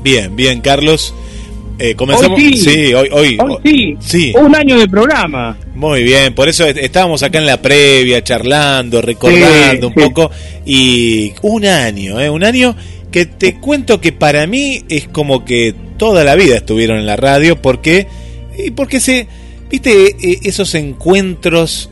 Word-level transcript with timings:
Bien, 0.03 0.35
bien, 0.35 0.59
Carlos. 0.59 1.15
Eh, 1.79 1.95
comenzamos. 1.95 2.37
Hoy 2.37 2.57
sí, 2.57 2.93
hoy, 2.93 3.07
hoy, 3.13 3.37
sí. 3.63 3.95
sí. 4.01 4.33
Un 4.37 4.53
año 4.53 4.77
de 4.77 4.89
programa. 4.89 5.57
Muy 5.73 6.03
bien, 6.03 6.35
por 6.35 6.49
eso 6.49 6.65
estábamos 6.65 7.23
acá 7.23 7.37
en 7.37 7.45
la 7.45 7.61
previa, 7.61 8.21
charlando, 8.21 9.01
recordando 9.01 9.87
un 9.87 9.93
poco. 9.93 10.29
Y 10.65 11.31
un 11.43 11.65
año, 11.65 12.19
¿eh? 12.19 12.29
Un 12.29 12.43
año 12.43 12.75
que 13.15 13.25
te 13.25 13.61
cuento 13.61 14.01
que 14.01 14.11
para 14.11 14.45
mí 14.45 14.83
es 14.89 15.07
como 15.07 15.45
que 15.45 15.73
toda 15.95 16.25
la 16.25 16.35
vida 16.35 16.57
estuvieron 16.57 16.99
en 16.99 17.05
la 17.05 17.15
radio 17.15 17.61
porque 17.61 18.07
y 18.57 18.71
porque 18.71 18.99
se 18.99 19.29
viste 19.71 20.17
e, 20.21 20.39
esos 20.43 20.75
encuentros 20.75 21.89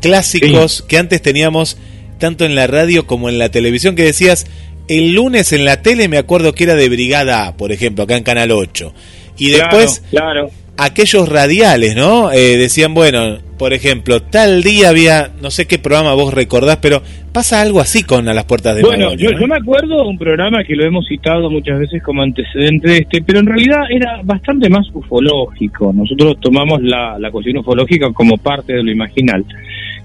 clásicos 0.00 0.82
que 0.88 0.96
antes 0.96 1.20
teníamos 1.20 1.76
tanto 2.18 2.46
en 2.46 2.54
la 2.54 2.68
radio 2.68 3.06
como 3.06 3.28
en 3.28 3.38
la 3.38 3.50
televisión 3.50 3.96
que 3.96 4.04
decías 4.04 4.46
el 4.88 5.12
lunes 5.12 5.52
en 5.52 5.66
la 5.66 5.82
tele 5.82 6.08
me 6.08 6.16
acuerdo 6.16 6.54
que 6.54 6.64
era 6.64 6.74
de 6.74 6.88
Brigada 6.88 7.48
A, 7.48 7.54
por 7.58 7.70
ejemplo, 7.70 8.04
acá 8.04 8.16
en 8.16 8.22
Canal 8.22 8.50
8. 8.50 8.94
Y 9.36 9.50
después 9.50 10.02
claro 10.08 10.50
aquellos 10.78 11.28
radiales, 11.28 11.94
¿no? 11.94 12.32
Eh, 12.32 12.56
decían, 12.56 12.94
bueno, 12.94 13.38
por 13.62 13.72
ejemplo, 13.72 14.20
tal 14.20 14.60
día 14.64 14.88
había, 14.88 15.30
no 15.40 15.48
sé 15.48 15.68
qué 15.68 15.78
programa 15.78 16.14
vos 16.14 16.34
recordás, 16.34 16.78
pero 16.78 17.00
pasa 17.32 17.62
algo 17.62 17.78
así 17.78 18.02
con 18.02 18.28
A 18.28 18.34
las 18.34 18.44
Puertas 18.44 18.74
de 18.74 18.82
Bueno, 18.82 19.14
yo, 19.14 19.30
yo, 19.30 19.46
me 19.46 19.54
acuerdo 19.54 20.02
de 20.02 20.08
un 20.08 20.18
programa 20.18 20.64
que 20.64 20.74
lo 20.74 20.84
hemos 20.84 21.06
citado 21.06 21.48
muchas 21.48 21.78
veces 21.78 22.02
como 22.02 22.22
antecedente 22.22 22.90
de 22.90 22.96
este, 22.98 23.22
pero 23.22 23.38
en 23.38 23.46
realidad 23.46 23.82
era 23.88 24.20
bastante 24.24 24.68
más 24.68 24.84
ufológico. 24.92 25.92
Nosotros 25.92 26.40
tomamos 26.40 26.82
la, 26.82 27.16
la 27.20 27.30
cuestión 27.30 27.58
ufológica 27.58 28.12
como 28.12 28.36
parte 28.36 28.72
de 28.72 28.82
lo 28.82 28.90
imaginal, 28.90 29.44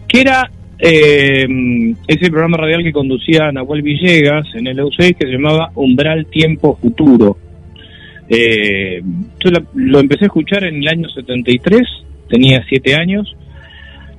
que 0.07 0.21
era 0.21 0.51
eh, 0.77 1.47
ese 2.07 2.29
programa 2.29 2.57
radial 2.57 2.83
que 2.83 2.93
conducía 2.93 3.51
Nahuel 3.51 3.81
Villegas 3.81 4.45
en 4.53 4.67
el 4.67 4.77
EU6 4.77 5.15
que 5.15 5.25
se 5.25 5.33
llamaba 5.33 5.71
Umbral 5.73 6.27
Tiempo 6.27 6.77
Futuro 6.79 7.37
eh, 8.29 9.01
yo 9.39 9.49
lo 9.73 9.99
empecé 9.99 10.25
a 10.25 10.27
escuchar 10.27 10.63
en 10.65 10.75
el 10.75 10.87
año 10.87 11.09
73, 11.09 11.81
tenía 12.29 12.63
7 12.67 12.95
años. 12.95 13.35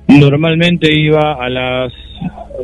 Normalmente 0.09 0.91
iba 0.91 1.33
a 1.33 1.47
las, 1.49 1.93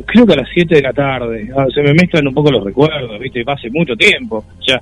creo 0.04 0.26
que 0.26 0.32
a 0.32 0.36
las 0.36 0.48
7 0.52 0.74
de 0.74 0.82
la 0.82 0.92
tarde. 0.92 1.48
Ah, 1.56 1.66
se 1.72 1.80
me 1.80 1.94
mezclan 1.94 2.26
un 2.26 2.34
poco 2.34 2.50
los 2.50 2.64
recuerdos, 2.64 3.20
¿viste? 3.20 3.44
Hace 3.46 3.70
mucho 3.70 3.94
tiempo 3.94 4.44
ya. 4.66 4.80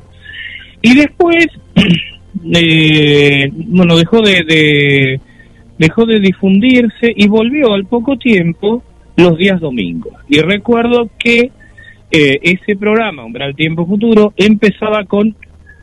Y 0.81 0.95
después, 0.95 1.47
eh, 2.55 3.51
bueno, 3.53 3.97
dejó 3.97 4.23
de, 4.23 5.21
dejó 5.79 6.07
de 6.07 6.21
difundirse 6.21 7.13
y 7.15 7.29
volvió 7.29 7.75
al 7.75 7.85
poco 7.85 8.17
tiempo 8.17 8.83
los 9.17 9.37
días 9.37 9.61
domingos. 9.61 10.15
Y 10.29 10.41
recuerdo 10.41 11.11
que 11.19 11.51
eh, 12.11 12.39
ese 12.43 12.77
programa, 12.77 13.25
Umbral 13.25 13.55
Tiempo 13.55 13.87
Futuro, 13.87 14.33
empezaba 14.37 15.05
con 15.05 15.37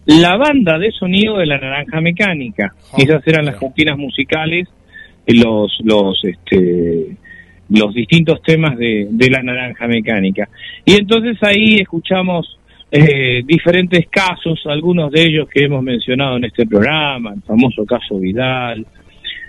la 0.06 0.36
banda 0.36 0.80
de 0.80 0.92
sonido 0.92 1.38
de 1.38 1.46
la 1.46 1.60
naranja 1.60 2.02
mecánica. 2.02 2.74
Ah, 2.92 2.98
Esas 2.98 3.26
eran 3.28 3.46
las 3.46 3.56
cortinas 3.58 3.98
musicales, 3.98 4.68
los, 5.28 5.80
los, 5.84 6.24
este, 6.24 7.16
los 7.70 7.94
distintos 7.94 8.42
temas 8.42 8.78
de, 8.78 9.08
de 9.10 9.30
la 9.30 9.42
naranja 9.42 9.88
mecánica. 9.88 10.50
Y 10.86 10.94
entonces 10.94 11.38
ahí 11.42 11.76
escuchamos 11.76 12.60
eh, 12.92 13.44
diferentes 13.46 14.08
casos, 14.10 14.62
algunos 14.66 15.12
de 15.12 15.24
ellos 15.24 15.48
que 15.50 15.64
hemos 15.66 15.84
mencionado 15.84 16.38
en 16.38 16.46
este 16.46 16.66
programa, 16.66 17.34
el 17.34 17.42
famoso 17.42 17.86
caso 17.86 18.20
Vidal. 18.20 18.86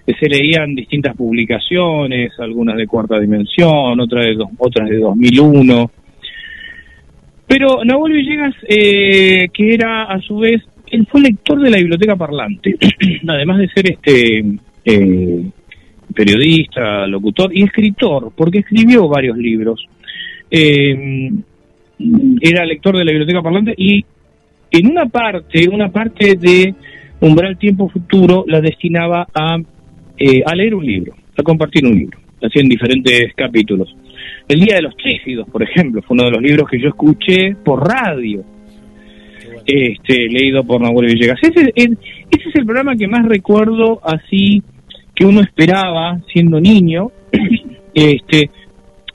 Se 0.05 0.29
leían 0.29 0.75
distintas 0.75 1.17
publicaciones, 1.17 2.33
algunas 2.41 2.77
de 2.77 2.87
cuarta 2.87 3.21
dimensión, 3.21 4.01
otras 4.01 4.27
de, 4.27 4.37
otras 4.59 4.89
de 4.89 4.99
2001 4.99 5.91
pero 7.53 7.85
Nahuel 7.85 8.15
Villegas, 8.15 8.55
eh, 8.67 9.49
que 9.53 9.75
era 9.75 10.05
a 10.05 10.19
su 10.23 10.39
vez, 10.39 10.63
él 10.91 11.07
fue 11.11 11.21
lector 11.21 11.61
de 11.61 11.69
la 11.69 11.77
biblioteca 11.77 12.17
parlante, 12.17 12.77
además 13.29 13.59
de 13.59 13.69
ser 13.69 13.91
este 13.91 14.45
eh, 14.87 15.51
periodista, 16.13 17.07
locutor 17.07 17.51
y 17.57 17.63
escritor, 17.63 18.33
porque 18.37 18.59
escribió 18.59 19.09
varios 19.09 19.37
libros. 19.37 19.87
Eh, 20.51 21.31
era 22.41 22.65
lector 22.65 22.97
de 22.97 23.05
la 23.05 23.13
biblioteca 23.13 23.43
parlante 23.43 23.75
y 23.77 24.05
en 24.71 24.87
una 24.91 25.07
parte, 25.07 25.69
una 25.69 25.91
parte 25.91 26.35
de 26.37 26.75
Umbral 27.21 27.59
Tiempo 27.59 27.89
Futuro 27.89 28.45
la 28.47 28.61
destinaba 28.61 29.27
a, 29.33 29.55
a 29.55 30.55
leer 30.55 30.75
un 30.75 30.85
libro, 30.85 31.15
a 31.37 31.43
compartir 31.43 31.87
un 31.87 31.95
libro, 31.95 32.19
hacía 32.43 32.63
en 32.63 32.69
diferentes 32.69 33.35
capítulos. 33.35 33.95
El 34.49 34.61
Día 34.61 34.77
de 34.77 34.83
los 34.83 34.97
Trífidos, 34.97 35.49
por 35.49 35.63
ejemplo, 35.63 36.03
fue 36.03 36.15
uno 36.15 36.25
de 36.25 36.33
los 36.33 36.43
libros 36.43 36.69
que 36.69 36.81
yo 36.81 36.89
escuché 36.89 37.55
por 37.65 37.87
radio, 37.87 38.43
este, 39.65 40.29
leído 40.29 40.65
por 40.65 40.81
Nahuel 40.81 41.15
Villegas. 41.15 41.39
Ese, 41.43 41.73
ese 41.77 41.97
es 42.31 42.55
el 42.57 42.65
programa 42.65 42.97
que 42.97 43.07
más 43.07 43.25
recuerdo 43.27 44.01
así 44.05 44.63
que 45.23 45.27
uno 45.29 45.41
esperaba 45.41 46.19
siendo 46.33 46.61
niño. 46.61 47.13
este, 47.95 48.51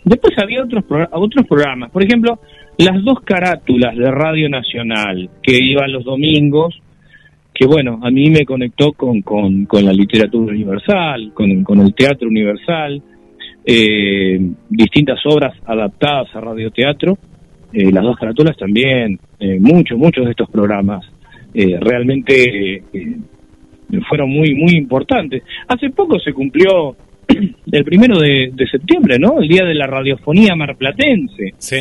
después 0.06 0.34
había 0.42 0.64
otros, 0.64 0.86
otros 1.12 1.46
programas, 1.46 1.92
por 1.92 2.02
ejemplo, 2.02 2.40
las 2.78 3.04
dos 3.04 3.20
carátulas 3.26 3.94
de 3.98 4.10
Radio 4.10 4.48
Nacional 4.48 5.30
que 5.44 5.58
iban 5.62 5.92
los 5.92 6.06
domingos, 6.06 6.80
que 7.54 7.66
bueno, 7.66 8.00
a 8.02 8.10
mí 8.10 8.30
me 8.30 8.46
conectó 8.46 8.94
con, 8.94 9.22
con, 9.22 9.66
con 9.66 9.84
la 9.84 9.92
literatura 9.92 10.54
universal, 10.54 11.32
con, 11.34 11.66
con 11.66 11.82
el 11.82 11.94
teatro 11.94 12.30
universal 12.30 13.02
eh, 13.66 14.40
distintas 14.70 15.20
obras 15.26 15.58
adaptadas 15.66 16.34
a 16.34 16.40
radioteatro, 16.40 17.18
eh, 17.74 17.92
las 17.92 18.04
dos 18.04 18.16
carátulas 18.16 18.56
también, 18.56 19.20
eh, 19.42 19.58
muchos, 19.60 19.98
muchos 19.98 20.24
de 20.24 20.32
estos 20.32 20.50
programas 20.50 21.06
eh, 21.54 21.78
realmente 21.82 22.84
fueron 24.08 24.30
muy, 24.30 24.54
muy 24.56 24.76
importantes. 24.76 25.44
Hace 25.68 25.90
poco 25.90 26.20
se 26.20 26.34
cumplió 26.34 26.96
el 27.72 27.84
primero 27.84 28.20
de, 28.20 28.52
septiembre, 28.70 29.18
¿no? 29.20 29.42
El 29.42 29.48
día 29.48 29.64
de 29.64 29.76
la 29.76 29.88
radiofonía 29.88 30.56
marplatense. 30.56 31.54
Sí, 31.58 31.78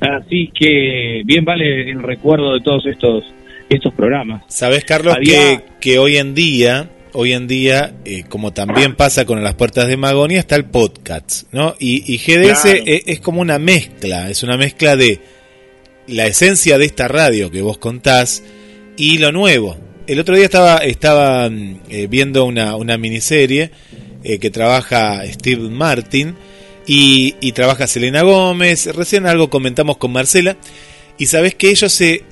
Así 0.00 0.50
que 0.58 1.22
bien 1.24 1.44
vale 1.44 1.90
el 1.90 2.02
recuerdo 2.02 2.54
de 2.54 2.60
todos 2.60 2.86
estos 2.86 3.24
estos 3.68 3.94
programas. 3.94 4.44
Sabes, 4.48 4.84
Carlos, 4.84 5.16
que, 5.22 5.60
que 5.80 5.98
hoy 5.98 6.16
en 6.18 6.34
día 6.34 6.90
hoy 7.14 7.32
en 7.32 7.46
día, 7.46 7.94
eh, 8.04 8.24
como 8.28 8.52
también 8.52 8.96
pasa 8.96 9.24
con 9.24 9.42
las 9.42 9.54
puertas 9.54 9.86
de 9.88 9.96
Magonia, 9.96 10.40
está 10.40 10.56
el 10.56 10.64
podcast, 10.64 11.44
¿no? 11.52 11.74
Y, 11.78 12.18
GDS 12.18 12.82
es, 12.84 13.20
como 13.20 13.40
una 13.40 13.58
mezcla, 13.58 14.28
es 14.28 14.42
una 14.42 14.56
mezcla 14.56 14.96
de 14.96 15.20
la 16.08 16.26
esencia 16.26 16.76
de 16.76 16.84
esta 16.86 17.08
radio 17.08 17.50
que 17.50 17.62
vos 17.62 17.78
contás 17.78 18.42
y 18.96 19.18
lo 19.18 19.32
nuevo. 19.32 19.76
El 20.06 20.20
otro 20.20 20.36
día 20.36 20.44
estaba, 20.44 20.78
estaba 20.78 21.48
mm, 21.48 21.80
eh, 21.88 22.06
viendo 22.08 22.44
una, 22.44 22.76
una 22.76 22.98
miniserie 22.98 23.70
eh, 24.22 24.38
que 24.38 24.50
trabaja 24.50 25.22
Steve 25.26 25.70
Martin 25.70 26.34
y, 26.86 27.36
y 27.40 27.52
trabaja 27.52 27.86
Selena 27.86 28.22
Gómez, 28.22 28.86
recién 28.94 29.26
algo 29.26 29.48
comentamos 29.48 29.96
con 29.96 30.12
Marcela 30.12 30.56
Y 31.16 31.26
sabes 31.26 31.54
que 31.54 31.70
ellos 31.70 31.90
se 31.92 32.22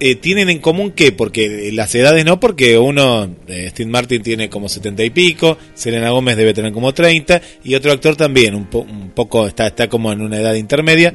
eh, 0.00 0.16
tienen 0.16 0.50
en 0.50 0.58
común 0.58 0.90
qué, 0.90 1.12
porque 1.12 1.70
las 1.72 1.94
edades 1.94 2.24
no, 2.24 2.40
porque 2.40 2.76
uno, 2.76 3.34
eh, 3.46 3.68
Steve 3.70 3.90
Martin 3.90 4.22
tiene 4.22 4.50
como 4.50 4.68
setenta 4.68 5.02
y 5.04 5.10
pico, 5.10 5.56
Selena 5.74 6.10
Gómez 6.10 6.36
debe 6.36 6.52
tener 6.52 6.72
como 6.72 6.92
30, 6.92 7.40
y 7.62 7.74
otro 7.74 7.92
actor 7.92 8.16
también, 8.16 8.54
un, 8.54 8.68
un 8.72 9.10
poco, 9.14 9.46
está, 9.46 9.68
está 9.68 9.88
como 9.88 10.12
en 10.12 10.20
una 10.20 10.38
edad 10.38 10.54
intermedia. 10.54 11.14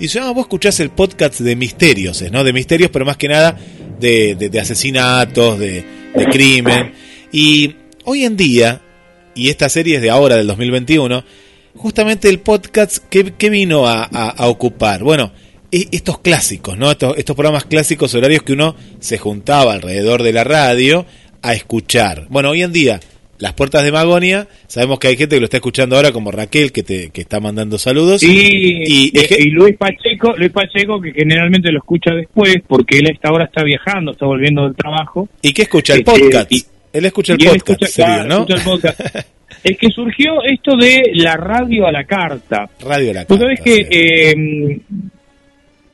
Y 0.00 0.04
dice, 0.04 0.20
ah, 0.20 0.30
vos 0.30 0.44
escuchás 0.46 0.80
el 0.80 0.90
podcast 0.90 1.40
de 1.40 1.54
misterios, 1.54 2.24
¿no? 2.32 2.44
De 2.44 2.52
misterios, 2.52 2.90
pero 2.90 3.04
más 3.04 3.16
que 3.18 3.28
nada 3.28 3.58
de, 3.98 4.34
de, 4.34 4.60
asesinatos, 4.60 5.58
de, 5.58 5.84
de 6.14 6.26
crimen. 6.26 6.92
Y 7.32 7.74
hoy 8.04 8.24
en 8.24 8.36
día, 8.36 8.80
y 9.34 9.50
esta 9.50 9.68
serie 9.68 9.96
es 9.96 10.02
de 10.02 10.10
ahora, 10.10 10.36
del 10.36 10.46
2021, 10.46 11.24
justamente 11.78 12.28
el 12.28 12.40
podcast, 12.40 12.98
¿qué, 13.08 13.50
vino 13.50 13.86
a, 13.86 14.34
ocupar? 14.48 15.02
Bueno, 15.02 15.32
e, 15.70 15.88
estos 15.92 16.18
clásicos, 16.20 16.76
¿no? 16.76 16.90
Estos, 16.90 17.16
estos 17.16 17.36
programas 17.36 17.64
clásicos 17.64 18.14
horarios 18.14 18.42
que 18.42 18.52
uno 18.52 18.74
se 19.00 19.18
juntaba 19.18 19.72
alrededor 19.72 20.22
de 20.22 20.32
la 20.32 20.44
radio 20.44 21.06
a 21.42 21.54
escuchar. 21.54 22.26
Bueno, 22.28 22.50
hoy 22.50 22.62
en 22.62 22.72
día, 22.72 23.00
las 23.38 23.52
puertas 23.52 23.84
de 23.84 23.92
Magonia, 23.92 24.48
sabemos 24.66 24.98
que 24.98 25.08
hay 25.08 25.16
gente 25.16 25.36
que 25.36 25.40
lo 25.40 25.44
está 25.44 25.58
escuchando 25.58 25.96
ahora, 25.96 26.12
como 26.12 26.30
Raquel, 26.30 26.72
que 26.72 26.82
te 26.82 27.10
que 27.10 27.20
está 27.20 27.40
mandando 27.40 27.78
saludos. 27.78 28.22
y, 28.22 29.12
y, 29.14 29.50
Luis 29.50 29.76
Pacheco, 29.76 30.34
Luis 30.36 30.50
Pacheco, 30.50 31.00
que 31.00 31.12
generalmente 31.12 31.70
lo 31.70 31.78
escucha 31.78 32.12
después, 32.14 32.56
porque 32.66 32.98
él 32.98 33.06
a 33.06 33.12
esta 33.12 33.32
hora 33.32 33.44
está 33.44 33.62
viajando, 33.62 34.12
está 34.12 34.26
volviendo 34.26 34.64
del 34.64 34.74
trabajo. 34.74 35.28
¿Y 35.42 35.52
qué 35.52 35.62
escucha? 35.62 35.94
El 35.94 36.00
este, 36.00 36.10
podcast. 36.10 36.52
él 36.92 37.04
escucha 37.04 37.32
el 37.34 37.38
podcast, 37.38 37.98
¿no? 38.26 38.40
Escucha 38.40 38.54
el 38.54 38.62
podcast. 38.62 39.00
es 39.64 39.78
que 39.78 39.88
surgió 39.88 40.42
esto 40.44 40.76
de 40.76 41.02
la 41.14 41.36
radio 41.36 41.86
a 41.86 41.92
la 41.92 42.04
carta. 42.04 42.68
Radio 42.80 43.10
a 43.10 43.14
la 43.14 43.24
carta. 43.24 43.44
sabes 43.44 43.60
que 43.60 43.86
eh, 43.90 44.80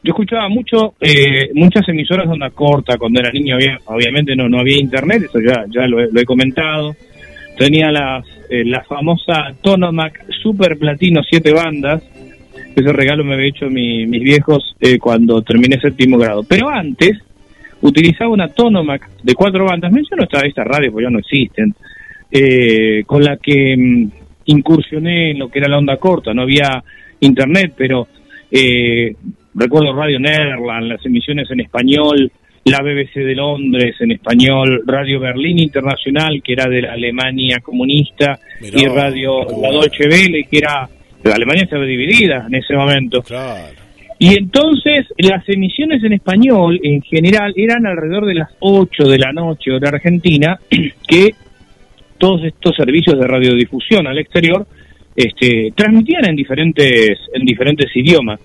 yo 0.05 0.11
escuchaba 0.11 0.49
mucho 0.49 0.94
eh, 1.00 1.50
muchas 1.55 1.88
emisoras 1.88 2.26
de 2.26 2.32
onda 2.35 2.50
corta 2.50 2.99
cuando 2.99 3.20
era 3.20 3.31
niño, 3.32 3.56
obviamente 3.87 4.37
no 4.37 4.49
no 4.50 4.61
había 4.61 4.79
internet, 4.79 5.25
eso 5.25 5.40
ya 5.40 5.64
ya 5.69 5.87
lo, 5.87 6.02
he 6.02 6.25
comentado. 6.25 6.94
Tenía 7.56 7.91
las, 7.91 8.25
eh, 8.51 8.65
la 8.65 8.83
famosa 8.85 9.55
Tonomac 9.62 10.27
Super 10.43 10.77
Platino 10.77 11.23
siete 11.23 11.53
bandas. 11.53 12.03
Ese 12.75 12.93
regalo 12.93 13.25
me 13.25 13.35
había 13.35 13.49
hecho 13.49 13.67
mis 13.67 14.09
viejos 14.09 14.77
cuando 15.01 15.43
terminé 15.43 15.81
séptimo 15.81 16.19
grado. 16.19 16.43
Pero 16.43 16.69
antes 16.69 17.19
utilizaba 17.81 18.31
una 18.31 18.49
Tonomac 18.49 19.09
de 19.23 19.35
cuatro 19.35 19.65
bandas. 19.67 19.93
Menciono 19.93 20.25
esta, 20.25 20.41
esta 20.41 20.65
radio, 20.65 20.91
porque 20.91 21.05
ya 21.05 21.11
no 21.11 21.19
existen 21.19 21.75
eh, 22.37 23.05
con 23.06 23.23
la 23.23 23.37
que 23.37 23.77
mm, 23.77 24.11
incursioné 24.47 25.31
en 25.31 25.39
lo 25.39 25.49
que 25.49 25.61
era 25.61 25.69
la 25.69 25.79
onda 25.79 25.97
corta. 25.99 26.35
No 26.35 26.43
había 26.43 26.83
internet, 27.21 27.75
pero 27.77 28.09
eh, 28.50 29.15
recuerdo 29.55 29.95
Radio 29.95 30.19
Nerland, 30.19 30.89
las 30.89 31.07
emisiones 31.07 31.49
en 31.50 31.61
español, 31.61 32.33
la 32.64 32.81
BBC 32.82 33.14
de 33.16 33.34
Londres 33.34 33.96
en 34.00 34.12
español, 34.12 34.82
Radio 34.87 35.20
Berlín 35.20 35.58
Internacional, 35.58 36.43
que 36.43 36.55
era 36.55 36.66
de 36.69 36.82
la 36.82 36.93
Alemania 36.94 37.61
comunista, 37.61 38.38
y 38.61 38.87
Radio 38.87 39.44
La 39.61 39.70
Deutsche 39.70 40.08
Welle, 40.08 40.44
que 40.50 40.58
era... 40.58 40.88
La 41.22 41.37
Alemania 41.37 41.64
estaba 41.64 41.84
dividida 41.84 42.44
en 42.46 42.55
ese 42.55 42.75
momento. 42.75 43.22
Y 44.19 44.38
entonces 44.38 45.06
las 45.19 45.46
emisiones 45.49 46.05
en 46.05 46.12
español 46.12 46.78
en 46.82 47.02
general 47.02 47.52
eran 47.56 47.87
alrededor 47.87 48.26
de 48.26 48.34
las 48.34 48.50
8 48.61 49.05
de 49.05 49.19
la 49.19 49.32
noche 49.32 49.72
hora 49.72 49.88
argentina, 49.88 50.58
que 51.08 51.34
todos 52.19 52.44
estos 52.44 52.76
servicios 52.76 53.19
de 53.19 53.26
radiodifusión 53.26 54.06
al 54.06 54.19
exterior 54.19 54.66
este, 55.16 55.72
transmitían 55.76 56.26
en 56.26 56.37
diferentes, 56.37 57.19
en 57.32 57.44
diferentes 57.44 57.94
idiomas. 57.94 58.40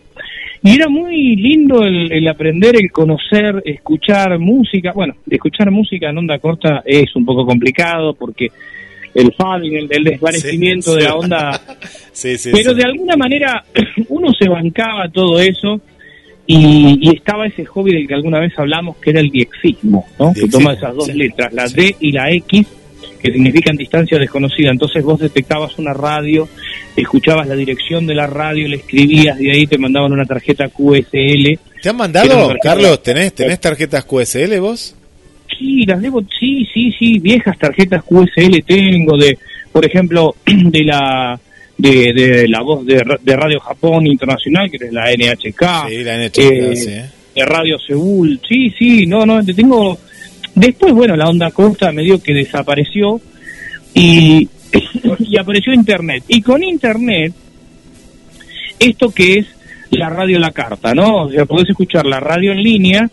Y 0.61 0.75
era 0.75 0.89
muy 0.89 1.35
lindo 1.35 1.83
el, 1.83 2.27
aprender, 2.27 2.75
el 2.75 2.91
conocer, 2.91 3.61
escuchar 3.63 4.37
música. 4.39 4.91
Bueno, 4.93 5.15
escuchar 5.29 5.71
música 5.71 6.09
en 6.09 6.17
onda 6.17 6.37
corta 6.39 6.83
es 6.85 7.15
un 7.15 7.25
poco 7.25 7.45
complicado 7.45 8.13
porque 8.13 8.47
el 9.13 9.33
fading, 9.33 9.87
el, 9.89 10.03
desvanecimiento 10.03 10.95
de 10.95 11.03
la 11.03 11.15
onda. 11.15 11.61
pero 12.51 12.73
de 12.73 12.83
alguna 12.83 13.15
manera 13.15 13.63
uno 14.09 14.33
se 14.33 14.49
bancaba 14.49 15.07
todo 15.09 15.39
eso 15.39 15.81
y, 16.45 17.15
estaba 17.15 17.45
ese 17.45 17.63
hobby 17.63 17.93
del 17.93 18.07
que 18.07 18.15
alguna 18.15 18.39
vez 18.39 18.57
hablamos 18.57 18.97
que 18.97 19.11
era 19.11 19.19
el 19.19 19.29
diexismo, 19.29 20.07
¿no? 20.17 20.33
que 20.33 20.47
toma 20.49 20.73
esas 20.73 20.95
dos 20.95 21.13
letras, 21.13 21.53
la 21.53 21.67
D 21.67 21.95
y 21.99 22.11
la 22.11 22.31
X, 22.31 22.67
que 23.19 23.31
significan 23.31 23.75
distancia 23.75 24.17
desconocida. 24.17 24.71
Entonces 24.71 25.03
vos 25.03 25.19
detectabas 25.19 25.77
una 25.77 25.93
radio, 25.93 26.47
escuchabas 26.95 27.47
la 27.47 27.55
dirección 27.55 28.07
de 28.07 28.15
la 28.15 28.27
radio, 28.27 28.67
le 28.67 28.77
escribías, 28.77 29.37
de 29.37 29.51
ahí 29.51 29.67
te 29.67 29.77
mandaban 29.77 30.11
una 30.11 30.25
tarjeta 30.25 30.69
QSL. 30.69 31.59
¿Te 31.81 31.89
han 31.89 31.97
mandado, 31.97 32.53
Carlos? 32.61 33.01
¿tenés, 33.03 33.33
¿Tenés 33.33 33.59
tarjetas 33.59 34.05
QSL 34.05 34.59
vos? 34.59 34.95
Sí, 35.57 35.83
las 35.85 36.01
debo, 36.01 36.21
sí, 36.39 36.65
sí, 36.73 36.91
sí, 36.97 37.19
viejas 37.19 37.57
tarjetas 37.57 38.03
QSL 38.03 38.63
tengo, 38.65 39.17
de, 39.17 39.37
por 39.71 39.85
ejemplo, 39.85 40.35
de 40.45 40.83
la 40.83 41.39
de, 41.77 42.13
de 42.13 42.47
la 42.47 42.61
voz 42.61 42.85
de, 42.85 43.01
de, 43.21 43.35
Radio 43.35 43.59
Japón 43.61 44.05
Internacional, 44.05 44.69
que 44.69 44.85
es 44.85 44.91
la 44.91 45.11
NHK. 45.11 45.89
Sí, 45.89 46.03
la 46.03 46.17
NHK, 46.17 46.37
eh, 46.37 47.09
De 47.35 47.45
Radio 47.45 47.79
Seúl, 47.79 48.39
sí, 48.47 48.69
sí, 48.77 49.05
no, 49.05 49.25
no, 49.25 49.43
tengo 49.45 49.97
Después, 50.59 50.93
bueno, 50.93 51.15
la 51.15 51.29
onda 51.29 51.51
corta 51.51 51.93
medio 51.93 52.21
que 52.21 52.33
desapareció 52.33 53.21
y, 53.93 54.49
y 55.19 55.37
apareció 55.39 55.73
Internet. 55.73 56.25
Y 56.27 56.41
con 56.41 56.61
Internet, 56.65 57.33
esto 58.77 59.09
que 59.09 59.35
es 59.35 59.45
la 59.91 60.09
radio 60.09 60.35
a 60.35 60.41
la 60.41 60.51
carta, 60.51 60.93
¿no? 60.93 61.23
O 61.23 61.31
sea, 61.31 61.45
podés 61.45 61.69
escuchar 61.69 62.05
la 62.05 62.19
radio 62.19 62.51
en 62.51 62.61
línea 62.61 63.09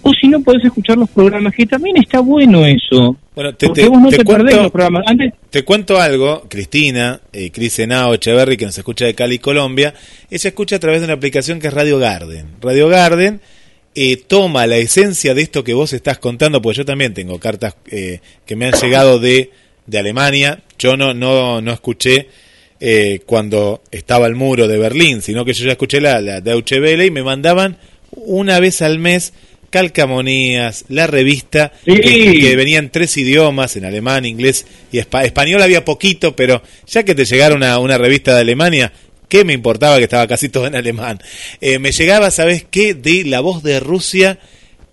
o 0.00 0.10
si 0.18 0.26
no 0.28 0.40
podés 0.40 0.64
escuchar 0.64 0.96
los 0.96 1.10
programas, 1.10 1.52
que 1.54 1.66
también 1.66 1.98
está 1.98 2.20
bueno 2.20 2.64
eso. 2.64 3.14
Bueno, 3.34 3.54
te, 3.54 3.68
te, 3.68 3.86
vos 3.88 4.00
no 4.00 4.08
te, 4.08 4.24
cuento, 4.24 4.62
los 4.62 4.72
programas. 4.72 5.02
Antes... 5.06 5.34
Te 5.50 5.64
cuento 5.64 6.00
algo, 6.00 6.46
Cristina, 6.48 7.20
eh, 7.30 7.50
Cris 7.50 7.78
Henao 7.78 8.14
Echeverry, 8.14 8.56
que 8.56 8.64
nos 8.64 8.78
escucha 8.78 9.04
de 9.04 9.14
Cali, 9.14 9.38
Colombia, 9.38 9.92
ella 10.30 10.48
escucha 10.48 10.76
a 10.76 10.78
través 10.78 11.02
de 11.02 11.06
una 11.06 11.14
aplicación 11.14 11.60
que 11.60 11.66
es 11.66 11.74
Radio 11.74 11.98
Garden. 11.98 12.46
Radio 12.62 12.88
Garden 12.88 13.42
eh, 13.98 14.18
toma 14.18 14.66
la 14.66 14.76
esencia 14.76 15.32
de 15.32 15.40
esto 15.40 15.64
que 15.64 15.72
vos 15.72 15.94
estás 15.94 16.18
contando, 16.18 16.60
porque 16.60 16.76
yo 16.76 16.84
también 16.84 17.14
tengo 17.14 17.40
cartas 17.40 17.76
eh, 17.90 18.20
que 18.44 18.54
me 18.54 18.66
han 18.66 18.74
llegado 18.74 19.18
de, 19.18 19.50
de 19.86 19.98
Alemania, 19.98 20.62
yo 20.78 20.98
no, 20.98 21.14
no, 21.14 21.62
no 21.62 21.72
escuché 21.72 22.28
eh, 22.78 23.20
cuando 23.24 23.82
estaba 23.90 24.26
el 24.26 24.34
muro 24.34 24.68
de 24.68 24.76
Berlín, 24.76 25.22
sino 25.22 25.46
que 25.46 25.54
yo 25.54 25.64
ya 25.64 25.72
escuché 25.72 26.02
la, 26.02 26.20
la 26.20 26.42
Deutsche 26.42 26.78
Welle 26.78 27.06
y 27.06 27.10
me 27.10 27.22
mandaban 27.22 27.78
una 28.10 28.60
vez 28.60 28.82
al 28.82 28.98
mes 28.98 29.32
calcamonías, 29.70 30.84
la 30.88 31.06
revista, 31.06 31.72
que, 31.84 32.54
venía 32.54 32.78
en 32.78 32.90
tres 32.90 33.16
idiomas, 33.16 33.76
en 33.76 33.86
alemán, 33.86 34.26
inglés 34.26 34.66
y 34.92 34.98
español 34.98 35.62
había 35.62 35.86
poquito, 35.86 36.36
pero 36.36 36.62
ya 36.86 37.02
que 37.02 37.14
te 37.14 37.24
llegara 37.24 37.54
una, 37.54 37.78
una 37.78 37.96
revista 37.96 38.34
de 38.34 38.40
Alemania, 38.40 38.92
¿Qué 39.28 39.44
me 39.44 39.52
importaba 39.52 39.98
que 39.98 40.04
estaba 40.04 40.26
casi 40.26 40.48
todo 40.48 40.66
en 40.66 40.76
alemán? 40.76 41.18
Eh, 41.60 41.78
me 41.78 41.92
llegaba, 41.92 42.30
¿sabes 42.30 42.66
qué? 42.70 42.94
De 42.94 43.24
la 43.24 43.40
voz 43.40 43.62
de 43.62 43.80
Rusia 43.80 44.38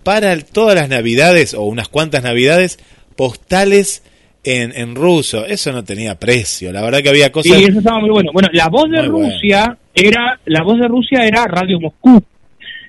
para 0.02 0.38
todas 0.40 0.74
las 0.74 0.88
navidades, 0.88 1.54
o 1.54 1.62
unas 1.62 1.88
cuantas 1.88 2.22
navidades, 2.22 2.78
postales 3.16 4.02
en, 4.42 4.72
en 4.76 4.94
ruso. 4.94 5.46
Eso 5.46 5.72
no 5.72 5.84
tenía 5.84 6.18
precio. 6.18 6.72
La 6.72 6.82
verdad 6.82 7.02
que 7.02 7.08
había 7.08 7.32
cosas... 7.32 7.56
Sí, 7.56 7.64
eso 7.64 7.78
estaba 7.78 8.00
muy 8.00 8.10
bueno. 8.10 8.30
Bueno, 8.32 8.48
la 8.52 8.68
voz 8.68 8.90
de 8.90 9.02
Rusia 9.02 9.76
era... 9.94 10.38
La 10.46 10.62
voz 10.62 10.78
de 10.78 10.88
Rusia 10.88 11.26
era 11.26 11.44
Radio 11.46 11.80
Moscú 11.80 12.22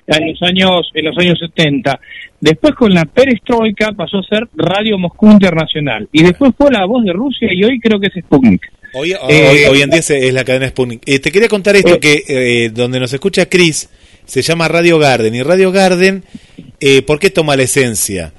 en 0.06 0.28
los 0.28 0.42
años 0.42 0.90
en 0.94 1.04
los 1.04 1.18
años 1.18 1.38
70. 1.38 2.00
Después 2.40 2.74
con 2.74 2.92
la 2.92 3.04
perestroika 3.04 3.92
pasó 3.92 4.18
a 4.18 4.22
ser 4.22 4.48
Radio 4.54 4.98
Moscú 4.98 5.30
Internacional 5.30 6.08
y 6.12 6.22
después 6.22 6.52
fue 6.56 6.70
la 6.70 6.86
voz 6.86 7.04
de 7.04 7.12
Rusia 7.12 7.48
y 7.52 7.64
hoy 7.64 7.80
creo 7.80 7.98
que 7.98 8.08
es 8.08 8.24
Sputnik. 8.24 8.62
Hoy, 8.98 9.12
eh, 9.12 9.68
hoy, 9.68 9.82
en 9.82 9.90
día 9.90 10.00
es 10.00 10.32
la 10.32 10.42
cadena 10.42 10.68
Sputnik. 10.68 11.02
Eh, 11.04 11.18
te 11.18 11.30
quería 11.30 11.50
contar 11.50 11.76
esto, 11.76 11.98
eh, 12.00 12.00
que 12.00 12.70
donde 12.72 12.98
nos 12.98 13.12
escucha 13.12 13.46
Chris 13.46 13.90
se 14.24 14.40
llama 14.40 14.68
Radio 14.68 14.98
Garden. 14.98 15.34
Y 15.34 15.42
Radio 15.42 15.70
Garden, 15.70 16.24
¿por 17.06 17.18
qué 17.18 17.28
toma 17.28 17.56
la 17.56 17.64
esencia? 17.64 18.32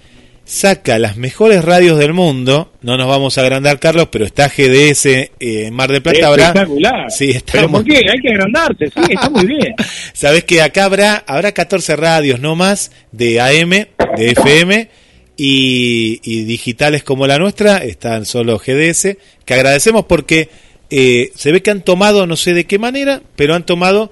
Saca 0.46 0.98
las 0.98 1.16
mejores 1.16 1.64
radios 1.64 2.00
del 2.00 2.14
mundo. 2.14 2.72
No 2.82 2.98
nos 2.98 3.08
vamos 3.08 3.38
a 3.38 3.42
agrandar, 3.42 3.78
Carlos, 3.78 4.08
pero 4.12 4.26
está 4.26 4.50
GDS 4.50 5.30
en 5.40 5.74
Mar 5.76 5.92
del 5.92 6.02
Plata. 6.02 6.32
Espectacular. 6.32 7.12
Sí, 7.12 7.38
¿Pero 7.52 7.70
por 7.70 7.84
qué? 7.84 7.98
Hay 7.98 8.20
que 8.20 8.30
agrandarse, 8.30 8.88
sí, 8.88 9.02
está 9.12 9.30
muy 9.30 9.46
bien. 9.46 9.76
Sabes 10.14 10.44
que 10.44 10.64
acá 10.64 10.86
habrá, 10.86 11.24
habrá 11.28 11.52
14 11.52 11.96
radios, 11.96 12.40
no 12.40 12.56
más, 12.56 12.92
de 13.12 13.40
AM, 13.40 13.70
de 13.70 14.32
FM 14.32 14.90
y, 15.38 16.44
digitales 16.46 17.04
como 17.04 17.28
la 17.28 17.38
nuestra 17.38 17.78
están 17.78 18.26
solo 18.26 18.58
GDS, 18.58 19.18
que 19.48 19.54
agradecemos 19.54 20.06
porque 20.06 20.50
eh, 20.90 21.32
se 21.34 21.54
ve 21.54 21.64
que 21.64 21.72
han 21.72 21.82
tomado, 21.82 22.28
no 22.28 22.36
sé 22.36 22.54
de 22.54 22.66
qué 22.66 22.78
manera, 22.78 23.22
pero 23.38 23.56
han 23.56 23.66
tomado 23.66 24.12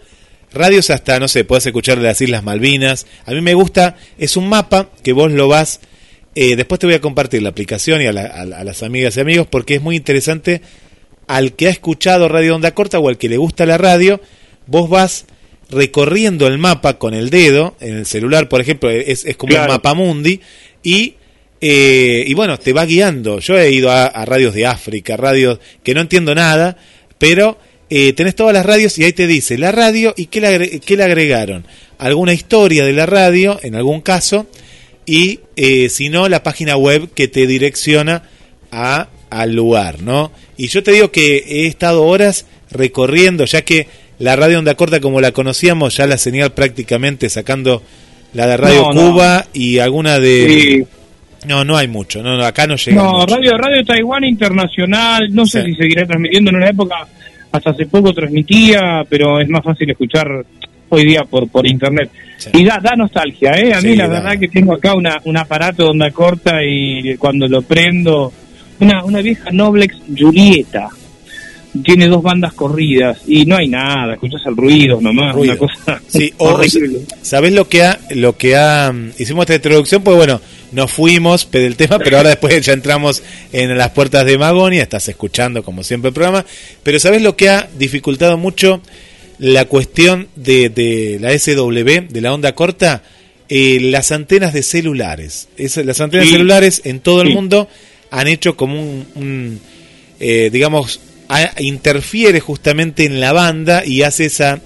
radios 0.53 0.89
hasta, 0.89 1.19
no 1.19 1.27
sé, 1.27 1.43
puedes 1.43 1.65
escuchar 1.65 1.99
de 1.99 2.05
las 2.05 2.21
Islas 2.21 2.41
Malvinas. 2.41 3.05
A 3.25 3.31
mí 3.31 3.41
me 3.41 3.53
gusta, 3.53 3.97
es 4.17 4.37
un 4.37 4.47
mapa 4.47 4.89
que 5.03 5.11
vos 5.11 5.29
lo 5.29 5.49
vas, 5.49 5.81
eh, 6.35 6.55
después 6.55 6.79
te 6.79 6.87
voy 6.87 6.95
a 6.95 7.01
compartir 7.01 7.43
la 7.43 7.49
aplicación 7.49 8.01
y 8.01 8.05
a, 8.05 8.13
las 8.13 8.81
amigas 8.81 9.17
y 9.17 9.19
amigos 9.19 9.45
porque 9.45 9.75
es 9.75 9.81
muy 9.81 9.97
interesante 9.97 10.61
al 11.27 11.53
que 11.53 11.67
ha 11.67 11.71
escuchado 11.71 12.29
Radio 12.29 12.55
Onda 12.55 12.73
Corta 12.73 12.99
o 12.99 13.09
al 13.09 13.17
que 13.17 13.27
le 13.27 13.35
gusta 13.35 13.65
la 13.65 13.77
radio, 13.77 14.21
vos 14.67 14.89
vas 14.89 15.25
recorriendo 15.69 16.47
el 16.47 16.59
mapa 16.59 16.97
con 16.97 17.13
el 17.13 17.29
dedo, 17.29 17.75
en 17.81 17.97
el 17.97 18.05
celular, 18.05 18.47
por 18.47 18.61
ejemplo, 18.61 18.89
es, 18.89 19.25
es 19.25 19.35
como 19.35 19.53
un 19.53 19.67
mapa 19.67 19.93
mundi, 19.95 20.39
y, 20.81 21.15
eh, 21.61 22.23
y 22.27 22.33
bueno, 22.33 22.57
te 22.59 22.73
va 22.73 22.85
guiando. 22.85 23.39
Yo 23.39 23.57
he 23.57 23.71
ido 23.71 23.91
a, 23.91 24.25
radios 24.25 24.53
de 24.53 24.65
África, 24.65 25.17
radios 25.17 25.59
que 25.83 25.93
no 25.93 26.01
entiendo 26.01 26.35
nada, 26.35 26.77
pero 27.17 27.57
eh, 27.89 28.13
tenés 28.13 28.35
todas 28.35 28.53
las 28.53 28.65
radios 28.65 28.97
y 28.97 29.03
ahí 29.03 29.13
te 29.13 29.27
dice 29.27 29.57
la 29.57 29.71
radio 29.71 30.13
y 30.17 30.27
qué 30.27 30.41
le, 30.41 30.79
qué 30.79 30.97
le 30.97 31.03
agregaron. 31.03 31.65
Alguna 31.97 32.33
historia 32.33 32.85
de 32.85 32.93
la 32.93 33.05
radio, 33.05 33.59
en 33.63 33.75
algún 33.75 34.01
caso, 34.01 34.47
y 35.05 35.39
eh, 35.55 35.89
si 35.89 36.09
no, 36.09 36.27
la 36.27 36.43
página 36.43 36.77
web 36.77 37.09
que 37.13 37.27
te 37.27 37.47
direcciona 37.47 38.23
a, 38.71 39.07
al 39.29 39.53
lugar, 39.53 40.01
¿no? 40.01 40.31
Y 40.57 40.67
yo 40.67 40.83
te 40.83 40.91
digo 40.91 41.11
que 41.11 41.37
he 41.47 41.67
estado 41.67 42.03
horas 42.03 42.45
recorriendo, 42.71 43.45
ya 43.45 43.61
que 43.63 43.87
la 44.19 44.35
radio 44.35 44.59
onda 44.59 44.75
corta 44.75 44.99
como 44.99 45.21
la 45.21 45.31
conocíamos, 45.31 45.97
ya 45.97 46.07
la 46.07 46.17
señal 46.17 46.53
prácticamente 46.53 47.29
sacando 47.29 47.83
la 48.33 48.47
de 48.47 48.57
Radio 48.57 48.89
Cuba 48.91 49.47
y 49.53 49.79
alguna 49.79 50.19
de... 50.19 50.85
No, 51.47 51.63
no 51.63 51.77
hay 51.77 51.87
mucho, 51.87 52.21
no, 52.21 52.43
acá 52.43 52.67
no 52.67 52.75
llega. 52.75 53.01
No, 53.01 53.25
Radio 53.25 53.57
Radio 53.57 53.83
Taiwán 53.83 54.23
Internacional, 54.23 55.33
no 55.33 55.45
sé 55.45 55.63
si 55.63 55.73
seguirá 55.75 56.05
transmitiendo 56.05 56.51
en 56.51 56.57
una 56.57 56.69
época, 56.69 56.95
hasta 57.51 57.69
hace 57.71 57.85
poco 57.85 58.13
transmitía, 58.13 59.03
pero 59.09 59.39
es 59.39 59.49
más 59.49 59.63
fácil 59.63 59.89
escuchar 59.89 60.27
hoy 60.89 61.05
día 61.05 61.23
por 61.23 61.47
por 61.49 61.65
internet. 61.67 62.11
Y 62.53 62.63
da, 62.63 62.79
da 62.81 62.95
nostalgia, 62.95 63.53
¿eh? 63.53 63.73
A 63.73 63.81
mí 63.81 63.95
la 63.95 64.07
verdad 64.07 64.37
que 64.37 64.47
tengo 64.47 64.73
acá 64.73 64.93
una, 64.93 65.19
un 65.23 65.37
aparato 65.37 65.89
onda 65.89 66.11
corta 66.11 66.63
y 66.63 67.15
cuando 67.17 67.47
lo 67.47 67.61
prendo, 67.61 68.31
una, 68.79 69.03
una 69.03 69.21
vieja 69.21 69.49
Noblex 69.51 69.95
Julieta, 70.17 70.89
tiene 71.83 72.07
dos 72.07 72.21
bandas 72.21 72.53
corridas 72.53 73.19
y 73.27 73.45
no 73.45 73.57
hay 73.57 73.67
nada, 73.67 74.13
escuchas 74.13 74.41
el 74.45 74.55
ruido 74.55 74.99
nomás, 75.01 75.35
una 75.35 75.57
cosa 75.57 76.01
sí, 76.07 76.31
horrible. 76.37 77.01
¿Sabés 77.21 77.53
lo 77.53 77.67
que 77.67 77.83
ha, 77.83 77.99
lo 78.11 78.37
que 78.37 78.55
ha, 78.55 78.91
mm, 78.91 79.11
hicimos 79.17 79.43
esta 79.43 79.55
introducción? 79.55 80.03
Pues 80.03 80.17
bueno, 80.17 80.41
nos 80.71 80.91
fuimos 80.91 81.49
del 81.51 81.75
tema, 81.75 81.99
pero 81.99 82.17
ahora 82.17 82.29
después 82.29 82.65
ya 82.65 82.73
entramos 82.73 83.23
en 83.51 83.77
las 83.77 83.91
puertas 83.91 84.25
de 84.25 84.37
Magonia, 84.37 84.83
estás 84.83 85.07
escuchando 85.09 85.63
como 85.63 85.83
siempre 85.83 86.09
el 86.09 86.13
programa, 86.13 86.45
pero 86.83 86.99
¿sabés 86.99 87.21
lo 87.21 87.35
que 87.35 87.49
ha 87.49 87.67
dificultado 87.77 88.37
mucho 88.37 88.81
la 89.37 89.65
cuestión 89.65 90.27
de, 90.35 90.69
de 90.69 91.17
la 91.19 91.37
SW, 91.37 92.13
de 92.13 92.21
la 92.21 92.33
onda 92.33 92.53
corta? 92.55 93.03
Eh, 93.47 93.79
las 93.79 94.11
antenas 94.11 94.53
de 94.53 94.63
celulares. 94.63 95.49
Es, 95.55 95.77
las 95.77 96.01
antenas 96.01 96.29
celulares 96.29 96.81
en 96.83 96.99
todo 96.99 97.21
el 97.21 97.29
mundo 97.29 97.69
han 98.09 98.27
hecho 98.27 98.55
como 98.57 98.81
un, 98.81 99.59
eh, 100.19 100.49
digamos, 100.51 100.99
interfiere 101.59 102.39
justamente 102.39 103.05
en 103.05 103.19
la 103.19 103.33
banda 103.33 103.85
y 103.85 104.03
hace 104.03 104.25
esa, 104.25 104.61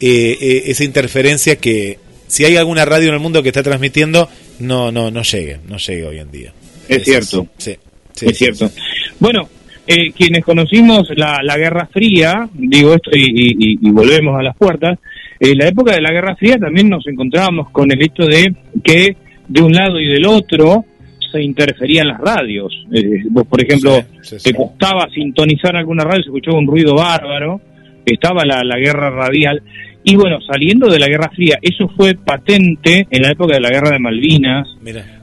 eh, 0.00 0.38
eh, 0.40 0.62
esa 0.66 0.84
interferencia 0.84 1.56
que 1.56 1.98
si 2.26 2.44
hay 2.44 2.56
alguna 2.56 2.84
radio 2.84 3.08
en 3.08 3.14
el 3.14 3.20
mundo 3.20 3.42
que 3.42 3.48
está 3.48 3.62
transmitiendo, 3.62 4.28
no, 4.60 4.92
no, 4.92 5.10
no 5.10 5.22
llegue, 5.22 5.58
no 5.66 5.78
llegue 5.78 6.04
hoy 6.04 6.18
en 6.18 6.30
día. 6.30 6.52
Es, 6.88 7.04
cierto. 7.04 7.46
Sí, 7.56 7.76
es 8.20 8.38
cierto. 8.38 8.70
Bueno, 9.18 9.48
eh, 9.86 10.12
quienes 10.12 10.44
conocimos 10.44 11.08
la, 11.16 11.38
la, 11.42 11.56
Guerra 11.56 11.88
Fría, 11.92 12.48
digo 12.52 12.94
esto 12.94 13.10
y, 13.14 13.78
volvemos 13.90 14.38
a 14.38 14.42
las 14.42 14.56
puertas, 14.56 14.98
en 15.40 15.56
la 15.56 15.68
época 15.68 15.94
de 15.94 16.00
la 16.00 16.12
Guerra 16.12 16.36
Fría 16.36 16.58
también 16.58 16.88
nos 16.88 17.06
encontrábamos 17.06 17.70
con 17.70 17.90
el 17.90 18.02
hecho 18.02 18.24
de 18.24 18.54
que 18.82 19.16
de 19.46 19.62
un 19.62 19.72
lado 19.72 19.98
y 19.98 20.06
del 20.06 20.26
otro 20.26 20.84
se 21.30 21.42
interferían 21.42 22.08
las 22.08 22.20
radios. 22.20 22.72
Eh, 22.92 23.22
vos, 23.30 23.46
por 23.46 23.62
ejemplo, 23.62 24.02
te 24.42 24.54
costaba 24.54 25.08
sintonizar 25.10 25.76
alguna 25.76 26.04
radio, 26.04 26.22
se 26.22 26.28
escuchaba 26.28 26.58
un 26.58 26.66
ruido 26.66 26.94
bárbaro, 26.94 27.60
estaba 28.04 28.44
la, 28.44 28.62
la 28.64 28.78
guerra 28.78 29.10
radial. 29.10 29.62
Y 30.04 30.16
bueno, 30.16 30.38
saliendo 30.40 30.88
de 30.88 30.98
la 30.98 31.06
Guerra 31.06 31.30
Fría, 31.34 31.58
eso 31.60 31.88
fue 31.88 32.14
patente 32.14 33.06
en 33.10 33.22
la 33.22 33.32
época 33.32 33.54
de 33.54 33.60
la 33.60 33.70
Guerra 33.70 33.90
de 33.90 33.98
Malvinas, 33.98 34.68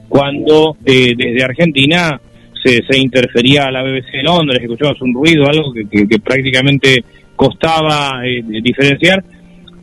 cuando 0.08 0.76
eh, 0.84 1.14
desde 1.16 1.42
Argentina 1.42 2.20
se, 2.62 2.82
se, 2.88 2.98
interfería 2.98 3.64
a 3.64 3.70
la 3.70 3.82
BBC 3.82 4.12
de 4.12 4.22
Londres, 4.22 4.62
escuchabas 4.62 5.00
un 5.00 5.14
ruido, 5.14 5.46
algo 5.46 5.72
que, 5.72 6.06
que, 6.06 6.18
prácticamente 6.20 7.02
costaba 7.34 8.20
eh, 8.24 8.42
diferenciar. 8.62 9.24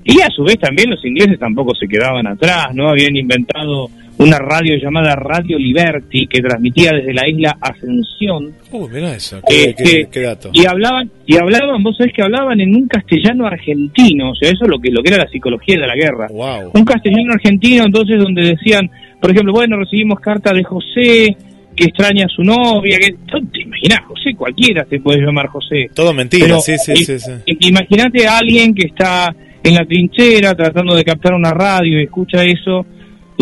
Y 0.06 0.22
a 0.22 0.30
su 0.30 0.44
vez 0.44 0.58
también 0.60 0.90
los 0.90 1.04
ingleses 1.04 1.40
tampoco 1.40 1.74
se 1.76 1.88
quedaban 1.88 2.28
atrás, 2.28 2.68
¿no? 2.74 2.90
Habían 2.90 3.16
inventado 3.16 3.90
una 4.18 4.38
radio 4.38 4.78
llamada 4.78 5.16
Radio 5.16 5.58
Liberty 5.58 6.28
que 6.28 6.42
transmitía 6.42 6.92
desde 6.92 7.14
la 7.14 7.28
isla 7.28 7.58
Ascensión. 7.60 8.54
Uh, 8.72 8.88
mira 8.90 9.16
eso, 9.16 9.42
qué, 9.48 9.76
este, 9.78 10.22
dato. 10.22 10.50
Y 10.54 10.66
hablaban, 10.66 11.10
y 11.26 11.36
hablaban, 11.38 11.82
vos 11.84 11.98
sabés 11.98 12.14
que 12.14 12.22
hablaban 12.22 12.60
en 12.62 12.76
un 12.76 12.88
castellano 12.88 13.46
argentino, 13.46 14.32
o 14.32 14.36
sea, 14.36 14.50
eso 14.50 14.64
es 14.64 14.70
lo 14.70 14.80
que, 14.80 14.92
lo 14.92 15.02
que 15.02 15.10
era 15.10 15.24
la 15.24 15.30
psicología 15.30 15.80
de 15.80 15.88
la 15.88 15.96
guerra. 15.96 16.28
Un 16.74 16.86
castellano 16.86 17.34
argentino, 17.34 17.84
entonces, 17.86 18.18
donde 18.20 18.56
decían, 18.56 18.90
por 19.20 19.32
ejemplo, 19.32 19.54
bueno, 19.54 19.78
recibimos 19.78 20.20
carta 20.20 20.54
de 20.54 20.64
José, 20.64 21.36
que 21.76 21.86
extraña 21.86 22.26
a 22.26 22.30
su 22.30 22.44
novia, 22.44 23.00
que 23.00 23.16
te 23.52 23.62
imaginas, 23.62 24.02
José, 24.08 24.36
cualquiera 24.36 24.86
se 24.86 25.00
puede 25.00 25.22
llamar 25.22 25.48
José. 25.48 25.90
Todo 25.94 26.14
mentira, 26.14 26.60
sí, 26.60 26.78
sí, 26.78 26.96
sí, 26.98 27.20
sí. 27.20 27.32
Imagínate 27.62 28.28
a 28.28 28.38
alguien 28.38 28.76
que 28.76 28.88
está 28.88 29.36
en 29.64 29.76
la 29.76 29.86
trinchera 29.86 30.54
tratando 30.54 30.96
de 30.96 31.04
captar 31.04 31.34
una 31.34 31.52
radio 31.52 32.00
y 32.00 32.04
escucha 32.04 32.44
eso 32.44 32.86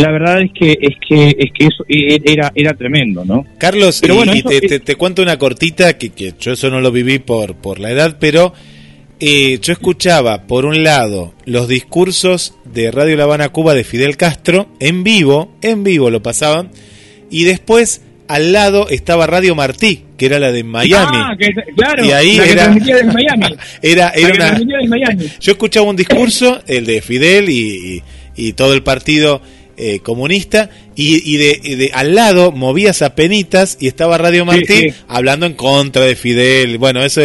la 0.01 0.11
verdad 0.11 0.41
es 0.41 0.51
que 0.53 0.77
es 0.81 0.95
que 1.07 1.35
es 1.37 1.51
que 1.53 1.65
eso 1.65 1.85
e, 1.87 2.15
e, 2.15 2.21
era 2.25 2.51
era 2.55 2.73
tremendo 2.73 3.23
no 3.25 3.45
Carlos 3.57 3.99
pero 4.01 4.15
bueno, 4.15 4.33
y 4.35 4.41
te, 4.41 4.95
cuento 4.95 5.21
una 5.21 5.37
cortita 5.37 5.97
que, 5.97 6.09
que, 6.09 6.33
yo 6.39 6.53
eso 6.53 6.69
no 6.69 6.81
lo 6.81 6.91
viví 6.91 7.19
por 7.19 7.55
por 7.55 7.79
la 7.79 7.91
edad 7.91 8.17
pero 8.19 8.53
eh, 9.19 9.59
yo 9.61 9.73
escuchaba 9.73 10.47
por 10.47 10.65
un 10.65 10.83
lado 10.83 11.33
los 11.45 11.67
discursos 11.67 12.55
de 12.65 12.91
Radio 12.91 13.17
La 13.17 13.23
Habana 13.23 13.49
Cuba 13.49 13.73
de 13.73 13.83
Fidel 13.83 14.17
Castro 14.17 14.69
en 14.79 15.03
vivo 15.03 15.55
en 15.61 15.83
vivo 15.83 16.09
lo 16.09 16.21
pasaban 16.21 16.71
y 17.29 17.43
después 17.43 18.01
al 18.31 18.53
lado 18.53 18.87
estaba 18.89 19.27
Radio 19.27 19.55
Martí, 19.55 20.05
que 20.17 20.25
era 20.25 20.39
la 20.39 20.53
de 20.53 20.63
Miami. 20.63 21.17
Ah, 21.17 21.35
claro, 21.75 22.05
y 22.05 22.11
ahí 22.11 22.37
era, 22.37 22.69
Miami. 22.69 23.57
era, 23.81 24.09
era 24.11 24.57
Yo 25.41 25.51
escuchaba 25.51 25.89
un 25.89 25.97
discurso, 25.97 26.61
el 26.65 26.85
de 26.85 27.01
Fidel 27.01 27.49
y, 27.49 28.01
y 28.37 28.53
todo 28.53 28.73
el 28.73 28.83
partido 28.83 29.41
eh, 29.77 29.99
comunista 29.99 30.69
y, 30.95 31.37
de, 31.37 31.91
al 31.93 32.13
lado 32.13 32.51
movías 32.51 33.01
a 33.01 33.15
penitas 33.15 33.77
y 33.79 33.87
estaba 33.87 34.17
Radio 34.17 34.45
Martí 34.45 34.93
hablando 35.07 35.45
en 35.45 35.53
contra 35.53 36.03
de 36.03 36.15
Fidel. 36.15 36.77
Bueno, 36.77 37.03
eso 37.03 37.21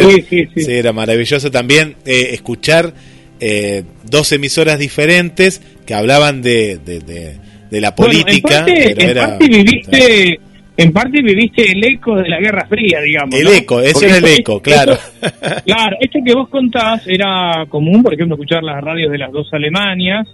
era 0.67 0.93
maravilloso 0.93 1.51
también 1.51 1.95
eh, 2.05 2.29
escuchar 2.31 2.93
eh, 3.39 3.83
dos 4.03 4.31
emisoras 4.31 4.79
diferentes 4.79 5.61
que 5.85 5.93
hablaban 5.93 6.41
de, 6.41 6.77
de, 6.77 7.81
la 7.81 7.93
política. 7.93 8.65
en, 8.67 9.15
parte, 9.15 9.47
viviste, 9.47 10.39
en 10.77 10.93
parte 10.93 11.21
viviste 11.21 11.71
el 11.71 11.83
eco 11.83 12.15
de 12.15 12.29
la 12.29 12.39
Guerra 12.39 12.65
Fría, 12.67 13.01
digamos. 13.01 13.39
El 13.39 13.47
eco, 13.47 13.81
ese 13.81 14.05
era 14.05 14.17
el 14.17 14.25
eco, 14.25 14.61
claro. 14.61 14.97
claro, 15.65 15.97
esto 15.99 16.19
que 16.25 16.33
vos 16.33 16.49
contás 16.49 17.01
era 17.05 17.65
común, 17.69 18.01
por 18.01 18.13
ejemplo, 18.13 18.35
escuchar 18.35 18.63
las 18.63 18.83
radios 18.83 19.11
de 19.11 19.17
las 19.17 19.31
dos 19.31 19.47
Alemanias. 19.53 20.27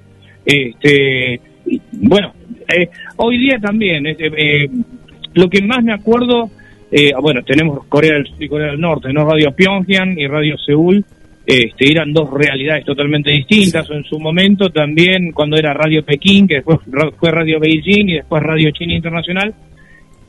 Este, 0.45 1.39
bueno, 1.91 2.33
eh, 2.67 2.89
hoy 3.17 3.37
día 3.37 3.59
también, 3.59 4.05
eh, 4.07 4.15
eh, 4.19 4.69
lo 5.33 5.49
que 5.49 5.61
más 5.61 5.83
me 5.83 5.93
acuerdo, 5.93 6.49
bueno, 7.21 7.41
tenemos 7.43 7.85
Corea 7.87 8.13
del 8.13 8.27
Sur 8.27 8.43
y 8.43 8.47
Corea 8.47 8.67
del 8.67 8.79
Norte, 8.79 9.11
¿no? 9.11 9.25
Radio 9.25 9.51
Pyongyang 9.51 10.19
y 10.19 10.27
Radio 10.27 10.55
Seúl, 10.59 11.03
este, 11.43 11.91
eran 11.91 12.13
dos 12.13 12.29
realidades 12.31 12.85
totalmente 12.85 13.31
distintas. 13.31 13.89
En 13.89 14.03
su 14.03 14.19
momento 14.19 14.69
también, 14.69 15.31
cuando 15.31 15.57
era 15.57 15.73
Radio 15.73 16.05
Pekín, 16.05 16.47
que 16.47 16.55
después 16.57 16.79
fue 17.17 17.31
Radio 17.31 17.59
Beijing 17.59 18.09
y 18.09 18.13
después 18.17 18.43
Radio 18.43 18.69
China 18.69 18.93
Internacional, 18.93 19.55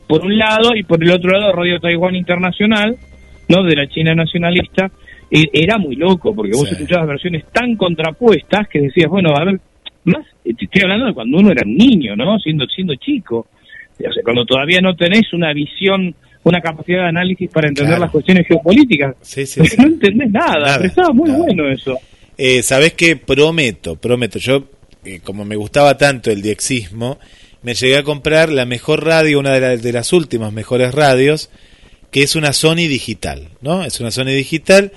por 0.08 0.24
un 0.24 0.38
lado, 0.38 0.74
y 0.74 0.84
por 0.84 1.02
el 1.02 1.10
otro 1.10 1.32
lado 1.32 1.52
Radio 1.52 1.78
Taiwán 1.80 2.16
Internacional, 2.16 2.96
¿no? 3.48 3.62
De 3.62 3.76
la 3.76 3.86
China 3.86 4.14
nacionalista, 4.14 4.90
era 5.30 5.76
muy 5.76 5.96
loco, 5.96 6.34
porque 6.34 6.52
vos 6.56 6.72
escuchabas 6.72 7.08
versiones 7.08 7.44
tan 7.52 7.76
contrapuestas 7.76 8.68
que 8.68 8.80
decías, 8.80 9.10
bueno, 9.10 9.34
a 9.36 9.44
ver, 9.44 9.60
más, 10.04 10.26
estoy 10.44 10.82
hablando 10.82 11.06
de 11.06 11.14
cuando 11.14 11.38
uno 11.38 11.50
era 11.50 11.62
niño, 11.64 12.16
¿no? 12.16 12.38
Siendo, 12.38 12.66
siendo 12.66 12.94
chico. 12.96 13.46
O 13.98 14.12
sea, 14.12 14.22
cuando 14.22 14.44
todavía 14.44 14.80
no 14.80 14.94
tenés 14.96 15.32
una 15.32 15.52
visión, 15.52 16.14
una 16.42 16.60
capacidad 16.60 17.02
de 17.02 17.08
análisis 17.08 17.50
para 17.50 17.68
entender 17.68 17.98
las 17.98 18.10
cuestiones 18.10 18.46
geopolíticas. 18.46 19.16
Sí, 19.20 19.46
sí, 19.46 19.60
No 19.78 19.86
entendés 19.86 20.30
nada, 20.30 20.76
pero 20.76 20.88
estaba 20.88 21.12
muy 21.12 21.30
bueno 21.30 21.68
eso. 21.68 21.98
Eh, 22.36 22.62
Sabés 22.62 22.94
que 22.94 23.16
prometo, 23.16 23.96
prometo, 23.96 24.38
yo, 24.38 24.64
eh, 25.04 25.20
como 25.22 25.44
me 25.44 25.56
gustaba 25.56 25.96
tanto 25.96 26.30
el 26.30 26.42
diexismo, 26.42 27.18
me 27.62 27.74
llegué 27.74 27.96
a 27.96 28.02
comprar 28.02 28.50
la 28.50 28.66
mejor 28.66 29.04
radio, 29.04 29.38
una 29.38 29.52
de, 29.52 29.78
de 29.78 29.92
las 29.92 30.12
últimas 30.12 30.52
mejores 30.52 30.92
radios, 30.92 31.50
que 32.10 32.22
es 32.22 32.36
una 32.36 32.52
Sony 32.52 32.88
digital, 32.88 33.48
¿no? 33.60 33.84
Es 33.84 34.00
una 34.00 34.10
Sony 34.10 34.26
digital. 34.26 34.92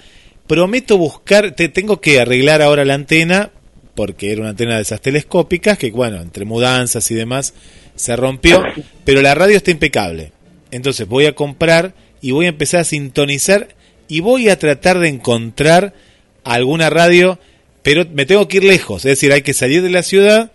Prometo 0.47 0.97
buscar, 0.97 1.51
te 1.51 1.69
tengo 1.69 2.01
que 2.01 2.19
arreglar 2.19 2.61
ahora 2.61 2.83
la 2.85 2.95
antena 2.95 3.51
porque 3.97 4.31
era 4.31 4.41
una 4.41 4.51
antena 4.51 4.75
de 4.75 4.83
esas 4.83 5.01
telescópicas 5.01 5.75
que, 5.75 5.89
bueno, 5.89 6.21
entre 6.21 6.45
mudanzas 6.45 7.09
y 7.09 7.15
demás 7.15 7.55
se 7.95 8.15
rompió, 8.15 8.63
pero 9.03 9.23
la 9.23 9.33
radio 9.33 9.57
está 9.57 9.71
impecable. 9.71 10.33
Entonces 10.69 11.07
voy 11.07 11.25
a 11.25 11.33
comprar 11.33 11.95
y 12.21 12.29
voy 12.29 12.45
a 12.45 12.49
empezar 12.49 12.81
a 12.81 12.83
sintonizar 12.83 13.69
y 14.07 14.19
voy 14.19 14.49
a 14.49 14.59
tratar 14.59 14.99
de 14.99 15.07
encontrar 15.07 15.95
alguna 16.43 16.91
radio, 16.91 17.39
pero 17.81 18.05
me 18.13 18.27
tengo 18.27 18.47
que 18.47 18.57
ir 18.57 18.65
lejos, 18.65 19.03
es 19.03 19.13
decir, 19.13 19.33
hay 19.33 19.41
que 19.41 19.55
salir 19.55 19.81
de 19.81 19.89
la 19.89 20.03
ciudad 20.03 20.51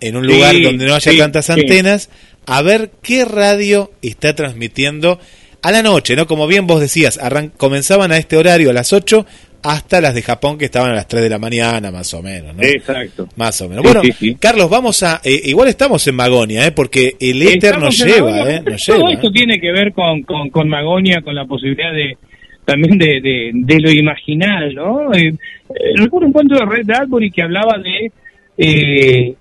en 0.00 0.16
un 0.16 0.26
lugar 0.26 0.60
donde 0.60 0.84
no 0.84 0.96
haya 0.96 1.16
tantas 1.16 1.50
antenas 1.50 2.08
a 2.44 2.60
ver 2.62 2.90
qué 3.02 3.24
radio 3.24 3.92
está 4.02 4.34
transmitiendo 4.34 5.20
a 5.62 5.70
la 5.70 5.84
noche, 5.84 6.16
¿no? 6.16 6.26
Como 6.26 6.48
bien 6.48 6.66
vos 6.66 6.80
decías, 6.80 7.20
comenzaban 7.56 8.10
a 8.10 8.18
este 8.18 8.36
horario 8.36 8.70
a 8.70 8.72
las 8.72 8.92
8 8.92 9.24
hasta 9.64 10.00
las 10.00 10.14
de 10.14 10.20
Japón 10.20 10.58
que 10.58 10.66
estaban 10.66 10.90
a 10.90 10.94
las 10.94 11.08
3 11.08 11.22
de 11.22 11.30
la 11.30 11.38
mañana, 11.38 11.90
más 11.90 12.12
o 12.12 12.22
menos, 12.22 12.54
¿no? 12.54 12.62
Exacto. 12.62 13.26
Más 13.36 13.58
o 13.62 13.68
menos. 13.68 13.82
bueno, 13.82 14.02
Carlos, 14.38 14.68
vamos 14.68 15.02
a... 15.02 15.22
Eh, 15.24 15.40
igual 15.44 15.68
estamos 15.68 16.06
en 16.06 16.14
Magonia, 16.14 16.66
¿eh? 16.66 16.72
Porque 16.72 17.16
el 17.18 17.40
éter 17.40 17.78
nos 17.78 17.98
lleva, 17.98 18.50
¿eh? 18.50 18.62
Todo 18.86 19.08
esto 19.08 19.30
tiene 19.30 19.58
que 19.58 19.72
ver 19.72 19.92
con, 19.94 20.22
con, 20.22 20.50
con, 20.50 20.68
Magonia, 20.68 21.22
con 21.22 21.34
la 21.34 21.46
posibilidad 21.46 21.92
de 21.92 22.18
también 22.66 22.98
de, 22.98 23.50
de, 23.52 23.80
lo 23.80 23.90
imaginal, 23.90 24.74
¿no? 24.74 25.12
Eh, 25.14 25.28
eh, 25.28 25.92
recuerdo 25.96 26.26
un 26.26 26.32
cuento 26.32 26.54
de 26.54 26.64
Red 26.64 26.90
Albury 26.90 27.30
que 27.30 27.42
hablaba 27.42 27.78
de... 27.78 28.12
Eh, 28.56 29.34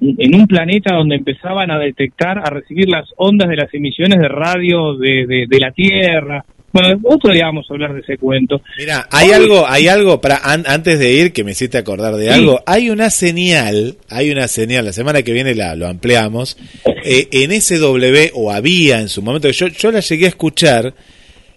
en 0.00 0.34
un 0.34 0.48
planeta 0.48 0.96
donde 0.96 1.14
empezaban 1.14 1.70
a 1.70 1.78
detectar, 1.78 2.38
a 2.38 2.50
recibir 2.50 2.88
las 2.88 3.08
ondas 3.16 3.48
de 3.48 3.54
las 3.54 3.72
emisiones 3.72 4.18
de 4.18 4.26
radio 4.26 4.96
de, 4.96 5.46
de 5.48 5.60
la 5.60 5.70
Tierra, 5.70 6.44
bueno, 6.72 7.00
otro 7.04 7.32
día 7.32 7.46
vamos 7.46 7.66
a 7.68 7.74
hablar 7.74 7.94
de 7.94 8.00
ese 8.00 8.16
cuento. 8.16 8.62
Mira, 8.78 9.08
hay 9.10 9.32
algo, 9.32 9.66
hay 9.66 9.88
algo 9.88 10.20
para 10.20 10.40
antes 10.44 10.98
de 10.98 11.12
ir 11.12 11.32
que 11.32 11.42
me 11.42 11.52
hiciste 11.52 11.78
acordar 11.78 12.14
de 12.14 12.30
algo. 12.30 12.62
Hay 12.66 12.90
una 12.90 13.10
señal, 13.10 13.96
hay 14.08 14.30
una 14.30 14.46
señal. 14.46 14.84
La 14.84 14.92
semana 14.92 15.22
que 15.22 15.32
viene 15.32 15.54
la 15.54 15.74
lo 15.74 15.88
ampliamos. 15.88 16.56
Eh, 17.04 17.28
en 17.32 17.60
SW 17.60 18.30
o 18.34 18.52
había 18.52 19.00
en 19.00 19.08
su 19.08 19.22
momento 19.22 19.50
yo 19.50 19.66
yo 19.66 19.90
la 19.90 20.00
llegué 20.00 20.26
a 20.26 20.30
escuchar. 20.30 20.94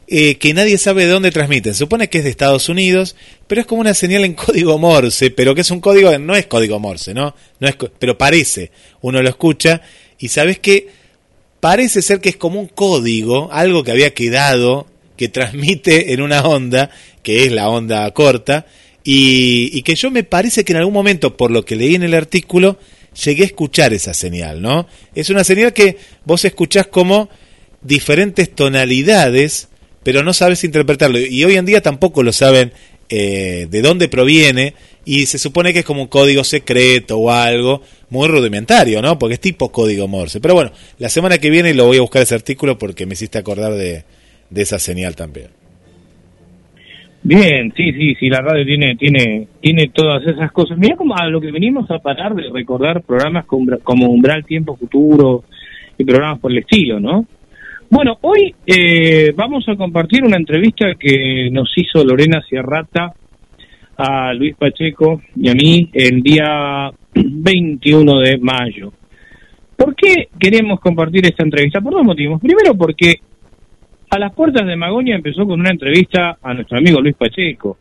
Eh, 0.05 0.35
que 0.35 0.53
nadie 0.53 0.77
sabe 0.77 1.05
de 1.05 1.11
dónde 1.11 1.31
transmiten. 1.31 1.73
Se 1.73 1.79
supone 1.79 2.09
que 2.09 2.17
es 2.17 2.23
de 2.25 2.29
Estados 2.29 2.67
Unidos, 2.67 3.15
pero 3.47 3.61
es 3.61 3.67
como 3.67 3.81
una 3.81 3.93
señal 3.93 4.25
en 4.25 4.33
código 4.35 4.77
Morse, 4.77 5.31
pero 5.31 5.55
que 5.55 5.61
es 5.61 5.71
un 5.71 5.79
código, 5.79 6.15
no 6.19 6.35
es 6.35 6.45
código 6.45 6.77
Morse, 6.77 7.13
¿no? 7.13 7.33
no 7.59 7.67
es, 7.67 7.75
pero 7.99 8.17
parece. 8.17 8.69
Uno 9.01 9.21
lo 9.21 9.29
escucha 9.29 9.81
y 10.19 10.27
sabes 10.27 10.59
que 10.59 10.89
parece 11.61 12.01
ser 12.01 12.19
que 12.19 12.29
es 12.29 12.35
como 12.35 12.59
un 12.59 12.67
código, 12.67 13.49
algo 13.53 13.85
que 13.85 13.91
había 13.91 14.13
quedado 14.13 14.87
que 15.23 15.29
transmite 15.29 16.11
en 16.11 16.21
una 16.21 16.41
onda, 16.41 16.89
que 17.21 17.45
es 17.45 17.51
la 17.53 17.69
onda 17.69 18.11
corta, 18.11 18.65
y, 19.05 19.81
que 19.83 19.95
yo 19.95 20.11
me 20.11 20.25
parece 20.25 20.65
que 20.65 20.73
en 20.73 20.79
algún 20.79 20.93
momento, 20.93 21.37
por 21.37 21.49
lo 21.49 21.63
que 21.63 21.77
leí 21.77 21.95
en 21.95 22.03
el 22.03 22.13
artículo, 22.13 22.77
llegué 23.23 23.43
a 23.43 23.45
escuchar 23.45 23.93
esa 23.93 24.13
señal, 24.13 24.61
¿no? 24.61 24.85
Es 25.15 25.29
una 25.29 25.45
señal 25.45 25.71
que 25.71 25.97
vos 26.25 26.43
escuchás 26.43 26.87
como 26.87 27.29
diferentes 27.81 28.53
tonalidades, 28.53 29.69
pero 30.03 30.23
no 30.23 30.33
sabes 30.33 30.65
interpretarlo. 30.65 31.17
Y 31.19 31.41
hoy 31.45 31.55
en 31.55 31.65
día 31.65 31.81
tampoco 31.81 32.21
lo 32.21 32.33
saben 32.33 32.73
eh, 33.07 33.67
de 33.69 33.81
dónde 33.81 34.09
proviene, 34.09 34.73
y 35.05 35.25
se 35.27 35.39
supone 35.39 35.71
que 35.71 35.79
es 35.79 35.85
como 35.85 36.01
un 36.01 36.07
código 36.09 36.43
secreto 36.43 37.17
o 37.17 37.31
algo 37.31 37.81
muy 38.09 38.27
rudimentario, 38.27 39.01
¿no? 39.01 39.17
Porque 39.17 39.35
es 39.35 39.39
tipo 39.39 39.71
código 39.71 40.09
Morse. 40.09 40.41
Pero 40.41 40.53
bueno, 40.53 40.73
la 40.97 41.07
semana 41.07 41.37
que 41.37 41.49
viene 41.49 41.73
lo 41.73 41.85
voy 41.85 41.97
a 41.97 42.01
buscar 42.01 42.23
ese 42.23 42.35
artículo 42.35 42.77
porque 42.77 43.05
me 43.05 43.13
hiciste 43.13 43.37
acordar 43.37 43.73
de, 43.73 44.03
de 44.53 44.61
esa 44.61 44.79
señal 44.79 45.15
también. 45.15 45.47
Bien, 47.25 47.73
sí, 47.75 47.93
sí, 47.93 48.15
sí, 48.15 48.29
la 48.29 48.41
radio 48.41 48.65
tiene, 48.65 48.95
tiene, 48.97 49.47
tiene 49.61 49.87
todas 49.93 50.27
esas 50.27 50.51
cosas. 50.51 50.77
Mira 50.77 50.97
como 50.97 51.15
a 51.15 51.25
lo 51.27 51.39
que 51.39 51.51
venimos 51.51 51.89
a 51.89 51.99
parar 51.99 52.35
de 52.35 52.49
recordar 52.51 53.01
programas 53.01 53.45
como, 53.45 54.09
Umbral 54.09 54.43
Tiempo 54.45 54.75
Futuro 54.75 55.45
y 55.97 56.03
programas 56.03 56.39
por 56.39 56.51
el 56.51 56.59
estilo, 56.59 56.99
¿no? 56.99 57.25
Bueno, 57.89 58.17
hoy 58.21 58.53
eh, 58.65 59.31
vamos 59.35 59.63
a 59.69 59.75
compartir 59.75 60.23
una 60.25 60.35
entrevista 60.35 60.95
que 60.99 61.49
nos 61.49 61.71
hizo 61.77 62.03
Lorena 62.03 62.41
Sierrata 62.41 63.13
a 63.95 64.33
Luis 64.33 64.55
Pacheco 64.55 65.21
y 65.35 65.47
a 65.47 65.53
mí 65.53 65.89
el 65.93 66.21
día 66.21 66.91
21 67.15 68.19
de 68.19 68.37
mayo. 68.37 68.91
¿Por 69.77 69.95
qué 69.95 70.27
queremos 70.37 70.79
compartir 70.81 71.25
esta 71.25 71.43
entrevista? 71.43 71.79
Por 71.79 71.93
dos 71.93 72.03
motivos. 72.03 72.41
Primero 72.41 72.75
porque 72.75 73.15
a 74.13 74.19
las 74.19 74.33
puertas 74.33 74.67
de 74.67 74.75
Magonia 74.75 75.15
empezó 75.15 75.47
con 75.47 75.59
una 75.59 75.71
entrevista 75.71 76.37
a 76.39 76.53
nuestro 76.53 76.77
amigo 76.77 77.01
Luis 77.01 77.15
Pacheco. 77.15 77.79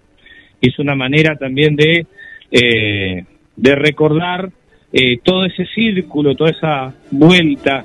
Es 0.62 0.78
una 0.78 0.94
manera 0.94 1.36
también 1.36 1.76
de, 1.76 2.06
eh, 2.50 3.24
de 3.54 3.74
recordar 3.74 4.48
eh, 4.90 5.18
todo 5.22 5.44
ese 5.44 5.66
círculo, 5.66 6.34
toda 6.34 6.50
esa 6.50 6.94
vuelta 7.10 7.84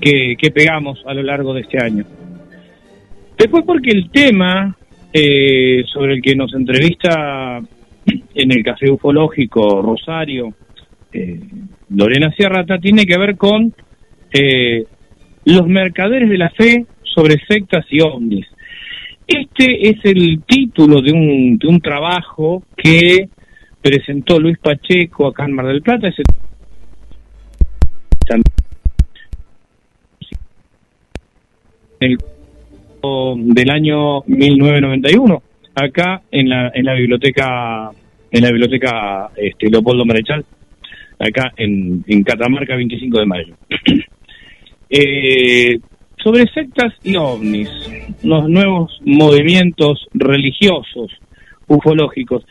que, 0.00 0.36
pegamos 0.54 1.04
a 1.06 1.12
lo 1.12 1.22
largo 1.22 1.52
de 1.52 1.60
este 1.60 1.84
año. 1.84 2.04
Después 3.36 3.62
porque 3.66 3.90
el 3.90 4.10
tema 4.10 4.74
eh, 5.12 5.84
sobre 5.92 6.14
el 6.14 6.22
que 6.22 6.34
nos 6.34 6.54
entrevista 6.54 7.60
en 8.34 8.52
el 8.52 8.64
Café 8.64 8.90
Ufológico 8.90 9.82
Rosario, 9.82 10.54
Lorena 11.90 12.32
Sierrata, 12.32 12.78
tiene 12.78 13.04
que 13.04 13.18
ver 13.18 13.36
con 13.36 13.74
los 15.44 15.66
mercaderes 15.66 16.30
de 16.30 16.38
la 16.38 16.48
fe 16.50 16.86
sobre 17.14 17.38
sectas 17.46 17.84
y 17.90 18.00
ovnis. 18.00 18.46
Este 19.26 19.88
es 19.88 19.96
el 20.04 20.42
título 20.46 21.00
de 21.00 21.12
un, 21.12 21.58
de 21.58 21.68
un 21.68 21.80
trabajo 21.80 22.62
que 22.76 23.28
presentó 23.80 24.38
Luis 24.38 24.58
Pacheco 24.58 25.26
acá 25.26 25.44
en 25.44 25.52
Mar 25.52 25.66
del 25.66 25.82
Plata. 25.82 26.08
Ese 26.08 26.22
el 32.00 32.18
del 33.54 33.70
año 33.70 34.22
1991 34.26 35.42
acá 35.74 36.22
en 36.30 36.48
la 36.48 36.70
en 36.74 36.84
la 36.84 36.94
biblioteca 36.94 37.90
en 38.30 38.42
la 38.42 38.50
biblioteca 38.50 39.30
este, 39.36 39.70
Leopoldo 39.70 40.04
Marechal 40.04 40.44
acá 41.18 41.52
en, 41.56 42.04
en 42.06 42.22
Catamarca 42.22 42.76
25 42.76 43.18
de 43.18 43.26
mayo 43.26 43.54
eh, 44.90 45.78
sobre 46.22 46.46
sectas 46.52 46.92
y 47.02 47.16
ovnis, 47.16 47.68
los 48.22 48.48
nuevos 48.48 49.00
movimientos 49.04 50.06
religiosos, 50.12 51.10
ufológicos. 51.66 52.44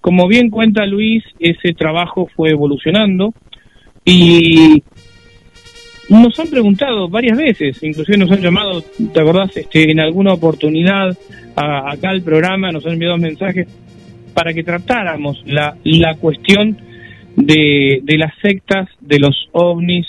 Como 0.00 0.28
bien 0.28 0.50
cuenta 0.50 0.86
Luis, 0.86 1.24
ese 1.40 1.72
trabajo 1.72 2.28
fue 2.36 2.50
evolucionando 2.50 3.34
y 4.04 4.82
nos 6.08 6.38
han 6.38 6.48
preguntado 6.48 7.08
varias 7.08 7.36
veces, 7.36 7.82
inclusive 7.82 8.18
nos 8.18 8.30
han 8.30 8.40
llamado, 8.40 8.82
¿te 9.12 9.20
acordás? 9.20 9.56
Este, 9.56 9.90
en 9.90 9.98
alguna 9.98 10.34
oportunidad 10.34 11.16
acá 11.56 12.10
al 12.10 12.22
programa, 12.22 12.70
nos 12.70 12.86
han 12.86 12.92
enviado 12.92 13.18
mensajes 13.18 13.66
para 14.34 14.52
que 14.52 14.62
tratáramos 14.62 15.42
la, 15.46 15.76
la 15.82 16.14
cuestión 16.14 16.76
de, 17.34 18.00
de 18.02 18.18
las 18.18 18.32
sectas, 18.40 18.88
de 19.00 19.18
los 19.18 19.48
ovnis 19.52 20.06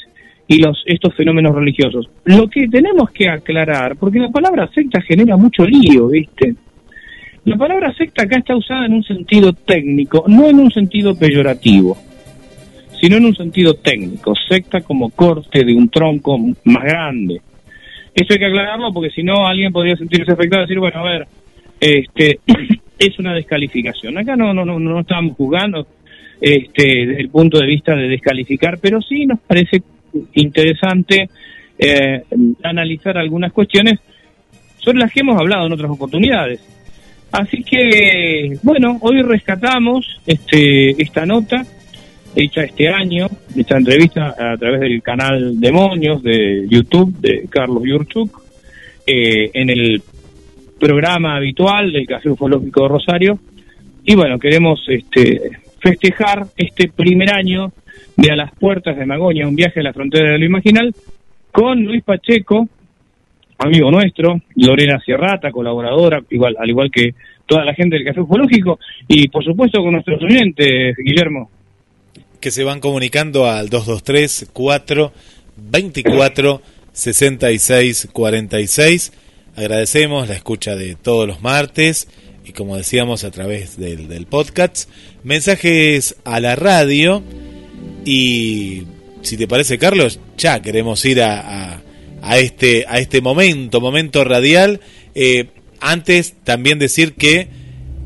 y 0.47 0.59
los 0.59 0.81
estos 0.85 1.13
fenómenos 1.13 1.53
religiosos. 1.53 2.09
Lo 2.25 2.47
que 2.47 2.67
tenemos 2.67 3.11
que 3.11 3.29
aclarar, 3.29 3.97
porque 3.97 4.19
la 4.19 4.29
palabra 4.29 4.69
secta 4.73 5.01
genera 5.01 5.35
mucho 5.35 5.65
lío, 5.65 6.07
¿viste? 6.07 6.55
La 7.45 7.57
palabra 7.57 7.93
secta 7.93 8.23
acá 8.23 8.37
está 8.37 8.55
usada 8.55 8.85
en 8.85 8.93
un 8.93 9.03
sentido 9.03 9.53
técnico, 9.53 10.25
no 10.27 10.49
en 10.49 10.59
un 10.59 10.71
sentido 10.71 11.17
peyorativo, 11.17 11.97
sino 12.99 13.17
en 13.17 13.25
un 13.25 13.35
sentido 13.35 13.75
técnico, 13.75 14.33
secta 14.35 14.81
como 14.81 15.09
corte 15.09 15.63
de 15.63 15.73
un 15.73 15.89
tronco 15.89 16.37
más 16.37 16.83
grande. 16.83 17.41
Eso 18.13 18.33
hay 18.33 18.39
que 18.39 18.45
aclararlo 18.45 18.91
porque 18.91 19.11
si 19.11 19.23
no 19.23 19.45
alguien 19.45 19.71
podría 19.71 19.95
sentirse 19.95 20.31
afectado 20.31 20.63
y 20.63 20.65
decir, 20.65 20.79
bueno, 20.79 20.99
a 20.99 21.03
ver, 21.03 21.27
este 21.79 22.39
es 22.99 23.19
una 23.19 23.33
descalificación. 23.33 24.17
Acá 24.17 24.35
no 24.35 24.53
no 24.53 24.65
no 24.65 24.79
no 24.79 24.99
estamos 25.01 25.35
jugando 25.35 25.87
este 26.41 27.19
el 27.19 27.29
punto 27.29 27.59
de 27.59 27.67
vista 27.67 27.95
de 27.95 28.07
descalificar, 28.07 28.79
pero 28.81 29.01
sí 29.01 29.25
nos 29.25 29.39
parece 29.39 29.83
interesante 30.33 31.29
eh, 31.77 32.23
analizar 32.63 33.17
algunas 33.17 33.51
cuestiones 33.51 33.99
sobre 34.77 34.99
las 34.99 35.11
que 35.11 35.21
hemos 35.21 35.39
hablado 35.39 35.67
en 35.67 35.73
otras 35.73 35.91
oportunidades. 35.91 36.61
Así 37.31 37.63
que, 37.63 38.57
bueno, 38.63 38.97
hoy 39.01 39.21
rescatamos 39.21 40.21
este, 40.25 41.01
esta 41.01 41.25
nota 41.25 41.65
hecha 42.35 42.63
este 42.63 42.87
año, 42.87 43.27
esta 43.55 43.77
entrevista 43.77 44.35
a 44.37 44.55
través 44.57 44.81
del 44.81 45.01
canal 45.01 45.59
Demonios 45.59 46.21
de 46.21 46.67
YouTube 46.69 47.15
de 47.19 47.47
Carlos 47.49 47.83
Yurchuk, 47.83 48.41
eh, 49.05 49.49
en 49.53 49.69
el 49.69 50.01
programa 50.79 51.35
habitual 51.35 51.91
del 51.91 52.05
Café 52.05 52.29
Ufológico 52.29 52.83
de 52.83 52.89
Rosario. 52.89 53.39
Y 54.05 54.15
bueno, 54.15 54.37
queremos 54.39 54.85
este, 54.87 55.51
festejar 55.79 56.45
este 56.55 56.89
primer 56.89 57.33
año 57.33 57.71
de 58.17 58.31
A 58.31 58.35
las 58.35 58.51
Puertas 58.55 58.97
de 58.97 59.05
Magoña, 59.05 59.47
un 59.47 59.55
viaje 59.55 59.79
a 59.79 59.83
la 59.83 59.93
frontera 59.93 60.31
de 60.31 60.39
lo 60.39 60.45
imaginal, 60.45 60.93
con 61.51 61.83
Luis 61.83 62.03
Pacheco, 62.03 62.67
amigo 63.59 63.89
nuestro, 63.91 64.41
Lorena 64.55 64.99
Sierrata, 64.99 65.51
colaboradora, 65.51 66.21
igual, 66.29 66.55
al 66.59 66.69
igual 66.69 66.91
que 66.91 67.13
toda 67.45 67.63
la 67.63 67.73
gente 67.73 67.95
del 67.95 68.05
Café 68.05 68.21
Ufológico, 68.21 68.79
y 69.07 69.27
por 69.29 69.43
supuesto 69.43 69.81
con 69.81 69.93
nuestros 69.93 70.21
oyentes, 70.21 70.95
Guillermo. 70.97 71.49
Que 72.41 72.51
se 72.51 72.63
van 72.63 72.79
comunicando 72.79 73.45
al 73.45 73.69
223 73.69 74.49
4 74.51 75.11
24 75.71 76.61
66 76.91 78.09
46. 78.11 79.13
Agradecemos 79.55 80.27
la 80.27 80.35
escucha 80.35 80.75
de 80.75 80.95
todos 80.95 81.27
los 81.27 81.41
martes 81.41 82.07
y 82.47 82.53
como 82.53 82.77
decíamos 82.77 83.23
a 83.23 83.31
través 83.31 83.77
del, 83.77 84.25
podcast, 84.25 84.89
mensajes 85.23 86.15
a 86.23 86.39
la 86.39 86.55
radio 86.55 87.21
y 88.07 88.83
si 89.21 89.35
te 89.35 89.49
parece 89.49 89.77
Carlos, 89.77 90.21
ya 90.37 90.61
queremos 90.61 91.03
ir 91.03 91.21
a, 91.21 91.81
a, 92.21 92.37
este, 92.37 92.85
a 92.87 92.99
este 92.99 93.19
momento, 93.19 93.81
momento 93.81 94.23
radial. 94.23 94.79
Eh, 95.13 95.47
antes 95.81 96.35
también 96.45 96.79
decir 96.79 97.15
que 97.15 97.49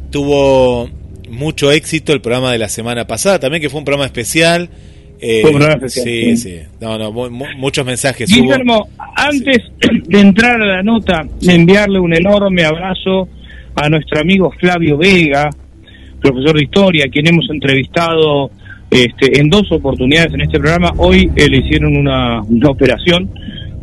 tuvo 0.10 0.90
mucho 1.30 1.72
éxito 1.72 2.14
el 2.14 2.22
programa 2.22 2.52
de 2.52 2.58
la 2.58 2.68
semana 2.68 3.06
pasada, 3.06 3.38
también 3.38 3.62
que 3.62 3.70
fue 3.70 3.78
un 3.78 3.86
programa 3.86 4.08
especial. 4.08 4.70
Eh, 5.20 5.44
un 5.44 5.52
programa 5.52 5.86
especial. 5.86 6.06
Sí, 6.06 6.38
sí. 6.38 6.60
No, 6.80 6.98
no, 6.98 7.12
muchos 7.12 7.86
mensajes. 7.86 8.28
Guillermo, 8.28 8.90
antes 9.16 9.60
de 10.08 10.20
entrar 10.20 10.60
a 10.60 10.66
la 10.66 10.82
nota, 10.82 11.28
enviarle 11.44 12.00
un 12.00 12.16
enorme 12.16 12.64
abrazo 12.64 13.30
a 13.76 13.88
nuestro 13.88 14.20
amigo 14.20 14.52
Flavio 14.60 14.98
Vega, 14.98 15.48
profesor 16.20 16.56
de 16.56 16.64
historia, 16.64 17.06
quien 17.08 17.28
hemos 17.28 17.48
entrevistado 17.52 18.50
este, 18.92 19.40
en 19.40 19.50
dos 19.50 19.72
oportunidades 19.72 20.34
en 20.34 20.42
este 20.42 20.60
programa. 20.60 20.92
Hoy 20.98 21.32
eh, 21.36 21.48
le 21.50 21.60
hicieron 21.60 21.96
una, 21.96 22.42
una 22.42 22.70
operación, 22.70 23.32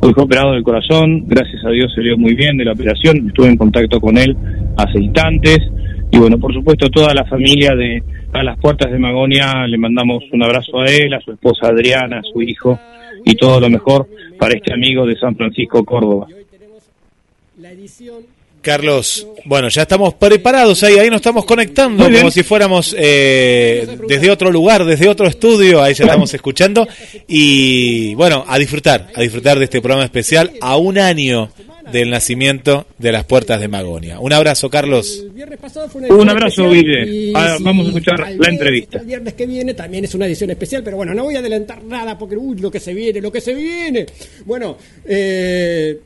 hoy 0.00 0.12
fue 0.12 0.24
operado 0.24 0.52
del 0.52 0.62
corazón, 0.62 1.24
gracias 1.26 1.64
a 1.64 1.70
Dios 1.70 1.90
se 1.94 2.02
dio 2.02 2.18
muy 2.18 2.34
bien 2.34 2.58
de 2.58 2.66
la 2.66 2.72
operación, 2.72 3.26
estuve 3.26 3.48
en 3.48 3.56
contacto 3.56 4.00
con 4.00 4.18
él 4.18 4.36
hace 4.76 5.00
instantes. 5.00 5.58
Y 6.10 6.18
bueno, 6.18 6.38
por 6.38 6.54
supuesto, 6.54 6.88
toda 6.88 7.12
la 7.14 7.24
familia 7.24 7.74
de 7.74 8.02
A 8.32 8.42
las 8.42 8.58
Puertas 8.58 8.90
de 8.90 8.98
Magonia 8.98 9.66
le 9.66 9.78
mandamos 9.78 10.22
un 10.32 10.42
abrazo 10.42 10.80
a 10.80 10.86
él, 10.86 11.12
a 11.14 11.20
su 11.20 11.32
esposa 11.32 11.68
Adriana, 11.68 12.18
a 12.18 12.22
su 12.22 12.40
hijo 12.42 12.78
y 13.24 13.34
todo 13.34 13.60
lo 13.60 13.68
mejor 13.68 14.08
para 14.38 14.54
este 14.54 14.72
amigo 14.72 15.06
de 15.06 15.16
San 15.18 15.36
Francisco, 15.36 15.84
Córdoba. 15.84 16.26
Carlos, 18.60 19.26
bueno, 19.44 19.68
ya 19.68 19.82
estamos 19.82 20.14
preparados 20.14 20.82
ahí, 20.82 20.98
ahí 20.98 21.08
nos 21.08 21.16
estamos 21.16 21.44
conectando 21.44 22.04
como 22.10 22.30
si 22.30 22.42
fuéramos 22.42 22.94
eh, 22.98 23.98
desde 24.06 24.30
otro 24.30 24.50
lugar, 24.50 24.84
desde 24.84 25.08
otro 25.08 25.26
estudio, 25.26 25.82
ahí 25.82 25.94
ya 25.94 26.04
estamos 26.04 26.32
escuchando 26.34 26.86
y 27.26 28.14
bueno, 28.14 28.44
a 28.46 28.58
disfrutar, 28.58 29.08
a 29.14 29.20
disfrutar 29.20 29.58
de 29.58 29.64
este 29.64 29.80
programa 29.80 30.04
especial 30.04 30.52
a 30.60 30.76
un 30.76 30.98
año 30.98 31.50
del 31.92 32.10
nacimiento 32.10 32.86
de 32.98 33.12
las 33.12 33.24
puertas 33.24 33.60
de 33.60 33.68
Magonia. 33.68 34.20
Un 34.20 34.32
abrazo, 34.32 34.68
Carlos. 34.70 35.24
un 36.10 36.28
abrazo, 36.28 36.70
Guille. 36.70 37.32
Ah, 37.34 37.56
vamos 37.60 37.86
a 37.86 37.88
escuchar 37.88 38.18
la 38.36 38.48
entrevista. 38.48 38.98
El 38.98 39.06
viernes 39.06 39.34
que 39.34 39.46
viene 39.46 39.74
también 39.74 40.04
es 40.04 40.14
una 40.14 40.26
edición 40.26 40.50
especial, 40.50 40.82
pero 40.82 40.96
bueno, 40.96 41.14
no 41.14 41.24
voy 41.24 41.36
a 41.36 41.38
adelantar 41.38 41.82
nada 41.84 42.18
porque 42.18 42.36
uy, 42.36 42.58
lo 42.58 42.70
que 42.70 42.80
se 42.80 42.92
viene, 42.92 43.20
lo 43.20 43.32
que 43.32 43.40
se 43.40 43.54
viene. 43.54 44.06
Bueno, 44.44 44.76
eh, 45.06 45.98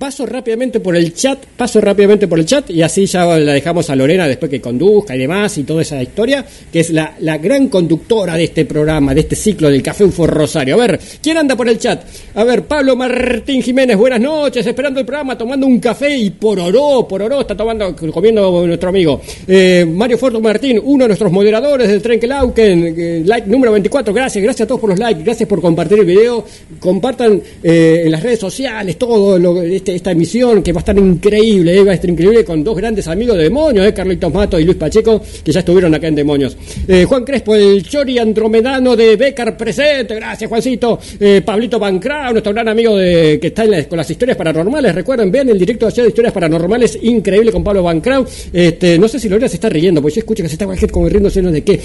Paso 0.00 0.24
rápidamente 0.24 0.80
por 0.80 0.96
el 0.96 1.12
chat, 1.12 1.44
paso 1.58 1.78
rápidamente 1.78 2.26
por 2.26 2.38
el 2.38 2.46
chat 2.46 2.70
y 2.70 2.80
así 2.80 3.04
ya 3.04 3.38
la 3.38 3.52
dejamos 3.52 3.90
a 3.90 3.94
Lorena 3.94 4.26
después 4.26 4.50
que 4.50 4.58
conduzca 4.58 5.14
y 5.14 5.18
demás 5.18 5.58
y 5.58 5.64
toda 5.64 5.82
esa 5.82 6.02
historia, 6.02 6.42
que 6.72 6.80
es 6.80 6.88
la, 6.88 7.16
la 7.18 7.36
gran 7.36 7.68
conductora 7.68 8.34
de 8.34 8.44
este 8.44 8.64
programa, 8.64 9.12
de 9.12 9.20
este 9.20 9.36
ciclo 9.36 9.68
del 9.68 9.82
Café 9.82 10.04
UFO 10.04 10.26
Rosario. 10.26 10.76
A 10.76 10.86
ver, 10.86 10.98
¿quién 11.22 11.36
anda 11.36 11.54
por 11.54 11.68
el 11.68 11.78
chat? 11.78 12.02
A 12.34 12.44
ver, 12.44 12.62
Pablo 12.62 12.96
Martín 12.96 13.60
Jiménez, 13.60 13.94
buenas 13.98 14.22
noches, 14.22 14.66
esperando 14.66 15.00
el 15.00 15.04
programa, 15.04 15.36
tomando 15.36 15.66
un 15.66 15.78
café 15.78 16.16
y 16.16 16.30
por 16.30 16.58
oro, 16.58 17.06
por 17.06 17.20
oro, 17.20 17.42
está 17.42 17.54
tomando, 17.54 17.94
comiendo 17.94 18.66
nuestro 18.66 18.88
amigo. 18.88 19.20
Eh, 19.46 19.84
Mario 19.86 20.16
Forto 20.16 20.40
Martín, 20.40 20.80
uno 20.82 21.04
de 21.04 21.08
nuestros 21.08 21.30
moderadores 21.30 21.88
del 21.88 22.00
Tren 22.00 22.18
Kelauken, 22.18 22.94
eh, 22.96 23.22
like 23.26 23.46
número 23.46 23.70
24, 23.72 24.14
gracias, 24.14 24.42
gracias 24.42 24.64
a 24.64 24.66
todos 24.66 24.80
por 24.80 24.88
los 24.88 24.98
likes, 24.98 25.22
gracias 25.22 25.46
por 25.46 25.60
compartir 25.60 25.98
el 25.98 26.06
video, 26.06 26.42
compartan 26.78 27.42
eh, 27.62 28.04
en 28.06 28.10
las 28.10 28.22
redes 28.22 28.38
sociales 28.38 28.96
todo 28.96 29.38
lo 29.38 29.60
este 29.60 29.89
este, 29.90 29.96
esta 29.96 30.10
emisión 30.12 30.62
que 30.62 30.72
va 30.72 30.78
a 30.78 30.80
estar 30.80 30.96
increíble, 30.98 31.76
eh, 31.76 31.84
va 31.84 31.92
a 31.92 31.94
estar 31.94 32.10
increíble 32.10 32.44
con 32.44 32.62
dos 32.62 32.76
grandes 32.76 33.06
amigos 33.08 33.36
de 33.36 33.44
Demonios, 33.44 33.86
eh, 33.86 33.94
Carlitos 33.94 34.32
Mato 34.32 34.58
y 34.58 34.64
Luis 34.64 34.76
Pacheco, 34.76 35.20
que 35.44 35.52
ya 35.52 35.60
estuvieron 35.60 35.94
acá 35.94 36.08
en 36.08 36.14
Demonios. 36.14 36.56
Eh, 36.86 37.04
Juan 37.04 37.24
Crespo, 37.24 37.54
el 37.54 37.82
Chori 37.82 38.18
Andromedano 38.18 38.96
de 38.96 39.16
Becar 39.16 39.56
presente, 39.56 40.14
gracias 40.14 40.48
Juancito. 40.48 40.98
Eh, 41.18 41.42
Pablito 41.44 41.78
Bancrao, 41.78 42.32
nuestro 42.32 42.52
gran 42.52 42.68
amigo 42.68 42.96
de, 42.96 43.38
que 43.40 43.48
está 43.48 43.64
con 43.88 43.98
las 43.98 44.10
historias 44.10 44.36
paranormales, 44.36 44.94
recuerden, 44.94 45.30
vean 45.30 45.48
el 45.48 45.58
directo 45.58 45.88
de 45.88 46.08
historias 46.08 46.32
paranormales, 46.32 46.98
increíble 47.02 47.52
con 47.52 47.62
Pablo 47.62 47.82
Bancrao. 47.82 48.26
Este, 48.52 48.98
no 48.98 49.08
sé 49.08 49.18
si 49.18 49.28
Lorena 49.28 49.48
se 49.48 49.56
está 49.56 49.68
riendo, 49.68 50.00
porque 50.00 50.16
yo 50.16 50.20
escucho 50.20 50.42
que 50.42 50.48
se 50.48 50.54
está 50.54 50.66
como 50.90 51.08
riéndose 51.08 51.42
no 51.42 51.50
de 51.50 51.62
qué. 51.62 51.80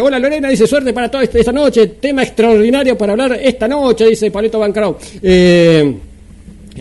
hola 0.00 0.18
Lorena, 0.18 0.48
dice 0.48 0.66
suerte 0.66 0.92
para 0.92 1.10
toda 1.10 1.24
esta, 1.24 1.52
noche, 1.52 1.86
tema 2.00 2.22
extraordinario 2.22 2.96
para 2.96 3.12
hablar 3.12 3.38
esta 3.42 3.68
noche, 3.68 4.06
dice 4.06 4.30
Pablito 4.30 4.58
Bancrao. 4.58 4.98
Eh, 5.22 6.07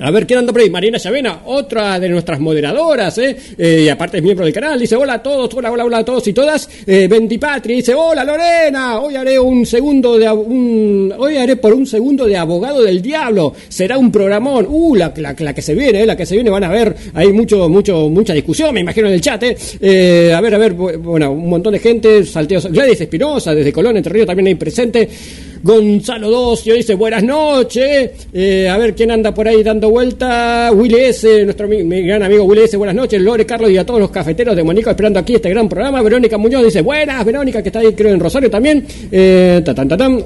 a 0.02 0.12
ver, 0.12 0.28
¿quién 0.28 0.40
anda 0.40 0.52
por 0.52 0.62
ahí? 0.62 0.70
Marina 0.70 0.98
Llavena, 0.98 1.42
otra 1.46 2.00
de 2.00 2.10
nuestras 2.10 2.40
moderadoras, 2.40 3.18
¿eh? 3.18 3.36
¿eh? 3.58 3.84
y 3.86 3.90
aparte 3.90 4.18
es 4.18 4.24
miembro 4.24 4.46
del 4.46 4.54
canal, 4.54 4.80
dice 4.80 4.96
hola 4.96 5.14
a 5.14 5.24
todos, 5.24 5.54
hola, 5.54 5.72
hola, 5.72 5.86
hola 5.86 5.98
a 6.00 6.06
todos 6.06 6.28
y 6.28 6.34
todas. 6.34 6.70
Eh, 6.86 7.08
Patri 7.40 7.76
dice 7.76 7.94
hola 7.94 8.24
Lorena, 8.24 9.00
hoy 9.00 9.16
haré 9.16 9.40
un 9.40 9.66
segundo 9.66 10.18
de 10.18 10.30
un, 10.30 11.14
hoy 11.18 11.38
haré 11.38 11.56
por 11.56 11.74
un 11.74 11.86
segundo 11.86 12.26
de 12.26 12.38
abogado 12.38 12.84
del 12.84 13.02
diablo, 13.02 13.54
será 13.68 13.98
un 13.98 14.12
programón, 14.12 14.66
uh, 14.68 14.96
la, 14.96 15.14
que 15.14 15.62
se 15.62 15.74
viene, 15.76 16.02
eh, 16.02 16.06
la 16.06 16.16
que 16.16 16.26
se 16.26 16.36
viene, 16.36 16.50
van 16.50 16.64
a 16.64 16.70
ver, 16.70 16.96
hay 17.14 17.32
mucho, 17.32 17.70
mucho, 17.70 18.10
mucha 18.10 18.34
discusión, 18.34 18.74
me 18.74 18.82
imagino 18.82 19.08
en 19.08 19.14
el 19.14 19.22
chat, 19.22 19.44
eh. 19.44 19.58
eh 19.82 20.34
a 20.34 20.42
ver, 20.42 20.56
a 20.56 20.58
ver, 20.58 20.74
bueno, 20.74 21.32
un 21.32 21.50
montón 21.50 21.74
de 21.74 21.80
gente, 21.80 22.26
salteos, 22.26 22.72
Gladys 22.72 23.02
Espinosa, 23.02 23.54
desde 23.54 23.72
Colón, 23.72 23.98
Entre 23.98 24.12
Ríos 24.12 24.28
también 24.28 24.48
hay 24.48 24.56
presente. 24.56 25.10
Gonzalo 25.64 26.30
Docio 26.30 26.76
dice 26.76 26.96
buenas 26.96 27.24
noches. 27.24 28.28
Eh, 28.34 28.70
a 28.70 28.78
ver 28.78 28.96
quién 28.96 29.12
anda 29.12 29.34
por 29.34 29.48
ahí 29.48 29.64
dando 29.64 29.90
vuelta. 29.90 30.72
Willy 30.74 31.00
S, 31.00 31.46
nuestro 31.46 31.68
gran 31.68 32.24
amigo 32.24 32.44
Willy 32.44 32.64
S, 32.64 32.78
buenas 32.78 32.96
noches. 32.96 33.22
Lore 33.22 33.46
Carlos 33.46 33.72
y 33.72 33.78
a 33.78 33.86
todos 33.86 34.00
los 34.00 34.12
cafeteros 34.12 34.56
de 34.56 34.64
Mónica 34.64 34.92
esperando 34.92 35.20
aquí 35.20 35.36
este 35.36 35.50
gran 35.50 35.68
programa. 35.68 36.02
Verónica 36.02 36.38
Muñoz 36.38 36.66
dice 36.66 36.82
buenas, 36.82 37.24
Verónica, 37.26 37.62
que 37.62 37.70
está 37.70 37.80
ahí 37.80 37.94
creo 37.94 38.14
en 38.14 38.20
Rosario 38.20 38.50
también. 38.50 38.86
Eh, 39.12 39.64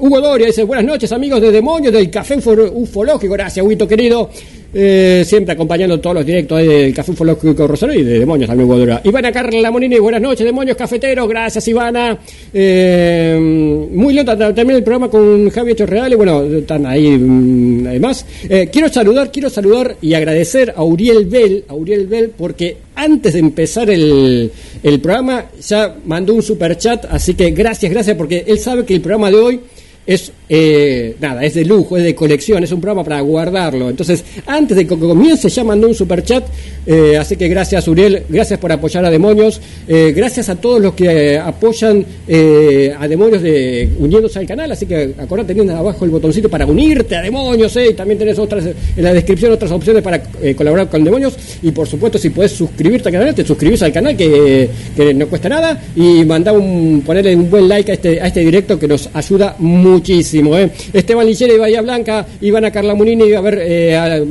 Hugo 0.00 0.20
Doria 0.20 0.46
dice 0.46 0.64
buenas 0.64 0.84
noches 0.84 1.10
amigos 1.12 1.40
de 1.40 1.50
Demonios 1.52 1.92
del 1.92 2.10
Café 2.10 2.36
Ufológico. 2.36 3.34
Gracias, 3.34 3.64
Huito 3.64 3.86
querido. 3.86 4.30
Eh, 4.74 5.22
siempre 5.26 5.52
acompañando 5.52 6.00
todos 6.00 6.16
los 6.16 6.24
directos 6.26 6.58
del 6.58 6.94
Café 6.94 7.10
Ufológico 7.12 7.66
Rosario 7.66 8.00
y 8.00 8.04
de 8.04 8.18
Demonios 8.18 8.48
también 8.48 8.66
Guadura. 8.66 9.02
Ivana 9.04 9.30
Carla 9.30 9.70
Monini, 9.70 9.98
buenas 9.98 10.22
noches, 10.22 10.46
Demonios 10.46 10.78
Cafeteros, 10.78 11.28
gracias 11.28 11.68
Ivana. 11.68 12.18
Eh, 12.54 13.88
muy 13.92 14.14
lento 14.14 14.36
también 14.36 14.76
el 14.76 14.82
programa 14.82 15.10
con 15.10 15.50
Javi 15.50 15.74
Chorreal 15.74 16.12
y 16.12 16.16
bueno, 16.16 16.42
están 16.44 16.86
ahí 16.86 17.18
mm, 17.18 17.86
además. 17.86 18.24
Eh, 18.48 18.70
quiero 18.72 18.88
saludar, 18.88 19.30
quiero 19.30 19.50
saludar 19.50 19.96
y 20.00 20.14
agradecer 20.14 20.72
a 20.74 20.82
Uriel 20.82 21.26
Bell, 21.26 21.64
a 21.68 21.74
Uriel 21.74 22.06
Bell, 22.06 22.30
porque 22.30 22.78
antes 22.94 23.34
de 23.34 23.40
empezar 23.40 23.90
el, 23.90 24.50
el 24.82 25.00
programa 25.00 25.50
ya 25.60 25.96
mandó 26.06 26.32
un 26.32 26.42
super 26.42 26.78
chat, 26.78 27.04
así 27.10 27.34
que 27.34 27.50
gracias, 27.50 27.92
gracias, 27.92 28.16
porque 28.16 28.44
él 28.46 28.58
sabe 28.58 28.86
que 28.86 28.94
el 28.94 29.02
programa 29.02 29.30
de 29.30 29.36
hoy 29.36 29.60
es 30.06 30.32
eh, 30.54 31.16
nada, 31.18 31.42
es 31.44 31.54
de 31.54 31.64
lujo, 31.64 31.96
es 31.96 32.02
de 32.02 32.14
colección, 32.14 32.62
es 32.62 32.72
un 32.72 32.80
programa 32.80 33.04
para 33.04 33.20
guardarlo. 33.22 33.88
Entonces, 33.88 34.22
antes 34.46 34.76
de 34.76 34.86
que 34.86 34.98
comience, 34.98 35.48
ya 35.48 35.64
mandó 35.64 35.88
un 35.88 35.94
super 35.94 36.22
chat. 36.22 36.44
Eh, 36.86 37.16
así 37.16 37.36
que 37.36 37.48
gracias, 37.48 37.88
Uriel, 37.88 38.24
gracias 38.28 38.58
por 38.58 38.70
apoyar 38.70 39.02
a 39.04 39.10
Demonios. 39.10 39.60
Eh, 39.88 40.12
gracias 40.14 40.50
a 40.50 40.56
todos 40.56 40.78
los 40.82 40.92
que 40.92 41.38
apoyan 41.38 42.04
a 42.04 43.08
Demonios 43.08 43.40
de, 43.40 43.92
uniéndose 43.98 44.40
al 44.40 44.46
canal. 44.46 44.70
Así 44.72 44.84
que 44.84 45.14
acordate, 45.18 45.54
teniendo 45.54 45.74
abajo 45.74 46.04
el 46.04 46.10
botoncito 46.10 46.50
para 46.50 46.66
unirte 46.66 47.16
a 47.16 47.22
Demonios. 47.22 47.74
Y 47.76 47.94
también 47.94 48.18
tenés 48.18 48.38
otras 48.38 48.66
en 48.66 49.02
la 49.02 49.14
descripción 49.14 49.52
otras 49.52 49.70
opciones 49.70 50.02
para 50.02 50.22
colaborar 50.54 50.90
con 50.90 51.02
Demonios. 51.02 51.34
Y 51.62 51.70
por 51.70 51.86
supuesto, 51.86 52.18
si 52.18 52.28
puedes 52.28 52.52
suscribirte 52.52 53.08
al 53.08 53.14
canal, 53.14 53.34
te 53.34 53.44
suscribís 53.44 53.82
al 53.82 53.92
canal, 53.92 54.14
que, 54.16 54.68
no 55.14 55.26
cuesta 55.28 55.48
nada. 55.48 55.82
Y 55.96 56.26
mandá 56.26 56.52
un, 56.52 57.02
ponerle 57.06 57.34
un 57.34 57.48
buen 57.48 57.68
like 57.68 57.90
a 57.90 57.94
este, 57.94 58.20
a 58.20 58.26
este 58.26 58.40
directo 58.40 58.78
que 58.78 58.86
nos 58.86 59.08
ayuda 59.14 59.56
muchísimo. 59.92 60.56
¿eh? 60.56 60.70
Esteban 60.92 61.26
Lichera 61.26 61.54
y 61.54 61.58
Bahía 61.58 61.82
Blanca, 61.82 62.26
Ivana 62.40 62.70
Carla 62.70 62.94
Munini, 62.94 63.32
a 63.32 63.40
ver, 63.40 63.58
eh, 63.62 64.24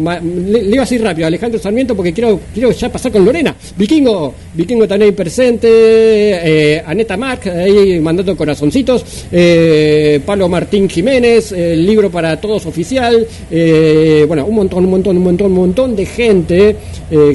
le, 0.47 0.59
iba 0.59 0.83
así 0.83 0.97
rápido, 0.97 1.27
Alejandro 1.27 1.59
Sarmiento, 1.59 1.95
porque 1.95 2.13
quiero, 2.13 2.39
quiero 2.53 2.71
ya 2.71 2.89
pasar 2.89 3.11
con 3.11 3.23
Lorena. 3.23 3.55
Vikingo, 3.77 4.33
Vikingo 4.53 4.87
también 4.87 5.15
presente, 5.15 5.67
eh, 5.69 6.83
Aneta 6.85 7.17
Marc, 7.17 7.47
ahí 7.47 7.99
mandando 7.99 8.35
corazoncitos, 8.35 9.05
eh, 9.31 10.19
Pablo 10.25 10.49
Martín 10.49 10.89
Jiménez, 10.89 11.51
el 11.51 11.85
libro 11.85 12.09
para 12.09 12.39
todos 12.39 12.65
oficial, 12.65 13.25
eh, 13.49 14.25
bueno, 14.27 14.45
un 14.45 14.55
montón, 14.55 14.85
un 14.85 14.91
montón, 14.91 15.17
un 15.17 15.23
montón, 15.23 15.47
un 15.51 15.57
montón 15.57 15.95
de 15.95 16.05
gente, 16.05 16.75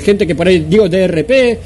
gente 0.03 0.27
que 0.27 0.35
por 0.35 0.49
ahí 0.49 0.67
digo 0.69 0.89
DRP, 0.89 1.59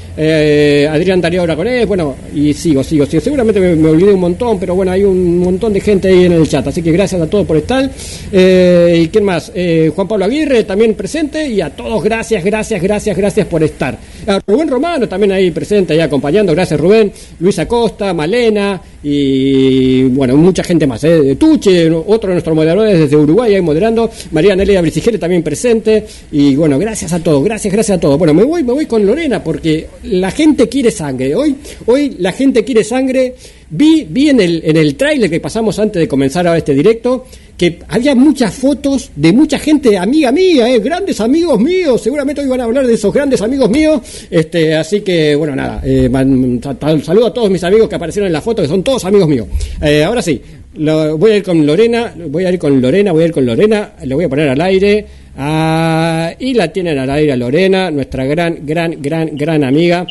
Adrián 0.89 1.21
Darío 1.21 1.43
Aragonés, 1.43 1.87
bueno, 1.87 2.15
y 2.33 2.53
sigo, 2.53 2.83
sigo, 2.83 3.05
sigo. 3.05 3.21
Seguramente 3.21 3.59
me, 3.59 3.75
me 3.75 3.89
olvidé 3.89 4.13
un 4.13 4.19
montón, 4.19 4.59
pero 4.59 4.75
bueno, 4.75 4.91
hay 4.91 5.03
un 5.03 5.39
montón 5.39 5.73
de 5.73 5.79
gente 5.79 6.09
ahí 6.09 6.25
en 6.25 6.33
el 6.33 6.47
chat. 6.51 6.67
Así 6.67 6.81
que 6.81 6.91
gracias 6.91 7.21
a 7.21 7.27
todos 7.27 7.47
por 7.47 7.57
estar. 7.57 7.89
Eh, 8.31 9.03
¿Y 9.03 9.07
quién 9.07 9.23
más? 9.23 9.51
Eh, 9.55 9.91
Juan 9.95 10.07
Pablo 10.07 10.25
Aguirre 10.25 10.63
también 10.63 10.93
presente. 10.93 11.47
Y 11.47 11.61
a 11.61 11.69
todos 11.69 12.03
gracias, 12.03 12.43
gracias, 12.43 12.81
gracias, 12.81 13.17
gracias 13.17 13.47
por 13.47 13.63
estar. 13.63 13.97
A 14.27 14.39
Rubén 14.45 14.69
Romano 14.69 15.07
también 15.07 15.31
ahí 15.31 15.51
presente, 15.51 15.93
ahí 15.93 16.01
acompañando. 16.01 16.53
Gracias 16.53 16.79
Rubén. 16.79 17.11
Luis 17.39 17.57
Acosta, 17.59 18.13
Malena, 18.13 18.81
y 19.03 20.03
bueno, 20.03 20.37
mucha 20.37 20.63
gente 20.63 20.85
más, 20.85 21.03
¿eh? 21.03 21.35
Tuche, 21.35 21.89
otro 21.89 22.29
de 22.29 22.35
nuestros 22.35 22.55
moderadores 22.55 22.99
desde 22.99 23.15
Uruguay 23.15 23.55
ahí 23.55 23.61
moderando, 23.61 24.09
María 24.31 24.55
Nelia 24.55 24.81
Brisigere 24.81 25.17
también 25.17 25.41
presente, 25.41 26.05
y 26.31 26.55
bueno, 26.55 26.77
gracias 26.77 27.11
a 27.13 27.19
todos, 27.19 27.43
gracias, 27.43 27.73
gracias 27.73 27.97
a 27.97 27.99
todos. 27.99 28.17
Bueno, 28.17 28.33
me 28.33 28.43
voy, 28.43 28.63
me 28.63 28.73
voy 28.73 28.85
con 28.85 29.05
Lorena 29.05 29.43
porque 29.43 29.87
la 30.03 30.31
gente 30.31 30.69
quiere 30.69 30.91
sangre, 30.91 31.35
hoy, 31.35 31.55
hoy 31.87 32.15
la 32.19 32.31
gente 32.31 32.63
quiere 32.63 32.83
sangre, 32.83 33.35
vi, 33.69 34.05
vi 34.09 34.29
en 34.29 34.39
el, 34.39 34.61
en 34.65 34.77
el 34.77 34.95
tráiler 34.95 35.29
que 35.29 35.39
pasamos 35.39 35.79
antes 35.79 35.99
de 35.99 36.07
comenzar 36.07 36.45
ahora 36.45 36.59
este 36.59 36.73
directo, 36.73 37.25
que 37.57 37.79
había 37.87 38.15
muchas 38.15 38.53
fotos 38.53 39.11
de 39.15 39.31
mucha 39.33 39.59
gente 39.59 39.97
amiga 39.97 40.31
mía, 40.31 40.69
eh, 40.69 40.79
grandes 40.79 41.19
amigos 41.21 41.59
míos, 41.59 42.01
seguramente 42.01 42.41
hoy 42.41 42.47
van 42.47 42.61
a 42.61 42.63
hablar 42.65 42.87
de 42.87 42.93
esos 42.93 43.13
grandes 43.13 43.41
amigos 43.41 43.69
míos, 43.69 44.01
este, 44.29 44.75
así 44.75 45.01
que 45.01 45.35
bueno, 45.35 45.55
nada, 45.55 45.81
eh, 45.83 46.09
saludo 47.03 47.27
a 47.27 47.33
todos 47.33 47.49
mis 47.49 47.63
amigos 47.63 47.87
que 47.87 47.95
aparecieron 47.95 48.27
en 48.27 48.33
la 48.33 48.41
foto, 48.41 48.61
que 48.61 48.67
son 48.67 48.83
todos 48.83 49.05
amigos 49.05 49.27
míos. 49.27 49.47
Eh, 49.81 50.03
ahora 50.03 50.21
sí, 50.21 50.41
voy 50.75 51.31
a 51.31 51.37
ir 51.37 51.43
con 51.43 51.65
Lorena, 51.65 52.13
voy 52.27 52.45
a 52.45 52.51
ir 52.51 52.59
con 52.59 52.81
Lorena, 52.81 53.11
voy 53.11 53.23
a 53.23 53.25
ir 53.27 53.31
con 53.31 53.45
Lorena, 53.45 53.93
le 54.03 54.15
voy 54.15 54.25
a 54.25 54.29
poner 54.29 54.49
al 54.49 54.61
aire, 54.61 55.05
ah, 55.37 56.31
y 56.39 56.53
la 56.53 56.71
tienen 56.71 56.97
al 56.97 57.09
aire 57.09 57.33
a 57.33 57.35
Lorena, 57.35 57.91
nuestra 57.91 58.25
gran, 58.25 58.65
gran, 58.65 59.01
gran, 59.01 59.35
gran 59.35 59.63
amiga 59.63 60.07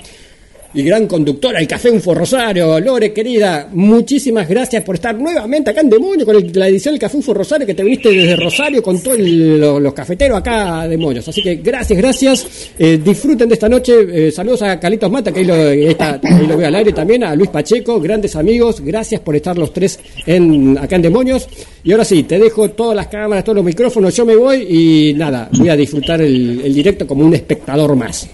y 0.73 0.83
gran 0.83 1.07
conductora 1.07 1.59
del 1.59 1.67
Café 1.67 1.91
Unfo 1.91 2.15
Rosario. 2.15 2.79
Lore, 2.79 3.13
querida, 3.13 3.69
muchísimas 3.73 4.49
gracias 4.49 4.85
por 4.85 4.95
estar 4.95 5.19
nuevamente 5.19 5.71
acá 5.71 5.81
en 5.81 5.91
Demonio 5.91 6.25
con 6.25 6.37
la 6.55 6.69
edición 6.69 6.95
del 6.95 7.01
Café 7.01 7.17
Unfo 7.17 7.35
Rosario, 7.35 7.67
que 7.67 7.75
te 7.75 7.83
viniste 7.83 8.11
desde 8.11 8.37
Rosario 8.37 8.83
con 8.83 9.03
todos 9.03 9.19
los 9.19 9.93
cafeteros 9.93 10.39
acá 10.39 10.87
de 10.87 10.97
Moños. 10.97 11.27
Así 11.29 11.43
que 11.43 11.57
gracias, 11.57 11.99
gracias. 11.99 12.71
Eh, 12.79 13.01
disfruten 13.03 13.49
de 13.49 13.55
esta 13.55 13.69
noche. 13.69 14.29
Eh, 14.29 14.31
saludos 14.31 14.63
a 14.63 14.79
Calitos 14.79 15.11
Mata, 15.11 15.33
que 15.33 15.45
lo, 15.45 15.55
ahí 15.55 16.47
lo 16.47 16.57
veo 16.57 16.67
al 16.67 16.75
aire 16.75 16.93
también, 16.93 17.25
a 17.25 17.35
Luis 17.35 17.51
Pacheco, 17.51 18.01
grandes 18.01 18.37
amigos. 18.37 18.81
Gracias 18.81 19.21
por 19.21 19.35
estar 19.35 19.59
los 19.59 19.73
tres 19.73 19.99
en, 20.27 20.79
acá 20.79 20.97
en 20.97 21.03
Demonios. 21.03 21.49
Y 21.83 21.93
ahora 21.93 22.05
sí, 22.05 22.23
te 22.23 22.39
dejo 22.39 22.71
todas 22.71 22.95
las 22.95 23.09
cámaras, 23.09 23.43
todos 23.45 23.57
los 23.57 23.65
micrófonos, 23.65 24.15
yo 24.15 24.25
me 24.25 24.37
voy 24.37 24.67
y 24.69 25.15
nada, 25.15 25.49
voy 25.57 25.69
a 25.69 25.77
disfrutar 25.77 26.21
el 26.21 26.75
directo 26.75 27.07
como 27.07 27.25
un 27.25 27.35
espectador 27.35 27.97
más. 27.97 28.29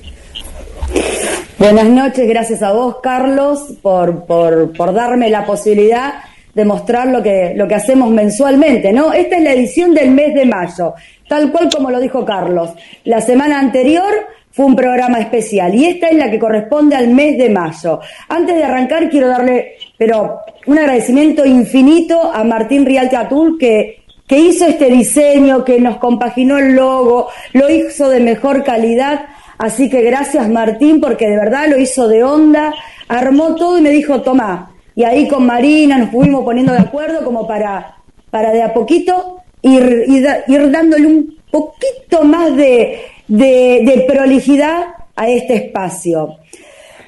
Buenas 1.58 1.86
noches, 1.86 2.28
gracias 2.28 2.62
a 2.62 2.72
vos, 2.72 2.98
Carlos, 3.02 3.72
por, 3.80 4.26
por, 4.26 4.76
por, 4.76 4.92
darme 4.92 5.30
la 5.30 5.46
posibilidad 5.46 6.16
de 6.52 6.66
mostrar 6.66 7.06
lo 7.06 7.22
que, 7.22 7.54
lo 7.56 7.66
que 7.66 7.74
hacemos 7.74 8.10
mensualmente, 8.10 8.92
¿no? 8.92 9.14
Esta 9.14 9.36
es 9.36 9.42
la 9.42 9.54
edición 9.54 9.94
del 9.94 10.10
mes 10.10 10.34
de 10.34 10.44
mayo, 10.44 10.92
tal 11.26 11.50
cual 11.50 11.70
como 11.74 11.90
lo 11.90 11.98
dijo 11.98 12.26
Carlos. 12.26 12.72
La 13.04 13.22
semana 13.22 13.58
anterior 13.58 14.12
fue 14.50 14.66
un 14.66 14.76
programa 14.76 15.18
especial 15.18 15.74
y 15.74 15.86
esta 15.86 16.08
es 16.08 16.16
la 16.16 16.30
que 16.30 16.38
corresponde 16.38 16.94
al 16.94 17.08
mes 17.08 17.38
de 17.38 17.48
mayo. 17.48 18.00
Antes 18.28 18.54
de 18.54 18.62
arrancar 18.62 19.08
quiero 19.08 19.28
darle, 19.28 19.76
pero 19.96 20.40
un 20.66 20.78
agradecimiento 20.78 21.46
infinito 21.46 22.20
a 22.34 22.44
Martín 22.44 22.84
Rialti 22.84 23.16
Atul 23.16 23.56
que 23.58 24.02
que 24.26 24.38
hizo 24.38 24.66
este 24.66 24.86
diseño, 24.86 25.64
que 25.64 25.80
nos 25.80 25.98
compaginó 25.98 26.58
el 26.58 26.74
logo, 26.74 27.28
lo 27.52 27.70
hizo 27.70 28.08
de 28.08 28.20
mejor 28.20 28.64
calidad 28.64 29.26
Así 29.58 29.88
que 29.88 30.02
gracias 30.02 30.48
Martín, 30.48 31.00
porque 31.00 31.28
de 31.28 31.36
verdad 31.36 31.68
lo 31.68 31.78
hizo 31.78 32.08
de 32.08 32.22
onda, 32.22 32.74
armó 33.08 33.54
todo 33.54 33.78
y 33.78 33.82
me 33.82 33.90
dijo, 33.90 34.22
toma. 34.22 34.72
Y 34.94 35.04
ahí 35.04 35.28
con 35.28 35.46
Marina 35.46 35.98
nos 35.98 36.10
fuimos 36.10 36.44
poniendo 36.44 36.72
de 36.72 36.80
acuerdo 36.80 37.24
como 37.24 37.46
para, 37.46 37.96
para 38.30 38.50
de 38.52 38.62
a 38.62 38.72
poquito 38.72 39.40
ir, 39.62 40.04
ir, 40.08 40.70
dándole 40.70 41.06
un 41.06 41.36
poquito 41.50 42.24
más 42.24 42.56
de, 42.56 43.00
de, 43.28 44.04
prolijidad 44.08 44.84
a 45.14 45.28
este 45.28 45.54
espacio. 45.54 46.36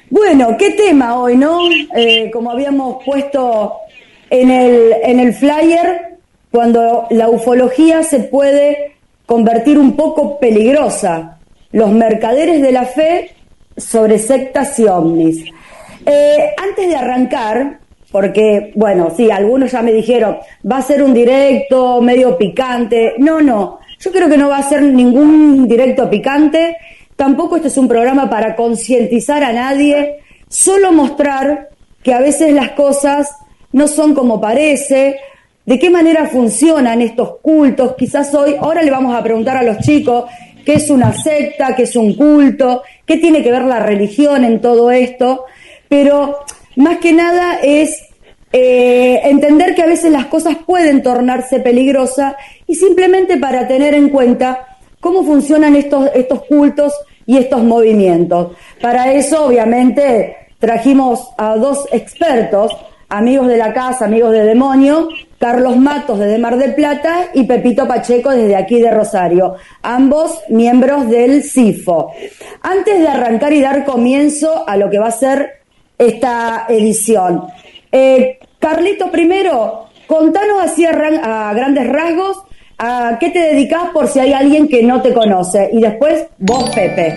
Bueno, 0.09 0.55
¿qué 0.57 0.71
tema 0.71 1.19
hoy, 1.19 1.35
no? 1.35 1.59
Eh, 1.95 2.29
como 2.31 2.51
habíamos 2.51 3.03
puesto 3.03 3.73
en 4.29 4.49
el, 4.49 4.93
en 5.03 5.19
el 5.19 5.33
flyer, 5.33 6.17
cuando 6.51 7.05
la 7.11 7.29
ufología 7.29 8.01
se 8.03 8.19
puede 8.19 8.93
convertir 9.25 9.77
un 9.77 9.95
poco 9.95 10.39
peligrosa 10.39 11.38
los 11.71 11.91
mercaderes 11.91 12.61
de 12.61 12.71
la 12.71 12.85
fe 12.85 13.31
sobre 13.77 14.19
sectas 14.19 14.77
y 14.79 14.85
ovnis. 14.85 15.45
Eh, 16.05 16.53
antes 16.57 16.87
de 16.87 16.95
arrancar, 16.95 17.79
porque, 18.11 18.71
bueno, 18.75 19.11
sí, 19.15 19.29
algunos 19.29 19.71
ya 19.71 19.81
me 19.81 19.91
dijeron, 19.91 20.37
va 20.69 20.77
a 20.77 20.81
ser 20.81 21.03
un 21.03 21.13
directo 21.13 22.01
medio 22.01 22.37
picante. 22.37 23.13
No, 23.19 23.41
no, 23.41 23.79
yo 23.99 24.11
creo 24.11 24.29
que 24.29 24.37
no 24.37 24.49
va 24.49 24.57
a 24.57 24.63
ser 24.63 24.81
ningún 24.81 25.67
directo 25.67 26.09
picante. 26.09 26.75
Tampoco 27.15 27.57
este 27.57 27.67
es 27.67 27.77
un 27.77 27.87
programa 27.87 28.29
para 28.29 28.55
concientizar 28.55 29.43
a 29.43 29.51
nadie, 29.51 30.21
solo 30.47 30.91
mostrar 30.91 31.69
que 32.01 32.13
a 32.13 32.19
veces 32.21 32.53
las 32.53 32.71
cosas 32.71 33.29
no 33.73 33.87
son 33.87 34.15
como 34.15 34.39
parece, 34.39 35.19
de 35.65 35.77
qué 35.77 35.89
manera 35.89 36.27
funcionan 36.27 37.01
estos 37.01 37.37
cultos. 37.41 37.95
Quizás 37.95 38.33
hoy, 38.33 38.55
ahora 38.59 38.81
le 38.81 38.89
vamos 38.89 39.13
a 39.13 39.21
preguntar 39.21 39.57
a 39.57 39.63
los 39.63 39.77
chicos 39.79 40.25
qué 40.65 40.73
es 40.73 40.89
una 40.89 41.13
secta, 41.13 41.75
qué 41.75 41.83
es 41.83 41.95
un 41.95 42.13
culto, 42.15 42.83
qué 43.05 43.17
tiene 43.17 43.43
que 43.43 43.51
ver 43.51 43.63
la 43.63 43.79
religión 43.79 44.43
en 44.43 44.61
todo 44.61 44.91
esto, 44.91 45.45
pero 45.87 46.39
más 46.75 46.97
que 46.97 47.13
nada 47.13 47.59
es 47.61 48.01
eh, 48.51 49.21
entender 49.25 49.75
que 49.75 49.83
a 49.83 49.87
veces 49.87 50.11
las 50.11 50.25
cosas 50.25 50.57
pueden 50.65 51.03
tornarse 51.03 51.59
peligrosas 51.59 52.35
y 52.65 52.75
simplemente 52.75 53.37
para 53.37 53.67
tener 53.67 53.93
en 53.93 54.09
cuenta 54.09 54.77
cómo 54.99 55.23
funcionan 55.23 55.75
estos, 55.75 56.09
estos 56.13 56.43
cultos 56.45 56.93
y 57.25 57.37
estos 57.37 57.63
movimientos. 57.63 58.53
Para 58.81 59.13
eso, 59.13 59.45
obviamente, 59.45 60.35
trajimos 60.57 61.29
a 61.37 61.55
dos 61.57 61.85
expertos, 61.91 62.75
amigos 63.07 63.47
de 63.47 63.57
la 63.57 63.73
casa, 63.73 64.05
amigos 64.05 64.31
de 64.31 64.43
demonio, 64.43 65.09
Carlos 65.39 65.77
Matos 65.77 66.19
desde 66.19 66.37
Mar 66.37 66.57
del 66.57 66.75
Plata 66.75 67.29
y 67.33 67.43
Pepito 67.43 67.87
Pacheco 67.87 68.29
desde 68.29 68.55
aquí 68.55 68.79
de 68.79 68.91
Rosario, 68.91 69.55
ambos 69.81 70.41
miembros 70.49 71.09
del 71.09 71.43
CIFO. 71.43 72.11
Antes 72.61 72.99
de 72.99 73.07
arrancar 73.07 73.53
y 73.53 73.61
dar 73.61 73.85
comienzo 73.85 74.67
a 74.67 74.77
lo 74.77 74.89
que 74.89 74.99
va 74.99 75.07
a 75.07 75.11
ser 75.11 75.61
esta 75.97 76.65
edición, 76.67 77.45
eh, 77.91 78.37
Carlito, 78.59 79.09
primero, 79.09 79.85
contanos 80.05 80.61
así 80.61 80.85
a, 80.85 80.91
a 80.91 81.53
grandes 81.53 81.87
rasgos 81.87 82.43
a 82.77 83.17
qué 83.19 83.29
te 83.29 83.39
dedicas 83.39 83.89
por 83.93 84.07
si 84.07 84.19
hay 84.19 84.33
alguien 84.33 84.67
que 84.67 84.83
no 84.83 85.01
te 85.01 85.13
conoce 85.13 85.69
y 85.71 85.81
después 85.81 86.27
vos, 86.37 86.69
Pepe. 86.75 87.15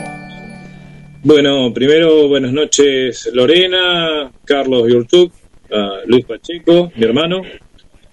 Bueno, 1.24 1.72
primero, 1.72 2.28
buenas 2.28 2.52
noches 2.52 3.30
Lorena, 3.32 4.32
Carlos 4.44 4.88
Yurtuk, 4.88 5.32
Luis 6.06 6.24
Pacheco, 6.24 6.90
mi 6.96 7.04
hermano, 7.04 7.42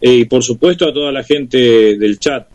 y 0.02 0.26
por 0.26 0.44
supuesto 0.44 0.88
a 0.88 0.94
toda 0.94 1.12
la 1.12 1.24
gente 1.24 1.98
del 1.98 2.20
chat. 2.20 2.48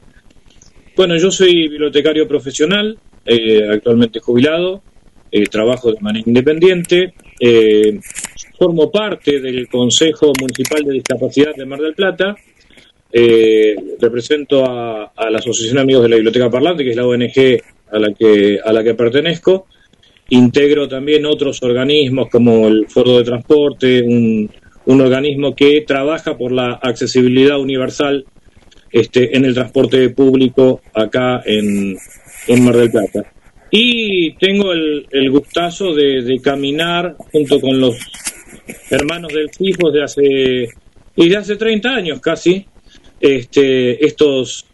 Bueno, 0.97 1.17
yo 1.17 1.31
soy 1.31 1.69
bibliotecario 1.69 2.29
profesional, 2.29 2.97
eh, 3.27 3.69
actualmente 3.69 4.21
jubilado, 4.21 4.83
eh, 5.31 5.45
trabajo 5.47 5.93
de 5.93 6.01
manera 6.01 6.25
independiente, 6.27 7.15
eh, 7.41 7.99
formo 8.57 8.91
parte 8.91 9.41
del 9.41 9.67
Consejo 9.69 10.33
Municipal 10.41 10.85
de 10.85 10.93
Discapacidad 10.93 11.55
de 11.57 11.67
Mar 11.67 11.81
del 11.81 11.95
Plata, 11.95 12.37
represento 14.01 14.65
a, 14.65 15.13
la 15.31 15.39
Asociación 15.39 15.79
Amigos 15.79 16.03
de 16.03 16.09
la 16.09 16.17
Biblioteca 16.17 16.51
Parlante, 16.51 16.85
que 16.85 16.91
es 16.91 16.97
la 16.97 17.07
ONG 17.07 17.61
a 17.91 17.99
la 17.99 18.13
que, 18.13 18.59
a 18.65 18.73
la 18.73 18.83
que 18.83 18.95
pertenezco, 18.95 19.67
integro 20.31 20.89
también 20.89 21.25
otros 21.27 21.63
organismos 21.63 22.29
como 22.29 22.67
el 22.69 22.87
Foro 22.89 23.19
de 23.19 23.25
Transporte, 23.25 24.03
un 24.03 24.51
un 24.87 25.01
organismo 25.01 25.55
que 25.55 25.81
trabaja 25.83 26.37
por 26.37 26.53
la 26.53 26.73
accesibilidad 26.75 27.59
universal 27.59 28.25
este, 28.91 29.37
en 29.37 29.45
el 29.45 29.55
transporte 29.55 30.11
público 30.11 30.81
acá 30.93 31.43
en, 31.45 31.97
Mar 32.63 32.77
del 32.77 32.91
Plata. 32.91 33.33
Y 33.71 34.35
tengo 34.35 34.73
el, 34.73 35.31
gustazo 35.31 35.95
de, 35.95 36.39
caminar 36.43 37.17
junto 37.33 37.61
con 37.61 37.81
los 37.81 37.97
hermanos 38.91 39.33
del 39.33 39.51
CIFO 39.51 39.91
de 39.91 40.03
hace, 40.05 40.69
y 41.17 41.29
de 41.29 41.37
hace 41.37 41.57
30 41.57 41.89
años 41.89 42.21
casi, 42.21 42.67
este, 43.21 44.05
estos, 44.05 44.67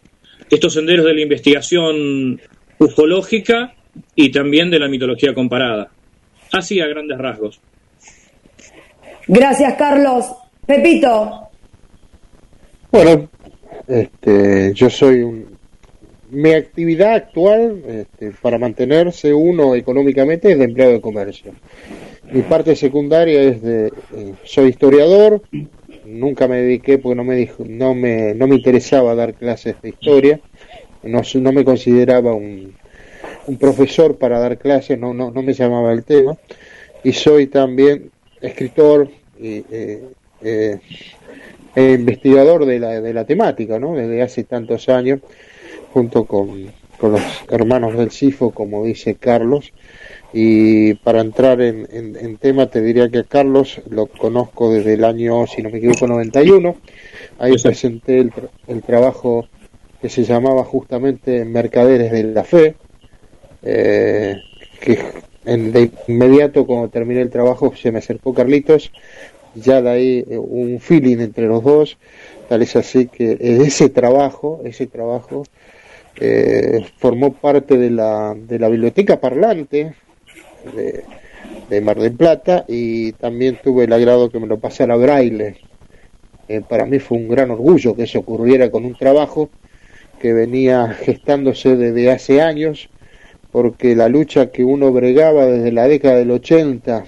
estos 0.49 0.73
senderos 0.73 1.05
de 1.05 1.13
la 1.15 1.21
investigación 1.21 2.39
ufológica 2.77 3.73
y 4.15 4.29
también 4.29 4.69
de 4.69 4.79
la 4.79 4.87
mitología 4.87 5.33
comparada. 5.33 5.89
Así 6.51 6.79
a 6.79 6.87
grandes 6.87 7.17
rasgos. 7.17 7.59
Gracias, 9.27 9.73
Carlos. 9.75 10.25
Pepito. 10.65 11.49
Bueno, 12.91 13.29
este, 13.87 14.73
yo 14.73 14.89
soy 14.89 15.21
un... 15.21 15.51
Mi 16.29 16.53
actividad 16.53 17.15
actual 17.15 17.83
este, 17.87 18.31
para 18.41 18.57
mantenerse 18.57 19.33
uno 19.33 19.75
económicamente 19.75 20.51
es 20.51 20.59
de 20.59 20.63
empleado 20.63 20.93
de 20.93 21.01
comercio. 21.01 21.51
Mi 22.31 22.41
parte 22.41 22.75
secundaria 22.75 23.41
es 23.41 23.61
de... 23.61 23.87
Eh, 23.87 24.33
soy 24.43 24.69
historiador, 24.69 25.41
nunca 26.05 26.47
me 26.47 26.61
dediqué 26.61 26.97
porque 26.99 27.15
no 27.15 27.25
me, 27.25 27.35
dijo, 27.35 27.65
no 27.67 27.93
me, 27.93 28.33
no 28.33 28.47
me 28.47 28.55
interesaba 28.55 29.13
dar 29.13 29.33
clases 29.33 29.75
de 29.81 29.89
historia, 29.89 30.39
no, 31.03 31.21
no 31.35 31.51
me 31.51 31.65
consideraba 31.65 32.33
un, 32.33 32.75
un 33.47 33.57
profesor 33.57 34.17
para 34.17 34.39
dar 34.39 34.57
clases, 34.57 34.97
no, 34.97 35.13
no, 35.13 35.31
no 35.31 35.41
me 35.41 35.53
llamaba 35.53 35.91
el 35.91 36.05
tema. 36.05 36.37
Y 37.03 37.11
soy 37.13 37.47
también 37.47 38.11
escritor, 38.41 39.09
eh, 39.39 40.03
eh, 40.41 40.79
investigador 41.75 42.65
de 42.65 42.79
la, 42.79 43.01
de 43.01 43.13
la 43.13 43.25
temática, 43.25 43.79
¿no? 43.79 43.95
Desde 43.95 44.21
hace 44.21 44.43
tantos 44.43 44.89
años, 44.89 45.21
junto 45.93 46.25
con, 46.25 46.71
con 46.97 47.13
los 47.13 47.21
hermanos 47.49 47.97
del 47.97 48.11
CIFO, 48.11 48.51
como 48.51 48.83
dice 48.83 49.15
Carlos. 49.15 49.73
Y 50.33 50.93
para 50.95 51.19
entrar 51.19 51.61
en, 51.61 51.87
en, 51.91 52.37
tema, 52.37 52.67
te 52.67 52.81
diría 52.81 53.09
que 53.09 53.19
a 53.19 53.23
Carlos 53.23 53.81
lo 53.89 54.05
conozco 54.07 54.71
desde 54.71 54.93
el 54.93 55.03
año, 55.03 55.45
si 55.45 55.61
no 55.61 55.69
me 55.69 55.79
equivoco, 55.79 56.07
91. 56.07 56.75
Ahí 57.39 57.55
presenté 57.61 58.19
el, 58.19 58.31
el 58.67 58.81
trabajo 58.81 59.47
que 60.01 60.09
se 60.09 60.23
llamaba 60.23 60.63
justamente 60.63 61.45
Mercaderes 61.45 62.11
de 62.11 62.23
la 62.23 62.43
Fe, 62.43 62.75
eh, 63.61 64.40
de 65.57 65.91
inmediato 66.07 66.65
cuando 66.65 66.89
terminé 66.89 67.21
el 67.21 67.29
trabajo 67.29 67.73
se 67.75 67.91
me 67.91 67.99
acercó 67.99 68.33
Carlitos, 68.33 68.91
ya 69.55 69.81
de 69.81 69.89
ahí 69.89 70.25
eh, 70.29 70.37
un 70.37 70.79
feeling 70.79 71.17
entre 71.19 71.47
los 71.47 71.63
dos, 71.63 71.97
tal 72.47 72.61
es 72.61 72.75
así 72.75 73.07
que 73.07 73.37
ese 73.39 73.89
trabajo, 73.89 74.61
ese 74.63 74.87
trabajo 74.87 75.43
eh, 76.19 76.85
formó 76.97 77.33
parte 77.33 77.77
de 77.77 77.89
la, 77.89 78.35
de 78.35 78.59
la 78.59 78.69
biblioteca 78.69 79.19
parlante 79.19 79.93
de, 81.69 81.81
Mar 81.81 81.99
del 81.99 82.13
Plata 82.13 82.65
y 82.67 83.13
también 83.13 83.57
tuve 83.63 83.85
el 83.85 83.93
agrado 83.93 84.29
que 84.29 84.39
me 84.39 84.47
lo 84.47 84.59
pasara 84.59 84.97
Braille. 84.97 85.55
Eh, 86.47 86.61
para 86.67 86.85
mí 86.85 86.99
fue 86.99 87.17
un 87.17 87.29
gran 87.29 87.49
orgullo 87.49 87.95
que 87.95 88.03
eso 88.03 88.19
ocurriera 88.19 88.69
con 88.69 88.83
un 88.83 88.95
trabajo 88.95 89.49
que 90.19 90.33
venía 90.33 90.89
gestándose 90.89 91.77
desde 91.77 92.11
hace 92.11 92.41
años 92.41 92.89
porque 93.51 93.95
la 93.95 94.09
lucha 94.09 94.51
que 94.51 94.63
uno 94.63 94.91
bregaba 94.91 95.45
desde 95.45 95.71
la 95.71 95.87
década 95.87 96.15
del 96.15 96.31
80 96.31 97.05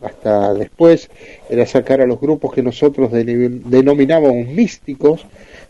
hasta 0.00 0.54
después 0.54 1.10
era 1.48 1.66
sacar 1.66 2.00
a 2.00 2.06
los 2.06 2.20
grupos 2.20 2.54
que 2.54 2.62
nosotros 2.62 3.10
denominábamos 3.12 4.46
místicos 4.46 5.26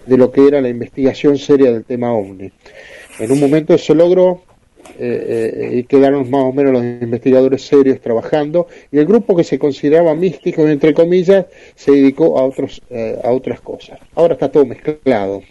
de 0.06 0.16
lo 0.16 0.30
que 0.30 0.46
era 0.46 0.60
la 0.60 0.68
investigación 0.68 1.38
seria 1.38 1.72
del 1.72 1.84
tema 1.84 2.12
OVNI. 2.12 2.52
En 3.18 3.32
un 3.32 3.40
momento 3.40 3.76
se 3.76 3.94
logró 3.94 4.42
eh, 4.98 5.56
eh, 5.72 5.76
y 5.78 5.84
quedaron 5.84 6.28
más 6.30 6.42
o 6.42 6.52
menos 6.52 6.72
los 6.72 6.82
investigadores 6.82 7.62
serios 7.62 8.00
trabajando 8.00 8.66
y 8.90 8.98
el 8.98 9.06
grupo 9.06 9.36
que 9.36 9.44
se 9.44 9.58
consideraba 9.58 10.14
místico 10.14 10.66
entre 10.66 10.94
comillas 10.94 11.46
se 11.74 11.92
dedicó 11.92 12.38
a 12.38 12.44
otros 12.44 12.82
eh, 12.90 13.18
a 13.22 13.30
otras 13.30 13.60
cosas 13.60 13.98
ahora 14.14 14.34
está 14.34 14.50
todo 14.50 14.66
mezclado 14.66 15.42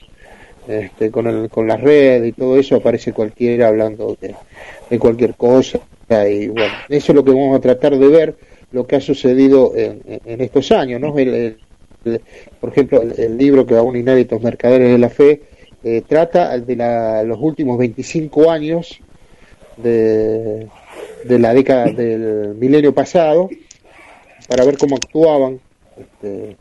este, 0.69 1.09
con, 1.09 1.25
el, 1.25 1.49
con 1.49 1.67
la 1.67 1.77
red 1.77 2.23
y 2.23 2.31
todo 2.31 2.57
eso 2.57 2.75
aparece 2.75 3.11
cualquiera 3.11 3.69
hablando 3.69 4.15
de, 4.21 4.99
cualquier 4.99 5.33
cosa 5.33 5.79
y 6.29 6.47
bueno, 6.47 6.73
eso 6.89 7.11
es 7.11 7.15
lo 7.15 7.23
que 7.23 7.31
vamos 7.31 7.57
a 7.57 7.61
tratar 7.61 7.97
de 7.97 8.07
ver, 8.07 8.35
lo 8.71 8.85
que 8.85 8.95
ha 8.95 9.01
sucedido 9.01 9.75
en, 9.75 10.01
en 10.05 10.41
estos 10.41 10.71
años, 10.71 11.01
¿no? 11.01 11.11
por 12.59 12.69
ejemplo, 12.69 13.01
el, 13.01 13.37
libro 13.37 13.65
que 13.65 13.75
aún 13.75 13.95
inéditos 13.95 14.41
Mercaderes 14.41 14.91
de 14.91 14.97
la 14.99 15.09
Fe 15.09 15.41
eh, 15.83 16.03
trata 16.07 16.57
de 16.57 16.75
la, 16.75 17.23
los 17.23 17.39
últimos 17.41 17.77
25 17.79 18.51
años 18.51 18.99
de, 19.77 20.67
de 21.25 21.39
la 21.39 21.53
década 21.53 21.85
del 21.85 22.53
milenio 22.55 22.93
pasado 22.93 23.49
para 24.47 24.65
ver 24.65 24.77
cómo 24.77 24.97
actuaban 24.97 25.59
este, 25.97 26.57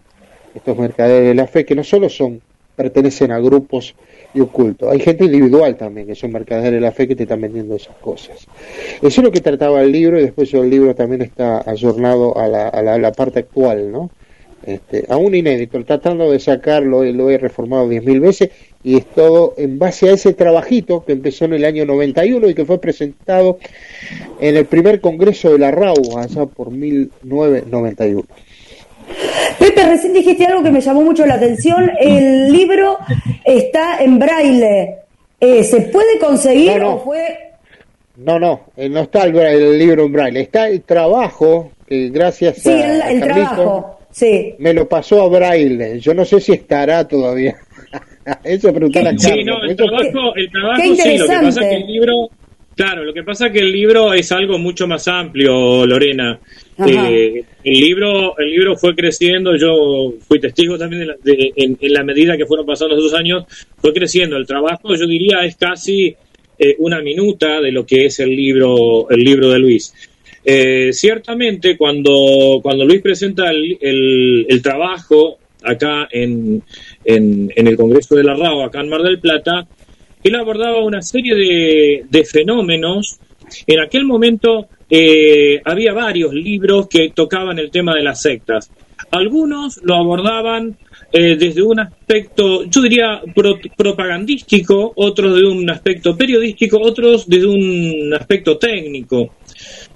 estos 0.55 0.79
mercaderes 0.79 1.29
de 1.29 1.35
la 1.35 1.47
fe, 1.47 1.67
que 1.67 1.75
no 1.75 1.85
solo 1.85 2.09
son 2.09 2.41
pertenecen 2.79 3.33
a 3.33 3.41
grupos 3.41 3.97
y 4.33 4.41
ocultos. 4.41 4.93
Hay 4.93 5.01
gente 5.01 5.25
individual 5.25 5.77
también, 5.77 6.07
que 6.07 6.15
son 6.15 6.31
mercaderes 6.31 6.75
de 6.75 6.81
la 6.81 6.93
fe 6.93 7.09
que 7.09 7.17
te 7.17 7.25
están 7.25 7.41
vendiendo 7.41 7.75
esas 7.75 7.97
cosas. 7.97 8.47
Eso 9.03 9.21
es 9.21 9.25
lo 9.25 9.33
que 9.33 9.41
trataba 9.41 9.83
el 9.83 9.91
libro 9.91 10.17
y 10.19 10.23
después 10.23 10.55
el 10.55 10.71
libro 10.71 10.95
también 10.95 11.23
está 11.23 11.69
ayornado 11.69 12.39
a 12.39 12.47
la, 12.47 12.69
a 12.69 12.99
la, 12.99 13.13
parte 13.13 13.41
actual, 13.41 13.91
¿no? 13.91 14.11
Este, 14.65 15.07
aún 15.09 15.35
inédito, 15.35 15.83
tratando 15.85 16.31
de 16.31 16.39
sacarlo, 16.39 17.03
lo 17.03 17.31
he 17.31 17.39
reformado 17.39 17.89
diez 17.89 18.05
mil 18.05 18.21
veces 18.21 18.51
y 18.85 18.97
es 18.97 19.07
todo 19.07 19.55
en 19.57 19.79
base 19.79 20.09
a 20.09 20.13
ese 20.13 20.35
trabajito 20.35 21.05
que 21.05 21.13
empezó 21.13 21.47
en 21.47 21.55
el 21.55 21.65
año 21.65 21.85
91 21.85 22.49
y 22.49 22.55
que 22.55 22.65
fue 22.65 22.81
presentado 22.81 23.59
en 24.41 24.57
el 24.57 24.67
primer 24.67 25.01
congreso 25.01 25.51
de 25.51 25.59
la 25.59 25.73
RAU 25.73 26.17
allá 26.17 26.47
por 26.47 26.71
1991. 26.71 28.25
Pepe, 29.59 29.87
recién 29.87 30.13
dijiste 30.13 30.47
algo 30.47 30.63
que 30.63 30.71
me 30.71 30.81
llamó 30.81 31.03
mucho 31.03 31.27
la 31.27 31.35
atención. 31.35 31.91
El 31.99 32.53
libro 32.53 32.99
está 33.45 34.03
en 34.03 34.19
braille. 34.19 34.97
Eh, 35.41 35.65
¿Se 35.65 35.83
puede 35.83 36.19
conseguir 36.19 36.81
no, 36.81 36.95
o 36.95 36.99
fue.? 37.01 37.53
No, 38.17 38.39
no, 38.39 38.67
eh, 38.77 38.89
no 38.89 39.01
está 39.01 39.25
el, 39.25 39.79
libro 39.79 40.05
en 40.05 40.13
braille. 40.13 40.41
Está 40.41 40.69
el 40.69 40.83
trabajo 40.83 41.73
que 41.87 42.09
gracias 42.09 42.59
sí, 42.59 42.71
a. 42.71 43.11
el, 43.11 43.21
trabajo. 43.21 44.01
Sí. 44.11 44.55
Me 44.59 44.73
lo 44.73 44.89
pasó 44.89 45.23
a 45.23 45.29
braille. 45.29 46.01
Yo 46.01 46.15
no 46.15 46.25
sé 46.25 46.41
si 46.41 46.53
estará 46.53 47.07
todavía. 47.07 47.57
Eso 48.45 48.73
preguntar 48.73 49.07
a 49.07 49.19
Sí, 49.19 49.45
no, 49.45 49.63
el 49.63 49.77
trabajo, 49.77 50.35
el 50.35 50.51
trabajo 50.51 50.83
sí. 50.83 51.19
Lo 51.19 51.27
que 51.27 51.35
pasa 51.35 51.61
es 51.63 51.69
que 51.69 51.77
el 51.77 51.87
libro. 51.87 52.29
Claro, 52.79 53.03
lo 53.03 53.13
que 53.13 53.25
pasa 53.25 53.49
es 53.49 53.53
que 53.53 53.59
el 53.59 53.73
libro 53.73 54.13
es 54.13 54.31
algo 54.31 54.57
mucho 54.57 54.87
más 54.87 55.09
amplio, 55.09 55.85
Lorena. 55.85 56.39
Eh, 56.87 57.43
el 57.65 57.75
libro 57.81 58.39
el 58.39 58.53
libro 58.53 58.77
fue 58.77 58.95
creciendo, 58.95 59.57
yo 59.57 60.15
fui 60.21 60.39
testigo 60.39 60.79
también 60.79 61.09
de 61.25 61.53
en, 61.57 61.77
la 61.81 62.05
medida 62.05 62.37
que 62.37 62.47
fueron 62.47 62.65
pasando 62.65 62.95
los 62.95 63.11
dos 63.11 63.19
años, 63.19 63.47
fue 63.79 63.93
creciendo. 63.93 64.37
El 64.37 64.47
trabajo, 64.47 64.95
yo 64.95 65.09
diría, 65.09 65.45
es 65.45 65.57
casi 65.57 66.15
eh, 66.57 66.77
una 66.79 67.03
minuta 67.03 67.61
de 67.61 67.73
lo 67.73 67.85
que 67.85 68.07
es 68.07 68.21
el 68.21 68.31
libro, 68.31 69.11
el 69.11 69.25
libro 69.25 69.51
de 69.51 69.59
Luis. 69.59 69.93
Eh, 70.45 70.93
ciertamente, 70.93 71.77
cuando, 71.77 72.61
cuando 72.63 72.85
Luis 72.85 73.03
presenta 73.03 73.51
el, 73.51 73.77
el, 74.49 74.63
trabajo 74.63 75.41
acá 75.65 76.07
en, 76.13 76.63
en, 77.05 77.51
el 77.57 77.77
Congreso 77.77 78.15
de 78.15 78.23
la 78.23 78.35
RAO, 78.35 78.63
acá 78.63 78.83
en 78.83 78.89
Mar 78.89 79.03
del 79.03 79.19
Plata, 79.19 79.67
él 80.29 80.37
abordaba 80.37 80.83
una 80.83 81.03
serie 81.03 81.35
de, 81.35 82.05
de 82.09 82.25
fenómenos. 82.25 83.19
En 83.67 83.81
aquel 83.81 84.05
momento 84.05 84.69
eh, 84.91 85.61
había 85.65 85.93
varios 85.93 86.33
libros 86.33 86.89
que 86.89 87.11
tocaban 87.11 87.59
el 87.59 87.71
tema 87.71 87.95
de 87.95 88.03
las 88.03 88.23
sectas. 88.23 88.71
Algunos 89.11 89.81
lo 89.83 89.95
abordaban 89.95 90.77
eh, 91.13 91.37
desde 91.37 91.63
un 91.63 91.81
aspecto, 91.81 92.65
yo 92.65 92.83
diría, 92.83 93.23
propagandístico, 93.77 94.93
otros 94.97 95.37
de 95.37 95.47
un 95.47 95.71
aspecto 95.71 96.17
periodístico, 96.17 96.79
otros 96.79 97.27
desde 97.27 97.47
un 97.47 98.13
aspecto 98.13 98.59
técnico. 98.59 99.37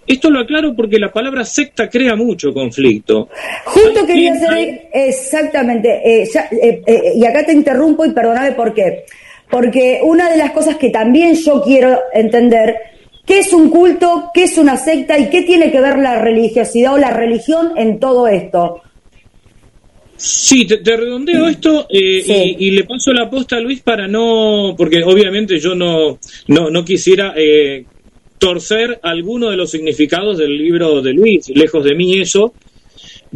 Esto 0.06 0.30
lo 0.30 0.40
aclaro 0.40 0.74
porque 0.74 0.98
la 0.98 1.12
palabra 1.12 1.44
secta 1.44 1.88
crea 1.88 2.16
mucho 2.16 2.52
conflicto. 2.52 3.28
Justo 3.66 4.06
quería 4.06 4.32
hacer 4.32 4.88
exactamente, 4.92 6.00
eh, 6.04 6.28
y 7.14 7.24
acá 7.24 7.44
te 7.44 7.52
interrumpo 7.52 8.04
y 8.04 8.12
perdóname 8.12 8.52
por 8.52 8.72
qué. 8.72 9.04
Porque 9.52 10.00
una 10.02 10.30
de 10.30 10.38
las 10.38 10.52
cosas 10.52 10.76
que 10.76 10.88
también 10.88 11.34
yo 11.36 11.62
quiero 11.62 12.00
entender 12.12 12.74
¿Qué 13.24 13.38
es 13.38 13.52
un 13.52 13.70
culto? 13.70 14.30
¿Qué 14.34 14.44
es 14.44 14.58
una 14.58 14.76
secta? 14.76 15.16
¿Y 15.18 15.30
qué 15.30 15.42
tiene 15.42 15.70
que 15.70 15.80
ver 15.80 15.98
la 15.98 16.20
religiosidad 16.20 16.94
o 16.94 16.98
la 16.98 17.12
religión 17.12 17.72
en 17.76 18.00
todo 18.00 18.26
esto? 18.26 18.82
Sí, 20.16 20.66
te, 20.66 20.96
redondeo 20.96 21.48
esto 21.48 21.86
eh, 21.88 22.56
y, 22.58 22.70
le 22.70 22.84
paso 22.84 23.12
la 23.12 23.30
posta 23.30 23.56
a 23.56 23.60
Luis 23.60 23.80
para 23.80 24.06
no, 24.06 24.74
porque 24.76 25.02
obviamente 25.02 25.58
yo 25.58 25.74
no, 25.74 26.18
no, 26.48 26.70
no 26.70 26.84
quisiera 26.84 27.34
eh, 27.36 27.84
torcer 28.38 29.00
alguno 29.02 29.50
de 29.50 29.56
los 29.56 29.70
significados 29.70 30.38
del 30.38 30.56
libro 30.56 31.00
de 31.00 31.12
Luis, 31.12 31.48
lejos 31.48 31.84
de 31.84 31.94
mí 31.94 32.20
eso, 32.20 32.54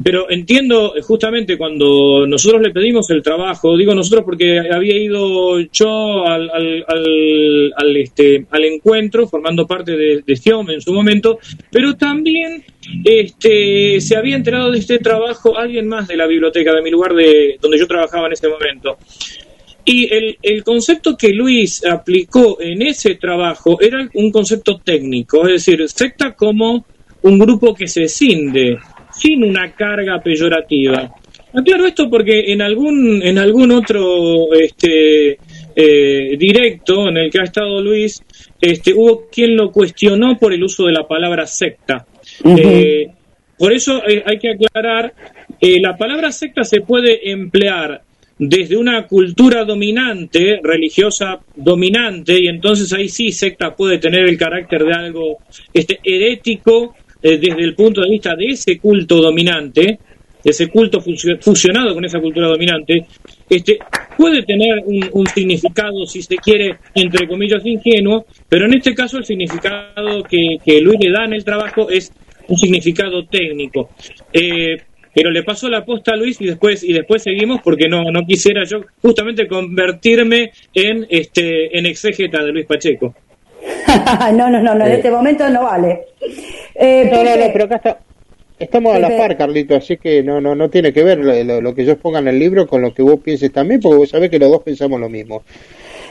pero 0.03 0.31
entiendo 0.31 0.95
eh, 0.95 1.03
justamente 1.03 1.57
cuando 1.57 2.27
nosotros 2.27 2.61
le 2.61 2.71
pedimos 2.71 3.09
el 3.11 3.23
trabajo, 3.23 3.77
digo 3.77 3.95
nosotros 3.95 4.25
porque 4.25 4.61
había 4.61 4.97
ido 4.97 5.61
yo 5.73 6.27
al, 6.27 6.51
al, 6.51 7.97
este, 7.97 8.47
al 8.51 8.65
encuentro 8.65 9.27
formando 9.27 9.67
parte 9.67 9.93
de, 9.93 10.23
de 10.27 10.41
en 10.47 10.81
su 10.81 10.93
momento, 10.93 11.39
pero 11.71 11.97
también 11.97 12.63
este, 13.05 14.01
se 14.01 14.17
había 14.17 14.37
enterado 14.37 14.71
de 14.71 14.79
este 14.79 14.99
trabajo 14.99 15.57
alguien 15.57 15.89
más 15.89 16.07
de 16.07 16.17
la 16.17 16.27
biblioteca 16.27 16.75
de 16.75 16.83
mi 16.83 16.91
lugar 16.91 17.15
de 17.15 17.57
donde 17.61 17.79
yo 17.79 17.87
trabajaba 17.87 18.27
en 18.27 18.35
ese 18.35 18.49
momento. 18.49 18.99
Y 19.85 20.13
el, 20.13 20.37
el 20.43 20.65
concepto 20.65 21.17
que 21.17 21.33
Luis 21.33 21.85
aplicó 21.87 22.61
en 22.61 22.83
ese 22.83 23.15
trabajo 23.15 23.81
era 23.81 24.09
un 24.15 24.31
concepto 24.31 24.79
técnico, 24.79 25.47
es 25.47 25.65
decir, 25.65 25.89
secta 25.89 26.35
como 26.35 26.85
un 27.23 27.39
grupo 27.39 27.75
que 27.75 27.87
se 27.87 28.09
cinde 28.09 28.79
sin 29.19 29.45
una 29.45 29.73
carga 29.73 30.21
peyorativa. 30.21 31.11
Aclaro 31.53 31.87
esto 31.87 32.11
porque 32.11 32.53
en 32.53 32.61
algún, 32.61 33.23
en 33.23 33.39
algún 33.39 33.71
otro 33.71 34.53
este, 34.53 35.39
eh, 35.75 36.37
directo 36.37 37.09
en 37.09 37.17
el 37.17 37.31
que 37.31 37.41
ha 37.41 37.45
estado 37.45 37.81
Luis, 37.81 38.23
este, 38.61 38.93
hubo 38.93 39.27
quien 39.31 39.57
lo 39.57 39.71
cuestionó 39.71 40.37
por 40.39 40.53
el 40.53 40.63
uso 40.63 40.85
de 40.85 40.93
la 40.93 41.07
palabra 41.07 41.47
secta. 41.47 42.07
Eh, 42.45 43.07
por 43.59 43.73
eso 43.73 44.03
eh, 44.07 44.23
hay 44.27 44.39
que 44.39 44.51
aclarar, 44.51 45.15
la 45.61 45.97
palabra 45.97 46.31
secta 46.31 46.63
se 46.63 46.83
puede 46.83 47.31
emplear 47.31 48.03
desde 48.39 48.77
una 48.77 49.07
cultura 49.07 49.65
dominante, 49.65 50.61
religiosa 50.63 51.41
dominante, 51.55 52.39
y 52.39 52.49
entonces 52.49 52.93
ahí 52.93 53.09
sí 53.09 53.33
secta 53.33 53.75
puede 53.75 53.99
tener 53.99 54.29
el 54.29 54.37
carácter 54.37 54.85
de 54.85 54.93
algo 54.93 55.39
este, 55.73 56.01
herético 56.05 56.95
eh, 57.27 57.39
desde 57.39 57.65
el 57.65 57.75
punto 57.75 58.03
de 58.03 58.11
vista 58.11 58.37
de 58.37 58.47
ese 58.47 58.79
culto 58.79 59.17
dominante, 59.17 59.99
ese 60.45 60.69
culto 60.69 61.01
fusionado 61.01 61.93
con 61.93 62.05
esa 62.05 62.21
cultura 62.21 62.47
dominante, 62.47 63.05
este, 63.51 63.79
puede 64.17 64.45
tener 64.45 64.85
un, 65.13 65.27
significado, 65.27 66.07
si 66.07 66.23
se 66.23 66.37
quiere, 66.37 66.77
entre 66.95 67.27
comillas, 67.27 67.67
ingenuo, 67.67 68.27
pero 68.49 68.67
en 68.67 68.75
este 68.75 68.95
caso 68.95 69.19
el 69.19 69.25
significado 69.25 70.23
que, 70.23 70.81
Luis 70.81 71.01
le 71.01 71.11
da 71.11 71.25
en 71.25 71.33
el 71.33 71.45
trabajo 71.45 71.91
es 71.91 72.13
un 72.47 72.57
significado 72.57 73.27
técnico. 73.27 73.91
Eh, 74.33 74.77
pero 75.13 75.33
le 75.33 75.43
paso 75.43 75.69
la 75.69 75.85
posta 75.85 76.13
a 76.13 76.17
Luis 76.17 76.41
y 76.41 76.47
después 76.47 76.85
y 76.85 76.93
después 76.93 77.23
seguimos 77.23 77.61
porque 77.65 77.89
no 77.89 78.05
no 78.13 78.27
quisiera 78.27 78.65
yo 78.65 78.83
justamente 79.01 79.49
convertirme 79.49 80.51
en 80.75 81.07
este 81.09 81.77
en 81.77 81.87
exégeta 81.87 82.45
de 82.45 82.53
Luis 82.53 82.67
Pacheco. 82.67 83.15
no, 84.35 84.51
no, 84.51 84.61
no, 84.61 84.75
no, 84.75 84.87
en 84.87 84.93
este 84.93 85.11
momento 85.11 85.49
no 85.49 85.65
vale. 85.65 86.07
Eh, 86.75 87.09
no, 87.11 87.25
no, 87.25 87.37
no, 87.37 87.53
pero 87.53 87.65
acá 87.65 87.77
está, 87.77 87.99
estamos 88.59 88.95
a 88.95 88.99
la 88.99 89.17
par, 89.17 89.37
Carlito, 89.37 89.77
así 89.77 89.97
que 89.97 90.23
no, 90.23 90.41
no, 90.41 90.55
no 90.55 90.69
tiene 90.69 90.93
que 90.93 91.03
ver 91.03 91.19
lo, 91.19 91.75
que 91.75 91.85
yo 91.85 91.93
exponga 91.93 92.19
en 92.19 92.29
el 92.29 92.39
libro 92.39 92.67
con 92.67 92.83
lo 92.83 92.93
que 92.93 93.03
vos 93.03 93.21
pienses 93.21 93.53
también, 93.53 93.81
porque 93.81 93.99
vos 93.99 94.09
sabés 94.09 94.31
que 94.31 94.39
los 94.39 94.51
dos 94.51 94.63
pensamos 94.63 95.01
lo 95.01 95.09
mismo. 95.09 95.43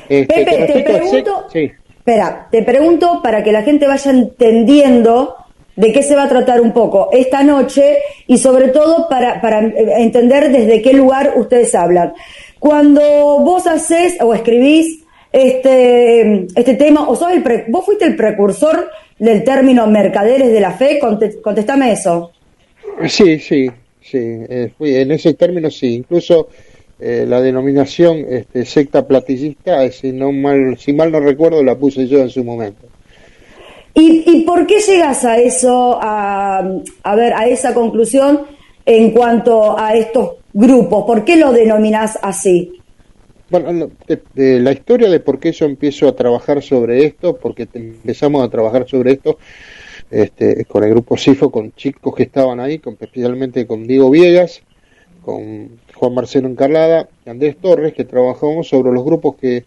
Este, 0.07 0.45
Pepe, 0.45 0.73
te 0.73 0.83
pregunto, 0.83 1.47
espera, 1.53 2.47
te 2.51 2.61
pregunto 2.61 3.21
para 3.23 3.43
que 3.43 3.51
la 3.51 3.63
gente 3.63 3.87
vaya 3.87 4.11
entendiendo 4.11 5.35
de 5.75 5.91
qué 5.91 6.03
se 6.03 6.15
va 6.15 6.23
a 6.23 6.29
tratar 6.29 6.61
un 6.61 6.71
poco 6.71 7.09
esta 7.11 7.43
noche 7.43 7.97
y 8.27 8.37
sobre 8.37 8.69
todo 8.69 9.09
para, 9.09 9.41
para 9.41 9.59
entender 9.59 10.49
desde 10.51 10.81
qué 10.81 10.93
lugar 10.93 11.33
ustedes 11.35 11.75
hablan. 11.75 12.13
Cuando 12.59 13.01
vos 13.39 13.67
haces 13.67 14.17
o 14.21 14.33
escribís 14.33 15.04
este, 15.35 16.47
este 16.55 16.75
tema, 16.75 17.09
o 17.09 17.15
sos 17.15 17.29
el 17.33 17.43
vos 17.67 17.85
fuiste 17.85 18.05
el 18.05 18.15
precursor 18.15 18.89
del 19.19 19.43
término 19.43 19.85
mercaderes 19.85 20.49
de 20.49 20.61
la 20.61 20.71
fe, 20.71 20.97
contestame 20.97 21.91
eso. 21.91 22.31
Sí, 23.05 23.37
sí, 23.39 23.69
sí, 24.01 24.17
eh, 24.17 24.71
en 24.79 25.11
ese 25.11 25.33
término 25.33 25.69
sí, 25.69 25.95
incluso 25.95 26.47
eh, 26.97 27.25
la 27.27 27.41
denominación 27.41 28.25
este, 28.29 28.63
secta 28.63 29.05
platillista, 29.05 29.83
eh, 29.83 29.91
si, 29.91 30.13
no 30.13 30.31
mal, 30.31 30.77
si 30.77 30.93
mal 30.93 31.11
no 31.11 31.19
recuerdo, 31.19 31.61
la 31.61 31.75
puse 31.75 32.07
yo 32.07 32.19
en 32.19 32.29
su 32.29 32.41
momento. 32.41 32.87
¿Y, 33.93 34.41
por 34.45 34.65
qué 34.65 34.79
llegas 34.79 35.25
a 35.25 35.37
eso, 35.37 35.97
a, 36.01 36.59
a 37.03 37.15
ver, 37.15 37.33
a 37.33 37.47
esa 37.47 37.73
conclusión 37.73 38.41
en 38.85 39.11
cuanto 39.11 39.77
a 39.77 39.95
estos 39.95 40.35
grupos? 40.53 41.05
¿Por 41.05 41.25
qué 41.25 41.37
lo 41.37 41.51
denominas 41.51 42.19
así? 42.21 42.73
Bueno, 43.49 43.91
la 44.35 44.71
historia 44.71 45.09
de 45.09 45.19
por 45.19 45.39
qué 45.39 45.51
yo 45.51 45.65
empiezo 45.65 46.07
a 46.07 46.15
trabajar 46.15 46.63
sobre 46.63 47.05
esto, 47.05 47.37
porque 47.37 47.67
empezamos 47.73 48.43
a 48.43 48.49
trabajar 48.49 48.87
sobre 48.87 49.11
esto 49.11 49.37
este, 50.09 50.65
con 50.65 50.83
el 50.83 50.89
grupo 50.89 51.15
SIFO, 51.15 51.51
con 51.51 51.71
chicos 51.73 52.15
que 52.15 52.23
estaban 52.23 52.59
ahí, 52.59 52.79
con, 52.79 52.97
especialmente 52.99 53.67
con 53.67 53.85
Diego 53.85 54.09
Viegas, 54.09 54.61
con 55.21 55.79
Juan 55.93 56.13
Marcelo 56.13 56.47
Encarlada 56.47 57.07
Andrés 57.25 57.57
Torres, 57.57 57.93
que 57.93 58.03
trabajamos 58.03 58.67
sobre 58.67 58.91
los 58.91 59.03
grupos 59.03 59.35
que, 59.35 59.65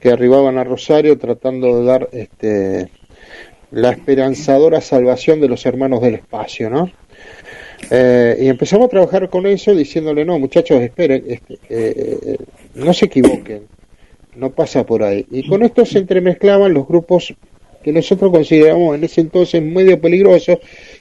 que 0.00 0.10
arribaban 0.10 0.58
a 0.58 0.64
Rosario 0.64 1.18
tratando 1.18 1.80
de 1.80 1.84
dar 1.84 2.08
este, 2.12 2.90
la 3.70 3.90
esperanzadora 3.90 4.80
salvación 4.80 5.40
de 5.40 5.48
los 5.48 5.66
hermanos 5.66 6.00
del 6.00 6.14
espacio, 6.14 6.70
¿no? 6.70 6.90
Eh, 7.90 8.36
y 8.40 8.48
empezamos 8.48 8.86
a 8.86 8.90
trabajar 8.90 9.28
con 9.30 9.46
eso 9.46 9.74
diciéndole, 9.74 10.24
no, 10.24 10.38
muchachos, 10.38 10.80
esperen, 10.80 11.24
este, 11.26 11.58
eh, 11.68 12.36
no 12.74 12.92
se 12.92 13.06
equivoquen, 13.06 13.62
no 14.36 14.50
pasa 14.50 14.84
por 14.84 15.02
ahí. 15.02 15.26
Y 15.30 15.48
con 15.48 15.62
esto 15.62 15.84
se 15.86 15.98
entremezclaban 15.98 16.74
los 16.74 16.86
grupos 16.86 17.34
que 17.82 17.92
nosotros 17.92 18.30
consideramos 18.30 18.96
en 18.96 19.04
ese 19.04 19.20
entonces 19.20 19.62
medio 19.62 20.00
peligrosos, 20.00 20.58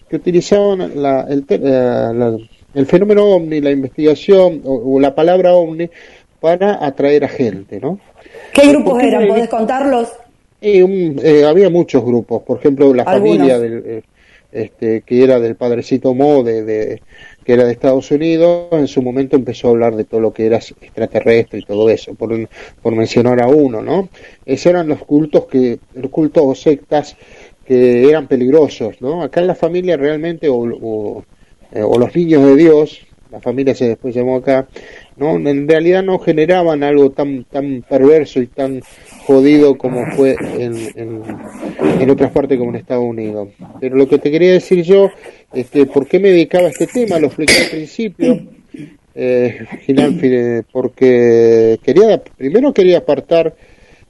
que 0.10 0.16
utilizaban 0.16 1.02
la, 1.02 1.28
el, 1.30 1.46
eh, 1.50 2.48
el, 2.74 2.86
fenómeno 2.86 3.26
ovni, 3.26 3.60
la 3.60 3.72
investigación 3.72 4.62
o, 4.64 5.00
la 5.00 5.14
palabra 5.14 5.54
ovni 5.54 5.90
para 6.40 6.86
atraer 6.86 7.26
a 7.26 7.28
gente, 7.28 7.80
¿no? 7.80 8.00
¿Qué 8.54 8.68
grupos 8.70 9.02
eran? 9.04 9.28
¿Podés 9.28 9.50
contarlos? 9.50 10.14
Eh, 10.62 11.44
había 11.46 11.70
muchos 11.70 12.04
grupos, 12.04 12.44
por 12.44 12.60
ejemplo, 12.60 12.94
la 12.94 13.04
familia 13.04 13.60
del, 13.60 14.04
este, 14.52 15.02
que 15.02 15.24
era 15.24 15.40
del 15.40 15.56
padrecito 15.56 16.14
Mo, 16.14 16.44
de, 16.44 17.02
que 17.44 17.54
era 17.54 17.66
de 17.66 17.72
Estados 17.72 18.12
Unidos, 18.12 18.68
en 18.72 18.88
su 18.88 19.02
momento 19.02 19.36
empezó 19.36 19.68
a 19.68 19.72
hablar 19.72 19.96
de 19.96 20.04
todo 20.04 20.20
lo 20.20 20.34
que 20.34 20.46
era 20.46 20.58
extraterrestre 20.58 21.60
y 21.60 21.64
todo 21.64 21.90
eso, 21.90 22.14
por, 22.16 22.96
mencionar 22.96 23.42
a 23.42 23.48
uno, 23.48 23.82
¿no? 23.82 24.10
Esos 24.46 24.68
eran 24.68 24.88
los 24.88 25.04
cultos 25.04 25.46
que, 25.46 25.80
los 25.94 26.12
cultos 26.12 26.44
o 26.46 26.56
sectas 26.56 27.16
que 27.66 28.10
eran 28.10 28.28
peligrosos, 28.28 29.02
¿no? 29.02 29.24
Acá 29.24 29.42
en 29.42 29.48
la 29.48 29.56
familia 29.56 29.98
realmente, 29.98 30.48
o, 30.50 30.58
o, 30.58 31.26
eh, 31.72 31.82
o 31.82 31.98
los 31.98 32.16
niños 32.16 32.46
de 32.46 32.56
Dios, 32.56 33.08
la 33.32 33.42
familia 33.42 33.76
se 33.76 33.90
después 33.90 34.16
llamó 34.16 34.38
acá, 34.38 34.68
no 35.18 35.36
en 35.36 35.68
realidad 35.68 36.04
no 36.04 36.20
generaban 36.20 36.84
algo 36.84 37.12
tan 37.12 37.44
tan 37.46 37.84
perverso 37.88 38.42
y 38.42 38.48
tan 38.48 38.82
jodido 39.26 39.78
como 39.78 40.06
fue 40.16 40.36
en, 40.58 40.76
en, 40.96 42.10
otras 42.10 42.32
partes 42.32 42.58
como 42.58 42.72
en 42.72 42.78
Estados 42.78 43.04
Unidos. 43.04 43.50
Pero 43.80 43.96
lo 43.96 44.08
que 44.08 44.20
te 44.20 44.32
quería 44.32 44.54
decir 44.54 44.84
yo 44.84 45.10
es 45.54 45.70
que 45.70 45.86
por 45.86 46.08
qué 46.08 46.20
me 46.20 46.30
dedicaba 46.30 46.68
a 46.68 46.70
este 46.70 46.88
tema 46.88 47.20
lo 47.20 47.28
expliqué 47.28 47.54
al 47.64 47.70
principio 47.70 48.40
eh, 49.16 50.64
porque 50.72 51.80
quería 51.84 52.22
primero 52.38 52.74
quería 52.74 53.00
apartar 53.00 53.56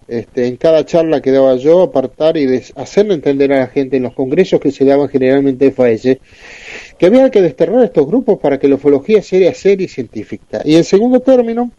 este, 0.08 0.48
en 0.48 0.56
cada 0.56 0.86
charla 0.86 1.22
que 1.22 1.32
daba 1.32 1.58
yo, 1.58 1.82
apartar 1.82 2.38
y 2.38 2.62
hacerle 2.76 3.14
entender 3.14 3.52
a 3.52 3.60
la 3.60 3.68
gente 3.68 3.98
en 3.98 4.04
los 4.04 4.14
congresos 4.14 4.60
que 4.62 4.72
se 4.72 4.86
daban 4.86 5.10
generalmente 5.10 5.66
de 5.66 5.72
FAES, 5.72 6.18
que 6.98 7.06
había 7.06 7.30
que 7.30 7.42
desterrar 7.42 7.84
estos 7.84 8.08
grupos 8.08 8.40
para 8.40 8.58
que 8.60 8.68
la 8.68 8.76
ufología 8.76 9.22
sea 9.22 9.54
seria 9.54 9.86
y 9.86 9.88
científica. 9.88 10.62
Y 10.64 10.76
en 10.76 10.84
segundo 10.84 11.20
término, 11.20 11.72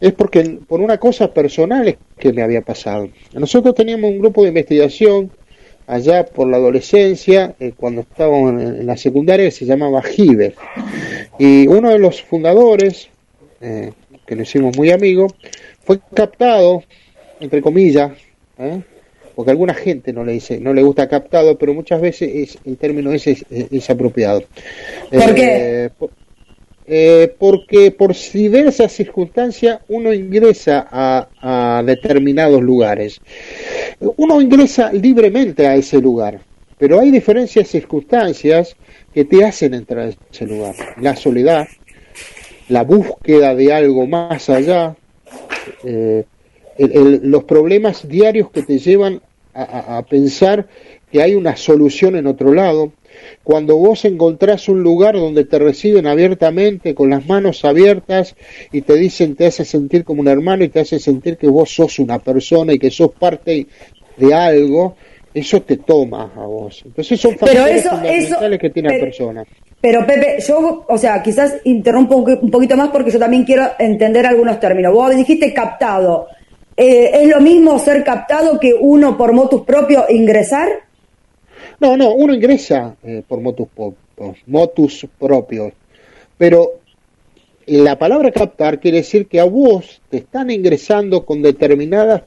es 0.00 0.12
porque 0.12 0.58
por 0.66 0.80
una 0.80 0.98
cosa 0.98 1.32
personal 1.32 1.96
que 2.18 2.32
me 2.32 2.42
había 2.42 2.62
pasado. 2.62 3.08
Nosotros 3.32 3.74
teníamos 3.74 4.10
un 4.10 4.18
grupo 4.18 4.42
de 4.42 4.48
investigación 4.48 5.30
allá 5.86 6.24
por 6.24 6.48
la 6.48 6.56
adolescencia, 6.56 7.54
eh, 7.60 7.72
cuando 7.76 8.02
estábamos 8.02 8.60
en, 8.60 8.86
la 8.86 8.96
secundaria, 8.96 9.50
se 9.50 9.64
llamaba 9.64 10.02
GIBER. 10.02 10.54
Y 11.38 11.66
uno 11.68 11.90
de 11.90 11.98
los 11.98 12.22
fundadores, 12.22 13.08
eh, 13.60 13.92
que 14.26 14.36
nos 14.36 14.48
hicimos 14.48 14.76
muy 14.76 14.90
amigos, 14.90 15.32
fue 15.84 16.00
captado 16.14 16.82
entre 17.40 17.62
comillas, 17.62 18.12
¿eh? 18.58 18.80
Porque 19.36 19.50
a 19.50 19.52
alguna 19.52 19.74
gente 19.74 20.14
no 20.14 20.24
le 20.24 20.32
dice, 20.32 20.58
no 20.58 20.72
le 20.72 20.82
gusta 20.82 21.08
captado, 21.08 21.58
pero 21.58 21.74
muchas 21.74 22.00
veces 22.00 22.30
es, 22.34 22.58
el 22.64 22.78
término 22.78 23.12
ese 23.12 23.36
es, 23.50 23.90
apropiado. 23.90 24.42
¿Por 25.10 25.34
qué? 25.34 25.84
Eh, 25.84 25.90
eh, 26.88 27.34
porque 27.38 27.90
por 27.90 28.14
diversas 28.32 28.92
circunstancias 28.92 29.80
uno 29.88 30.14
ingresa 30.14 30.88
a, 30.90 31.82
determinados 31.84 32.62
lugares. 32.62 33.20
Uno 34.16 34.40
ingresa 34.40 34.90
libremente 34.90 35.66
a 35.66 35.74
ese 35.74 36.00
lugar, 36.00 36.40
pero 36.78 36.98
hay 36.98 37.10
diferencias 37.10 37.68
circunstancias 37.68 38.74
que 39.12 39.26
te 39.26 39.44
hacen 39.44 39.74
entrar 39.74 40.08
a 40.08 40.12
ese 40.32 40.46
lugar. 40.46 40.74
La 40.98 41.14
soledad, 41.14 41.68
la 42.70 42.84
búsqueda 42.84 43.54
de 43.54 43.70
algo 43.74 44.06
más 44.06 44.48
allá, 44.48 44.96
eh, 45.84 46.24
los 46.78 47.44
problemas 47.44 48.06
diarios 48.08 48.50
que 48.50 48.62
te 48.62 48.78
llevan 48.78 49.20
a, 49.54 50.04
pensar 50.08 50.66
que 51.10 51.22
hay 51.22 51.34
una 51.34 51.56
solución 51.56 52.16
en 52.16 52.26
otro 52.26 52.52
lado, 52.52 52.92
cuando 53.42 53.76
vos 53.76 54.04
encontrás 54.04 54.68
un 54.68 54.82
lugar 54.82 55.14
donde 55.14 55.44
te 55.44 55.58
reciben 55.58 56.06
abiertamente, 56.06 56.94
con 56.94 57.08
las 57.08 57.26
manos 57.26 57.64
abiertas, 57.64 58.34
y 58.72 58.82
te 58.82 58.94
dicen, 58.96 59.34
te 59.34 59.46
hace 59.46 59.64
sentir 59.64 60.04
como 60.04 60.20
un 60.20 60.28
hermano 60.28 60.64
y 60.64 60.68
te 60.68 60.80
hace 60.80 60.98
sentir 60.98 61.38
que 61.38 61.48
vos 61.48 61.70
sos 61.70 61.98
una 61.98 62.18
persona 62.18 62.74
y 62.74 62.78
que 62.78 62.90
sos 62.90 63.12
parte 63.12 63.66
de 64.18 64.34
algo, 64.34 64.96
eso 65.32 65.62
te 65.62 65.76
toma 65.78 66.32
a 66.34 66.46
vos. 66.46 66.82
Entonces 66.84 67.20
son 67.20 67.36
factores 67.36 67.82
fundamentales 67.88 68.58
que 68.58 68.70
tiene 68.70 68.92
la 68.92 69.04
persona. 69.04 69.44
Pero 69.80 70.06
Pepe, 70.06 70.38
yo, 70.46 70.84
o 70.88 70.98
sea, 70.98 71.22
quizás 71.22 71.56
interrumpo 71.64 72.16
un 72.16 72.50
poquito 72.50 72.76
más 72.76 72.88
porque 72.88 73.10
yo 73.10 73.18
también 73.18 73.44
quiero 73.44 73.66
entender 73.78 74.26
algunos 74.26 74.58
términos. 74.58 74.92
Vos 74.92 75.14
dijiste 75.14 75.52
captado. 75.52 76.28
Eh, 76.76 77.22
¿Es 77.22 77.28
lo 77.28 77.40
mismo 77.40 77.78
ser 77.78 78.04
captado 78.04 78.60
que 78.60 78.74
uno 78.74 79.16
por 79.16 79.32
motus 79.32 79.62
propio 79.62 80.04
ingresar? 80.10 80.68
No, 81.80 81.96
no, 81.96 82.10
uno 82.14 82.34
ingresa 82.34 82.96
eh, 83.02 83.22
por 83.26 83.40
motus, 83.40 83.68
motus 84.46 85.06
propio, 85.18 85.72
pero 86.36 86.80
la 87.66 87.98
palabra 87.98 88.30
captar 88.30 88.78
quiere 88.78 88.98
decir 88.98 89.26
que 89.26 89.40
a 89.40 89.44
vos 89.44 90.00
te 90.10 90.18
están 90.18 90.50
ingresando 90.50 91.24
con 91.24 91.42
determinadas 91.42 92.22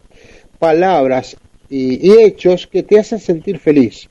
palabras 0.58 1.38
y, 1.70 2.12
hechos 2.20 2.68
que 2.68 2.84
te 2.84 3.00
hacen 3.00 3.20
sentir 3.20 3.60
feliz. 3.60 4.10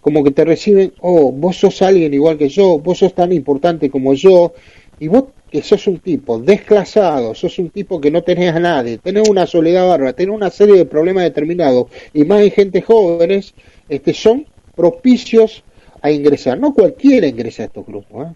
Como 0.00 0.24
que 0.24 0.30
te 0.30 0.44
reciben, 0.44 0.92
oh, 1.00 1.30
vos 1.32 1.56
sos 1.56 1.82
alguien 1.82 2.14
igual 2.14 2.38
que 2.38 2.48
yo, 2.48 2.78
vos 2.78 2.98
sos 2.98 3.14
tan 3.14 3.32
importante 3.32 3.90
como 3.90 4.14
yo, 4.14 4.54
y 4.98 5.08
vos 5.08 5.24
que 5.52 5.62
sos 5.62 5.86
un 5.86 5.98
tipo 5.98 6.38
desclasado, 6.38 7.34
sos 7.34 7.58
un 7.58 7.68
tipo 7.68 8.00
que 8.00 8.10
no 8.10 8.22
tenés 8.22 8.54
a 8.54 8.58
nadie, 8.58 8.96
tenés 8.96 9.28
una 9.28 9.46
soledad 9.46 9.86
barra, 9.86 10.14
tenés 10.14 10.34
una 10.34 10.50
serie 10.50 10.76
de 10.76 10.86
problemas 10.86 11.24
determinados, 11.24 11.86
y 12.14 12.24
más 12.24 12.40
en 12.40 12.50
gente 12.50 12.80
jóvenes, 12.80 13.54
este, 13.86 14.14
son 14.14 14.46
propicios 14.74 15.62
a 16.00 16.10
ingresar. 16.10 16.58
No 16.58 16.72
cualquiera 16.72 17.26
ingresa 17.26 17.64
a 17.64 17.66
estos 17.66 17.86
grupos. 17.86 18.28
¿eh? 18.28 18.32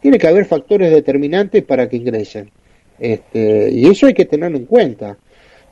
tiene 0.00 0.18
que 0.18 0.26
haber 0.26 0.44
factores 0.46 0.90
determinantes 0.90 1.62
para 1.64 1.88
que 1.88 1.96
ingresen. 1.96 2.50
Este, 2.98 3.70
y 3.70 3.86
eso 3.86 4.06
hay 4.06 4.14
que 4.14 4.24
tenerlo 4.24 4.58
en 4.58 4.66
cuenta. 4.66 5.16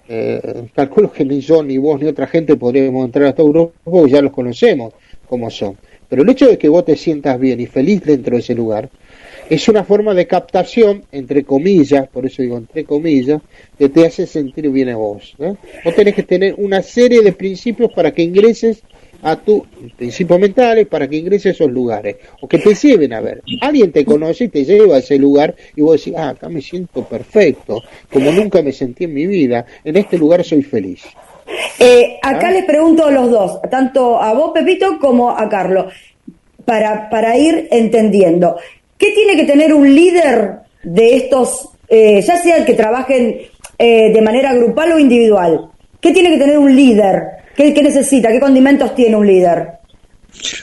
Eh, 0.08 0.68
calculo 0.74 1.12
que 1.12 1.24
ni 1.24 1.40
yo, 1.40 1.62
ni 1.62 1.76
vos, 1.76 2.00
ni 2.00 2.06
otra 2.06 2.26
gente 2.26 2.56
podríamos 2.56 3.04
entrar 3.04 3.26
a 3.26 3.34
todo 3.34 3.50
grupo 3.50 3.72
porque 3.84 4.10
ya 4.10 4.22
los 4.22 4.32
conocemos 4.32 4.94
como 5.28 5.50
son. 5.50 5.76
Pero 6.08 6.22
el 6.22 6.28
hecho 6.30 6.48
de 6.48 6.56
que 6.56 6.68
vos 6.68 6.84
te 6.84 6.96
sientas 6.96 7.38
bien 7.38 7.60
y 7.60 7.66
feliz 7.66 8.02
dentro 8.02 8.36
de 8.36 8.40
ese 8.40 8.54
lugar 8.54 8.88
es 9.50 9.68
una 9.68 9.84
forma 9.84 10.14
de 10.14 10.26
captación, 10.26 11.04
entre 11.12 11.44
comillas, 11.44 12.08
por 12.08 12.26
eso 12.26 12.42
digo 12.42 12.56
entre 12.56 12.84
comillas, 12.84 13.40
que 13.78 13.88
te 13.88 14.06
hace 14.06 14.26
sentir 14.26 14.68
bien 14.70 14.90
a 14.90 14.96
vos. 14.96 15.34
¿eh? 15.38 15.54
Vos 15.84 15.94
tenés 15.94 16.14
que 16.14 16.22
tener 16.22 16.54
una 16.58 16.82
serie 16.82 17.22
de 17.22 17.32
principios 17.32 17.92
para 17.92 18.12
que 18.12 18.22
ingreses 18.22 18.82
a 19.22 19.36
tus 19.36 19.62
principios 19.96 20.38
mentales 20.38 20.86
para 20.86 21.08
que 21.08 21.16
ingreses 21.16 21.46
a 21.46 21.50
esos 21.50 21.70
lugares 21.70 22.16
o 22.40 22.48
que 22.48 22.58
te 22.58 22.74
lleven 22.74 23.12
a 23.12 23.20
ver. 23.20 23.42
Alguien 23.60 23.90
te 23.90 24.04
conoce 24.04 24.44
y 24.44 24.48
te 24.48 24.64
lleva 24.64 24.96
a 24.96 24.98
ese 24.98 25.18
lugar 25.18 25.54
y 25.74 25.82
vos 25.82 25.98
decís, 25.98 26.14
ah, 26.16 26.30
acá 26.30 26.48
me 26.48 26.60
siento 26.60 27.04
perfecto, 27.04 27.82
como 28.12 28.30
nunca 28.30 28.62
me 28.62 28.72
sentí 28.72 29.04
en 29.04 29.14
mi 29.14 29.26
vida, 29.26 29.64
en 29.84 29.96
este 29.96 30.18
lugar 30.18 30.44
soy 30.44 30.62
feliz. 30.62 31.02
Eh, 31.78 32.18
acá 32.22 32.48
¿Ah? 32.48 32.52
les 32.52 32.64
pregunto 32.64 33.06
a 33.06 33.10
los 33.10 33.30
dos, 33.30 33.60
tanto 33.70 34.20
a 34.20 34.32
vos, 34.34 34.52
Pepito, 34.54 34.98
como 35.00 35.30
a 35.30 35.48
Carlos, 35.48 35.92
para, 36.64 37.08
para 37.08 37.36
ir 37.36 37.68
entendiendo. 37.70 38.56
¿Qué 38.98 39.12
tiene 39.12 39.36
que 39.36 39.44
tener 39.44 39.72
un 39.72 39.94
líder 39.94 40.56
de 40.82 41.16
estos, 41.16 41.68
eh, 41.88 42.20
ya 42.20 42.36
sea 42.36 42.56
el 42.56 42.64
que 42.64 42.74
trabajen 42.74 43.42
eh, 43.78 44.12
de 44.12 44.22
manera 44.22 44.52
grupal 44.54 44.92
o 44.92 44.98
individual? 44.98 45.68
¿Qué 46.00 46.12
tiene 46.12 46.30
que 46.30 46.38
tener 46.38 46.58
un 46.58 46.74
líder? 46.74 47.22
¿Qué, 47.56 47.72
necesita? 47.82 48.30
¿Qué 48.30 48.40
condimentos 48.40 48.94
tiene 48.94 49.16
un 49.16 49.26
líder? 49.26 49.68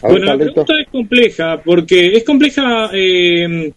Bueno, 0.02 0.26
la 0.26 0.38
pregunta 0.38 0.74
es 0.80 0.88
compleja, 0.90 1.62
porque 1.64 2.16
es 2.16 2.24
compleja, 2.24 2.90
eh, 2.94 3.74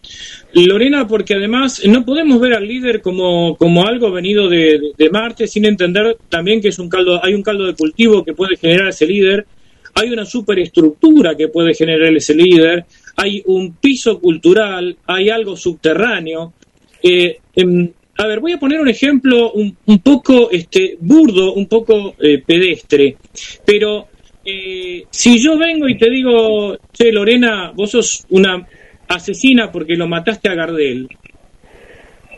Lorena, 0.52 1.06
porque 1.06 1.34
además 1.34 1.82
no 1.86 2.04
podemos 2.04 2.40
ver 2.40 2.54
al 2.54 2.66
líder 2.66 3.00
como, 3.00 3.56
como 3.56 3.86
algo 3.86 4.12
venido 4.12 4.48
de, 4.48 4.92
de, 4.96 5.10
Marte 5.10 5.48
sin 5.48 5.64
entender 5.64 6.16
también 6.28 6.60
que 6.60 6.68
es 6.68 6.78
un 6.78 6.88
caldo, 6.88 7.24
hay 7.24 7.34
un 7.34 7.42
caldo 7.42 7.66
de 7.66 7.74
cultivo 7.74 8.24
que 8.24 8.34
puede 8.34 8.56
generar 8.56 8.88
ese 8.88 9.06
líder, 9.06 9.46
hay 9.94 10.10
una 10.10 10.24
superestructura 10.24 11.34
que 11.36 11.48
puede 11.48 11.74
generar 11.74 12.14
ese 12.14 12.34
líder, 12.34 12.84
hay 13.18 13.42
un 13.46 13.74
piso 13.74 14.20
cultural, 14.20 14.96
hay 15.06 15.28
algo 15.28 15.56
subterráneo. 15.56 16.52
Eh, 17.02 17.38
em, 17.56 17.90
a 18.16 18.26
ver, 18.28 18.38
voy 18.38 18.52
a 18.52 18.60
poner 18.60 18.80
un 18.80 18.88
ejemplo 18.88 19.52
un, 19.52 19.98
poco 19.98 20.50
este, 20.52 20.96
burdo, 21.00 21.54
un 21.54 21.66
poco 21.66 22.14
eh, 22.20 22.40
pedestre, 22.46 23.16
pero 23.64 24.06
eh, 24.44 25.04
si 25.10 25.38
yo 25.42 25.58
vengo 25.58 25.88
y 25.88 25.98
te 25.98 26.08
digo, 26.08 26.78
che, 26.92 27.10
Lorena, 27.10 27.72
vos 27.74 27.90
sos 27.90 28.24
una 28.30 28.64
asesina 29.08 29.72
porque 29.72 29.96
lo 29.96 30.06
mataste 30.06 30.48
a 30.48 30.54
Gardel, 30.54 31.08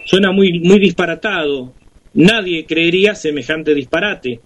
suena 0.07 0.33
muy, 0.33 0.61
muy 0.61 0.78
disparatado, 0.78 1.74
nadie 2.14 2.64
creería 2.64 3.14
semejante 3.14 3.74
disparate. 3.74 4.41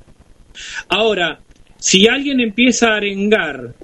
Ahora, 0.89 1.41
si 1.79 2.09
alguien 2.09 2.41
empieza 2.41 2.93
a 2.93 2.97
arengar 2.97 3.75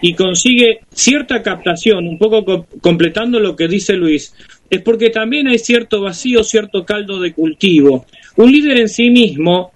y 0.00 0.14
consigue 0.14 0.80
cierta 0.92 1.42
captación, 1.42 2.06
un 2.06 2.18
poco 2.18 2.66
completando 2.80 3.40
lo 3.40 3.56
que 3.56 3.68
dice 3.68 3.94
Luis, 3.94 4.34
es 4.68 4.82
porque 4.82 5.10
también 5.10 5.48
hay 5.48 5.58
cierto 5.58 6.00
vacío, 6.00 6.42
cierto 6.42 6.84
caldo 6.84 7.20
de 7.20 7.32
cultivo. 7.32 8.06
Un 8.36 8.52
líder 8.52 8.80
en 8.80 8.88
sí 8.88 9.10
mismo, 9.10 9.72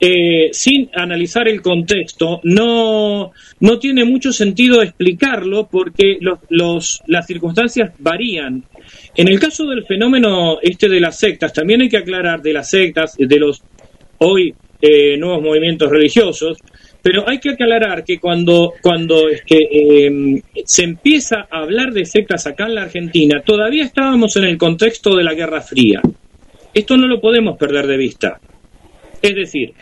eh, 0.00 0.50
sin 0.52 0.88
analizar 0.94 1.48
el 1.48 1.60
contexto, 1.60 2.40
no, 2.44 3.32
no 3.60 3.78
tiene 3.78 4.04
mucho 4.04 4.32
sentido 4.32 4.80
explicarlo 4.80 5.68
porque 5.70 6.18
los, 6.20 7.02
las 7.06 7.26
circunstancias 7.26 7.92
varían. 7.98 8.64
En 9.16 9.28
el 9.28 9.40
caso 9.40 9.66
del 9.66 9.84
fenómeno 9.84 10.58
este 10.62 10.88
de 10.88 11.00
las 11.00 11.18
sectas, 11.18 11.52
también 11.52 11.82
hay 11.82 11.88
que 11.88 11.96
aclarar 11.96 12.40
de 12.40 12.52
las 12.52 12.70
sectas, 12.70 13.16
de 13.18 13.38
los 13.38 13.62
hoy 14.18 14.54
eh, 14.80 15.16
nuevos 15.16 15.42
movimientos 15.42 15.90
religiosos, 15.90 16.58
pero 17.08 17.26
hay 17.26 17.38
que 17.38 17.48
aclarar 17.48 18.04
que 18.04 18.18
cuando, 18.18 18.74
cuando 18.82 19.30
em, 19.30 20.42
se 20.62 20.84
empieza 20.84 21.48
a 21.50 21.60
hablar 21.60 21.90
de 21.90 22.04
sectas 22.04 22.46
acá 22.46 22.66
en 22.66 22.74
la 22.74 22.82
Argentina, 22.82 23.40
todavía 23.40 23.84
estábamos 23.84 24.36
en 24.36 24.44
el 24.44 24.58
contexto 24.58 25.16
de 25.16 25.24
la 25.24 25.32
Guerra 25.32 25.62
Fría. 25.62 26.02
Esto 26.74 26.98
no 26.98 27.06
lo 27.06 27.18
podemos 27.18 27.56
perder 27.56 27.86
de 27.86 27.96
vista. 27.96 28.38
Es 29.22 29.34
decir, 29.34 29.72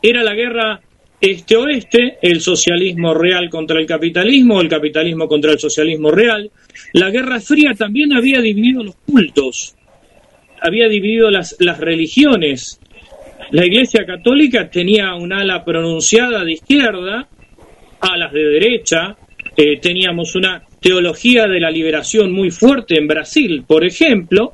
era 0.00 0.22
la 0.22 0.34
guerra 0.34 0.80
este-oeste, 1.20 2.18
el 2.22 2.40
socialismo 2.40 3.14
real 3.14 3.50
contra 3.50 3.80
el 3.80 3.86
capitalismo, 3.86 4.60
el 4.60 4.68
capitalismo 4.68 5.26
contra 5.26 5.50
el 5.50 5.58
socialismo 5.58 6.12
real. 6.12 6.52
La 6.92 7.10
Guerra 7.10 7.40
Fría 7.40 7.72
también 7.76 8.12
había 8.12 8.40
dividido 8.40 8.84
los 8.84 8.94
cultos, 8.94 9.74
había 10.62 10.86
dividido 10.86 11.32
las, 11.32 11.56
las 11.58 11.80
religiones, 11.80 12.78
la 13.50 13.64
Iglesia 13.64 14.04
Católica 14.04 14.68
tenía 14.68 15.14
un 15.14 15.32
ala 15.32 15.64
pronunciada 15.64 16.44
de 16.44 16.52
izquierda, 16.52 17.28
alas 18.00 18.32
de 18.32 18.44
derecha, 18.44 19.16
eh, 19.56 19.78
teníamos 19.80 20.34
una 20.34 20.62
teología 20.80 21.46
de 21.46 21.60
la 21.60 21.70
liberación 21.70 22.32
muy 22.32 22.50
fuerte 22.50 22.98
en 22.98 23.06
Brasil, 23.06 23.64
por 23.66 23.84
ejemplo, 23.84 24.52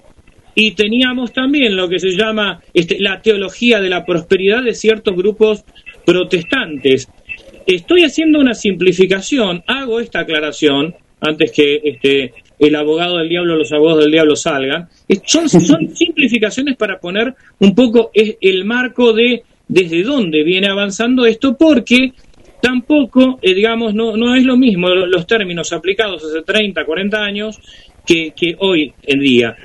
y 0.55 0.73
teníamos 0.73 1.33
también 1.33 1.77
lo 1.77 1.89
que 1.89 1.99
se 1.99 2.11
llama 2.11 2.61
este, 2.75 2.99
la 3.01 3.21
teología 3.21 3.81
de 3.81 3.89
la 3.89 4.05
prosperidad 4.05 4.63
de 4.63 4.75
ciertos 4.75 5.17
grupos 5.17 5.65
protestantes. 6.05 7.09
Estoy 7.67 8.05
haciendo 8.05 8.39
una 8.39 8.55
simplificación, 8.55 9.63
hago 9.67 10.01
esta 10.01 10.21
aclaración 10.21 10.95
antes 11.21 11.53
que 11.53 11.81
este, 11.83 12.35
el 12.67 12.77
abogado 12.77 13.19
del 13.19 13.29
diablo, 13.29 13.57
los 13.57 13.73
abogados 13.73 14.05
del 14.05 14.13
diablo 14.13 14.37
salgan. 14.37 14.89
Son, 15.25 15.49
son 15.49 15.89
simplificaciones 15.95 16.77
para 16.77 16.99
poner 16.99 17.35
un 17.59 17.75
poco 17.75 18.11
el 18.15 18.65
marco 18.65 19.13
de 19.13 19.43
desde 19.69 20.03
dónde 20.03 20.43
viene 20.43 20.69
avanzando 20.69 21.25
esto, 21.25 21.57
porque 21.57 22.13
tampoco, 22.61 23.39
eh, 23.41 23.55
digamos, 23.55 23.95
no, 23.95 24.17
no 24.17 24.35
es 24.35 24.45
lo 24.45 24.57
mismo 24.57 24.89
los 24.89 25.27
términos 25.27 25.73
aplicados 25.73 26.23
hace 26.25 26.43
30, 26.43 26.85
40 26.85 27.19
años 27.19 27.59
que, 28.07 28.33
que 28.37 28.55
hoy 28.59 28.93
en 29.03 29.21
día. 29.21 29.57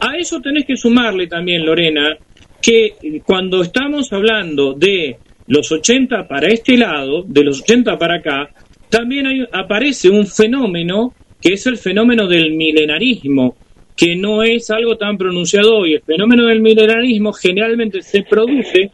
A 0.00 0.16
eso 0.16 0.40
tenés 0.40 0.64
que 0.64 0.76
sumarle 0.76 1.26
también, 1.26 1.64
Lorena, 1.64 2.16
que 2.60 3.20
cuando 3.24 3.62
estamos 3.62 4.12
hablando 4.12 4.72
de 4.72 5.18
los 5.46 5.70
80 5.70 6.26
para 6.26 6.48
este 6.48 6.76
lado, 6.76 7.22
de 7.22 7.44
los 7.44 7.60
80 7.60 7.98
para 7.98 8.16
acá, 8.16 8.50
también 8.88 9.26
hay, 9.26 9.44
aparece 9.52 10.08
un 10.08 10.26
fenómeno 10.26 11.14
que 11.44 11.52
es 11.52 11.66
el 11.66 11.76
fenómeno 11.76 12.26
del 12.26 12.54
milenarismo, 12.54 13.54
que 13.94 14.16
no 14.16 14.42
es 14.42 14.70
algo 14.70 14.96
tan 14.96 15.18
pronunciado 15.18 15.76
hoy. 15.76 15.92
El 15.92 16.00
fenómeno 16.00 16.46
del 16.46 16.62
milenarismo 16.62 17.34
generalmente 17.34 18.00
se 18.00 18.22
produce 18.22 18.90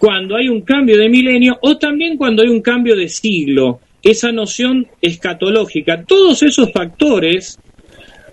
cuando 0.00 0.34
hay 0.34 0.48
un 0.48 0.62
cambio 0.62 0.98
de 0.98 1.08
milenio 1.08 1.56
o 1.62 1.78
también 1.78 2.16
cuando 2.16 2.42
hay 2.42 2.48
un 2.48 2.62
cambio 2.62 2.96
de 2.96 3.08
siglo. 3.08 3.78
Esa 4.02 4.32
noción 4.32 4.88
escatológica, 5.00 6.02
todos 6.04 6.42
esos 6.42 6.72
factores 6.72 7.60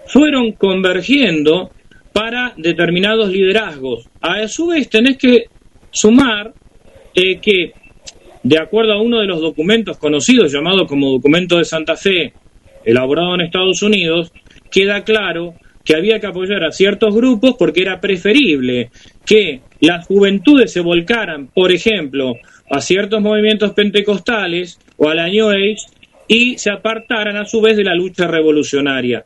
fueron 0.08 0.54
convergiendo 0.54 1.70
para 2.12 2.56
determinados 2.58 3.30
liderazgos. 3.30 4.08
A 4.22 4.48
su 4.48 4.70
vez 4.70 4.90
tenés 4.90 5.18
que 5.18 5.46
sumar 5.92 6.52
eh, 7.14 7.40
que, 7.40 7.74
de 8.42 8.58
acuerdo 8.58 8.94
a 8.94 9.02
uno 9.04 9.20
de 9.20 9.28
los 9.28 9.40
documentos 9.40 10.00
conocidos 10.00 10.52
llamado 10.52 10.88
como 10.88 11.12
documento 11.12 11.60
de 11.60 11.66
Santa 11.66 11.96
Fe, 11.96 12.34
elaborado 12.86 13.36
en 13.36 13.42
Estados 13.42 13.82
Unidos, 13.82 14.32
queda 14.72 15.04
claro 15.04 15.56
que 15.84 15.96
había 15.96 16.20
que 16.20 16.28
apoyar 16.28 16.64
a 16.64 16.72
ciertos 16.72 17.16
grupos 17.16 17.56
porque 17.58 17.82
era 17.82 18.00
preferible 18.00 18.92
que 19.26 19.62
las 19.80 20.06
juventudes 20.06 20.72
se 20.72 20.82
volcaran, 20.82 21.48
por 21.48 21.72
ejemplo, 21.72 22.36
a 22.70 22.82
ciertos 22.82 23.22
movimientos 23.22 23.74
pentecostales 23.74 24.80
o 24.98 25.10
a 25.10 25.16
la 25.16 25.28
New 25.28 25.50
Age 25.50 25.78
y 26.28 26.58
se 26.58 26.70
apartaran 26.70 27.38
a 27.38 27.46
su 27.46 27.60
vez 27.60 27.76
de 27.76 27.84
la 27.84 27.96
lucha 27.96 28.28
revolucionaria. 28.28 29.26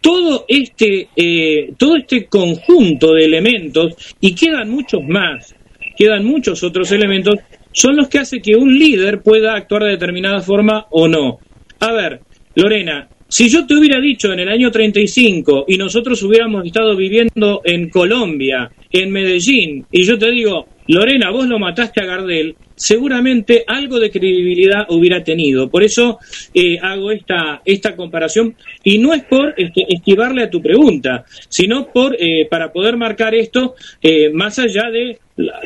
Todo 0.00 0.44
este, 0.48 1.08
eh, 1.16 1.72
todo 1.78 1.96
este 1.96 2.26
conjunto 2.26 3.14
de 3.14 3.24
elementos, 3.24 3.94
y 4.20 4.34
quedan 4.34 4.68
muchos 4.68 5.02
más, 5.04 5.54
quedan 5.96 6.24
muchos 6.24 6.62
otros 6.62 6.90
elementos, 6.92 7.36
son 7.72 7.96
los 7.96 8.08
que 8.08 8.18
hacen 8.18 8.42
que 8.42 8.56
un 8.56 8.76
líder 8.76 9.22
pueda 9.22 9.54
actuar 9.54 9.84
de 9.84 9.90
determinada 9.90 10.40
forma 10.40 10.86
o 10.90 11.08
no. 11.08 11.38
A 11.80 11.92
ver, 11.92 12.20
Lorena, 12.56 13.08
si 13.28 13.48
yo 13.48 13.66
te 13.66 13.74
hubiera 13.74 14.00
dicho 14.00 14.32
en 14.32 14.40
el 14.40 14.48
año 14.48 14.70
35 14.70 15.64
y 15.66 15.76
nosotros 15.76 16.22
hubiéramos 16.22 16.64
estado 16.64 16.94
viviendo 16.94 17.62
en 17.64 17.88
Colombia, 17.88 18.70
en 18.92 19.10
Medellín, 19.10 19.84
y 19.90 20.04
yo 20.04 20.16
te 20.16 20.30
digo, 20.30 20.68
Lorena, 20.86 21.30
vos 21.30 21.48
lo 21.48 21.58
mataste 21.58 22.00
a 22.00 22.06
Gardel, 22.06 22.54
seguramente 22.76 23.64
algo 23.66 23.98
de 23.98 24.10
credibilidad 24.10 24.86
hubiera 24.88 25.24
tenido. 25.24 25.68
Por 25.68 25.82
eso 25.82 26.18
eh, 26.52 26.78
hago 26.80 27.10
esta, 27.10 27.62
esta 27.64 27.96
comparación 27.96 28.54
y 28.84 28.98
no 28.98 29.14
es 29.14 29.24
por 29.24 29.54
este, 29.56 29.84
esquivarle 29.88 30.44
a 30.44 30.50
tu 30.50 30.62
pregunta, 30.62 31.24
sino 31.48 31.88
por 31.92 32.14
eh, 32.16 32.46
para 32.48 32.72
poder 32.72 32.96
marcar 32.96 33.34
esto 33.34 33.74
eh, 34.00 34.30
más 34.30 34.58
allá 34.58 34.90
de 34.90 35.18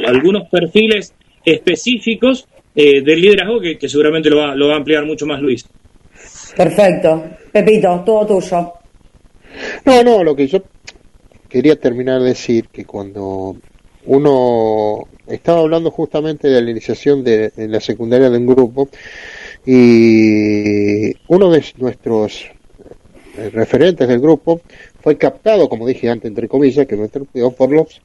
algunos 0.07 0.49
perfiles 0.49 1.15
específicos 1.45 2.47
del 2.75 3.21
liderazgo 3.21 3.59
que, 3.61 3.77
que 3.77 3.89
seguramente 3.89 4.31
lo 4.31 4.37
va, 4.37 4.55
lo 4.55 4.69
va 4.69 4.75
a 4.75 4.77
ampliar 4.77 5.05
mucho 5.05 5.27
más 5.27 5.43
Luis. 5.43 5.69
Perfecto. 6.57 7.25
Pepito, 7.53 8.03
todo 8.05 8.27
tuyo. 8.27 8.73
No, 9.85 10.03
no, 10.03 10.25
lo 10.25 10.37
que 10.37 10.47
yo 10.47 10.63
quería 11.49 11.79
terminar 11.79 12.21
de 12.21 12.29
decir 12.29 12.69
que 12.69 12.85
cuando 12.85 13.57
uno 14.07 15.09
estaba 15.27 15.61
hablando 15.61 15.91
justamente 15.91 16.49
de 16.49 16.63
la 16.63 16.71
iniciación 16.71 17.25
de 17.25 17.53
la 17.57 17.81
secundaria 17.81 18.31
de 18.31 18.39
un 18.39 18.47
grupo 18.47 18.89
y 19.67 21.15
uno 21.29 21.51
de 21.51 21.65
nuestros 21.77 22.47
eh, 23.37 23.51
referentes 23.51 24.09
del 24.09 24.21
grupo 24.21 24.61
fue 25.01 25.17
captado, 25.17 25.69
como 25.69 25.87
dije 25.87 26.09
antes, 26.09 26.29
entre 26.29 26.49
comillas, 26.49 26.87
que 26.87 26.97
me 26.97 27.09
por 27.09 27.71
los 27.71 28.01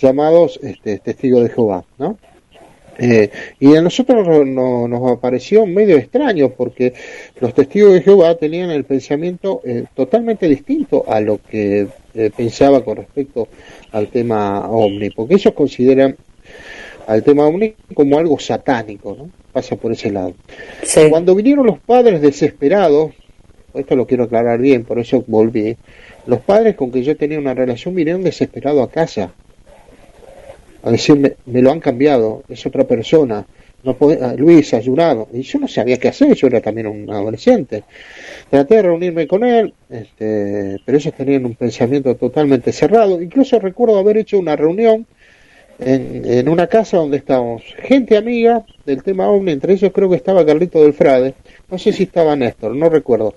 llamados 0.00 0.58
este, 0.62 0.98
testigos 0.98 1.42
de 1.42 1.50
Jehová, 1.50 1.84
¿no? 1.98 2.18
Eh, 2.98 3.30
y 3.58 3.74
a 3.74 3.80
nosotros 3.80 4.46
nos 4.46 5.10
apareció 5.10 5.64
medio 5.66 5.96
extraño 5.96 6.50
porque 6.50 6.92
los 7.40 7.54
testigos 7.54 7.94
de 7.94 8.02
Jehová 8.02 8.36
tenían 8.36 8.70
el 8.70 8.84
pensamiento 8.84 9.62
eh, 9.64 9.84
totalmente 9.94 10.46
distinto 10.46 11.04
a 11.08 11.20
lo 11.20 11.40
que 11.42 11.86
eh, 12.14 12.30
pensaba 12.36 12.84
con 12.84 12.98
respecto 12.98 13.48
al 13.92 14.08
tema 14.08 14.68
ovni, 14.70 15.10
porque 15.10 15.34
ellos 15.34 15.54
consideran 15.54 16.16
al 17.06 17.22
tema 17.22 17.46
ovni 17.46 17.74
como 17.94 18.18
algo 18.18 18.38
satánico, 18.38 19.16
¿no? 19.18 19.30
Pasa 19.52 19.76
por 19.76 19.92
ese 19.92 20.10
lado. 20.10 20.34
Cuando 21.10 21.34
vinieron 21.34 21.66
los 21.66 21.78
padres 21.78 22.20
desesperados, 22.20 23.12
esto 23.74 23.96
lo 23.96 24.06
quiero 24.06 24.24
aclarar 24.24 24.60
bien, 24.60 24.84
por 24.84 24.98
eso 24.98 25.24
volví, 25.26 25.76
los 26.26 26.40
padres 26.40 26.74
con 26.74 26.90
que 26.90 27.02
yo 27.02 27.16
tenía 27.16 27.38
una 27.38 27.54
relación 27.54 27.94
vinieron 27.94 28.22
desesperados 28.22 28.86
a 28.86 28.90
casa 28.90 29.32
a 30.82 30.90
decirme, 30.90 31.36
me 31.46 31.62
lo 31.62 31.70
han 31.70 31.80
cambiado, 31.80 32.42
es 32.48 32.66
otra 32.66 32.84
persona, 32.84 33.46
no 33.84 33.94
puede, 33.94 34.24
ah, 34.24 34.34
Luis 34.36 34.74
ayudado, 34.74 35.28
y 35.32 35.42
yo 35.42 35.58
no 35.58 35.68
sabía 35.68 35.96
qué 35.96 36.08
hacer, 36.08 36.34
yo 36.34 36.46
era 36.46 36.60
también 36.60 36.86
un 36.86 37.10
adolescente. 37.10 37.84
Traté 38.48 38.76
de 38.76 38.82
reunirme 38.82 39.26
con 39.26 39.44
él, 39.44 39.74
este, 39.90 40.80
pero 40.84 40.98
ellos 40.98 41.14
tenían 41.14 41.44
un 41.46 41.54
pensamiento 41.54 42.14
totalmente 42.16 42.72
cerrado, 42.72 43.20
incluso 43.20 43.58
recuerdo 43.58 43.98
haber 43.98 44.18
hecho 44.18 44.38
una 44.38 44.56
reunión 44.56 45.06
en, 45.78 46.22
en 46.24 46.48
una 46.48 46.66
casa 46.66 46.98
donde 46.98 47.16
estábamos 47.16 47.62
gente 47.82 48.16
amiga 48.16 48.64
del 48.86 49.02
tema 49.02 49.28
OVNI, 49.28 49.52
entre 49.52 49.72
ellos 49.74 49.90
creo 49.92 50.08
que 50.08 50.16
estaba 50.16 50.46
Carlito 50.46 50.82
del 50.82 50.92
Frade, 50.92 51.34
no 51.70 51.78
sé 51.78 51.92
si 51.92 52.04
estaba 52.04 52.36
Néstor, 52.36 52.76
no 52.76 52.88
recuerdo, 52.88 53.34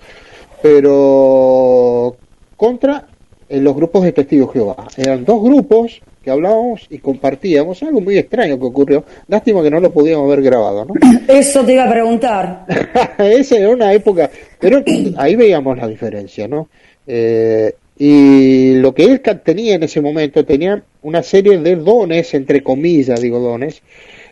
pero 0.61 2.17
contra 2.55 3.07
en 3.49 3.63
los 3.63 3.75
grupos 3.75 4.03
de 4.03 4.11
testigos 4.11 4.53
Jehová. 4.53 4.87
Eran 4.97 5.25
dos 5.25 5.43
grupos 5.43 6.01
que 6.23 6.31
hablábamos 6.31 6.87
y 6.89 6.97
compartíamos, 6.97 7.83
algo 7.83 8.01
muy 8.01 8.17
extraño 8.17 8.57
que 8.57 8.65
ocurrió. 8.65 9.03
Lástima 9.27 9.61
que 9.61 9.69
no 9.69 9.79
lo 9.79 9.91
podíamos 9.91 10.25
haber 10.25 10.43
grabado, 10.43 10.85
¿no? 10.85 10.93
Eso 11.27 11.63
te 11.63 11.73
iba 11.73 11.83
a 11.83 11.89
preguntar. 11.89 12.65
Esa 13.19 13.57
era 13.57 13.69
una 13.69 13.93
época, 13.93 14.29
pero 14.59 14.83
ahí 15.17 15.35
veíamos 15.35 15.77
la 15.77 15.87
diferencia, 15.87 16.47
¿no? 16.47 16.67
Eh, 17.05 17.73
y 17.97 18.73
lo 18.75 18.93
que 18.93 19.03
él 19.03 19.21
tenía 19.43 19.75
en 19.75 19.83
ese 19.83 20.01
momento, 20.01 20.43
tenía 20.43 20.83
una 21.03 21.23
serie 21.23 21.59
de 21.59 21.75
dones, 21.75 22.33
entre 22.33 22.61
comillas, 22.61 23.21
digo 23.21 23.39
dones, 23.39 23.81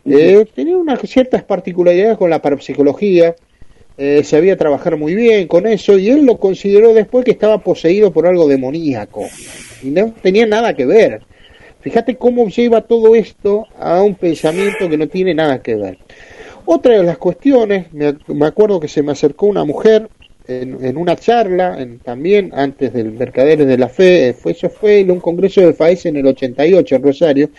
eh, 0.06 0.46
tenía 0.54 0.76
unas 0.76 1.00
ciertas 1.02 1.44
particularidades 1.44 2.18
con 2.18 2.30
la 2.30 2.42
parapsicología, 2.42 3.36
eh, 3.98 4.24
sabía 4.24 4.58
trabajar 4.58 4.98
muy 4.98 5.14
bien 5.14 5.48
con 5.48 5.68
eso 5.68 5.98
y 5.98 6.10
él 6.10 6.26
lo 6.26 6.38
consideró 6.38 6.94
después 6.94 7.24
que 7.24 7.32
estaba 7.32 7.60
poseído 7.60 8.12
por 8.12 8.26
algo 8.26 8.48
demoníaco 8.48 9.26
y 9.84 9.90
no 9.90 10.14
tenía 10.22 10.46
nada 10.46 10.76
que 10.76 10.86
ver. 10.86 11.22
Fíjate 11.82 12.16
cómo 12.16 12.48
lleva 12.48 12.82
todo 12.82 13.14
esto 13.14 13.68
a 13.78 14.02
un 14.02 14.16
pensamiento 14.16 14.90
que 14.90 14.98
no 14.98 15.08
tiene 15.08 15.34
nada 15.34 15.62
que 15.62 15.76
ver. 15.76 15.98
Otra 16.66 16.98
de 16.98 17.04
las 17.04 17.18
cuestiones, 17.18 17.88
me, 17.92 18.46
acuerdo 18.46 18.80
que 18.80 18.88
se 18.88 19.04
me 19.04 19.12
acercó 19.12 19.48
una 19.48 19.66
mujer 19.66 20.08
en, 20.48 20.98
una 20.98 21.18
charla, 21.18 21.78
también 22.04 22.52
antes 22.54 22.94
del 22.94 23.12
Mercaderes 23.12 23.68
de 23.68 23.78
la 23.78 23.90
Fe, 23.90 24.34
fue, 24.34 24.54
eso 24.54 24.70
fue 24.70 25.02
en 25.02 25.12
un 25.12 25.20
congreso 25.20 25.60
de 25.60 25.74
FAES 25.74 26.06
en 26.06 26.18
el 26.18 26.28
88 26.28 26.96
en 26.96 27.04
Rosario, 27.04 27.50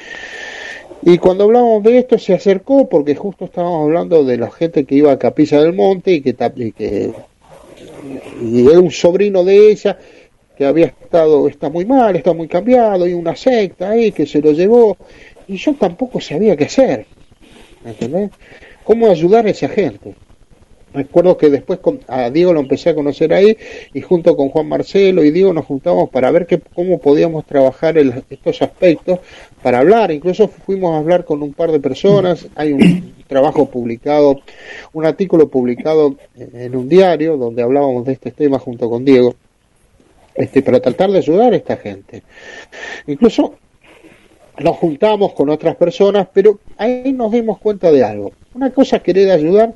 y 1.05 1.19
cuando 1.19 1.45
hablamos 1.45 1.83
de 1.83 1.99
esto 1.99 2.19
se 2.19 2.35
acercó 2.35 2.89
porque 2.89 3.15
justo 3.15 3.45
estábamos 3.45 3.85
hablando 3.85 4.25
de 4.25 4.39
la 4.39 4.51
gente 4.51 4.85
que 4.85 4.95
iba 4.95 5.13
a 5.13 5.19
Capilla 5.19 5.61
del 5.61 5.73
Monte 5.73 6.13
y 6.13 6.21
que, 6.23 6.35
y 6.57 6.73
que 6.73 7.13
y 8.41 8.67
era 8.67 8.81
un 8.81 8.91
sobrino 8.91 9.45
de 9.45 9.71
ella 9.71 9.99
que 10.57 10.65
había 10.65 10.87
estado, 10.87 11.49
está 11.49 11.69
muy 11.69 11.85
mal, 11.85 12.15
está 12.17 12.33
muy 12.33 12.49
cambiado, 12.49 13.07
y 13.07 13.13
una 13.13 13.35
secta 13.35 13.91
ahí 13.91 14.13
que 14.13 14.25
se 14.25 14.41
lo 14.41 14.53
llevó, 14.53 14.97
y 15.49 15.57
yo 15.57 15.75
tampoco 15.75 16.21
sabía 16.21 16.57
qué 16.57 16.65
hacer, 16.65 17.07
¿entendés? 17.85 18.31
¿Cómo 18.85 19.11
ayudar 19.11 19.47
a 19.47 19.51
esa 19.51 19.69
gente? 19.69 20.15
Recuerdo 20.95 21.37
que 21.37 21.51
después 21.51 21.81
a 22.07 22.31
Diego 22.31 22.53
lo 22.53 22.61
empecé 22.61 22.91
a 22.91 22.95
conocer 22.95 23.35
ahí 23.35 23.57
y 23.93 24.01
junto 24.01 24.37
con 24.37 24.49
Juan 24.51 24.69
Marcelo 24.69 25.25
y 25.25 25.33
Diego 25.33 25.53
nos 25.53 25.67
juntamos 25.67 26.09
para 26.09 26.31
ver 26.31 26.47
que, 26.47 26.61
cómo 26.61 26.99
podíamos 26.99 27.45
trabajar 27.45 27.99
estos 27.99 28.63
aspectos, 28.63 29.19
para 29.61 29.81
hablar, 29.81 30.13
incluso 30.13 30.47
fuimos 30.47 30.95
a 30.95 30.99
hablar 30.99 31.25
con 31.25 31.43
un 31.43 31.53
par 31.53 31.73
de 31.73 31.81
personas, 31.81 32.47
hay 32.55 32.73
un 32.73 33.15
trabajo 33.27 33.67
publicado, 33.67 34.41
un 34.93 35.05
artículo 35.05 35.49
publicado 35.49 36.17
en 36.37 36.77
un 36.77 36.89
diario 36.89 37.37
donde 37.37 37.63
hablábamos 37.63 38.05
de 38.05 38.13
este 38.13 38.31
tema 38.31 38.61
junto 38.61 38.89
con 38.89 39.05
Diego 39.05 39.35
este, 40.35 40.63
para 40.63 40.81
tratar 40.81 41.11
de 41.11 41.19
ayudar 41.19 41.53
a 41.53 41.57
esta 41.57 41.77
gente. 41.77 42.23
Incluso 43.09 43.55
nos 44.59 44.77
juntamos 44.77 45.33
con 45.33 45.51
otras 45.51 45.75
personas, 45.75 46.29
pero 46.33 46.61
ahí 46.77 47.13
nos 47.13 47.33
dimos 47.33 47.59
cuenta 47.59 47.91
de 47.91 48.05
algo. 48.05 48.33
Una 48.55 48.71
cosa 48.71 48.97
es 48.97 49.03
querer 49.03 49.33
ayudar 49.33 49.75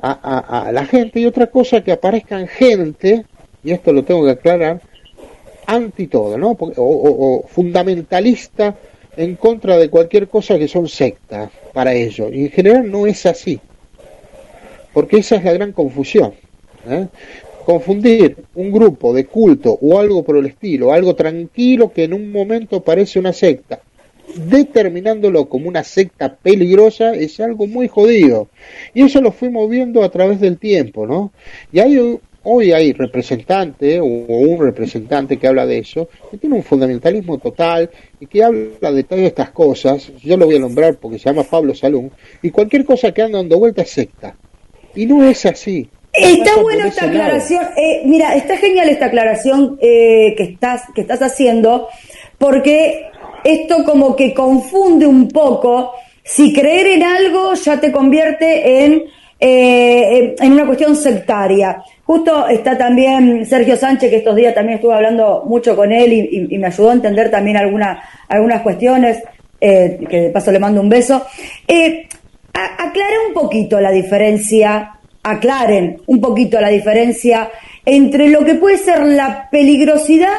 a, 0.00 0.70
la 0.72 0.86
gente 0.86 1.20
y 1.20 1.26
otra 1.26 1.46
cosa 1.48 1.82
que 1.82 1.92
aparezcan 1.92 2.46
gente, 2.46 3.24
y 3.64 3.72
esto 3.72 3.92
lo 3.92 4.04
tengo 4.04 4.24
que 4.24 4.32
aclarar, 4.32 4.80
anti 5.66 6.06
todo, 6.06 6.38
¿no? 6.38 6.50
O, 6.50 6.66
o, 6.76 7.46
fundamentalista 7.48 8.76
en 9.16 9.36
contra 9.36 9.78
de 9.78 9.88
cualquier 9.88 10.28
cosa 10.28 10.58
que 10.58 10.68
son 10.68 10.88
sectas 10.88 11.50
para 11.72 11.94
ellos. 11.94 12.30
Y 12.32 12.44
en 12.44 12.50
general 12.50 12.90
no 12.90 13.06
es 13.06 13.26
así, 13.26 13.58
porque 14.92 15.18
esa 15.18 15.36
es 15.36 15.44
la 15.44 15.52
gran 15.52 15.72
confusión. 15.72 16.34
¿eh? 16.88 17.06
Confundir 17.64 18.36
un 18.54 18.70
grupo 18.70 19.12
de 19.12 19.26
culto 19.26 19.76
o 19.80 19.98
algo 19.98 20.22
por 20.22 20.36
el 20.36 20.46
estilo, 20.46 20.92
algo 20.92 21.14
tranquilo 21.14 21.92
que 21.92 22.04
en 22.04 22.14
un 22.14 22.30
momento 22.30 22.82
parece 22.82 23.18
una 23.18 23.32
secta, 23.32 23.80
determinándolo 24.34 25.48
como 25.48 25.68
una 25.68 25.84
secta 25.84 26.34
peligrosa 26.34 27.14
es 27.14 27.40
algo 27.40 27.66
muy 27.66 27.88
jodido. 27.88 28.48
Y 28.94 29.02
eso 29.02 29.20
lo 29.20 29.32
fuimos 29.32 29.68
viendo 29.70 30.02
a 30.02 30.10
través 30.10 30.40
del 30.40 30.58
tiempo, 30.58 31.06
¿no? 31.06 31.32
Y 31.72 31.80
hay, 31.80 32.18
hoy 32.42 32.72
hay 32.72 32.92
representante 32.92 34.00
o 34.00 34.04
un 34.04 34.60
representante 34.60 35.36
que 35.36 35.46
habla 35.46 35.66
de 35.66 35.78
eso, 35.78 36.08
que 36.30 36.38
tiene 36.38 36.56
un 36.56 36.62
fundamentalismo 36.62 37.38
total 37.38 37.90
y 38.20 38.26
que 38.26 38.42
habla 38.42 38.92
de 38.92 39.04
todas 39.04 39.24
estas 39.24 39.50
cosas. 39.50 40.12
Yo 40.22 40.36
lo 40.36 40.46
voy 40.46 40.56
a 40.56 40.60
nombrar 40.60 40.96
porque 40.96 41.18
se 41.18 41.28
llama 41.28 41.44
Pablo 41.44 41.74
Salún. 41.74 42.10
Y 42.42 42.50
cualquier 42.50 42.84
cosa 42.84 43.12
que 43.12 43.22
anda 43.22 43.38
dando 43.38 43.58
vuelta 43.58 43.82
es 43.82 43.90
secta. 43.90 44.36
Y 44.94 45.06
no 45.06 45.28
es 45.28 45.44
así. 45.46 45.88
Está 46.12 46.60
buena 46.60 46.88
esta 46.88 47.06
aclaración. 47.06 47.64
Eh, 47.76 48.02
mira, 48.06 48.34
está 48.34 48.56
genial 48.56 48.88
esta 48.88 49.06
aclaración 49.06 49.78
eh, 49.82 50.34
que, 50.36 50.44
estás, 50.44 50.84
que 50.94 51.02
estás 51.02 51.20
haciendo, 51.20 51.88
porque 52.38 53.10
esto 53.44 53.84
como 53.84 54.14
que 54.16 54.34
confunde 54.34 55.06
un 55.06 55.28
poco. 55.28 55.92
Si 56.22 56.52
creer 56.52 56.86
en 56.88 57.02
algo 57.02 57.54
ya 57.54 57.80
te 57.80 57.92
convierte 57.92 58.84
en, 58.84 59.04
eh, 59.38 60.34
en 60.38 60.52
una 60.52 60.66
cuestión 60.66 60.96
sectaria. 60.96 61.82
Justo 62.04 62.48
está 62.48 62.76
también 62.76 63.44
Sergio 63.46 63.76
Sánchez, 63.76 64.10
que 64.10 64.16
estos 64.16 64.36
días 64.36 64.54
también 64.54 64.76
estuve 64.76 64.94
hablando 64.94 65.44
mucho 65.46 65.74
con 65.74 65.92
él 65.92 66.12
y, 66.12 66.58
me 66.58 66.68
ayudó 66.68 66.90
a 66.90 66.94
entender 66.94 67.30
también 67.30 67.56
alguna, 67.56 68.02
algunas 68.28 68.62
cuestiones, 68.62 69.22
que 69.60 69.98
de 70.08 70.30
paso 70.30 70.52
le 70.52 70.58
mando 70.58 70.80
un 70.80 70.88
beso. 70.88 71.26
aclara 72.52 73.16
un 73.26 73.34
poquito 73.34 73.80
la 73.80 73.90
diferencia 73.90 74.96
aclaren 75.26 76.00
un 76.06 76.20
poquito 76.20 76.60
la 76.60 76.68
diferencia 76.68 77.50
entre 77.84 78.28
lo 78.28 78.44
que 78.44 78.54
puede 78.54 78.78
ser 78.78 79.04
la 79.04 79.48
peligrosidad, 79.50 80.34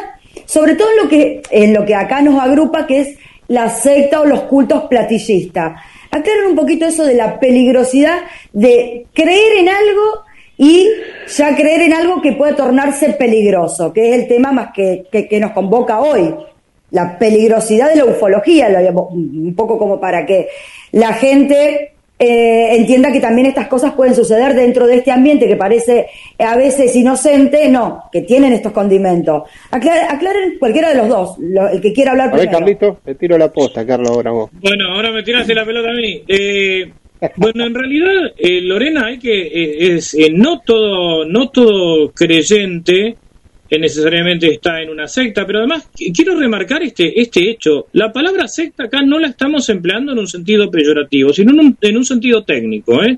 sobre 0.48 0.76
todo 0.76 0.90
en 0.92 0.98
lo 0.98 1.10
que, 1.10 1.42
en 1.52 1.74
lo 1.74 1.86
que 1.86 1.94
acá 1.94 2.22
nos 2.22 2.42
agrupa, 2.42 2.88
que 2.88 3.02
es 3.02 3.18
la 3.50 3.70
secta 3.70 4.22
o 4.22 4.26
los 4.26 4.42
cultos 4.44 4.86
platillistas. 4.86 5.80
Aclaren 6.10 6.48
un 6.48 6.56
poquito 6.56 6.86
eso 6.86 7.06
de 7.06 7.14
la 7.14 7.40
peligrosidad 7.40 8.20
de 8.54 9.06
creer 9.14 9.60
en 9.60 9.70
algo 9.70 10.24
y 10.58 10.90
ya 11.28 11.56
creer 11.56 11.82
en 11.82 11.94
algo 11.94 12.22
que 12.22 12.32
puede 12.32 12.54
tornarse 12.54 13.10
peligroso, 13.12 13.94
que 13.94 14.10
es 14.10 14.20
el 14.22 14.28
tema 14.28 14.52
más 14.52 14.70
que, 14.74 15.06
que, 15.12 15.40
nos 15.40 15.52
convoca 15.52 16.00
hoy. 16.00 16.34
La 16.92 17.20
peligrosidad 17.20 17.90
de 17.90 17.98
la 17.98 18.06
ufología, 18.06 18.70
un 19.12 19.54
poco 19.56 19.78
como 19.78 20.00
para 20.00 20.26
que 20.26 20.48
la 20.94 21.14
gente 21.14 21.97
eh, 22.20 22.76
entienda 22.76 23.12
que 23.12 23.20
también 23.20 23.48
estas 23.48 23.68
cosas 23.68 23.94
pueden 23.94 24.16
suceder 24.16 24.56
dentro 24.56 24.88
de 24.88 24.96
este 24.96 25.12
ambiente 25.12 25.48
que 25.48 25.56
parece 25.56 26.08
a 26.40 26.56
veces 26.56 26.96
inocente, 26.96 27.70
no, 27.70 28.06
que 28.12 28.22
tienen 28.22 28.54
estos 28.54 28.72
condimentos. 28.72 29.44
aclaren 29.70 30.58
cualquiera 30.58 30.90
de 30.90 30.96
los 30.96 31.10
dos, 31.10 31.38
el 31.72 31.80
que 31.80 31.94
quiera 31.94 32.12
hablar 32.12 32.34
a 32.34 32.38
ver, 32.38 32.50
Carlito, 32.50 33.00
te 33.06 33.16
tiro 33.16 33.38
la 33.38 33.52
posta, 33.52 33.86
Carlos, 33.86 34.10
ahora 34.10 34.32
vos. 34.32 34.50
Bueno, 34.54 34.94
ahora 34.94 35.12
me 35.12 35.22
tiraste 35.22 35.54
la 35.54 35.66
pelota 35.66 35.90
a 35.90 35.94
mí. 35.94 36.24
Eh, 36.28 36.92
bueno, 37.36 37.66
en 37.66 37.74
realidad, 37.76 38.32
eh, 38.38 38.62
Lorena, 38.62 39.08
hay 39.08 39.20
que 39.20 39.96
es 39.96 40.16
no 40.32 40.62
todo 40.62 41.26
no 41.26 41.50
todo 41.50 42.12
creyente 42.12 43.18
necesariamente 43.78 44.48
está 44.48 44.82
en 44.82 44.90
una 44.90 45.08
secta, 45.08 45.46
pero 45.46 45.60
además 45.60 45.90
quiero 46.14 46.40
remarcar 46.40 46.84
este, 46.84 47.20
este 47.20 47.50
hecho. 47.50 47.88
La 47.94 48.12
palabra 48.12 48.48
secta 48.48 48.86
acá 48.86 49.02
no 49.02 49.20
la 49.20 49.28
estamos 49.28 49.68
empleando 49.70 50.14
en 50.14 50.20
un 50.20 50.28
sentido 50.28 50.72
peyorativo, 50.72 51.34
sino 51.34 51.52
en 51.52 51.60
un, 51.60 51.78
en 51.82 51.98
un 51.98 52.06
sentido 52.06 52.44
técnico. 52.44 53.04
¿eh? 53.04 53.18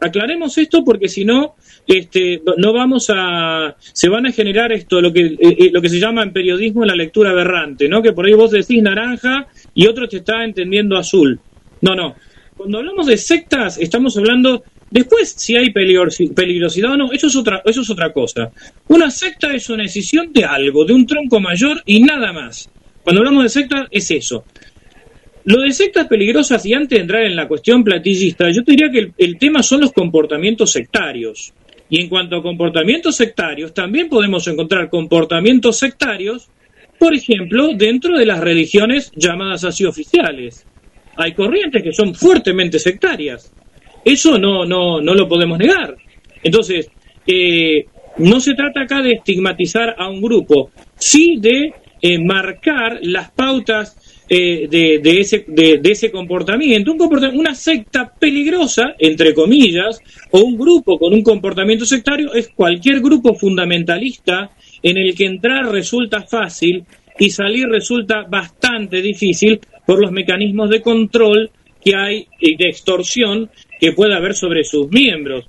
Aclaremos 0.00 0.56
esto 0.58 0.84
porque 0.84 1.08
si 1.08 1.24
no, 1.24 1.54
este, 1.86 2.42
no 2.58 2.72
vamos 2.72 3.10
a, 3.12 3.74
se 3.80 4.08
van 4.08 4.26
a 4.26 4.32
generar 4.32 4.72
esto, 4.72 5.00
lo 5.00 5.12
que, 5.12 5.22
eh, 5.22 5.38
eh, 5.40 5.70
lo 5.72 5.80
que 5.80 5.88
se 5.88 5.98
llama 5.98 6.22
en 6.22 6.32
periodismo 6.32 6.84
la 6.84 6.94
lectura 6.94 7.30
aberrante, 7.30 7.88
¿no? 7.88 8.02
Que 8.02 8.12
por 8.12 8.26
ahí 8.26 8.34
vos 8.34 8.50
decís 8.50 8.82
naranja 8.82 9.48
y 9.74 9.86
otro 9.86 10.06
te 10.06 10.18
está 10.18 10.44
entendiendo 10.44 10.96
azul. 10.96 11.40
No, 11.80 11.94
no. 11.94 12.14
Cuando 12.56 12.78
hablamos 12.78 13.06
de 13.06 13.16
sectas, 13.16 13.78
estamos 13.78 14.16
hablando 14.16 14.62
Después, 14.90 15.34
si 15.36 15.56
hay 15.56 15.70
peligrosidad 15.70 16.92
o 16.92 16.96
no, 16.96 17.12
eso 17.12 17.26
es, 17.26 17.36
otra, 17.36 17.62
eso 17.64 17.82
es 17.82 17.90
otra 17.90 18.12
cosa. 18.12 18.50
Una 18.88 19.10
secta 19.10 19.54
es 19.54 19.68
una 19.68 19.82
decisión 19.82 20.32
de 20.32 20.44
algo, 20.44 20.84
de 20.84 20.94
un 20.94 21.06
tronco 21.06 21.40
mayor 21.40 21.82
y 21.84 22.02
nada 22.02 22.32
más. 22.32 22.70
Cuando 23.02 23.20
hablamos 23.20 23.44
de 23.44 23.48
secta, 23.50 23.86
es 23.90 24.10
eso. 24.10 24.44
Lo 25.44 25.62
de 25.62 25.72
sectas 25.72 26.06
peligrosas, 26.08 26.64
y 26.66 26.74
antes 26.74 26.90
de 26.90 27.02
entrar 27.02 27.22
en 27.22 27.36
la 27.36 27.48
cuestión 27.48 27.82
platillista, 27.82 28.50
yo 28.50 28.62
te 28.62 28.72
diría 28.72 28.90
que 28.90 29.12
el, 29.16 29.38
tema 29.38 29.62
son 29.62 29.80
los 29.80 29.92
comportamientos 29.92 30.72
sectarios. 30.72 31.54
Y 31.88 32.02
en 32.02 32.08
cuanto 32.08 32.36
a 32.36 32.42
comportamientos 32.42 33.16
sectarios, 33.16 33.72
también 33.72 34.10
podemos 34.10 34.46
encontrar 34.46 34.90
comportamientos 34.90 35.78
sectarios, 35.78 36.48
por 36.98 37.14
ejemplo, 37.14 37.70
dentro 37.74 38.18
de 38.18 38.26
las 38.26 38.40
religiones 38.40 39.10
llamadas 39.16 39.64
así 39.64 39.86
oficiales. 39.86 40.66
Hay 41.16 41.32
corrientes 41.32 41.82
que 41.82 41.92
son 41.92 42.14
fuertemente 42.14 42.78
sectarias. 42.78 43.50
Eso 44.04 44.38
no, 44.38 44.64
no, 44.64 45.00
no 45.00 45.14
lo 45.14 45.28
podemos 45.28 45.58
negar. 45.58 45.96
Entonces, 46.42 46.90
eh, 47.26 47.86
no 48.18 48.40
se 48.40 48.54
trata 48.54 48.82
acá 48.82 49.02
de 49.02 49.12
estigmatizar 49.12 49.94
a 49.98 50.08
un 50.08 50.20
grupo, 50.20 50.70
sí 50.96 51.36
de 51.40 51.72
eh, 52.00 52.18
marcar 52.18 52.98
las 53.02 53.30
pautas 53.30 53.96
eh, 54.30 54.68
de, 54.68 55.20
ese, 55.20 55.44
de, 55.48 55.80
ese 55.84 56.10
comportamiento, 56.10 56.92
un 56.92 56.98
comportamiento, 56.98 57.40
una 57.40 57.54
secta 57.54 58.12
peligrosa, 58.18 58.94
entre 58.98 59.32
comillas, 59.32 60.00
o 60.30 60.40
un 60.40 60.58
grupo 60.58 60.98
con 60.98 61.14
un 61.14 61.22
comportamiento 61.22 61.86
sectario 61.86 62.34
es 62.34 62.48
cualquier 62.48 63.00
grupo 63.00 63.34
fundamentalista 63.34 64.50
en 64.82 64.98
el 64.98 65.14
que 65.14 65.24
entrar 65.24 65.72
resulta 65.72 66.22
fácil 66.22 66.84
y 67.18 67.30
salir 67.30 67.66
resulta 67.68 68.26
bastante 68.28 69.00
difícil 69.00 69.60
por 69.86 70.00
los 70.00 70.12
mecanismos 70.12 70.70
de 70.70 70.82
control 70.82 71.50
que 71.82 71.96
hay 71.96 72.26
y 72.38 72.56
de 72.56 72.68
extorsión 72.68 73.50
que 73.80 73.92
puede 73.92 74.14
haber 74.14 74.34
sobre 74.34 74.64
sus 74.64 74.88
miembros. 74.88 75.46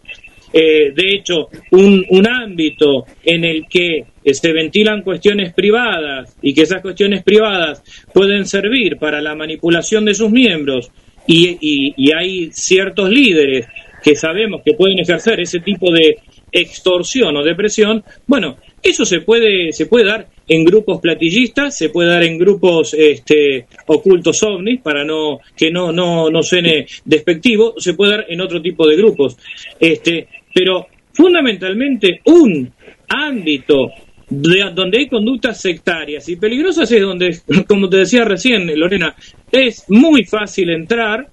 Eh, 0.51 0.91
de 0.95 1.13
hecho, 1.13 1.49
un, 1.71 2.03
un, 2.09 2.27
ámbito 2.27 3.05
en 3.23 3.45
el 3.45 3.67
que 3.67 4.05
se 4.33 4.51
ventilan 4.51 5.03
cuestiones 5.03 5.53
privadas 5.53 6.35
y 6.41 6.55
que 6.55 6.63
esas 6.63 6.81
cuestiones 6.81 7.23
privadas 7.23 7.83
pueden 8.13 8.47
servir 8.47 8.97
para 8.97 9.21
la 9.21 9.35
manipulación 9.35 10.05
de 10.05 10.15
sus 10.15 10.31
miembros 10.31 10.89
y, 11.27 11.93
y, 11.95 12.11
hay 12.11 12.49
ciertos 12.51 13.11
líderes 13.11 13.67
que 14.03 14.15
sabemos 14.15 14.61
que 14.65 14.73
pueden 14.73 14.97
ejercer 14.97 15.39
ese 15.39 15.59
tipo 15.59 15.91
de 15.91 16.17
extorsión 16.51 17.37
o 17.37 17.43
depresión, 17.43 18.03
bueno, 18.25 18.57
eso 18.81 19.05
se 19.05 19.21
puede, 19.21 19.71
se 19.71 19.85
puede 19.85 20.05
dar 20.05 20.27
en 20.49 20.65
grupos 20.65 20.99
platillistas, 20.99 21.77
se 21.77 21.89
puede 21.89 22.09
dar 22.09 22.23
en 22.23 22.37
grupos 22.37 22.93
este, 22.93 23.67
ocultos 23.85 24.41
ovnis, 24.43 24.81
para 24.81 25.05
no 25.05 25.39
que 25.55 25.71
no, 25.71 25.91
no, 25.91 26.29
no 26.29 26.43
suene 26.43 26.87
despectivo, 27.05 27.75
se 27.77 27.93
puede 27.93 28.11
dar 28.11 28.25
en 28.27 28.41
otro 28.41 28.61
tipo 28.61 28.87
de 28.87 28.97
grupos. 28.97 29.37
Este, 29.79 30.27
pero 30.53 30.87
fundamentalmente 31.13 32.21
un 32.25 32.71
ámbito 33.07 33.91
donde 34.29 34.99
hay 34.99 35.07
conductas 35.07 35.59
sectarias 35.59 36.29
y 36.29 36.35
peligrosas 36.35 36.91
es 36.91 37.01
donde, 37.01 37.39
como 37.67 37.89
te 37.89 37.97
decía 37.97 38.25
recién, 38.25 38.67
Lorena, 38.79 39.15
es 39.51 39.85
muy 39.89 40.25
fácil 40.25 40.69
entrar, 40.69 41.27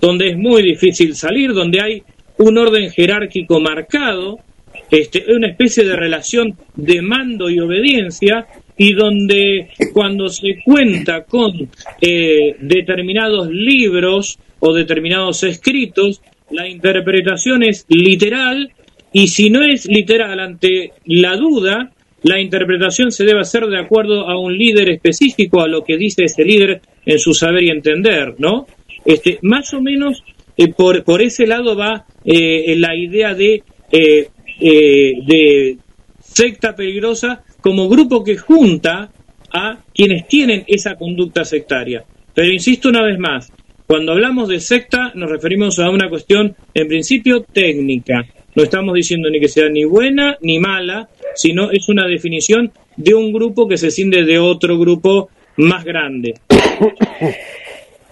donde 0.00 0.30
es 0.30 0.36
muy 0.36 0.62
difícil 0.62 1.14
salir, 1.14 1.52
donde 1.52 1.80
hay 1.80 2.02
un 2.38 2.56
orden 2.56 2.90
jerárquico 2.90 3.60
marcado, 3.60 4.38
este, 4.90 5.24
una 5.32 5.48
especie 5.48 5.84
de 5.84 5.96
relación 5.96 6.56
de 6.74 7.00
mando 7.02 7.48
y 7.48 7.60
obediencia 7.60 8.46
y 8.76 8.94
donde 8.94 9.68
cuando 9.92 10.28
se 10.28 10.62
cuenta 10.64 11.24
con 11.24 11.52
eh, 12.00 12.56
determinados 12.60 13.48
libros 13.50 14.38
o 14.58 14.72
determinados 14.72 15.42
escritos, 15.44 16.22
la 16.50 16.66
interpretación 16.66 17.62
es 17.62 17.84
literal 17.88 18.72
y 19.12 19.28
si 19.28 19.50
no 19.50 19.62
es 19.62 19.86
literal 19.86 20.40
ante 20.40 20.92
la 21.04 21.36
duda, 21.36 21.92
la 22.22 22.40
interpretación 22.40 23.12
se 23.12 23.24
debe 23.24 23.40
hacer 23.40 23.66
de 23.66 23.78
acuerdo 23.78 24.28
a 24.28 24.38
un 24.38 24.56
líder 24.56 24.90
específico, 24.90 25.60
a 25.60 25.68
lo 25.68 25.84
que 25.84 25.96
dice 25.96 26.24
ese 26.24 26.44
líder 26.44 26.80
en 27.06 27.18
su 27.18 27.34
saber 27.34 27.64
y 27.64 27.70
entender, 27.70 28.34
¿no? 28.38 28.66
Este, 29.04 29.38
más 29.42 29.72
o 29.72 29.80
menos 29.80 30.22
eh, 30.56 30.68
por, 30.68 31.04
por 31.04 31.22
ese 31.22 31.46
lado 31.46 31.76
va 31.76 32.06
eh, 32.24 32.74
la 32.76 32.94
idea 32.96 33.34
de, 33.34 33.62
eh, 34.60 35.14
de 35.26 35.78
secta 36.20 36.74
peligrosa 36.74 37.42
como 37.60 37.88
grupo 37.88 38.22
que 38.22 38.36
junta 38.36 39.10
a 39.52 39.78
quienes 39.94 40.28
tienen 40.28 40.64
esa 40.66 40.94
conducta 40.96 41.44
sectaria. 41.44 42.04
Pero 42.34 42.52
insisto 42.52 42.88
una 42.88 43.02
vez 43.02 43.18
más, 43.18 43.52
cuando 43.86 44.12
hablamos 44.12 44.48
de 44.48 44.60
secta 44.60 45.12
nos 45.14 45.30
referimos 45.30 45.78
a 45.78 45.90
una 45.90 46.08
cuestión 46.08 46.54
en 46.74 46.88
principio 46.88 47.42
técnica. 47.42 48.24
No 48.54 48.62
estamos 48.62 48.94
diciendo 48.94 49.28
ni 49.30 49.40
que 49.40 49.48
sea 49.48 49.68
ni 49.68 49.84
buena 49.84 50.36
ni 50.42 50.58
mala, 50.58 51.08
sino 51.34 51.70
es 51.70 51.88
una 51.88 52.06
definición 52.06 52.72
de 52.96 53.14
un 53.14 53.32
grupo 53.32 53.68
que 53.68 53.78
se 53.78 53.90
siente 53.90 54.24
de 54.24 54.38
otro 54.38 54.78
grupo 54.78 55.30
más 55.56 55.84
grande. 55.84 56.34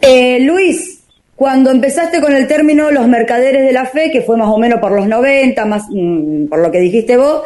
Eh, 0.01 0.39
Luis, 0.47 0.98
cuando 1.39 1.71
empezaste 1.71 2.21
con 2.21 2.35
el 2.35 2.49
término 2.49 2.91
los 2.91 3.07
mercaderes 3.07 3.65
de 3.65 3.73
la 3.73 3.87
fe, 3.87 4.11
que 4.11 4.23
fue 4.23 4.37
más 4.37 4.49
o 4.49 4.59
menos 4.59 4.81
por 4.81 4.91
los 4.91 5.07
90, 5.07 5.65
más 5.67 5.85
mm, 5.89 6.49
por 6.49 6.59
lo 6.59 6.69
que 6.73 6.81
dijiste 6.81 7.17
vos, 7.17 7.43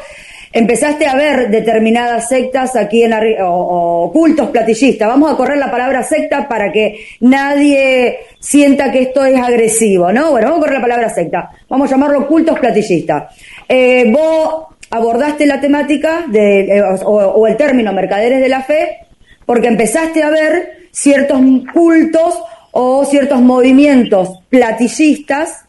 empezaste 0.51 1.07
a 1.07 1.14
ver 1.14 1.51
determinadas 1.51 2.26
sectas 2.26 2.74
aquí 2.74 3.03
en 3.03 3.12
o, 3.43 4.11
cultos 4.11 4.49
platillistas. 4.49 5.07
Vamos 5.07 5.30
a 5.30 5.36
correr 5.36 5.59
la 5.59 5.70
palabra 5.70 6.03
secta 6.03 6.49
para 6.49 6.72
que 6.72 7.05
nadie 7.20 8.20
sienta 8.40 8.90
que 8.90 9.03
esto 9.03 9.26
es 9.26 9.38
agresivo, 9.38 10.11
¿no? 10.11 10.30
Bueno, 10.30 10.47
vamos 10.47 10.61
a 10.61 10.62
correr 10.62 10.78
la 10.78 10.82
palabra 10.88 11.11
secta. 11.11 11.51
Vamos 11.68 11.90
a 11.90 11.95
llamarlo 11.95 12.26
cultos 12.26 12.59
platillistas. 12.59 13.24
Eh, 13.68 14.11
vos 14.11 14.68
abordaste 14.88 15.45
la 15.45 15.61
temática 15.61 16.24
de, 16.28 16.61
eh, 16.78 16.82
o, 17.05 17.47
el 17.47 17.59
término 17.59 17.93
mercaderes 17.93 18.40
de 18.40 18.49
la 18.49 18.62
fe 18.62 19.01
porque 19.45 19.68
empezaste 19.68 20.22
a 20.22 20.30
ver 20.30 20.88
ciertos 20.93 21.43
cultos 21.74 22.43
o 22.72 23.04
ciertos 23.04 23.40
movimientos 23.40 24.40
platillistas 24.48 25.66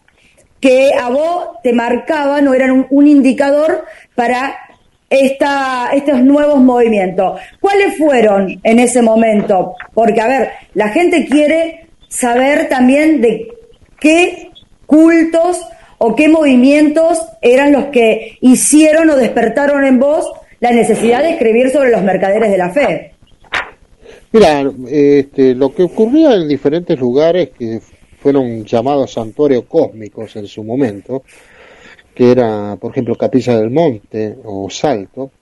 que 0.60 0.94
a 0.94 1.10
vos 1.10 1.50
te 1.62 1.74
marcaban 1.74 2.48
o 2.48 2.54
eran 2.54 2.88
un 2.90 3.08
indicador 3.08 3.86
para 4.16 4.56
esta, 5.10 5.90
estos 5.94 6.22
nuevos 6.22 6.60
movimientos. 6.60 7.40
¿Cuáles 7.60 7.98
fueron 7.98 8.60
en 8.64 8.80
ese 8.80 9.02
momento? 9.02 9.76
Porque, 9.94 10.22
a 10.22 10.28
ver, 10.28 10.50
la 10.74 10.90
gente 10.90 11.26
quiere 11.26 11.88
saber 12.08 12.70
también 12.70 13.22
de 13.22 13.48
qué 14.00 14.52
cultos 14.86 15.68
o 15.98 16.16
qué 16.16 16.30
movimientos 16.30 17.26
eran 17.42 17.72
los 17.72 17.86
que 17.86 18.38
hicieron 18.42 19.10
o 19.10 19.16
despertaron 19.16 19.86
en 19.86 20.00
vos 20.00 20.32
la 20.60 20.72
necesidad 20.72 21.22
de 21.22 21.32
escribir 21.32 21.72
sobre 21.72 21.92
los 21.92 22.02
mercaderes 22.04 22.50
de 22.50 22.58
la 22.58 22.70
fe. 22.70 23.13
Mira, 24.34 24.68
este, 24.90 25.54
lo 25.54 25.76
que 25.76 25.84
ocurría 25.84 26.34
en 26.34 26.48
diferentes 26.48 27.00
lugares 27.00 27.52
que 27.52 27.80
fueron 28.18 28.66
llamados 28.66 29.14
santuarios 29.14 29.66
cósmicos 29.66 30.36
en 30.36 30.48
su 30.48 30.64
momento, 30.64 31.22
que 32.16 32.32
era, 32.32 32.76
por 32.78 32.92
ejemplo, 32.92 33.16
Capilla 33.16 33.60
del 33.60 33.70
Monte 33.70 34.36
o 34.44 34.72
Salto, 34.72 35.34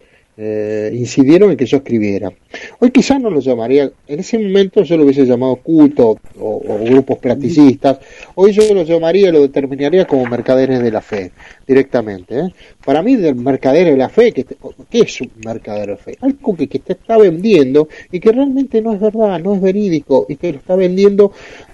eh, 0.44 0.90
incidieron 0.92 1.52
en 1.52 1.58
que 1.58 1.68
yo 1.68 1.78
escribiera. 1.78 2.32
Hoy 2.80 2.90
quizás 2.90 3.22
no 3.22 3.30
lo 3.30 3.42
llamaría, 3.42 3.92
en 4.08 4.20
ese 4.20 4.40
momento 4.40 4.82
yo 4.82 4.98
lo 4.98 5.04
hubiese 5.04 5.24
llamado 5.24 5.58
culto 5.58 6.18
o, 6.40 6.80
grupos 6.84 7.20
practicistas, 7.20 8.00
hoy 8.34 8.52
yo 8.52 8.74
lo 8.74 8.82
llamaría, 8.82 9.32
lo 9.32 9.42
determinaría 9.42 10.06
como 10.08 10.26
mercaderes 10.26 10.82
de 10.82 10.90
la 10.90 11.02
fe, 11.02 11.32
directamente. 11.68 12.40
¿eh? 12.40 12.54
Para 12.84 13.04
mí, 13.04 13.18
del 13.18 13.36
mercader 13.36 13.92
de 13.92 13.98
la 13.98 14.10
fe, 14.10 14.34
¿qué 14.34 15.00
es 15.00 15.22
un 15.22 15.30
mercader 15.46 15.82
de 15.82 15.92
la 15.92 15.98
fe? 15.98 16.18
Algo 16.22 16.56
que, 16.56 16.68
que 16.68 16.80
te 16.80 16.94
está 16.94 17.20
vendiendo 17.20 17.88
y 18.12 18.20
que 18.20 18.32
realmente 18.32 18.82
no 18.82 18.94
es 18.94 19.00
verdad, 19.00 19.40
no 19.40 19.54
es 19.54 19.62
verídico 19.62 20.26
y 20.28 20.38
que 20.38 20.54
lo 20.54 20.58
está 20.58 20.76
vendiendo 20.76 21.34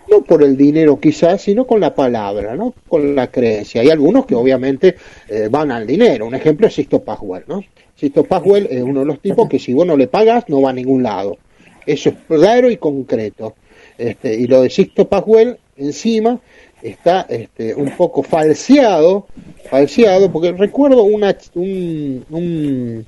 no 0.10 0.22
por 0.22 0.44
el 0.44 0.56
dinero 0.58 1.00
quizás, 1.00 1.42
sino 1.42 1.66
con 1.66 1.80
la 1.80 1.94
palabra, 1.94 2.56
¿no? 2.56 2.74
Con 2.88 3.16
la 3.16 3.32
creencia. 3.32 3.82
Hay 3.82 3.90
algunos 3.90 4.26
que 4.26 4.36
obviamente 4.36 4.96
eh, 5.28 5.48
van 5.50 5.72
al 5.72 5.86
dinero. 5.86 6.26
Un 6.26 6.36
ejemplo 6.36 6.68
es 6.68 6.74
Sisto 6.74 7.04
Pascual, 7.04 7.44
¿no? 7.48 7.64
Sisto 7.96 8.24
Pascual 8.24 8.68
es 8.70 8.82
uno 8.82 9.02
de 9.02 9.06
los 9.06 9.20
tipos 9.20 9.50
que 9.50 9.60
si 9.60 9.74
vos 9.74 9.86
no 9.86 9.98
le 9.98 10.08
pagas 10.08 10.46
no 10.48 10.62
va 10.62 10.70
a 10.70 10.74
ningún 10.74 11.04
lado. 11.04 11.38
Eso 11.86 12.10
es 12.10 12.16
claro 12.28 12.70
y 12.70 12.78
concreto. 12.78 13.56
Este, 13.98 14.36
y 14.36 14.48
lo 14.48 14.62
de 14.62 14.70
Sisto 14.70 15.08
Pascual 15.08 15.58
encima 15.76 16.40
está 16.82 17.26
este, 17.30 17.74
un 17.74 17.92
poco 17.92 18.24
falseado, 18.24 19.28
falseado, 19.70 20.32
porque 20.32 20.52
recuerdo 20.52 21.04
una, 21.04 21.36
un, 21.56 23.06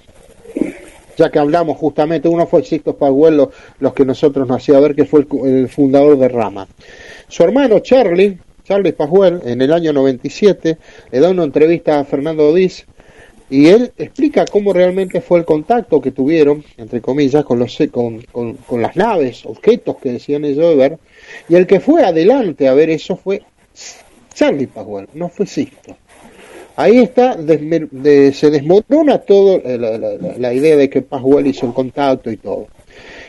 ya 1.19 1.29
que 1.29 1.37
hablamos 1.37 1.77
justamente, 1.77 2.29
uno 2.29 2.47
fue 2.47 2.63
Sixto 2.63 2.95
Pascual, 2.95 3.49
los 3.79 3.93
que 3.93 4.05
nosotros 4.05 4.47
nos 4.47 4.57
hacía 4.57 4.79
ver 4.79 4.95
que 4.95 5.05
fue 5.05 5.27
el, 5.43 5.67
fundador 5.67 6.17
de 6.17 6.29
Rama. 6.29 6.67
Su 7.27 7.43
hermano 7.43 7.79
Charlie, 7.79 8.37
Charlie 8.63 8.93
Pascual, 8.93 9.41
en 9.43 9.61
el 9.61 9.73
año 9.73 9.91
97, 9.91 10.77
le 11.11 11.19
da 11.19 11.29
una 11.29 11.43
entrevista 11.43 11.99
a 11.99 12.05
Fernando 12.05 12.53
Diz 12.53 12.85
y 13.49 13.67
él 13.67 13.91
explica 13.97 14.45
cómo 14.45 14.71
realmente 14.71 15.19
fue 15.19 15.39
el 15.39 15.45
contacto 15.45 15.99
que 15.99 16.11
tuvieron, 16.11 16.63
entre 16.77 17.01
comillas, 17.01 17.43
con, 17.43 17.59
los, 17.59 17.77
con, 17.91 18.21
con, 18.21 18.81
las 18.81 18.95
naves, 18.95 19.45
objetos 19.45 19.97
que 19.97 20.13
decían 20.13 20.45
ellos 20.45 20.69
de 20.69 20.75
ver, 20.75 20.99
y 21.49 21.55
el 21.55 21.67
que 21.67 21.81
fue 21.81 22.05
adelante 22.05 22.67
a 22.67 22.73
ver 22.73 22.89
eso 22.91 23.17
fue 23.17 23.41
Charlie 24.33 24.67
Pascual, 24.67 25.09
no 25.13 25.27
fue 25.27 25.45
Sixto. 25.45 25.97
Ahí 26.79 26.99
está, 26.99 27.35
se 27.35 28.49
desmorona 28.51 29.17
todo 29.17 29.61
eh, 29.65 29.77
la, 30.37 30.53
idea 30.53 30.77
de 30.77 30.89
que 30.89 31.01
Pascual 31.01 31.45
hizo 31.45 31.65
el 31.65 31.73
contacto 31.73 32.31
y 32.31 32.37
todo. 32.37 32.67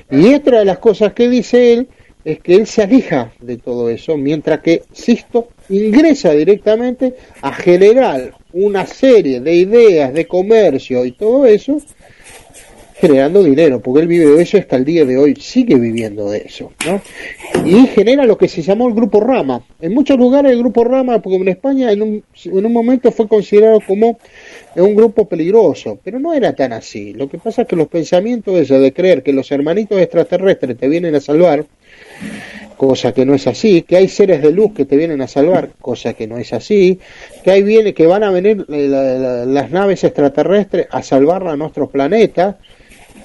Y 0.09 0.32
otra 0.34 0.61
de 0.61 0.64
las 0.66 0.78
cosas 0.78 1.14
que 1.14 1.28
dice 1.28 1.72
él 1.72 1.88
es 2.24 2.38
que 2.38 2.55
él 2.55 2.68
se 2.68 2.84
aleja 2.84 3.32
de 3.40 3.57
todo 3.57 3.90
eso, 3.90 4.16
mientras 4.16 4.61
que 4.61 4.84
Sisto 4.92 5.48
ingresa 5.68 6.30
directamente 6.30 7.16
a 7.42 7.53
generar 7.53 8.34
una 8.53 8.86
serie 8.86 9.40
de 9.40 9.53
ideas 9.53 10.14
de 10.14 10.28
comercio 10.28 11.05
y 11.05 11.11
todo 11.11 11.44
eso 11.44 11.78
generando 13.01 13.42
dinero, 13.42 13.80
porque 13.80 14.03
él 14.03 14.09
vive 14.09 14.26
de 14.26 14.42
eso 14.42 14.59
hasta 14.59 14.76
el 14.76 14.84
día 14.84 15.05
de 15.05 15.16
hoy, 15.16 15.34
sigue 15.36 15.76
viviendo 15.76 16.30
de 16.30 16.42
eso, 16.46 16.72
¿no? 16.86 17.01
Y 17.64 17.86
genera 17.86 18.26
lo 18.26 18.36
que 18.36 18.46
se 18.46 18.61
llamó 18.61 18.88
el 18.88 18.94
Grupo 18.94 19.20
Rama. 19.20 19.62
En 19.80 19.94
muchos 19.94 20.18
lugares 20.18 20.53
el 20.53 20.59
Grupo 20.59 20.84
Rama, 20.84 21.20
porque 21.22 21.36
en 21.36 21.48
España 21.48 21.90
en 21.90 22.03
un, 22.03 22.24
en 22.44 22.66
un 22.66 22.72
momento 22.72 23.11
fue 23.11 23.26
considerado 23.26 23.80
como 23.86 24.18
un 24.76 24.94
grupo 24.94 25.26
peligroso, 25.26 25.98
pero 26.03 26.18
no 26.18 26.34
era 26.34 26.55
tan 26.55 26.72
así. 26.72 27.14
Lo 27.14 27.28
que 27.28 27.38
pasa 27.38 27.62
es 27.62 27.68
que 27.68 27.76
los 27.76 27.88
pensamientos 27.88 28.59
esos 28.59 28.80
de 28.80 28.92
creer 28.92 29.22
que 29.22 29.32
los 29.32 29.51
hermanitos 29.51 29.98
extraterrestres 29.98 30.76
te 30.76 30.88
vienen 30.88 31.14
a 31.14 31.20
salvar, 31.20 31.64
cosa 32.76 33.12
que 33.12 33.24
no 33.24 33.34
es 33.34 33.46
así, 33.46 33.82
que 33.82 33.96
hay 33.96 34.09
seres 34.09 34.42
de 34.42 34.53
luz 34.53 34.72
que 34.74 34.84
te 34.84 34.96
vienen 34.96 35.20
a 35.22 35.26
salvar, 35.26 35.70
cosa 35.80 36.12
que 36.14 36.26
no 36.26 36.38
es 36.38 36.53
así, 36.53 36.98
que 37.42 37.51
ahí 37.51 37.62
viene 37.62 37.94
que 37.94 38.07
van 38.07 38.24
a 38.24 38.30
venir 38.30 38.64
eh, 38.68 39.44
las 39.46 39.70
naves 39.70 40.05
extraterrestres 40.05 40.86
a 40.90 41.03
salvar 41.03 41.46
a 41.46 41.57
nuestro 41.57 41.88
planeta, 41.88 42.59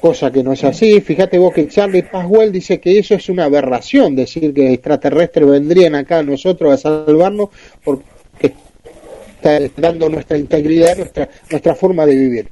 cosa 0.05 0.31
que 0.31 0.43
no 0.43 0.53
es 0.53 0.63
así. 0.63 1.01
Fíjate 1.01 1.39
vos 1.39 1.51
que 1.51 1.67
Charlie 1.67 2.03
Paswell 2.03 2.51
dice 2.51 2.79
que 2.79 2.99
eso 2.99 3.15
es 3.15 3.27
una 3.27 3.45
aberración, 3.45 4.15
decir 4.15 4.53
que 4.53 4.71
extraterrestres 4.71 5.49
vendrían 5.49 5.95
acá 5.95 6.19
a 6.19 6.23
nosotros 6.23 6.71
a 6.71 6.77
salvarnos 6.77 7.49
porque 7.83 8.53
está 9.31 9.59
dando 9.77 10.07
nuestra 10.07 10.37
integridad, 10.37 10.95
nuestra, 10.95 11.27
nuestra 11.49 11.73
forma 11.73 12.05
de 12.05 12.15
vivir. 12.15 12.49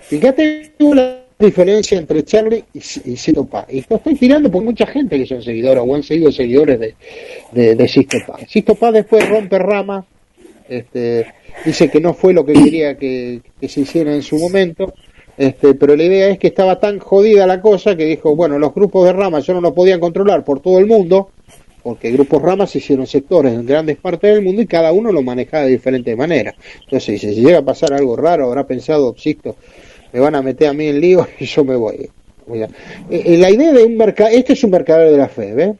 Fíjate 0.00 0.72
la 0.78 1.24
diferencia 1.38 1.98
entre 1.98 2.24
Charlie 2.24 2.64
y, 2.72 2.78
y 2.78 3.16
Cito 3.18 3.44
Paz. 3.44 3.66
Y 3.68 3.84
lo 3.86 3.96
estoy 3.96 4.14
tirando 4.14 4.50
por 4.50 4.64
mucha 4.64 4.86
gente 4.86 5.18
que 5.18 5.26
son 5.26 5.42
seguidores 5.42 5.84
o 5.86 5.94
han 5.94 6.02
seguido 6.02 6.32
seguidores 6.32 6.80
de, 6.80 6.94
de, 7.52 7.74
de 7.74 7.88
Sisto 7.88 8.16
Paz. 8.26 8.40
Sisto 8.48 8.74
Paz 8.76 8.94
después 8.94 9.28
rompe 9.28 9.58
rama, 9.58 10.06
este, 10.66 11.26
dice 11.66 11.90
que 11.90 12.00
no 12.00 12.14
fue 12.14 12.32
lo 12.32 12.46
que 12.46 12.54
quería 12.54 12.96
que 12.96 13.42
se 13.68 13.82
hiciera 13.82 14.14
en 14.14 14.22
su 14.22 14.38
momento 14.38 14.94
este, 15.38 15.74
pero 15.74 15.94
la 15.94 16.02
idea 16.02 16.28
es 16.28 16.38
que 16.38 16.48
estaba 16.48 16.80
tan 16.80 16.98
jodida 16.98 17.46
la 17.46 17.60
cosa 17.60 17.96
que 17.96 18.04
dijo, 18.04 18.34
bueno, 18.34 18.58
los 18.58 18.74
grupos 18.74 19.06
de 19.06 19.12
ramas 19.12 19.46
yo 19.46 19.54
no 19.54 19.60
los 19.60 19.72
podían 19.72 20.00
controlar 20.00 20.44
por 20.44 20.60
todo 20.60 20.80
el 20.80 20.86
mundo, 20.86 21.30
porque 21.82 22.10
grupos 22.10 22.42
ramas 22.42 22.70
se 22.70 22.78
hicieron 22.78 23.06
sectores 23.06 23.54
en 23.54 23.64
grandes 23.64 23.96
partes 23.98 24.34
del 24.34 24.42
mundo 24.42 24.60
y 24.60 24.66
cada 24.66 24.92
uno 24.92 25.12
lo 25.12 25.22
manejaba 25.22 25.64
de 25.64 25.70
diferente 25.70 26.16
manera. 26.16 26.54
Entonces, 26.82 27.20
si 27.20 27.34
llega 27.34 27.58
a 27.58 27.64
pasar 27.64 27.92
algo 27.92 28.16
raro, 28.16 28.46
habrá 28.46 28.66
pensado, 28.66 29.14
Sisto, 29.16 29.56
me 30.12 30.18
van 30.18 30.34
a 30.34 30.42
meter 30.42 30.68
a 30.68 30.72
mí 30.72 30.88
en 30.88 31.00
lío 31.00 31.26
y 31.38 31.44
yo 31.44 31.64
me 31.64 31.76
voy. 31.76 32.10
Eh, 32.52 32.68
eh, 33.10 33.36
la 33.38 33.50
idea 33.50 33.72
de 33.72 33.84
un 33.84 33.96
mercado, 33.96 34.30
este 34.32 34.54
es 34.54 34.64
un 34.64 34.70
mercader 34.70 35.10
de 35.10 35.18
la 35.18 35.28
fe, 35.28 35.54
¿ves? 35.54 35.76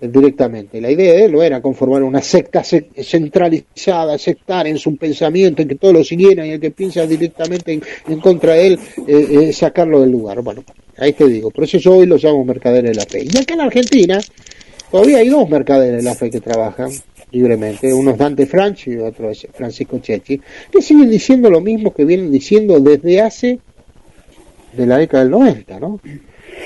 Directamente. 0.00 0.80
La 0.80 0.90
idea 0.90 1.12
de 1.12 1.24
él 1.24 1.32
no 1.32 1.42
era 1.42 1.60
conformar 1.60 2.02
una 2.02 2.22
secta 2.22 2.62
centralizada, 2.62 4.16
sectaria 4.18 4.70
en 4.70 4.78
su 4.78 4.96
pensamiento, 4.96 5.62
en 5.62 5.68
que 5.68 5.74
todos 5.74 5.94
lo 5.94 6.04
siguieran 6.04 6.46
y 6.46 6.50
el 6.50 6.60
que 6.60 6.70
piensa 6.70 7.06
directamente 7.06 7.80
en, 8.08 8.20
contra 8.20 8.54
de 8.54 8.66
él, 8.66 8.78
eh, 9.06 9.26
eh, 9.30 9.52
sacarlo 9.52 10.00
del 10.00 10.10
lugar. 10.10 10.40
Bueno, 10.42 10.62
ahí 10.96 11.12
te 11.12 11.26
digo, 11.26 11.50
por 11.50 11.64
eso 11.64 11.78
yo 11.78 11.96
hoy 11.96 12.06
los 12.06 12.22
llamo 12.22 12.44
mercaderes 12.44 12.92
de 12.92 12.96
la 12.96 13.06
fe. 13.06 13.24
Y 13.24 13.36
acá 13.36 13.54
en 13.54 13.60
Argentina 13.60 14.20
todavía 14.90 15.18
hay 15.18 15.28
dos 15.28 15.48
mercaderes 15.48 15.96
de 15.96 16.02
la 16.02 16.14
fe 16.14 16.30
que 16.30 16.40
trabajan 16.40 16.90
libremente, 17.30 17.92
uno 17.92 18.12
es 18.12 18.18
Dante 18.18 18.46
Franchi 18.46 18.92
y 18.92 18.96
otro 18.96 19.30
es 19.30 19.46
Francisco 19.52 19.98
Chechi, 19.98 20.40
que 20.72 20.80
siguen 20.80 21.10
diciendo 21.10 21.50
lo 21.50 21.60
mismo 21.60 21.92
que 21.92 22.04
vienen 22.04 22.30
diciendo 22.30 22.80
desde 22.80 23.20
hace 23.20 23.58
de 24.72 24.86
la 24.86 24.98
década 24.98 25.24
del 25.24 25.32
90, 25.32 25.80
¿no? 25.80 26.00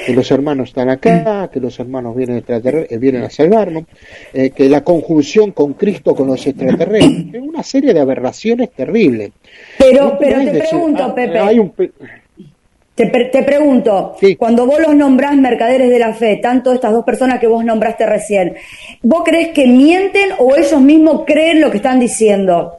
Que 0.07 0.13
los 0.13 0.31
hermanos 0.31 0.69
están 0.69 0.89
acá, 0.89 1.49
que 1.53 1.61
los 1.61 1.79
hermanos 1.79 2.17
vienen, 2.17 2.45
eh, 2.47 2.99
vienen 2.99 3.23
a 3.23 3.31
salvarnos, 3.31 3.85
eh, 4.33 4.51
que 4.51 4.69
la 4.69 4.83
conjunción 4.83 5.53
con 5.53 5.75
Cristo 5.75 6.15
con 6.15 6.29
los 6.29 6.47
extraterrestres, 6.47 7.35
es 7.35 7.43
una 7.43 7.63
serie 7.63 7.95
de 7.95 8.01
aberraciones 8.01 8.71
terribles. 8.71 9.33
Pero, 9.79 10.17
pero 10.19 10.45
te 10.45 10.59
pregunto, 10.59 11.05
ah, 11.05 11.15
Pepe. 11.15 11.93
te, 12.95 13.43
pregunto, 13.43 14.17
cuando 14.39 14.67
vos 14.67 14.81
los 14.81 14.95
nombrás 14.95 15.37
mercaderes 15.37 15.91
de 15.91 15.99
la 15.99 16.15
fe, 16.15 16.37
tanto 16.37 16.73
estas 16.73 16.93
dos 16.93 17.05
personas 17.05 17.39
que 17.39 17.47
vos 17.47 17.65
nombraste 17.65 18.07
recién, 18.07 18.55
¿vos 19.03 19.23
crees 19.25 19.49
que 19.49 19.67
mienten 19.67 20.31
o 20.39 20.57
ellos 20.57 20.81
mismos 20.81 21.23
creen 21.27 21.61
lo 21.61 21.71
que 21.71 21.79
están 21.79 22.01
diciendo? 22.01 22.79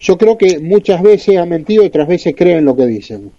Yo 0.00 0.16
creo 0.16 0.38
que 0.38 0.58
muchas 0.60 1.02
veces 1.02 1.36
han 1.36 1.48
mentido 1.48 1.82
y 1.82 1.86
otras 1.86 2.06
veces 2.06 2.34
creen 2.36 2.64
lo 2.64 2.76
que 2.76 2.86
dicen. 2.86 3.32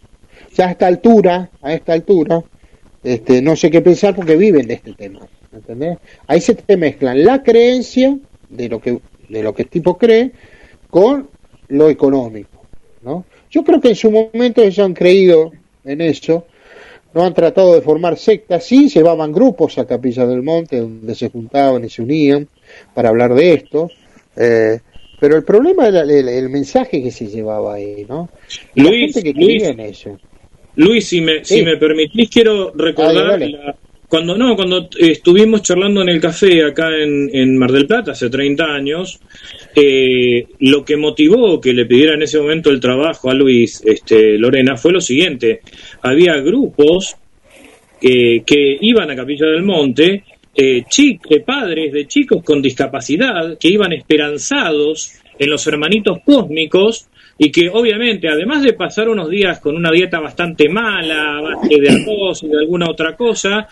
Ya 0.56 0.68
a 0.68 0.72
esta 0.72 0.88
altura, 0.88 1.50
a 1.62 1.74
esta 1.74 1.94
altura, 1.94 2.44
este, 3.04 3.42
no 3.42 3.56
sé 3.56 3.70
qué 3.70 3.82
pensar 3.82 4.16
porque 4.16 4.36
viven 4.36 4.68
de 4.68 4.76
este 4.76 4.94
tema. 4.94 5.20
¿entendés? 5.52 5.98
Ahí 6.28 6.42
se 6.42 6.56
te 6.56 6.78
mezclan 6.78 7.24
la 7.24 7.44
creencia 7.44 8.18
de 8.50 8.70
lo 8.70 8.80
que 8.80 9.00
de 9.30 9.44
lo 9.44 9.54
que 9.54 9.64
el 9.64 9.70
tipo 9.70 9.98
cree 9.98 10.32
con 10.90 11.30
lo 11.70 11.90
económico. 11.90 12.66
¿no? 13.02 13.26
Yo 13.50 13.64
creo 13.64 13.82
que 13.82 13.90
en 13.90 13.96
su 13.96 14.12
momento 14.12 14.62
ellos 14.62 14.80
han 14.80 14.94
creído 14.94 15.52
en 15.84 16.02
eso, 16.02 16.46
no 17.14 17.24
han 17.24 17.34
tratado 17.34 17.74
de 17.76 17.82
formar 17.82 18.18
sectas, 18.18 18.66
sí 18.66 18.90
llevaban 18.90 19.32
grupos 19.32 19.78
a 19.78 19.86
Capilla 19.86 20.26
del 20.26 20.42
Monte 20.42 20.78
donde 20.78 21.16
se 21.16 21.30
juntaban 21.30 21.84
y 21.84 21.90
se 21.90 22.02
unían 22.02 22.48
para 22.94 23.10
hablar 23.10 23.34
de 23.34 23.54
esto, 23.54 23.90
eh, 24.36 24.80
pero 25.20 25.36
el 25.36 25.44
problema 25.44 25.88
era 25.88 26.02
el, 26.02 26.50
mensaje 26.50 27.02
que 27.02 27.12
se 27.12 27.28
llevaba 27.28 27.76
ahí, 27.76 28.06
¿no? 28.08 28.30
la 28.76 28.90
gente 28.90 29.24
que 29.24 29.34
creía 29.34 29.70
en 29.70 29.80
eso. 29.80 30.18
Luis, 30.76 31.08
si 31.08 31.22
me, 31.22 31.44
si 31.46 31.62
me 31.64 31.78
permitís, 31.78 32.30
quiero 32.30 32.72
recordar 32.76 33.40
cuando 34.14 34.38
no, 34.38 34.56
cuando 34.56 34.90
estuvimos 35.00 35.64
charlando 35.64 36.04
en 36.04 36.10
el 36.10 36.22
café 36.22 36.64
acá 36.64 36.90
en, 36.96 37.58
Mar 37.58 37.72
del 37.72 37.88
Plata 37.88 38.12
hace 38.12 38.30
30 38.30 38.64
años, 38.64 39.20
eh, 39.76 40.46
lo 40.60 40.86
que 40.86 40.98
motivó 40.98 41.60
que 41.60 41.74
le 41.74 41.88
pidiera 41.88 42.14
en 42.14 42.22
ese 42.22 42.38
momento 42.38 42.70
el 42.70 42.80
trabajo 42.80 43.32
a 43.32 43.34
Luis 43.34 43.82
este, 43.84 44.38
Lorena 44.38 44.78
fue 44.78 44.92
lo 44.92 45.02
siguiente: 45.02 45.62
había 46.04 46.36
grupos 46.42 47.16
que, 48.00 48.44
que 48.46 48.78
iban 48.82 49.10
a 49.10 49.16
Capilla 49.16 49.48
del 49.48 49.64
Monte, 49.64 50.24
eh, 50.56 50.84
eh, 50.86 51.40
padres 51.40 51.92
de 51.92 52.06
chicos 52.06 52.44
con 52.44 52.62
discapacidad 52.62 53.58
que 53.58 53.70
iban 53.70 53.94
esperanzados 53.94 55.14
en 55.40 55.50
los 55.50 55.66
hermanitos 55.66 56.20
cósmicos 56.24 57.08
y 57.38 57.52
que 57.52 57.70
obviamente, 57.70 58.28
además 58.30 58.62
de 58.62 58.74
pasar 58.74 59.10
unos 59.10 59.30
días 59.30 59.60
con 59.60 59.76
una 59.76 59.92
dieta 59.92 60.20
bastante 60.20 60.70
mala, 60.70 61.42
base 61.42 61.80
de 61.80 61.90
arroz 61.90 62.44
y 62.44 62.48
de 62.48 62.60
alguna 62.60 62.90
otra 62.90 63.16
cosa, 63.16 63.68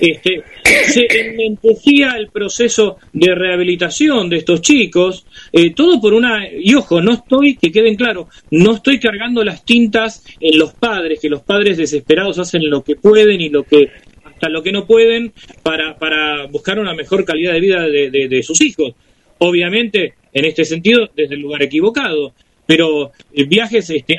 este, 0.00 0.42
se 0.62 1.06
enmentecía 1.10 2.16
el 2.16 2.28
proceso 2.28 2.98
de 3.12 3.34
rehabilitación 3.34 4.28
de 4.28 4.36
estos 4.36 4.60
chicos, 4.60 5.26
eh, 5.52 5.72
todo 5.74 6.00
por 6.00 6.12
una, 6.12 6.46
y 6.48 6.74
ojo, 6.74 7.00
no 7.00 7.14
estoy, 7.14 7.56
que 7.56 7.72
queden 7.72 7.96
claro, 7.96 8.28
no 8.50 8.74
estoy 8.74 9.00
cargando 9.00 9.42
las 9.42 9.64
tintas 9.64 10.24
en 10.38 10.58
los 10.58 10.74
padres, 10.74 11.18
que 11.20 11.30
los 11.30 11.42
padres 11.42 11.78
desesperados 11.78 12.38
hacen 12.38 12.68
lo 12.68 12.84
que 12.84 12.96
pueden 12.96 13.40
y 13.40 13.48
lo 13.48 13.64
que 13.64 13.88
hasta 14.24 14.50
lo 14.50 14.62
que 14.62 14.72
no 14.72 14.86
pueden 14.86 15.32
para, 15.62 15.96
para 15.96 16.46
buscar 16.46 16.78
una 16.78 16.92
mejor 16.92 17.24
calidad 17.24 17.54
de 17.54 17.60
vida 17.60 17.88
de, 17.88 18.28
de 18.28 18.42
sus 18.42 18.60
hijos. 18.60 18.92
Obviamente, 19.38 20.14
en 20.32 20.44
este 20.44 20.66
sentido, 20.66 21.08
desde 21.16 21.34
el 21.34 21.40
lugar 21.40 21.62
equivocado 21.62 22.34
pero 22.66 23.12
eh, 23.32 23.44
viajes 23.44 23.88
este, 23.90 24.16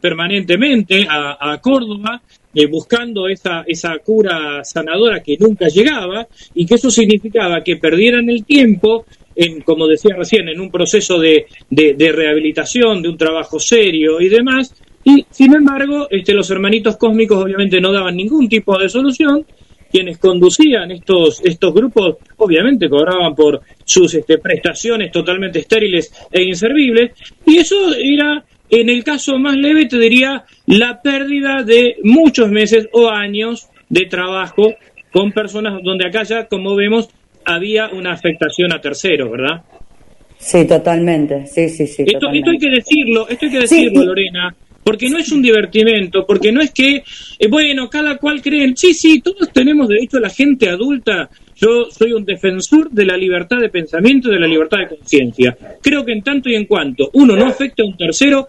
permanentemente 0.00 1.06
a, 1.08 1.58
Córdoba 1.60 2.22
eh, 2.54 2.66
buscando 2.66 3.28
esa, 3.28 3.62
esa 3.66 3.98
cura 3.98 4.64
sanadora 4.64 5.20
que 5.22 5.36
nunca 5.38 5.68
llegaba 5.68 6.26
y 6.54 6.66
que 6.66 6.74
eso 6.74 6.90
significaba 6.90 7.62
que 7.62 7.76
perdieran 7.76 8.28
el 8.28 8.44
tiempo 8.44 9.04
en, 9.36 9.60
como 9.62 9.86
decía 9.86 10.14
recién, 10.16 10.48
en 10.48 10.60
un 10.60 10.70
proceso 10.70 11.18
de, 11.18 11.46
de, 11.70 12.12
rehabilitación, 12.12 13.00
de 13.02 13.08
un 13.08 13.16
trabajo 13.16 13.58
serio 13.58 14.20
y 14.20 14.28
demás, 14.28 14.74
y 15.04 15.24
sin 15.30 15.54
embargo, 15.54 16.08
este, 16.10 16.34
los 16.34 16.50
hermanitos 16.50 16.96
cósmicos 16.96 17.42
obviamente 17.42 17.80
no 17.80 17.92
daban 17.92 18.16
ningún 18.16 18.48
tipo 18.48 18.78
de 18.78 18.88
solución 18.88 19.46
quienes 19.90 20.18
conducían 20.18 20.90
estos, 20.90 21.40
estos 21.44 21.74
grupos 21.74 22.16
obviamente 22.36 22.88
cobraban 22.88 23.34
por 23.34 23.60
sus 23.84 24.14
este, 24.14 24.38
prestaciones 24.38 25.10
totalmente 25.10 25.58
estériles 25.58 26.12
e 26.30 26.42
inservibles, 26.42 27.12
y 27.46 27.58
eso 27.58 27.94
era 27.94 28.44
en 28.70 28.88
el 28.88 29.02
caso 29.02 29.38
más 29.38 29.56
leve 29.56 29.86
te 29.86 29.98
diría 29.98 30.44
la 30.66 31.02
pérdida 31.02 31.64
de 31.64 31.96
muchos 32.04 32.48
meses 32.50 32.88
o 32.92 33.10
años 33.10 33.68
de 33.88 34.06
trabajo 34.06 34.74
con 35.12 35.32
personas 35.32 35.80
donde 35.82 36.06
acá 36.06 36.22
ya, 36.22 36.46
como 36.46 36.76
vemos, 36.76 37.08
había 37.44 37.88
una 37.88 38.12
afectación 38.12 38.72
a 38.72 38.80
terceros, 38.80 39.30
¿verdad? 39.30 39.62
Sí, 40.38 40.66
totalmente. 40.66 41.46
Sí, 41.46 41.68
sí, 41.68 41.86
sí. 41.86 42.04
Esto, 42.06 42.30
esto 42.32 42.50
hay 42.50 42.58
que 42.58 42.70
decirlo, 42.70 43.28
esto 43.28 43.46
hay 43.46 43.52
que 43.52 43.58
decirlo, 43.58 44.04
Lorena, 44.04 44.54
porque 44.82 45.08
no 45.08 45.18
es 45.18 45.30
un 45.30 45.42
divertimento, 45.42 46.24
porque 46.26 46.52
no 46.52 46.60
es 46.60 46.72
que, 46.72 47.02
eh, 47.38 47.48
bueno, 47.48 47.88
cada 47.88 48.16
cual 48.16 48.40
cree, 48.40 48.72
sí, 48.76 48.94
sí, 48.94 49.20
todos 49.20 49.52
tenemos 49.52 49.88
derecho 49.88 50.16
a 50.16 50.20
la 50.20 50.30
gente 50.30 50.68
adulta. 50.68 51.28
Yo 51.56 51.90
soy 51.90 52.12
un 52.12 52.24
defensor 52.24 52.90
de 52.90 53.04
la 53.04 53.16
libertad 53.16 53.58
de 53.58 53.68
pensamiento 53.68 54.30
de 54.30 54.40
la 54.40 54.46
libertad 54.46 54.78
de 54.78 54.96
conciencia. 54.96 55.56
Creo 55.82 56.04
que 56.04 56.12
en 56.12 56.22
tanto 56.22 56.48
y 56.48 56.54
en 56.54 56.64
cuanto 56.64 57.10
uno 57.12 57.36
no 57.36 57.46
afecta 57.46 57.82
a 57.82 57.86
un 57.86 57.96
tercero, 57.96 58.48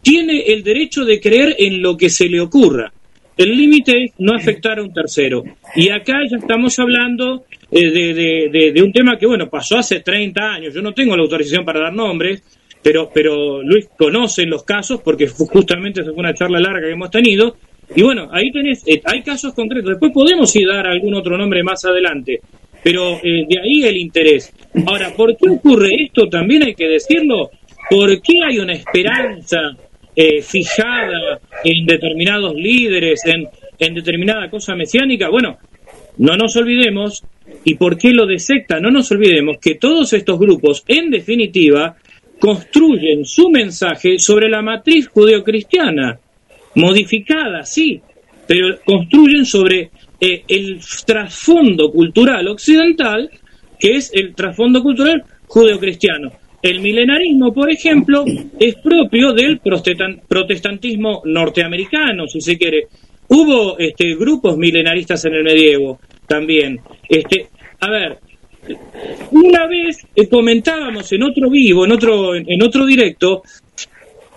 tiene 0.00 0.40
el 0.46 0.62
derecho 0.62 1.04
de 1.04 1.20
creer 1.20 1.56
en 1.58 1.82
lo 1.82 1.96
que 1.96 2.10
se 2.10 2.28
le 2.28 2.40
ocurra. 2.40 2.92
El 3.36 3.56
límite 3.56 4.04
es 4.04 4.12
no 4.18 4.34
afectar 4.34 4.78
a 4.78 4.82
un 4.82 4.92
tercero. 4.92 5.42
Y 5.74 5.88
acá 5.90 6.14
ya 6.30 6.36
estamos 6.36 6.78
hablando 6.78 7.44
eh, 7.70 7.90
de, 7.90 8.72
de, 8.72 8.82
un 8.82 8.92
tema 8.92 9.16
que, 9.16 9.26
bueno, 9.26 9.48
pasó 9.48 9.78
hace 9.78 10.00
30 10.00 10.42
años. 10.42 10.74
Yo 10.74 10.82
no 10.82 10.92
tengo 10.92 11.16
la 11.16 11.22
autorización 11.22 11.64
para 11.64 11.80
dar 11.80 11.94
nombres, 11.94 12.42
pero, 12.82 13.10
pero 13.12 13.62
Luis 13.62 13.88
conoce 13.96 14.44
los 14.44 14.64
casos 14.64 15.00
porque 15.02 15.28
justamente 15.28 16.02
fue 16.02 16.12
una 16.14 16.34
charla 16.34 16.60
larga 16.60 16.86
que 16.86 16.92
hemos 16.92 17.10
tenido. 17.10 17.56
Y 17.94 18.02
bueno, 18.02 18.28
ahí 18.32 18.50
tenés, 18.50 18.82
eh, 18.86 19.00
hay 19.04 19.22
casos 19.22 19.54
concretos. 19.54 19.90
Después 19.90 20.12
podemos 20.12 20.54
ir 20.56 20.66
dar 20.66 20.86
algún 20.86 21.14
otro 21.14 21.36
nombre 21.36 21.62
más 21.62 21.84
adelante. 21.84 22.40
Pero 22.82 23.20
eh, 23.22 23.46
de 23.48 23.60
ahí 23.60 23.84
el 23.84 23.96
interés. 23.96 24.52
Ahora, 24.86 25.14
¿por 25.14 25.36
qué 25.36 25.48
ocurre 25.48 25.90
esto? 26.04 26.28
También 26.28 26.64
hay 26.64 26.74
que 26.74 26.88
decirlo. 26.88 27.50
¿Por 27.88 28.20
qué 28.20 28.38
hay 28.44 28.58
una 28.58 28.72
esperanza 28.72 29.58
eh, 30.16 30.42
fijada 30.42 31.38
en 31.62 31.86
determinados 31.86 32.54
líderes, 32.54 33.24
en, 33.26 33.46
en 33.78 33.94
determinada 33.94 34.50
cosa 34.50 34.74
mesiánica? 34.74 35.28
Bueno, 35.28 35.58
no 36.18 36.36
nos 36.36 36.56
olvidemos, 36.56 37.22
¿y 37.64 37.74
por 37.74 37.96
qué 37.98 38.12
lo 38.12 38.26
de 38.26 38.38
secta? 38.38 38.80
No 38.80 38.90
nos 38.90 39.10
olvidemos 39.12 39.58
que 39.60 39.76
todos 39.76 40.12
estos 40.12 40.38
grupos, 40.38 40.84
en 40.88 41.10
definitiva, 41.10 41.96
construyen 42.42 43.24
su 43.24 43.50
mensaje 43.50 44.18
sobre 44.18 44.48
la 44.48 44.62
matriz 44.62 45.06
judeocristiana, 45.06 46.18
modificada, 46.74 47.62
sí, 47.62 48.00
pero 48.48 48.80
construyen 48.84 49.46
sobre 49.46 49.92
eh, 50.20 50.42
el 50.48 50.80
trasfondo 51.06 51.92
cultural 51.92 52.48
occidental, 52.48 53.30
que 53.78 53.92
es 53.92 54.10
el 54.12 54.34
trasfondo 54.34 54.82
cultural 54.82 55.22
judeocristiano. 55.46 56.32
El 56.60 56.80
milenarismo, 56.80 57.54
por 57.54 57.70
ejemplo, 57.70 58.24
es 58.58 58.74
propio 58.74 59.32
del 59.32 59.60
protestantismo 59.60 61.22
norteamericano, 61.24 62.26
si 62.26 62.40
se 62.40 62.58
quiere. 62.58 62.88
Hubo 63.28 63.78
este, 63.78 64.16
grupos 64.16 64.56
milenaristas 64.56 65.24
en 65.26 65.34
el 65.34 65.44
medievo 65.44 66.00
también. 66.26 66.80
Este, 67.08 67.50
a 67.78 67.88
ver, 67.88 68.18
una 69.32 69.66
vez 69.66 70.06
eh, 70.14 70.28
comentábamos 70.28 71.10
en 71.12 71.22
otro 71.22 71.50
vivo, 71.50 71.84
en 71.84 71.92
otro, 71.92 72.34
en 72.34 72.62
otro 72.62 72.86
directo, 72.86 73.42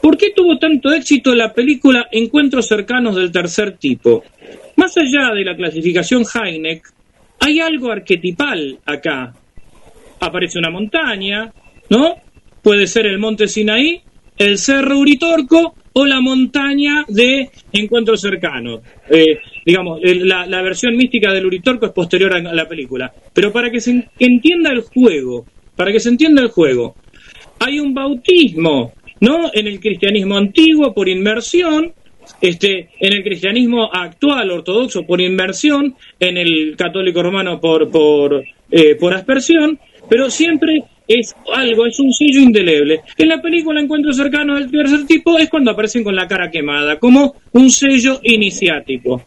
¿por 0.01 0.17
qué 0.17 0.31
tuvo 0.31 0.57
tanto 0.57 0.91
éxito 0.91 1.35
la 1.35 1.53
película 1.53 2.07
Encuentros 2.11 2.67
cercanos 2.67 3.15
del 3.15 3.31
tercer 3.31 3.77
tipo? 3.77 4.23
Más 4.77 4.97
allá 4.97 5.33
de 5.33 5.43
la 5.43 5.55
clasificación 5.55 6.23
Heineck, 6.23 6.91
hay 7.39 7.59
algo 7.59 7.91
arquetipal 7.91 8.79
acá. 8.85 9.33
Aparece 10.19 10.57
una 10.57 10.69
montaña, 10.69 11.51
¿no? 11.89 12.15
Puede 12.61 12.87
ser 12.87 13.05
el 13.05 13.19
monte 13.19 13.47
Sinaí, 13.47 14.01
el 14.37 14.57
cerro 14.57 14.97
Uritorco 14.97 15.75
o 15.97 16.05
la 16.05 16.19
montaña 16.19 17.05
de 17.07 17.49
encuentros 17.71 18.19
cercanos. 18.19 18.81
Eh, 19.09 19.39
digamos, 19.65 20.01
la, 20.03 20.45
la, 20.45 20.61
versión 20.61 20.97
mística 20.97 21.31
del 21.31 21.45
Uritorco 21.45 21.85
es 21.85 21.93
posterior 21.93 22.33
a 22.33 22.41
la 22.41 22.67
película. 22.67 23.13
Pero 23.33 23.53
para 23.53 23.71
que 23.71 23.79
se 23.79 24.09
entienda 24.19 24.71
el 24.71 24.81
juego, 24.81 25.45
para 25.73 25.93
que 25.93 26.01
se 26.01 26.09
entienda 26.09 26.41
el 26.41 26.49
juego, 26.49 26.95
hay 27.59 27.79
un 27.79 27.93
bautismo, 27.93 28.91
¿no? 29.21 29.49
En 29.53 29.67
el 29.67 29.79
cristianismo 29.79 30.35
antiguo 30.35 30.93
por 30.93 31.07
inmersión, 31.07 31.93
este, 32.41 32.89
en 32.99 33.13
el 33.13 33.23
cristianismo 33.23 33.89
actual 33.89 34.51
ortodoxo 34.51 35.03
por 35.03 35.21
inmersión, 35.21 35.95
en 36.19 36.37
el 36.37 36.75
católico 36.75 37.23
romano 37.23 37.61
por, 37.61 37.89
por, 37.89 38.43
eh, 38.69 38.95
por 38.95 39.13
aspersión, 39.13 39.79
pero 40.09 40.29
siempre 40.29 40.83
es 41.07 41.35
algo, 41.53 41.85
es 41.85 41.99
un 41.99 42.11
sello 42.11 42.39
indeleble. 42.39 43.01
En 43.17 43.29
la 43.29 43.41
película 43.41 43.81
Encuentro 43.81 44.13
cercano 44.13 44.55
del 44.55 44.71
tercer 44.71 45.05
tipo 45.05 45.37
es 45.37 45.49
cuando 45.49 45.71
aparecen 45.71 46.03
con 46.03 46.15
la 46.15 46.27
cara 46.27 46.49
quemada, 46.49 46.97
como 46.99 47.35
un 47.53 47.69
sello 47.69 48.19
iniciático. 48.23 49.23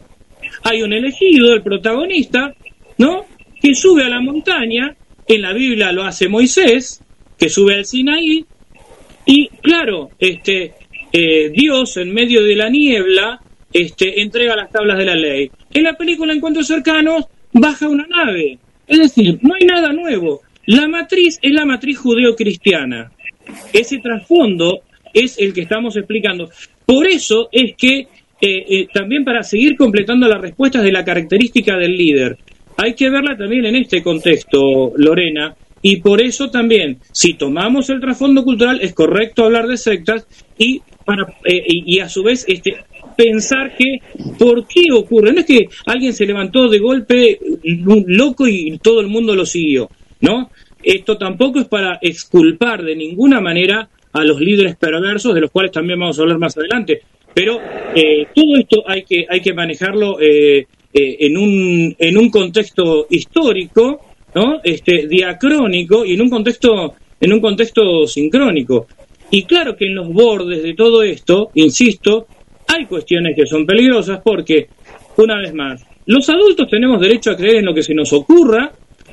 Hay 0.63 0.81
un 0.81 0.93
elegido, 0.93 1.53
el 1.53 1.61
protagonista, 1.61 2.53
¿no? 2.97 3.25
Que 3.61 3.73
sube 3.73 4.03
a 4.03 4.09
la 4.09 4.21
montaña, 4.21 4.95
en 5.27 5.41
la 5.41 5.53
Biblia 5.53 5.91
lo 5.91 6.03
hace 6.03 6.27
Moisés, 6.27 7.01
que 7.37 7.49
sube 7.49 7.75
al 7.75 7.85
Sinaí, 7.85 8.45
y 9.25 9.47
claro, 9.61 10.09
este, 10.17 10.73
eh, 11.11 11.49
Dios 11.49 11.97
en 11.97 12.13
medio 12.13 12.43
de 12.43 12.55
la 12.55 12.69
niebla 12.69 13.39
este, 13.71 14.21
entrega 14.21 14.55
las 14.55 14.71
tablas 14.71 14.97
de 14.97 15.05
la 15.05 15.15
ley. 15.15 15.51
En 15.71 15.83
la 15.83 15.93
película 15.93 16.33
Encuentros 16.33 16.67
cercanos 16.67 17.25
baja 17.53 17.87
una 17.87 18.07
nave. 18.07 18.57
Es 18.87 18.97
decir, 18.97 19.37
no 19.41 19.53
hay 19.53 19.67
nada 19.67 19.93
nuevo. 19.93 20.41
La 20.69 20.87
matriz 20.87 21.39
es 21.41 21.51
la 21.51 21.65
matriz 21.65 21.97
judeo-cristiana. 21.97 23.11
Ese 23.73 23.97
trasfondo 23.97 24.81
es 25.11 25.39
el 25.39 25.51
que 25.51 25.61
estamos 25.61 25.97
explicando. 25.97 26.47
Por 26.85 27.07
eso 27.07 27.49
es 27.51 27.75
que, 27.75 28.01
eh, 28.01 28.07
eh, 28.39 28.87
también 28.93 29.25
para 29.25 29.41
seguir 29.41 29.75
completando 29.75 30.27
las 30.27 30.39
respuestas 30.39 30.83
de 30.83 30.91
la 30.91 31.03
característica 31.03 31.75
del 31.75 31.97
líder, 31.97 32.37
hay 32.77 32.93
que 32.93 33.09
verla 33.09 33.35
también 33.35 33.65
en 33.65 33.77
este 33.77 34.03
contexto, 34.03 34.93
Lorena, 34.95 35.55
y 35.81 36.01
por 36.01 36.21
eso 36.21 36.51
también, 36.51 36.99
si 37.13 37.33
tomamos 37.33 37.89
el 37.89 37.99
trasfondo 37.99 38.43
cultural, 38.43 38.79
es 38.79 38.93
correcto 38.93 39.45
hablar 39.45 39.65
de 39.65 39.75
sectas 39.75 40.27
y, 40.55 40.83
para, 41.03 41.33
eh, 41.45 41.63
y, 41.65 41.99
a 41.99 42.07
su 42.07 42.21
vez 42.21 42.45
este, 42.47 42.75
pensar 43.17 43.75
que 43.75 43.97
por 44.37 44.67
qué 44.67 44.91
ocurre. 44.93 45.33
No 45.33 45.39
es 45.39 45.47
que 45.47 45.67
alguien 45.87 46.13
se 46.13 46.27
levantó 46.27 46.69
de 46.69 46.77
golpe 46.77 47.39
loco 47.63 48.47
y 48.47 48.77
todo 48.77 49.01
el 49.01 49.07
mundo 49.07 49.35
lo 49.35 49.47
siguió, 49.47 49.89
¿no? 50.21 50.49
Esto 50.81 51.17
tampoco 51.17 51.59
es 51.59 51.67
para 51.67 51.99
exculpar 52.01 52.83
de 52.83 52.95
ninguna 52.95 53.41
manera 53.41 53.89
a 54.13 54.23
los 54.23 54.39
líderes 54.39 54.75
perversos, 54.77 55.33
de 55.33 55.41
los 55.41 55.51
cuales 55.51 55.71
también 55.71 55.99
vamos 55.99 56.17
a 56.17 56.21
hablar 56.21 56.39
más 56.39 56.57
adelante. 56.57 57.01
Pero 57.33 57.59
eh, 57.95 58.27
todo 58.33 58.55
esto 58.57 58.83
hay 58.87 59.03
que, 59.03 59.25
hay 59.29 59.41
que 59.41 59.53
manejarlo 59.53 60.19
eh, 60.19 60.65
eh, 60.93 61.17
en, 61.19 61.37
un, 61.37 61.95
en 61.97 62.17
un 62.17 62.29
contexto 62.29 63.07
histórico, 63.09 64.01
¿no? 64.33 64.59
este, 64.63 65.07
diacrónico 65.07 66.05
y 66.05 66.15
en 66.15 66.21
un 66.21 66.29
contexto, 66.29 66.95
en 67.19 67.33
un 67.33 67.39
contexto 67.39 68.07
sincrónico. 68.07 68.87
Y 69.31 69.43
claro 69.43 69.75
que 69.75 69.85
en 69.85 69.95
los 69.95 70.11
bordes 70.11 70.63
de 70.63 70.73
todo 70.73 71.03
esto, 71.03 71.51
insisto, 71.53 72.25
hay 72.67 72.85
cuestiones 72.85 73.35
que 73.35 73.45
son 73.45 73.65
peligrosas 73.65 74.21
porque, 74.23 74.67
una 75.17 75.39
vez 75.39 75.53
más, 75.53 75.85
los 76.07 76.27
adultos 76.29 76.67
tenemos 76.67 76.99
derecho 76.99 77.31
a 77.31 77.37
creer 77.37 77.57
en 77.57 77.65
lo 77.65 77.73
que 77.73 77.83
se 77.83 77.93
nos 77.93 78.11
ocurra, 78.13 78.71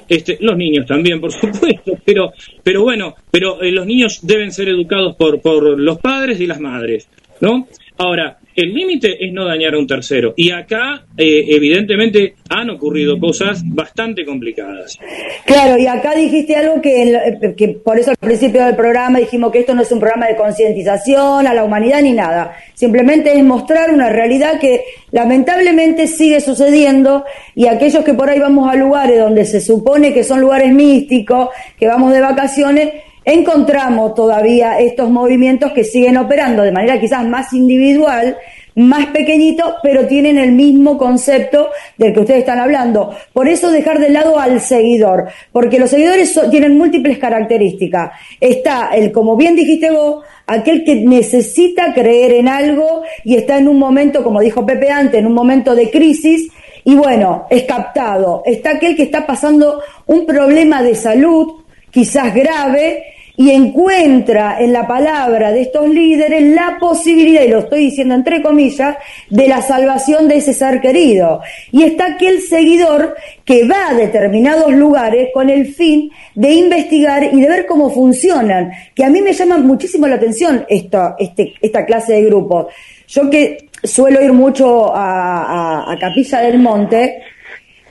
este, 0.08 0.38
los 0.40 0.56
niños 0.56 0.86
también, 0.86 1.20
por 1.20 1.32
supuesto, 1.32 1.98
pero, 2.04 2.32
pero 2.62 2.82
bueno, 2.82 3.14
pero 3.30 3.62
eh, 3.62 3.72
los 3.72 3.86
niños 3.86 4.20
deben 4.22 4.52
ser 4.52 4.68
educados 4.68 5.16
por, 5.16 5.40
por 5.40 5.78
los 5.78 5.98
padres 5.98 6.40
y 6.40 6.46
las 6.46 6.60
madres, 6.60 7.08
¿no? 7.40 7.68
Ahora, 7.98 8.38
el 8.54 8.72
límite 8.72 9.24
es 9.24 9.32
no 9.32 9.44
dañar 9.44 9.74
a 9.74 9.78
un 9.78 9.86
tercero. 9.86 10.32
Y 10.36 10.50
acá, 10.50 11.04
eh, 11.16 11.44
evidentemente, 11.48 12.34
han 12.48 12.70
ocurrido 12.70 13.18
cosas 13.18 13.62
bastante 13.64 14.24
complicadas. 14.24 14.98
Claro, 15.44 15.78
y 15.78 15.86
acá 15.86 16.14
dijiste 16.14 16.56
algo 16.56 16.80
que, 16.80 17.54
que, 17.56 17.68
por 17.68 17.98
eso 17.98 18.10
al 18.10 18.16
principio 18.16 18.64
del 18.64 18.74
programa 18.74 19.18
dijimos 19.18 19.52
que 19.52 19.60
esto 19.60 19.74
no 19.74 19.82
es 19.82 19.92
un 19.92 20.00
programa 20.00 20.26
de 20.26 20.36
concientización 20.36 21.46
a 21.46 21.54
la 21.54 21.64
humanidad 21.64 22.00
ni 22.02 22.12
nada. 22.12 22.56
Simplemente 22.74 23.36
es 23.36 23.44
mostrar 23.44 23.90
una 23.90 24.08
realidad 24.08 24.58
que 24.58 24.84
lamentablemente 25.10 26.06
sigue 26.06 26.40
sucediendo 26.40 27.24
y 27.54 27.66
aquellos 27.66 28.04
que 28.04 28.14
por 28.14 28.30
ahí 28.30 28.38
vamos 28.38 28.68
a 28.68 28.74
lugares 28.74 29.18
donde 29.18 29.44
se 29.44 29.60
supone 29.60 30.12
que 30.12 30.24
son 30.24 30.40
lugares 30.40 30.72
místicos, 30.72 31.50
que 31.78 31.86
vamos 31.86 32.12
de 32.12 32.20
vacaciones, 32.20 32.92
encontramos 33.26 34.14
todavía 34.14 34.78
estos 34.78 35.10
movimientos 35.10 35.72
que 35.72 35.84
siguen 35.84 36.16
operando 36.16 36.62
de 36.62 36.70
manera 36.72 36.98
quizás 37.00 37.26
más 37.26 37.52
individual, 37.52 38.38
más 38.76 39.06
pequeñito, 39.06 39.76
pero 39.82 40.06
tienen 40.06 40.38
el 40.38 40.52
mismo 40.52 40.96
concepto 40.96 41.70
del 41.96 42.12
que 42.12 42.20
ustedes 42.20 42.40
están 42.40 42.60
hablando. 42.60 43.16
Por 43.32 43.48
eso 43.48 43.70
dejar 43.70 43.98
de 43.98 44.10
lado 44.10 44.38
al 44.38 44.60
seguidor, 44.60 45.28
porque 45.50 45.80
los 45.80 45.90
seguidores 45.90 46.38
tienen 46.50 46.78
múltiples 46.78 47.18
características. 47.18 48.12
Está 48.40 48.90
el, 48.94 49.10
como 49.10 49.36
bien 49.36 49.56
dijiste 49.56 49.90
vos, 49.90 50.24
aquel 50.46 50.84
que 50.84 50.94
necesita 50.94 51.92
creer 51.94 52.32
en 52.32 52.48
algo 52.48 53.02
y 53.24 53.34
está 53.34 53.58
en 53.58 53.66
un 53.66 53.78
momento, 53.78 54.22
como 54.22 54.40
dijo 54.40 54.64
Pepe 54.64 54.90
antes, 54.90 55.18
en 55.18 55.26
un 55.26 55.34
momento 55.34 55.74
de 55.74 55.90
crisis, 55.90 56.48
y 56.84 56.94
bueno, 56.94 57.46
es 57.50 57.64
captado. 57.64 58.42
Está 58.46 58.72
aquel 58.72 58.94
que 58.94 59.02
está 59.02 59.26
pasando 59.26 59.80
un 60.06 60.24
problema 60.26 60.82
de 60.82 60.94
salud, 60.94 61.64
quizás 61.90 62.32
grave, 62.32 63.15
y 63.36 63.50
encuentra 63.50 64.58
en 64.60 64.72
la 64.72 64.86
palabra 64.86 65.52
de 65.52 65.62
estos 65.62 65.88
líderes 65.88 66.42
la 66.54 66.78
posibilidad, 66.80 67.42
y 67.42 67.48
lo 67.48 67.60
estoy 67.60 67.86
diciendo 67.86 68.14
entre 68.14 68.42
comillas, 68.42 68.96
de 69.28 69.48
la 69.48 69.60
salvación 69.60 70.26
de 70.26 70.36
ese 70.36 70.54
ser 70.54 70.80
querido. 70.80 71.42
Y 71.70 71.82
está 71.82 72.14
aquel 72.14 72.40
seguidor 72.40 73.14
que 73.44 73.66
va 73.68 73.90
a 73.90 73.94
determinados 73.94 74.72
lugares 74.72 75.28
con 75.34 75.50
el 75.50 75.74
fin 75.74 76.10
de 76.34 76.52
investigar 76.52 77.24
y 77.24 77.40
de 77.40 77.48
ver 77.48 77.66
cómo 77.66 77.90
funcionan, 77.90 78.72
que 78.94 79.04
a 79.04 79.10
mí 79.10 79.20
me 79.20 79.32
llama 79.32 79.58
muchísimo 79.58 80.06
la 80.06 80.16
atención 80.16 80.64
esta, 80.68 81.16
este, 81.18 81.54
esta 81.60 81.84
clase 81.84 82.14
de 82.14 82.24
grupos. 82.24 82.66
Yo 83.08 83.28
que 83.28 83.68
suelo 83.82 84.22
ir 84.22 84.32
mucho 84.32 84.92
a, 84.94 85.94
Capilla 86.00 86.40
del 86.40 86.58
Monte 86.58 87.22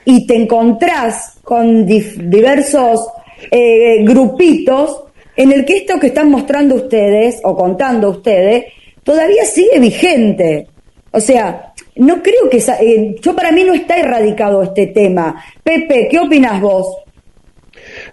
y 0.04 0.26
te 0.28 0.36
encontrás 0.36 1.40
con 1.44 1.86
diversos 1.86 3.08
eh, 3.52 4.04
grupitos 4.04 5.05
en 5.36 5.52
el 5.52 5.66
que 5.66 5.78
esto 5.78 6.00
que 6.00 6.08
están 6.08 6.30
mostrando 6.30 6.76
ustedes 6.76 7.40
o 7.44 7.56
contando 7.56 8.10
ustedes 8.10 8.66
todavía 9.04 9.46
sigue 9.46 9.80
vigente. 9.80 10.68
O 11.12 11.20
sea, 11.20 11.74
no 11.96 12.22
creo 12.22 12.50
que... 12.50 12.58
Eh, 12.58 13.16
yo 13.22 13.36
para 13.36 13.52
mí 13.52 13.64
no 13.64 13.74
está 13.74 13.98
erradicado 13.98 14.64
este 14.64 14.88
tema. 14.88 15.44
Pepe, 15.64 16.08
¿qué 16.10 16.20
opinas 16.20 16.60
vos? 16.60 16.88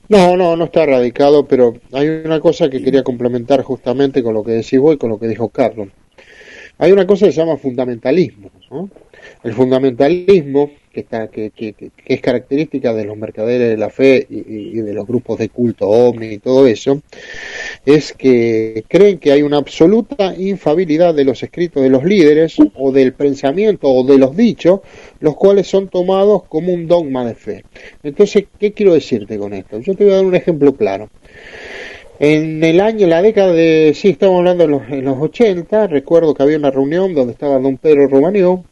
No, 0.09 0.37
no, 0.37 0.57
no 0.57 0.64
está 0.64 0.85
erradicado, 0.85 1.47
pero 1.47 1.75
hay 1.93 2.09
una 2.09 2.41
cosa 2.41 2.68
que 2.68 2.83
quería 2.83 3.03
complementar 3.03 3.62
justamente 3.62 4.23
con 4.23 4.35
lo 4.35 4.45
que 4.45 4.53
decís 4.53 4.79
vos 4.79 4.95
y 4.95 4.99
con 4.99 5.11
lo 5.11 5.18
que 5.18 5.27
dijo 5.29 5.49
Carlos. 5.49 5.89
Hay 6.79 6.93
una 6.93 7.07
cosa 7.07 7.27
que 7.27 7.33
se 7.33 7.41
llama 7.41 7.57
fundamentalismo. 7.57 8.51
El 9.43 9.53
fundamentalismo, 9.55 10.70
que, 10.93 11.01
está, 11.01 11.29
que, 11.29 11.53
es 12.05 12.20
característica 12.20 12.93
de 12.93 13.05
los 13.05 13.16
mercaderes 13.16 13.70
de 13.70 13.77
la 13.77 13.91
fe 13.91 14.27
y, 14.29 14.81
de 14.81 14.93
los 14.93 15.07
grupos 15.07 15.39
de 15.39 15.49
culto 15.49 15.89
ovni 15.89 16.27
y 16.35 16.39
todo 16.39 16.66
eso, 16.66 17.01
es 17.87 18.12
que 18.12 18.85
creen 18.89 19.18
que 19.18 19.33
hay 19.33 19.43
una 19.43 19.57
absoluta 19.57 20.35
infabilidad 20.37 21.14
de 21.14 21.25
los 21.25 21.43
escritos 21.43 21.83
de 21.83 21.91
los 21.91 22.05
líderes 22.05 22.57
o 22.75 22.93
del 22.93 23.14
pensamiento 23.14 23.89
o 23.89 24.05
de 24.05 24.18
los 24.18 24.37
dichos, 24.37 24.81
los 25.20 25.37
cuales 25.37 25.66
son 25.66 25.89
tomados 25.89 26.45
como 26.45 26.73
un 26.73 26.87
dogma 26.87 27.25
de 27.25 27.35
fe. 27.35 27.64
Entonces, 28.03 28.45
¿qué 28.59 28.73
quiero 28.73 28.95
decirte 28.95 29.39
con 29.39 29.55
esto? 29.55 29.81
Yo 29.81 29.95
te 29.95 30.05
voy 30.05 30.12
a 30.12 30.16
dar 30.16 30.25
un 30.25 30.37
ejemplo 30.37 30.75
claro. 30.75 31.09
En 32.18 32.62
el 32.62 32.79
año, 32.81 33.09
la 33.09 33.20
década 33.20 33.53
de, 33.53 33.93
sí, 33.97 34.11
estamos 34.11 34.39
hablando 34.39 34.64
en 34.64 34.70
los, 34.70 34.83
en 34.91 35.05
los 35.05 35.18
80, 35.18 35.89
recuerdo 35.89 36.35
que 36.35 36.43
había 36.43 36.57
una 36.57 36.70
reunión 36.70 37.14
donde 37.14 37.33
estaba 37.33 37.59
don 37.59 37.79
Pedro 37.79 38.07
Romagnó 38.07 38.64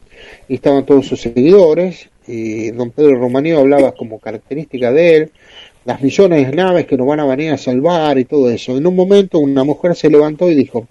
y 0.49 0.55
estaban 0.55 0.87
todos 0.87 1.07
sus 1.07 1.21
seguidores 1.21 2.09
y 2.27 2.71
don 2.71 2.91
Pedro 2.91 3.19
Romagnó 3.19 3.59
hablaba 3.59 3.93
como 3.93 4.19
característica 4.19 4.93
de 4.93 5.17
él 5.17 5.31
las 5.85 6.03
millones 6.03 6.47
de 6.47 6.57
naves 6.57 6.87
que 6.87 6.97
nos 6.97 7.07
van 7.07 7.21
a 7.21 7.27
venir 7.27 7.53
a 7.53 7.59
salvar 7.59 8.19
y 8.19 8.25
todo 8.25 8.51
eso. 8.51 8.77
En 8.77 8.87
un 8.87 8.95
momento 8.95 9.39
una 9.39 9.65
mujer 9.65 9.97
se 9.97 10.11
levantó 10.11 10.51
y 10.51 10.55
dijo, 10.55 10.87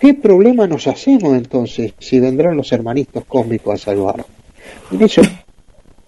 ¿qué 0.00 0.14
problema 0.14 0.66
nos 0.66 0.86
hacemos 0.86 1.34
entonces 1.34 1.92
si 1.98 2.20
vendrán 2.20 2.56
los 2.56 2.70
hermanitos 2.72 3.24
cósmicos 3.24 3.74
a 3.74 3.84
salvar? 3.84 4.24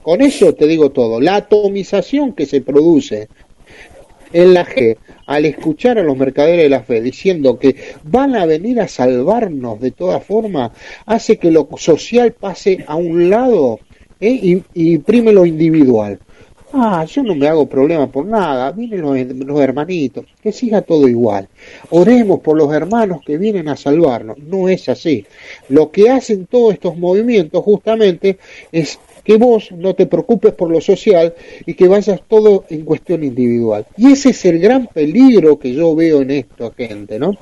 con 0.02 0.22
eso 0.22 0.54
te 0.54 0.66
digo 0.66 0.90
todo, 0.90 1.20
la 1.20 1.36
atomización 1.36 2.32
que 2.32 2.46
se 2.46 2.60
produce 2.60 3.28
en 4.32 4.54
la 4.54 4.66
G 4.66 4.96
al 5.26 5.44
escuchar 5.44 5.98
a 5.98 6.02
los 6.02 6.16
mercaderes 6.16 6.64
de 6.64 6.68
la 6.68 6.82
fe 6.82 7.00
diciendo 7.00 7.58
que 7.58 7.76
van 8.04 8.34
a 8.34 8.46
venir 8.46 8.80
a 8.80 8.88
salvarnos 8.88 9.80
de 9.80 9.90
toda 9.90 10.20
forma, 10.20 10.72
hace 11.04 11.36
que 11.36 11.50
lo 11.50 11.68
social 11.76 12.32
pase 12.32 12.84
a 12.86 12.96
un 12.96 13.28
lado 13.28 13.80
¿eh? 14.20 14.30
y, 14.30 14.62
y 14.74 14.98
prime 14.98 15.32
lo 15.32 15.44
individual. 15.44 16.18
Ah, 16.72 17.06
yo 17.06 17.22
no 17.22 17.34
me 17.34 17.48
hago 17.48 17.66
problema 17.66 18.08
por 18.08 18.26
nada, 18.26 18.70
vienen 18.72 19.00
los, 19.00 19.60
hermanitos, 19.60 20.26
que 20.42 20.52
siga 20.52 20.82
todo 20.82 21.08
igual. 21.08 21.48
Oremos 21.90 22.40
por 22.40 22.58
los 22.58 22.72
hermanos 22.74 23.22
que 23.24 23.38
vienen 23.38 23.68
a 23.68 23.76
salvarnos. 23.76 24.36
No 24.38 24.68
es 24.68 24.88
así. 24.90 25.24
Lo 25.70 25.90
que 25.90 26.10
hacen 26.10 26.46
todos 26.46 26.74
estos 26.74 26.96
movimientos 26.98 27.64
justamente 27.64 28.38
es 28.70 28.98
que 29.28 29.36
vos 29.36 29.72
no 29.72 29.94
te 29.94 30.06
preocupes 30.06 30.54
por 30.54 30.70
lo 30.70 30.80
social 30.80 31.34
y 31.66 31.74
que 31.74 31.86
vayas 31.86 32.22
todo 32.26 32.64
en 32.70 32.86
cuestión 32.86 33.22
individual. 33.22 33.84
Y 33.98 34.12
ese 34.12 34.30
es 34.30 34.42
el 34.46 34.58
gran 34.58 34.86
peligro 34.86 35.58
que 35.58 35.74
yo 35.74 35.94
veo 35.94 36.22
en 36.22 36.30
esto, 36.30 36.72
gente, 36.74 37.18
¿no? 37.18 37.32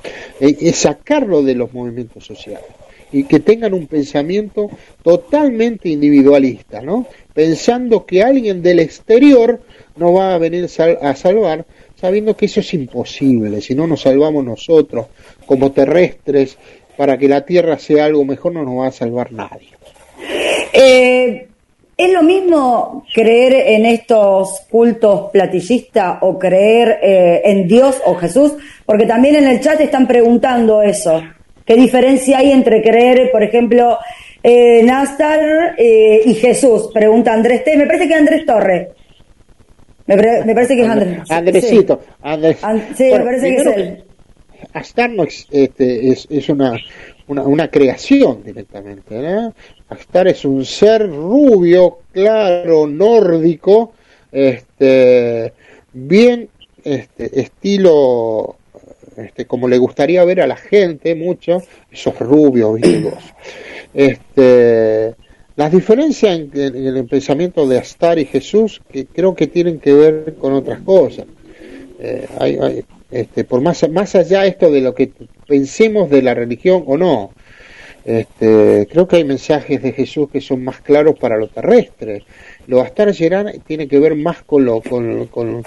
Eh, 0.41 0.57
es 0.59 0.75
sacarlo 0.75 1.43
de 1.43 1.55
los 1.55 1.71
movimientos 1.73 2.25
sociales 2.25 2.65
y 3.13 3.23
que 3.23 3.39
tengan 3.39 3.73
un 3.73 3.87
pensamiento 3.87 4.69
totalmente 5.01 5.87
individualista, 5.87 6.81
¿no? 6.81 7.07
Pensando 7.33 8.05
que 8.05 8.21
alguien 8.21 8.61
del 8.61 8.81
exterior 8.81 9.61
no 9.95 10.11
va 10.11 10.35
a 10.35 10.37
venir 10.39 10.65
a 10.65 11.15
salvar, 11.15 11.65
sabiendo 11.95 12.35
que 12.35 12.47
eso 12.47 12.59
es 12.59 12.73
imposible, 12.73 13.61
si 13.61 13.75
no 13.75 13.87
nos 13.87 14.01
salvamos 14.01 14.43
nosotros 14.43 15.05
como 15.45 15.71
terrestres, 15.71 16.57
para 16.97 17.17
que 17.17 17.29
la 17.29 17.45
Tierra 17.45 17.79
sea 17.79 18.03
algo 18.03 18.25
mejor 18.25 18.51
no 18.51 18.63
nos 18.65 18.77
va 18.77 18.87
a 18.87 18.91
salvar 18.91 19.31
nadie. 19.31 19.69
Eh, 20.73 21.47
¿Es 21.97 22.13
lo 22.13 22.21
mismo 22.21 23.05
creer 23.11 23.53
en 23.69 23.87
estos 23.87 24.61
cultos 24.69 25.31
platillistas 25.31 26.19
o 26.21 26.37
creer 26.37 26.99
eh, 27.01 27.41
en 27.45 27.67
Dios 27.67 27.99
o 28.05 28.13
Jesús? 28.13 28.53
Porque 28.85 29.07
también 29.07 29.35
en 29.37 29.47
el 29.47 29.59
chat 29.61 29.81
están 29.81 30.07
preguntando 30.07 30.83
eso. 30.83 31.23
¿Qué 31.65 31.75
diferencia 31.75 32.37
hay 32.37 32.51
entre 32.51 32.83
creer, 32.83 33.31
por 33.31 33.41
ejemplo, 33.41 33.97
en 34.43 34.87
Astar 34.91 35.73
eh, 35.75 36.21
y 36.23 36.35
Jesús? 36.35 36.91
Pregunta 36.93 37.33
Andrés 37.33 37.63
T. 37.63 37.75
Me 37.75 37.87
parece 37.87 38.07
que 38.07 38.13
es 38.13 38.19
Andrés 38.19 38.45
Torre. 38.45 38.91
Me, 40.05 40.53
parece 40.53 40.75
que 40.75 40.83
es 40.83 40.89
Andrés. 40.89 41.31
Andresito. 41.31 42.01
Sí, 42.95 43.05
me 43.11 43.19
parece 43.21 43.49
que 43.49 43.55
es 43.55 43.65
él. 43.65 44.03
Astar 44.71 45.09
no 45.09 45.23
este, 45.23 46.09
es, 46.09 46.27
es 46.29 46.47
una, 46.49 46.77
una, 47.27 47.43
una, 47.43 47.69
creación 47.69 48.43
directamente. 48.43 49.51
Astar 49.89 50.27
es 50.27 50.45
un 50.45 50.65
ser 50.65 51.09
rubio, 51.09 51.99
claro, 52.11 52.87
nórdico, 52.87 53.93
este, 54.31 55.53
bien 55.93 56.49
este, 56.83 57.41
estilo, 57.41 58.57
este, 59.15 59.45
como 59.45 59.67
le 59.67 59.77
gustaría 59.77 60.23
ver 60.23 60.41
a 60.41 60.47
la 60.47 60.55
gente 60.55 61.15
mucho, 61.15 61.61
esos 61.91 62.17
rubios 62.19 62.79
vivos. 62.79 63.23
Este, 63.93 65.15
las 65.55 65.71
diferencias 65.71 66.39
en, 66.39 66.51
el 66.55 67.05
pensamiento 67.05 67.67
de 67.67 67.79
Astar 67.79 68.19
y 68.19 68.25
Jesús, 68.25 68.81
que 68.91 69.05
creo 69.07 69.33
que 69.35 69.47
tienen 69.47 69.79
que 69.79 69.93
ver 69.93 70.35
con 70.35 70.53
otras 70.53 70.81
cosas. 70.81 71.25
Eh, 71.99 72.27
hay, 72.37 72.85
este, 73.11 73.43
por 73.43 73.61
más, 73.61 73.89
más 73.89 74.15
allá 74.15 74.45
esto 74.45 74.71
de 74.71 74.81
lo 74.81 74.93
que 74.93 75.11
pensemos 75.47 76.09
de 76.09 76.21
la 76.21 76.33
religión 76.33 76.83
o 76.85 76.97
no, 76.97 77.31
este, 78.05 78.87
creo 78.89 79.07
que 79.07 79.17
hay 79.17 79.23
mensajes 79.23 79.81
de 79.81 79.91
Jesús 79.91 80.29
que 80.31 80.39
son 80.39 80.63
más 80.63 80.79
claros 80.81 81.19
para 81.19 81.37
lo 81.37 81.47
terrestre. 81.47 82.23
Lo 82.67 82.81
Astar 82.81 83.13
tiene 83.13 83.87
que 83.87 83.99
ver 83.99 84.15
más 84.15 84.43
con 84.43 84.65
lo, 84.65 84.81
con, 84.81 85.27
con, 85.27 85.63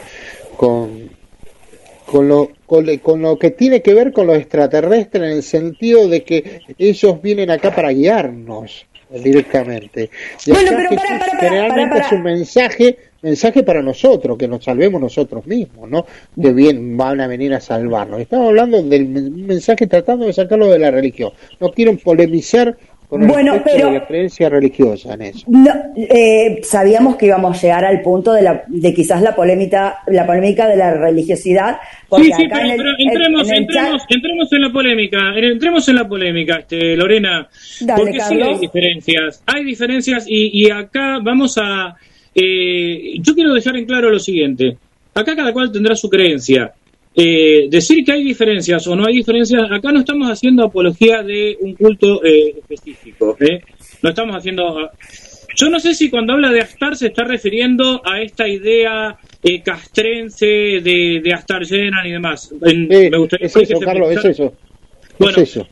con, 0.57 2.29
lo, 2.29 2.51
con, 2.67 3.23
lo 3.23 3.39
que 3.39 3.51
tiene 3.51 3.83
que 3.83 3.95
ver 3.95 4.13
con 4.13 4.27
lo 4.27 4.35
extraterrestre 4.35 5.27
en 5.27 5.33
el 5.33 5.43
sentido 5.43 6.09
de 6.09 6.25
que 6.25 6.63
ellos 6.79 7.21
vienen 7.21 7.51
acá 7.51 7.75
para 7.75 7.91
guiarnos 7.91 8.87
directamente. 9.11 10.11
Y 10.47 10.51
bueno, 10.51 10.71
pero 10.77 11.01
generalmente 11.41 11.99
es 11.99 12.13
un 12.13 12.23
mensaje 12.23 12.97
mensaje 13.23 13.63
para 13.63 13.83
nosotros, 13.83 14.39
que 14.39 14.49
nos 14.49 14.65
salvemos 14.65 15.01
nosotros 15.01 15.47
mismos, 15.47 15.89
¿no? 15.91 16.07
Que 16.41 16.53
bien 16.53 16.97
van 16.97 17.21
a 17.21 17.27
venir 17.27 17.53
a 17.55 17.61
salvarnos. 17.61 18.21
Estamos 18.21 18.49
hablando 18.49 18.83
del 18.83 19.09
mensaje 19.09 19.87
tratando 19.87 20.27
de 20.27 20.33
sacarlo 20.33 20.69
de 20.69 20.79
la 20.79 20.91
religión. 20.91 21.33
No 21.61 21.71
quiero 21.71 21.97
polemizar 21.99 22.77
con 23.11 23.27
bueno, 23.27 23.61
pero, 23.65 23.91
la 23.91 24.07
creencia 24.07 24.49
religiosa 24.49 25.15
en 25.15 25.23
eso. 25.23 25.47
Eh, 25.97 26.61
sabíamos 26.63 27.17
que 27.17 27.27
íbamos 27.27 27.59
a 27.59 27.61
llegar 27.61 27.85
al 27.85 28.01
punto 28.03 28.33
de, 28.33 28.43
la, 28.43 28.63
de 28.69 28.95
quizás 28.95 29.21
la 29.21 29.35
polémica, 29.35 29.99
la 30.07 30.25
polémica 30.25 30.69
de 30.69 30.77
la 30.77 30.95
religiosidad. 30.95 31.81
Sí, 32.17 32.33
sí, 32.33 32.45
pero, 32.49 32.91
entremos, 32.99 33.51
entremos, 33.51 34.03
entremos 34.09 34.53
en 34.53 34.63
la 34.63 34.73
polémica, 34.73 35.19
entremos 35.37 35.89
en 35.89 35.97
la 35.97 36.09
polémica, 36.09 36.59
este, 36.61 36.97
Lorena, 36.97 37.49
porque 37.97 38.21
sí 38.21 38.41
hay 38.41 38.59
diferencias, 38.59 39.43
hay 39.45 39.65
diferencias 39.65 40.25
y, 40.29 40.67
y 40.67 40.71
acá 40.71 41.19
vamos 41.21 41.59
a 41.59 41.97
eh, 42.35 43.15
yo 43.21 43.35
quiero 43.35 43.55
dejar 43.55 43.77
en 43.77 43.87
claro 43.87 44.11
lo 44.11 44.19
siguiente. 44.19 44.79
Acá 45.15 45.35
cada 45.35 45.53
cual 45.53 45.73
tendrá 45.73 45.97
su 45.97 46.09
creencia. 46.09 46.73
Eh, 47.15 47.69
decir 47.69 48.05
que 48.05 48.13
hay 48.13 48.25
diferencias 48.25 48.87
o 48.87 48.95
no 48.95 49.07
hay 49.07 49.17
diferencias, 49.17 49.63
acá 49.71 49.91
no 49.93 50.01
estamos 50.01 50.29
haciendo 50.29 50.65
apología 50.65 51.23
de 51.23 51.57
un 51.61 51.75
culto 51.75 52.25
eh, 52.25 52.55
específico. 52.59 53.37
No 54.03 54.11
estamos 54.11 54.37
haciendo... 54.37 54.91
Yo 55.57 55.69
no 55.69 55.81
sé 55.81 55.95
si 55.95 56.09
cuando 56.09 56.35
habla 56.35 56.53
de 56.53 56.61
Astar 56.61 56.97
se 56.97 57.09
está 57.09 57.25
refiriendo 57.25 58.01
a 58.05 58.23
esta 58.23 58.49
idea 58.49 59.19
castrense 59.65 60.47
de, 60.47 61.21
de 61.23 61.33
Astar 61.33 61.63
Llenan 61.65 62.07
y 62.07 62.13
demás. 62.13 62.55
me 62.61 63.19
gustaría 63.19 63.47
es 63.47 63.57
eso, 63.57 63.81
Carlos, 63.81 64.13
es 64.13 64.25
eso. 64.25 64.55
Bueno, 65.19 65.39
es 65.39 65.57
eso. 65.57 65.67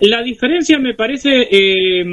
La 0.00 0.22
diferencia 0.22 0.78
me 0.78 0.94
parece, 0.94 1.48
eh, 1.50 2.04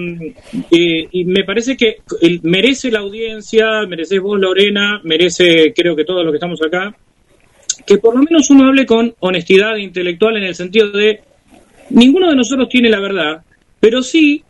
eh, 0.72 1.08
y 1.12 1.26
me 1.26 1.44
parece 1.44 1.78
que 1.78 1.98
merece 2.42 2.90
la 2.90 3.00
audiencia, 3.00 3.86
mereces 3.88 4.20
vos 4.20 4.40
Lorena, 4.40 5.02
merece 5.04 5.72
creo 5.76 5.96
que 5.96 6.04
todos 6.04 6.24
los 6.24 6.32
que 6.32 6.38
estamos 6.38 6.60
acá, 6.64 6.96
que 7.86 7.98
por 7.98 8.16
lo 8.16 8.24
menos 8.24 8.50
uno 8.50 8.68
hable 8.68 8.86
con 8.86 9.14
honestidad 9.20 9.76
intelectual 9.78 10.38
en 10.38 10.44
el 10.44 10.56
sentido 10.56 10.92
de 10.92 11.22
ninguno 11.92 12.30
de 12.30 12.36
nosotros 12.36 12.70
tiene 12.70 12.90
la 12.90 13.00
verdad, 13.00 13.44
pero 13.80 14.02
sí 14.02 14.44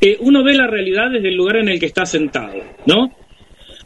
eh, 0.00 0.16
uno 0.20 0.44
ve 0.44 0.54
la 0.54 0.66
realidad 0.66 1.10
desde 1.10 1.28
el 1.28 1.34
lugar 1.34 1.56
en 1.56 1.68
el 1.68 1.80
que 1.80 1.86
está 1.86 2.06
sentado, 2.06 2.54
¿no? 2.86 3.10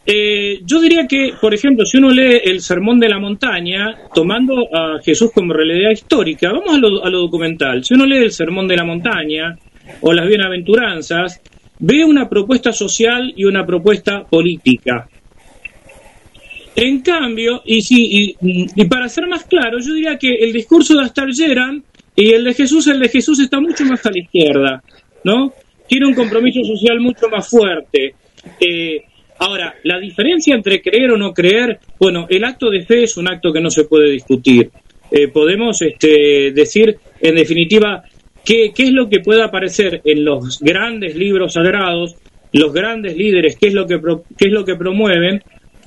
Eh, 0.05 0.61
yo 0.65 0.81
diría 0.81 1.07
que, 1.07 1.33
por 1.41 1.55
ejemplo, 1.55 1.87
si 1.87 1.97
uno 1.99 2.11
lee 2.11 2.41
el 2.45 2.61
Sermón 2.61 2.99
de 2.99 3.09
la 3.09 3.21
Montaña, 3.21 3.97
tomando 4.13 4.55
a 4.75 5.01
Jesús 5.03 5.31
como 5.33 5.53
realidad 5.53 5.91
histórica, 5.91 6.51
vamos 6.51 6.75
a 6.75 6.79
lo, 6.79 7.05
a 7.05 7.09
lo 7.09 7.21
documental, 7.21 7.85
si 7.85 7.95
uno 7.95 8.05
lee 8.05 8.19
el 8.19 8.33
Sermón 8.33 8.67
de 8.67 8.77
la 8.77 8.85
Montaña 8.85 9.57
o 10.01 10.13
las 10.13 10.27
Bienaventuranzas, 10.27 11.41
ve 11.79 12.05
una 12.05 12.29
propuesta 12.29 12.73
social 12.73 13.33
y 13.37 13.45
una 13.45 13.65
propuesta 13.65 14.25
política. 14.25 15.09
En 16.75 17.01
cambio, 17.01 17.63
y, 17.65 17.83
si, 17.83 18.37
y, 18.41 18.85
para 18.87 19.09
ser 19.09 19.27
más 19.27 19.45
claro, 19.45 19.79
yo 19.79 19.93
diría 19.93 20.17
que 20.17 20.35
el 20.35 20.53
discurso 20.53 20.95
de 20.95 21.05
Astar 21.05 21.33
Geran 21.33 21.83
y 22.17 22.33
el 22.33 22.45
de 22.45 22.55
Jesús, 22.55 22.87
el 22.87 23.01
de 23.01 23.09
Jesús 23.09 23.41
está 23.41 23.61
mucho 23.61 23.85
más 23.85 24.05
a 24.07 24.11
la 24.11 24.19
izquierda, 24.19 24.83
¿no? 25.25 25.53
Tiene 25.87 26.07
un 26.07 26.15
compromiso 26.15 26.65
social 26.65 26.99
mucho 27.01 27.29
más 27.29 27.49
fuerte. 27.49 28.15
Eh, 28.59 29.03
ahora, 29.39 29.75
la 29.85 29.99
diferencia 29.99 30.55
entre 30.55 30.81
creer 30.81 31.11
o 31.11 31.19
no 31.19 31.35
creer, 31.35 31.79
bueno, 31.99 32.27
el 32.31 32.43
acto 32.45 32.71
de 32.71 32.85
fe 32.87 33.05
es 33.05 33.17
un 33.19 33.29
acto 33.29 33.53
que 33.53 33.61
no 33.61 33.71
se 33.71 33.85
puede 33.85 34.11
discutir. 34.11 34.71
Eh, 35.11 35.29
podemos 35.29 35.83
este, 35.83 36.53
decir, 36.53 36.97
en 37.21 37.35
definitiva, 37.35 38.03
qué, 38.43 38.73
qué 38.75 38.85
es 38.85 38.93
lo 38.93 39.11
que 39.11 39.21
puede 39.21 39.43
aparecer 39.43 40.01
en 40.05 40.25
los 40.25 40.59
grandes 40.61 41.15
libros 41.17 41.53
sagrados, 41.53 42.17
los 42.53 42.73
grandes 42.73 43.15
líderes, 43.15 43.57
qué 43.59 43.69
es 43.69 43.75
lo 43.75 43.87
que, 43.87 44.01
qué 44.39 44.47
es 44.47 44.53
lo 44.53 44.65
que 44.65 44.77
promueven, 44.77 45.43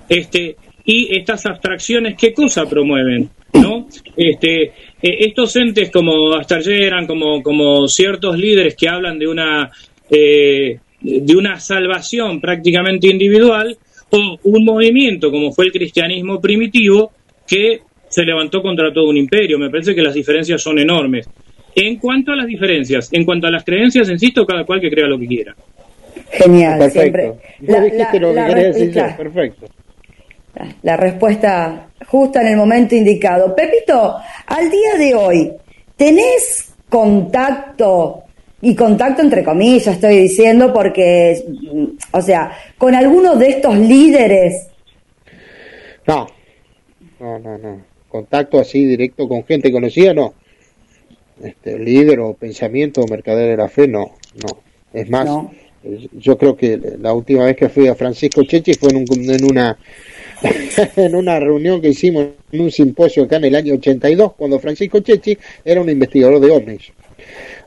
este, 0.09 0.57
y 0.85 1.17
estas 1.17 1.45
abstracciones, 1.45 2.15
¿qué 2.15 2.31
cosa 2.33 2.65
promueven? 2.69 3.29
¿no? 3.53 3.87
Este, 4.15 4.63
eh, 4.63 4.71
estos 5.01 5.55
entes 5.55 5.89
como 5.89 6.33
Astargeran, 6.33 7.07
como, 7.07 7.41
como 7.41 7.87
ciertos 7.87 8.37
líderes 8.37 8.75
que 8.75 8.87
hablan 8.87 9.17
de 9.17 9.27
una, 9.27 9.71
eh, 10.09 10.77
de 11.01 11.35
una 11.35 11.59
salvación 11.59 12.39
prácticamente 12.39 13.07
individual, 13.07 13.75
o 14.11 14.37
un 14.43 14.63
movimiento 14.63 15.31
como 15.31 15.51
fue 15.51 15.65
el 15.65 15.71
cristianismo 15.71 16.39
primitivo, 16.39 17.11
que 17.47 17.81
se 18.07 18.23
levantó 18.23 18.61
contra 18.61 18.93
todo 18.93 19.09
un 19.09 19.17
imperio. 19.17 19.57
Me 19.57 19.69
parece 19.69 19.95
que 19.95 20.03
las 20.03 20.13
diferencias 20.13 20.61
son 20.61 20.77
enormes. 20.77 21.27
En 21.73 21.97
cuanto 21.97 22.31
a 22.31 22.35
las 22.35 22.45
diferencias, 22.45 23.11
en 23.11 23.25
cuanto 23.25 23.47
a 23.47 23.51
las 23.51 23.63
creencias, 23.63 24.09
insisto, 24.09 24.45
cada 24.45 24.63
cual 24.63 24.79
que 24.79 24.89
crea 24.89 25.07
lo 25.07 25.19
que 25.19 25.27
quiera. 25.27 25.55
Genial, 26.31 26.79
Perfecto. 26.79 27.01
siempre. 27.01 27.33
Perfecto 29.17 29.67
la 30.81 30.97
respuesta 30.97 31.89
justa 32.07 32.41
en 32.41 32.47
el 32.47 32.57
momento 32.57 32.95
indicado. 32.95 33.55
Pepito, 33.55 34.15
al 34.47 34.69
día 34.69 34.95
de 34.97 35.15
hoy, 35.15 35.53
¿tenés 35.95 36.73
contacto, 36.89 38.23
y 38.61 38.75
contacto 38.75 39.21
entre 39.21 39.43
comillas 39.43 39.87
estoy 39.87 40.19
diciendo, 40.19 40.73
porque, 40.73 41.43
o 42.11 42.21
sea, 42.21 42.51
con 42.77 42.95
algunos 42.95 43.39
de 43.39 43.49
estos 43.49 43.77
líderes? 43.77 44.67
No, 46.07 46.27
no, 47.19 47.39
no, 47.39 47.57
no. 47.57 47.81
Contacto 48.07 48.59
así 48.59 48.85
directo 48.85 49.27
con 49.27 49.43
gente 49.43 49.71
conocida, 49.71 50.13
no. 50.13 50.33
Este, 51.43 51.77
líder 51.77 52.21
o 52.21 52.33
pensamiento 52.33 53.01
o 53.01 53.07
mercader 53.07 53.49
de 53.49 53.57
la 53.57 53.67
fe, 53.67 53.87
no, 53.87 54.11
no. 54.35 54.59
Es 54.93 55.09
más, 55.09 55.27
yo 56.13 56.37
creo 56.37 56.55
que 56.55 56.79
la 56.99 57.13
última 57.13 57.45
vez 57.45 57.57
que 57.57 57.67
fui 57.67 57.87
a 57.87 57.95
Francisco 57.95 58.43
Chechi 58.43 58.73
fue 58.73 58.91
en, 58.91 58.97
un, 58.97 59.29
en 59.29 59.43
una 59.43 59.77
en 60.95 61.15
una 61.15 61.39
reunión 61.39 61.81
que 61.81 61.89
hicimos 61.89 62.27
en 62.51 62.61
un 62.61 62.71
simposio 62.71 63.23
acá 63.23 63.37
en 63.37 63.45
el 63.45 63.55
año 63.55 63.73
82, 63.75 64.33
cuando 64.33 64.59
Francisco 64.59 64.99
Chechi 64.99 65.37
era 65.63 65.81
un 65.81 65.89
investigador 65.89 66.39
de 66.39 66.51
ovnis. 66.51 66.91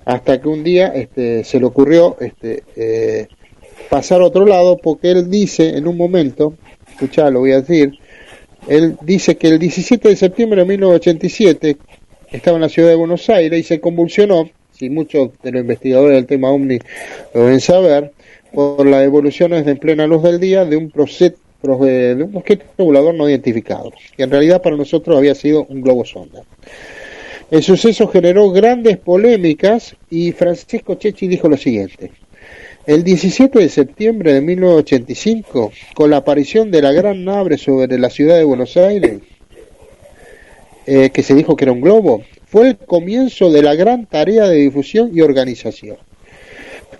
Hasta 0.04 0.40
que 0.40 0.48
un 0.48 0.64
día 0.64 0.88
este, 0.88 1.44
se 1.44 1.58
le 1.58 1.66
ocurrió 1.66 2.16
este, 2.20 2.62
eh, 2.76 3.28
pasar 3.90 4.20
a 4.20 4.26
otro 4.26 4.46
lado 4.46 4.78
porque 4.78 5.10
él 5.10 5.30
dice 5.30 5.76
en 5.76 5.86
un 5.86 5.96
momento, 5.96 6.54
escuchá, 6.88 7.30
lo 7.30 7.40
voy 7.40 7.52
a 7.52 7.60
decir, 7.60 7.98
él 8.68 8.96
dice 9.02 9.36
que 9.36 9.48
el 9.48 9.58
17 9.58 10.08
de 10.08 10.16
septiembre 10.16 10.60
de 10.62 10.68
1987 10.68 11.76
estaba 12.32 12.56
en 12.56 12.62
la 12.62 12.68
ciudad 12.68 12.88
de 12.88 12.94
Buenos 12.94 13.28
Aires 13.30 13.60
y 13.60 13.62
se 13.62 13.80
convulsionó, 13.80 14.50
si 14.72 14.90
muchos 14.90 15.30
de 15.42 15.52
los 15.52 15.62
investigadores 15.62 16.16
del 16.16 16.26
tema 16.26 16.50
ovni 16.50 16.78
lo 17.34 17.44
deben 17.44 17.60
saber, 17.60 18.12
por 18.52 18.86
las 18.86 19.04
evoluciones 19.04 19.66
en 19.66 19.76
plena 19.76 20.06
luz 20.06 20.22
del 20.22 20.40
día 20.40 20.64
de 20.64 20.76
un 20.76 20.90
proceso 20.90 21.36
de 21.62 22.22
un 22.22 22.36
objeto 22.36 22.64
regulador 22.78 23.14
no 23.14 23.28
identificado, 23.28 23.92
que 24.16 24.22
en 24.22 24.30
realidad 24.30 24.62
para 24.62 24.76
nosotros 24.76 25.16
había 25.16 25.34
sido 25.34 25.66
un 25.68 25.82
globo 25.82 26.04
sonda. 26.04 26.42
El 27.50 27.62
suceso 27.62 28.06
generó 28.08 28.50
grandes 28.50 28.98
polémicas 28.98 29.96
y 30.10 30.32
Francisco 30.32 30.94
Chechi 30.94 31.26
dijo 31.26 31.48
lo 31.48 31.56
siguiente. 31.56 32.12
El 32.86 33.04
17 33.04 33.58
de 33.58 33.68
septiembre 33.68 34.34
de 34.34 34.40
1985, 34.40 35.72
con 35.94 36.10
la 36.10 36.18
aparición 36.18 36.70
de 36.70 36.82
la 36.82 36.92
gran 36.92 37.24
nave 37.24 37.58
sobre 37.58 37.98
la 37.98 38.08
ciudad 38.08 38.36
de 38.36 38.44
Buenos 38.44 38.76
Aires, 38.76 39.20
eh, 40.86 41.10
que 41.10 41.22
se 41.22 41.34
dijo 41.34 41.56
que 41.56 41.64
era 41.64 41.72
un 41.72 41.80
globo, 41.80 42.22
fue 42.46 42.68
el 42.68 42.76
comienzo 42.78 43.50
de 43.50 43.62
la 43.62 43.74
gran 43.74 44.06
tarea 44.06 44.48
de 44.48 44.56
difusión 44.56 45.10
y 45.12 45.20
organización. 45.20 45.98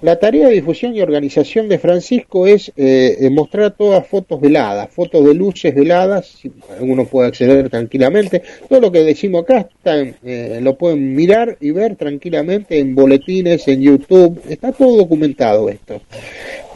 La 0.01 0.17
tarea 0.17 0.47
de 0.47 0.55
difusión 0.55 0.95
y 0.95 1.01
organización 1.01 1.69
de 1.69 1.79
Francisco 1.79 2.47
es 2.47 2.69
eh, 2.77 3.17
eh, 3.21 3.31
mostrar 3.31 3.73
todas 3.73 4.07
fotos 4.07 4.41
veladas, 4.41 4.89
fotos 4.91 5.25
de 5.25 5.35
luces 5.35 5.75
veladas, 5.75 6.39
uno 6.79 7.05
puede 7.05 7.29
acceder 7.29 7.69
tranquilamente. 7.69 8.43
Todo 8.69 8.81
lo 8.81 8.93
que 8.93 9.03
decimos 9.03 9.43
acá 9.43 9.69
está, 9.69 10.01
eh, 10.25 10.61
lo 10.63 10.79
pueden 10.79 11.17
mirar 11.17 11.57
y 11.61 11.73
ver 11.73 11.97
tranquilamente 11.97 12.79
en 12.79 12.95
boletines, 12.95 13.67
en 13.67 13.83
YouTube, 13.83 14.41
está 14.49 14.71
todo 14.71 14.99
documentado 14.99 15.69
esto. 15.69 16.01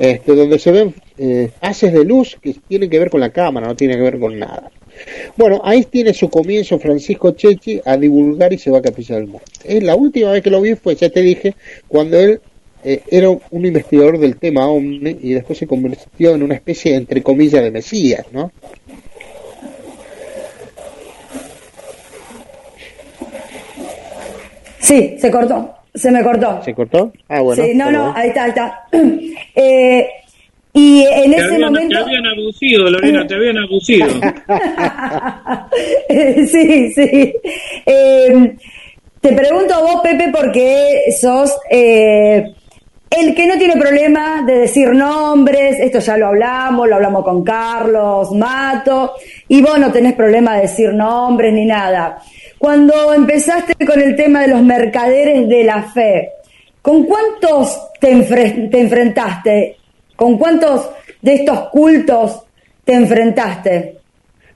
Este, 0.00 0.34
donde 0.34 0.58
se 0.58 0.72
ven 0.72 0.94
haces 1.60 1.92
de 1.92 2.04
luz 2.04 2.36
que 2.42 2.56
tienen 2.66 2.90
que 2.90 2.98
ver 2.98 3.10
con 3.10 3.20
la 3.20 3.30
cámara, 3.30 3.68
no 3.68 3.76
tienen 3.76 3.98
que 3.98 4.02
ver 4.02 4.18
con 4.18 4.36
nada. 4.36 4.72
Bueno, 5.36 5.60
ahí 5.62 5.84
tiene 5.84 6.12
su 6.12 6.28
comienzo 6.28 6.80
Francisco 6.80 7.30
Chechi 7.30 7.80
a 7.84 7.96
divulgar 7.96 8.52
y 8.52 8.58
se 8.58 8.70
va 8.70 8.78
a 8.78 8.82
Capilla 8.82 9.14
del 9.14 9.28
Monte. 9.28 9.80
la 9.80 9.94
última 9.94 10.32
vez 10.32 10.42
que 10.42 10.50
lo 10.50 10.60
vi 10.60 10.74
fue, 10.74 10.96
ya 10.96 11.08
te 11.08 11.20
dije, 11.20 11.54
cuando 11.86 12.18
él 12.18 12.40
eh, 12.84 13.02
era 13.10 13.30
un 13.30 13.66
investigador 13.66 14.18
del 14.18 14.36
tema 14.36 14.66
OVNI 14.66 15.18
y 15.22 15.34
después 15.34 15.58
se 15.58 15.66
convirtió 15.66 16.34
en 16.34 16.42
una 16.42 16.54
especie, 16.54 16.94
entre 16.94 17.22
comillas, 17.22 17.62
de 17.62 17.70
mesías, 17.70 18.26
¿no? 18.32 18.50
Sí, 24.80 25.16
se 25.18 25.30
cortó, 25.30 25.74
se 25.94 26.10
me 26.10 26.24
cortó. 26.24 26.60
¿Se 26.64 26.74
cortó? 26.74 27.12
Ah, 27.28 27.40
bueno. 27.40 27.64
Sí, 27.64 27.72
no, 27.74 27.90
no, 27.90 28.12
ahí 28.16 28.28
está, 28.28 28.44
ahí 28.44 28.50
está. 28.50 28.88
Eh, 29.54 30.08
y 30.72 31.04
en 31.04 31.34
ese 31.34 31.58
momento... 31.58 31.98
Te 31.98 32.04
habían 32.04 32.26
abusido, 32.26 32.90
Lorena, 32.90 33.26
te 33.26 33.34
habían 33.34 33.58
abusido. 33.58 34.08
sí, 36.08 36.92
sí. 36.92 37.34
Eh, 37.84 38.56
te 39.20 39.32
pregunto 39.34 39.74
a 39.74 39.82
vos, 39.82 40.00
Pepe, 40.02 40.30
porque 40.32 41.12
sos 41.20 41.54
eh, 41.70 42.54
el 43.18 43.34
que 43.34 43.46
no 43.46 43.58
tiene 43.58 43.76
problema 43.76 44.42
de 44.46 44.60
decir 44.60 44.88
nombres, 44.90 45.78
esto 45.78 45.98
ya 45.98 46.16
lo 46.16 46.28
hablamos, 46.28 46.88
lo 46.88 46.96
hablamos 46.96 47.24
con 47.24 47.44
Carlos, 47.44 48.32
Mato, 48.32 49.12
y 49.48 49.60
vos 49.60 49.78
no 49.78 49.92
tenés 49.92 50.14
problema 50.14 50.56
de 50.56 50.62
decir 50.62 50.94
nombres 50.94 51.52
ni 51.52 51.66
nada. 51.66 52.22
Cuando 52.58 53.12
empezaste 53.12 53.84
con 53.84 54.00
el 54.00 54.16
tema 54.16 54.42
de 54.42 54.48
los 54.48 54.62
mercaderes 54.62 55.46
de 55.48 55.64
la 55.64 55.82
fe, 55.82 56.30
¿con 56.80 57.04
cuántos 57.04 57.76
te, 58.00 58.12
enfrentaste? 58.12 59.76
¿Con 60.16 60.38
cuántos 60.38 60.88
de 61.20 61.34
estos 61.34 61.68
cultos 61.68 62.42
te 62.84 62.94
enfrentaste? 62.94 63.96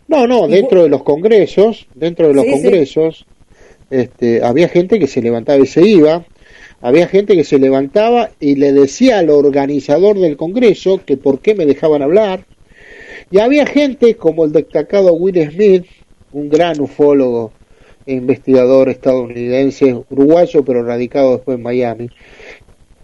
No, 0.08 0.26
no, 0.26 0.48
dentro 0.48 0.84
de 0.84 0.88
los 0.88 1.02
congresos, 1.02 1.86
dentro 1.94 2.28
de 2.28 2.34
los 2.34 2.44
congresos, 2.46 3.26
Este, 3.88 4.42
había 4.42 4.68
gente 4.68 4.98
que 4.98 5.06
se 5.06 5.22
levantaba 5.22 5.58
y 5.58 5.66
se 5.66 5.86
iba, 5.86 6.24
había 6.86 7.08
gente 7.08 7.34
que 7.34 7.42
se 7.42 7.58
levantaba 7.58 8.30
y 8.38 8.54
le 8.54 8.72
decía 8.72 9.18
al 9.18 9.30
organizador 9.30 10.20
del 10.20 10.36
Congreso 10.36 11.00
que 11.04 11.16
por 11.16 11.40
qué 11.40 11.56
me 11.56 11.66
dejaban 11.66 12.00
hablar. 12.00 12.44
Y 13.28 13.40
había 13.40 13.66
gente 13.66 14.14
como 14.14 14.44
el 14.44 14.52
destacado 14.52 15.12
Will 15.14 15.50
Smith, 15.50 15.84
un 16.30 16.48
gran 16.48 16.80
ufólogo 16.80 17.50
e 18.06 18.12
investigador 18.12 18.88
estadounidense, 18.88 20.00
uruguayo, 20.10 20.64
pero 20.64 20.84
radicado 20.84 21.32
después 21.32 21.56
en 21.56 21.64
Miami, 21.64 22.08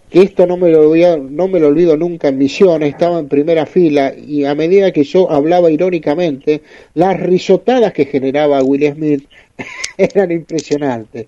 que 0.09 0.21
esto 0.21 0.47
no 0.47 0.55
me 0.55 0.69
lo 0.69 0.89
olvido, 0.89 1.17
no 1.17 1.49
me 1.49 1.59
lo 1.59 1.67
olvido 1.67 1.97
nunca 1.97 2.29
en 2.29 2.37
misiones, 2.37 2.87
estaba 2.87 3.19
en 3.19 3.27
primera 3.27 3.65
fila 3.65 4.13
y 4.15 4.45
a 4.45 4.55
medida 4.55 4.93
que 4.93 5.03
yo 5.03 5.29
hablaba 5.29 5.69
irónicamente, 5.69 6.61
las 6.93 7.19
risotadas 7.19 7.91
que 7.91 8.05
generaba 8.05 8.63
Will 8.63 8.93
Smith 8.93 9.27
eran 9.97 10.31
impresionantes 10.31 11.25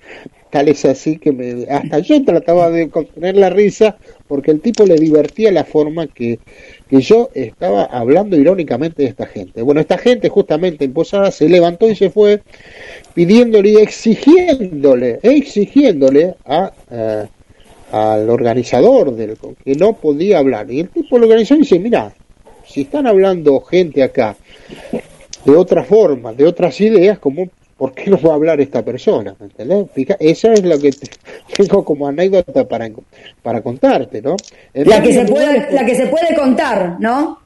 es 0.61 0.85
así 0.85 1.17
que 1.17 1.31
me, 1.31 1.65
hasta 1.69 1.99
yo 1.99 2.23
trataba 2.23 2.69
de 2.69 2.89
contener 2.89 3.35
la 3.35 3.49
risa 3.49 3.97
porque 4.27 4.51
el 4.51 4.61
tipo 4.61 4.85
le 4.85 4.95
divertía 4.95 5.51
la 5.51 5.63
forma 5.63 6.07
que, 6.07 6.39
que 6.89 7.01
yo 7.01 7.29
estaba 7.33 7.83
hablando 7.85 8.37
irónicamente 8.37 9.03
de 9.03 9.09
esta 9.09 9.25
gente. 9.25 9.61
Bueno, 9.61 9.81
esta 9.81 9.97
gente 9.97 10.29
justamente 10.29 10.85
en 10.85 10.93
Posada 10.93 11.31
se 11.31 11.47
levantó 11.49 11.89
y 11.89 11.95
se 11.95 12.09
fue 12.09 12.41
pidiéndole 13.13 13.69
y 13.69 13.77
exigiéndole, 13.77 15.19
exigiéndole 15.21 16.35
eh, 16.91 17.25
al 17.91 18.29
organizador 18.29 19.15
del 19.15 19.37
que 19.63 19.75
no 19.75 19.93
podía 19.93 20.39
hablar. 20.39 20.71
Y 20.71 20.81
el 20.81 20.89
tipo 20.89 21.17
lo 21.17 21.25
organizó 21.25 21.55
y 21.55 21.59
dice, 21.59 21.79
mira, 21.79 22.13
si 22.65 22.81
están 22.81 23.07
hablando 23.07 23.61
gente 23.61 24.01
acá 24.03 24.35
de 25.45 25.55
otra 25.55 25.83
forma, 25.83 26.33
de 26.33 26.45
otras 26.45 26.81
ideas, 26.81 27.19
como 27.19 27.49
¿por 27.77 27.93
qué 27.93 28.09
no 28.09 28.19
va 28.21 28.31
a 28.31 28.35
hablar 28.35 28.61
esta 28.61 28.83
persona? 28.83 29.35
¿Entendés? 29.39 29.87
Esa 30.19 30.53
es 30.53 30.63
lo 30.63 30.79
que 30.79 30.91
tengo 31.57 31.83
como 31.83 32.07
anécdota 32.07 32.67
para, 32.67 32.89
para 33.41 33.61
contarte, 33.61 34.21
¿no? 34.21 34.35
la 34.73 35.01
que, 35.01 35.13
se 35.13 35.25
puede, 35.25 35.71
la 35.71 35.85
que 35.85 35.95
se 35.95 36.07
puede 36.07 36.35
contar, 36.35 36.97
¿no? 36.99 37.45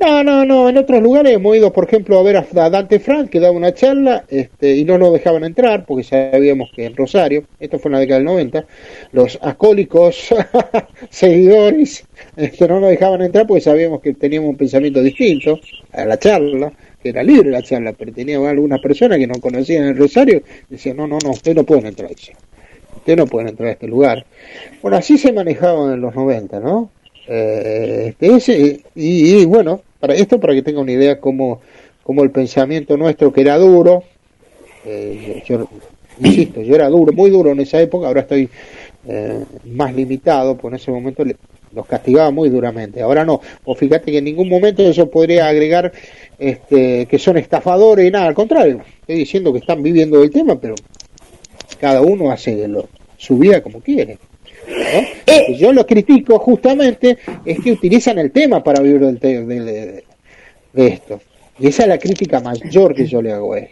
No, 0.00 0.22
no, 0.22 0.44
no, 0.44 0.68
en 0.68 0.78
otros 0.78 1.02
lugares 1.02 1.32
hemos 1.34 1.56
ido, 1.56 1.72
por 1.72 1.84
ejemplo, 1.84 2.20
a 2.20 2.22
ver 2.22 2.36
a 2.36 2.70
Dante 2.70 3.00
Frank, 3.00 3.30
que 3.30 3.40
daba 3.40 3.56
una 3.56 3.74
charla, 3.74 4.24
este, 4.28 4.76
y 4.76 4.84
no 4.84 4.96
nos 4.96 5.12
dejaban 5.12 5.42
entrar, 5.42 5.84
porque 5.84 6.04
sabíamos 6.04 6.70
que 6.72 6.84
en 6.84 6.94
Rosario, 6.94 7.42
esto 7.58 7.80
fue 7.80 7.88
en 7.88 7.94
la 7.94 7.98
década 7.98 8.18
del 8.18 8.26
90, 8.26 8.64
los 9.10 9.36
acólicos 9.42 10.28
seguidores 11.10 12.04
este, 12.36 12.68
no 12.68 12.78
nos 12.78 12.90
dejaban 12.90 13.22
entrar 13.22 13.48
porque 13.48 13.60
sabíamos 13.60 14.00
que 14.00 14.14
teníamos 14.14 14.50
un 14.50 14.56
pensamiento 14.56 15.02
distinto 15.02 15.58
a 15.92 16.04
la 16.04 16.16
charla, 16.16 16.72
que 17.02 17.10
era 17.10 17.22
libre 17.22 17.50
la 17.50 17.62
charla, 17.62 17.92
pero 17.92 18.12
tenía 18.12 18.36
algunas 18.48 18.80
personas 18.80 19.18
que 19.18 19.26
no 19.26 19.40
conocían 19.40 19.84
el 19.84 19.96
Rosario, 19.96 20.42
y 20.68 20.74
decían, 20.74 20.96
no, 20.96 21.06
no, 21.06 21.18
no, 21.22 21.30
ustedes 21.30 21.56
no 21.56 21.64
pueden 21.64 21.86
entrar 21.86 22.10
Ustedes 22.10 23.18
no 23.18 23.26
pueden 23.26 23.48
entrar 23.48 23.68
a 23.68 23.72
este 23.72 23.86
lugar. 23.86 24.26
Bueno, 24.82 24.96
así 24.96 25.16
se 25.16 25.32
manejaban 25.32 25.94
en 25.94 26.00
los 26.00 26.14
90, 26.14 26.60
¿no? 26.60 26.90
Eh, 27.28 28.14
este, 28.18 28.82
y, 28.94 29.44
bueno, 29.44 29.82
para 30.00 30.14
esto 30.14 30.40
para 30.40 30.54
que 30.54 30.62
tenga 30.62 30.80
una 30.80 30.92
idea 30.92 31.20
cómo, 31.20 31.60
cómo 32.02 32.24
el 32.24 32.30
pensamiento 32.30 32.96
nuestro 32.96 33.32
que 33.32 33.42
era 33.42 33.56
duro, 33.56 34.02
eh, 34.84 35.42
yo, 35.46 35.68
insisto, 36.20 36.62
yo 36.62 36.74
era 36.74 36.88
duro, 36.88 37.12
muy 37.12 37.30
duro 37.30 37.52
en 37.52 37.60
esa 37.60 37.80
época, 37.80 38.08
ahora 38.08 38.22
estoy 38.22 38.48
eh, 39.06 39.44
más 39.64 39.94
limitado, 39.94 40.56
pues 40.56 40.72
en 40.72 40.76
ese 40.76 40.90
momento 40.90 41.24
los 41.78 41.86
castigaba 41.86 42.30
muy 42.30 42.50
duramente. 42.50 43.00
Ahora 43.00 43.24
no, 43.24 43.40
o 43.64 43.74
fíjate 43.74 44.10
que 44.10 44.18
en 44.18 44.24
ningún 44.24 44.48
momento 44.48 44.82
eso 44.82 45.08
podría 45.08 45.48
agregar 45.48 45.92
este, 46.38 47.06
que 47.06 47.18
son 47.18 47.38
estafadores 47.38 48.06
y 48.06 48.10
nada, 48.10 48.26
al 48.26 48.34
contrario, 48.34 48.80
estoy 49.00 49.16
diciendo 49.16 49.52
que 49.52 49.60
están 49.60 49.82
viviendo 49.82 50.22
el 50.22 50.30
tema, 50.30 50.60
pero 50.60 50.74
cada 51.80 52.02
uno 52.02 52.30
hace 52.30 52.68
su 53.16 53.38
vida 53.38 53.62
como 53.62 53.80
quiere. 53.80 54.18
Eh, 55.26 55.54
yo 55.56 55.72
lo 55.72 55.86
critico 55.86 56.38
justamente 56.40 57.16
es 57.44 57.60
que 57.60 57.72
utilizan 57.72 58.18
el 58.18 58.32
tema 58.32 58.62
para 58.62 58.82
vivir 58.82 59.00
del 59.00 59.18
de, 59.18 60.04
esto. 60.74 61.20
Y 61.58 61.68
esa 61.68 61.84
es 61.84 61.88
la 61.88 61.98
crítica 61.98 62.40
mayor 62.40 62.94
que 62.94 63.06
yo 63.06 63.22
le 63.22 63.32
hago 63.32 63.54
a 63.54 63.58
ellos. 63.60 63.70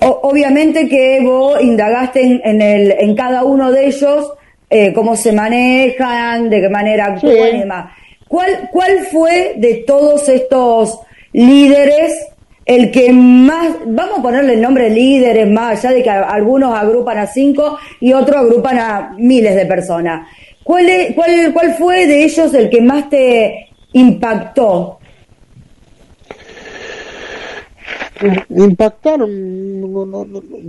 Obviamente 0.00 0.88
que 0.88 1.20
vos 1.22 1.60
indagaste 1.60 2.40
en, 2.44 2.60
el, 2.60 2.92
en 2.92 3.14
cada 3.14 3.44
uno 3.44 3.72
de 3.72 3.86
ellos 3.86 4.35
eh, 4.68 4.92
cómo 4.92 5.16
se 5.16 5.32
manejan, 5.32 6.50
de 6.50 6.60
qué 6.60 6.68
manera 6.68 7.06
actúan 7.06 7.56
y 7.56 7.58
demás. 7.60 7.92
¿Cuál, 8.28 8.68
¿Cuál 8.72 9.00
fue 9.10 9.54
de 9.56 9.84
todos 9.86 10.28
estos 10.28 11.00
líderes 11.32 12.28
el 12.66 12.90
que 12.90 13.12
más, 13.12 13.68
vamos 13.86 14.18
a 14.18 14.22
ponerle 14.22 14.54
el 14.54 14.60
nombre 14.60 14.90
líderes, 14.90 15.48
más 15.48 15.84
allá 15.84 15.94
de 15.94 16.02
que 16.02 16.10
algunos 16.10 16.76
agrupan 16.76 17.16
a 17.18 17.26
cinco 17.28 17.78
y 18.00 18.12
otros 18.12 18.36
agrupan 18.36 18.78
a 18.78 19.14
miles 19.16 19.54
de 19.54 19.66
personas. 19.66 20.28
¿Cuál, 20.64 20.84
cuál, 21.14 21.52
cuál 21.52 21.74
fue 21.74 22.08
de 22.08 22.24
ellos 22.24 22.52
el 22.54 22.68
que 22.68 22.80
más 22.80 23.08
te 23.08 23.68
impactó? 23.92 24.98
Impactaron 28.50 29.30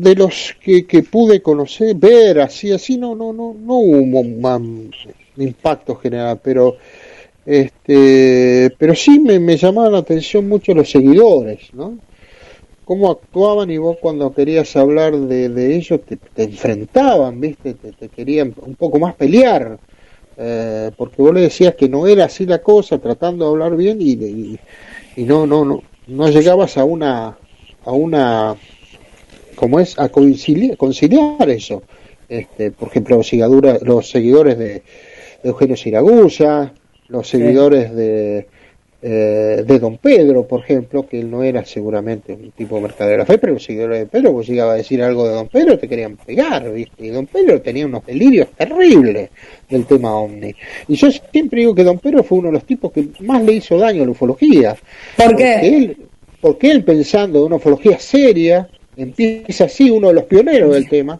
de 0.01 0.15
los 0.15 0.55
que, 0.61 0.85
que, 0.85 1.03
pude 1.03 1.41
conocer 1.41 1.95
ver 1.95 2.41
así 2.41 2.71
así 2.71 2.97
no 2.97 3.15
no 3.15 3.33
no 3.33 3.53
no 3.53 3.73
hubo 3.75 4.19
un 4.19 4.91
impacto 5.37 5.95
general 5.95 6.39
pero 6.43 6.77
este, 7.47 8.75
pero 8.77 8.93
sí 8.93 9.21
me, 9.21 9.39
me 9.39 9.55
llamaban 9.55 9.93
la 9.93 9.99
atención 9.99 10.49
mucho 10.49 10.73
los 10.73 10.91
seguidores, 10.91 11.73
¿no? 11.73 11.97
Cómo 12.83 13.09
actuaban 13.09 13.71
y 13.71 13.77
vos 13.77 13.95
cuando 14.01 14.33
querías 14.33 14.75
hablar 14.75 15.15
de, 15.15 15.47
de 15.47 15.75
ellos 15.77 16.01
te, 16.05 16.19
enfrentaban, 16.43 17.39
¿viste? 17.39 17.73
Te, 17.73 18.09
querían 18.09 18.53
un 18.63 18.75
poco 18.75 18.99
más 18.99 19.15
pelear, 19.15 19.79
eh, 20.35 20.91
porque 20.97 21.21
vos 21.21 21.33
le 21.33 21.41
decías 21.41 21.75
que 21.75 21.87
no 21.87 22.05
era 22.05 22.25
así 22.25 22.45
la 22.45 22.61
cosa, 22.61 22.97
tratando 22.97 23.45
de 23.45 23.51
hablar 23.51 23.77
bien 23.77 23.97
y, 24.01 24.59
y, 25.15 25.23
no, 25.23 25.47
no, 25.47 25.63
no, 25.63 25.83
no 26.07 26.29
llegabas 26.29 26.77
a 26.77 26.83
una, 26.83 27.37
a 27.85 27.91
una, 27.91 28.55
como 29.55 29.79
es, 29.79 29.99
a 29.99 30.09
conciliar, 30.09 30.77
conciliar 30.77 31.49
eso. 31.49 31.83
Este, 32.29 32.71
por 32.71 32.89
ejemplo, 32.89 33.17
los, 33.17 33.31
los 33.81 34.09
seguidores 34.09 34.57
de, 34.57 34.65
de 34.67 34.83
Eugenio 35.43 35.77
Siragusa, 35.77 36.73
los 37.07 37.27
seguidores 37.27 37.95
de, 37.95 38.47
eh, 38.99 39.63
de 39.65 39.79
Don 39.79 39.97
Pedro, 39.97 40.47
por 40.47 40.61
ejemplo, 40.61 41.07
que 41.07 41.19
él 41.19 41.29
no 41.29 41.43
era 41.43 41.63
seguramente 41.63 42.33
un 42.33 42.51
tipo 42.51 42.77
de 42.77 42.81
mercader 42.81 43.11
de 43.11 43.17
la 43.19 43.25
fe, 43.25 43.37
pero 43.37 43.53
los 43.53 43.63
seguidores 43.63 43.99
de 43.99 44.05
Pedro, 44.07 44.31
vos 44.31 44.47
llegaba 44.47 44.73
a 44.73 44.75
decir 44.77 45.03
algo 45.03 45.27
de 45.27 45.35
Don 45.35 45.47
Pedro, 45.47 45.77
te 45.77 45.87
querían 45.87 46.17
pegar, 46.17 46.71
¿viste? 46.73 47.05
Y 47.05 47.09
Don 47.09 47.27
Pedro 47.27 47.61
tenía 47.61 47.85
unos 47.85 48.05
delirios 48.05 48.47
terribles 48.57 49.29
del 49.69 49.85
tema 49.85 50.15
ovni. 50.15 50.53
Y 50.87 50.95
yo 50.95 51.09
siempre 51.11 51.59
digo 51.59 51.75
que 51.75 51.83
Don 51.83 51.99
Pedro 51.99 52.23
fue 52.23 52.39
uno 52.39 52.47
de 52.47 52.53
los 52.53 52.65
tipos 52.65 52.91
que 52.91 53.07
más 53.19 53.43
le 53.43 53.53
hizo 53.53 53.77
daño 53.77 54.01
a 54.01 54.05
la 54.05 54.11
ufología. 54.11 54.75
¿Por 55.15 55.35
qué? 55.35 55.57
Porque 55.59 55.67
él, 55.67 55.97
porque 56.41 56.71
él 56.71 56.83
pensando 56.83 57.39
en 57.39 57.45
una 57.45 57.55
ufología 57.57 57.99
seria, 57.99 58.67
empieza 58.95 59.65
así 59.65 59.91
uno 59.91 60.07
de 60.07 60.15
los 60.15 60.23
pioneros 60.23 60.73
del 60.73 60.89
tema, 60.89 61.19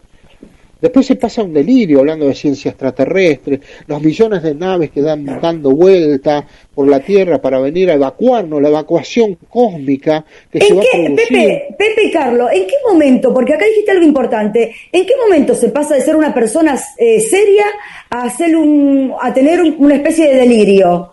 Después 0.80 1.06
se 1.06 1.16
pasa 1.16 1.42
un 1.42 1.52
delirio 1.52 2.00
hablando 2.00 2.26
de 2.26 2.34
ciencia 2.34 2.70
extraterrestre, 2.70 3.60
los 3.86 4.00
millones 4.00 4.42
de 4.42 4.54
naves 4.54 4.90
que 4.90 5.00
dan 5.02 5.24
dando 5.40 5.70
vuelta 5.70 6.46
por 6.74 6.88
la 6.88 7.00
Tierra 7.00 7.40
para 7.40 7.58
venir 7.58 7.90
a 7.90 7.94
evacuarnos, 7.94 8.62
la 8.62 8.68
evacuación 8.68 9.36
cósmica 9.48 10.24
que 10.50 10.60
se 10.60 10.74
va 10.74 10.82
a 10.82 10.84
producir. 10.90 11.28
Pepe, 11.28 11.74
Pepe 11.76 12.10
Carlos, 12.12 12.50
¿en 12.52 12.66
qué 12.66 12.74
momento? 12.88 13.34
Porque 13.34 13.54
acá 13.54 13.64
dijiste 13.64 13.90
algo 13.90 14.04
importante. 14.04 14.72
¿En 14.92 15.04
qué 15.04 15.14
momento 15.16 15.54
se 15.54 15.70
pasa 15.70 15.96
de 15.96 16.00
ser 16.02 16.14
una 16.14 16.32
persona 16.32 16.78
eh, 16.96 17.20
seria 17.20 17.66
a 18.10 18.24
hacer 18.24 18.56
un, 18.56 19.12
a 19.20 19.34
tener 19.34 19.60
una 19.60 19.96
especie 19.96 20.28
de 20.28 20.36
delirio? 20.36 21.10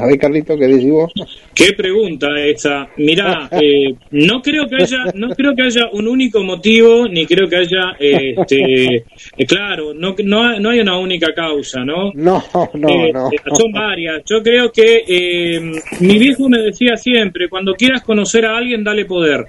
A 0.00 0.06
ver, 0.06 0.18
Carlito, 0.18 0.56
¿qué 0.56 0.66
decís 0.66 0.90
vos? 0.90 1.12
Qué 1.54 1.74
pregunta 1.74 2.28
esa. 2.38 2.88
Mirá, 2.96 3.48
eh, 3.52 3.94
no 4.12 4.40
creo 4.40 4.66
que 4.66 4.76
haya, 4.76 5.04
no 5.14 5.28
creo 5.34 5.54
que 5.54 5.62
haya 5.62 5.88
un 5.92 6.08
único 6.08 6.42
motivo, 6.42 7.06
ni 7.06 7.26
creo 7.26 7.48
que 7.48 7.56
haya, 7.56 7.96
este, 7.98 8.96
eh, 8.96 9.46
claro, 9.46 9.92
no, 9.92 10.14
no, 10.24 10.58
no 10.58 10.70
hay 10.70 10.80
una 10.80 10.96
única 10.96 11.34
causa, 11.34 11.84
¿no? 11.84 12.12
No, 12.14 12.42
no, 12.74 12.88
eh, 12.88 13.12
no. 13.12 13.30
Son 13.54 13.70
varias. 13.72 14.22
Yo 14.24 14.42
creo 14.42 14.72
que 14.72 15.60
mi 16.00 16.18
viejo 16.18 16.48
me 16.48 16.58
decía 16.58 16.96
siempre, 16.96 17.48
cuando 17.48 17.74
quieras 17.74 18.02
conocer 18.02 18.46
a 18.46 18.56
alguien, 18.56 18.82
dale 18.82 19.04
poder. 19.04 19.46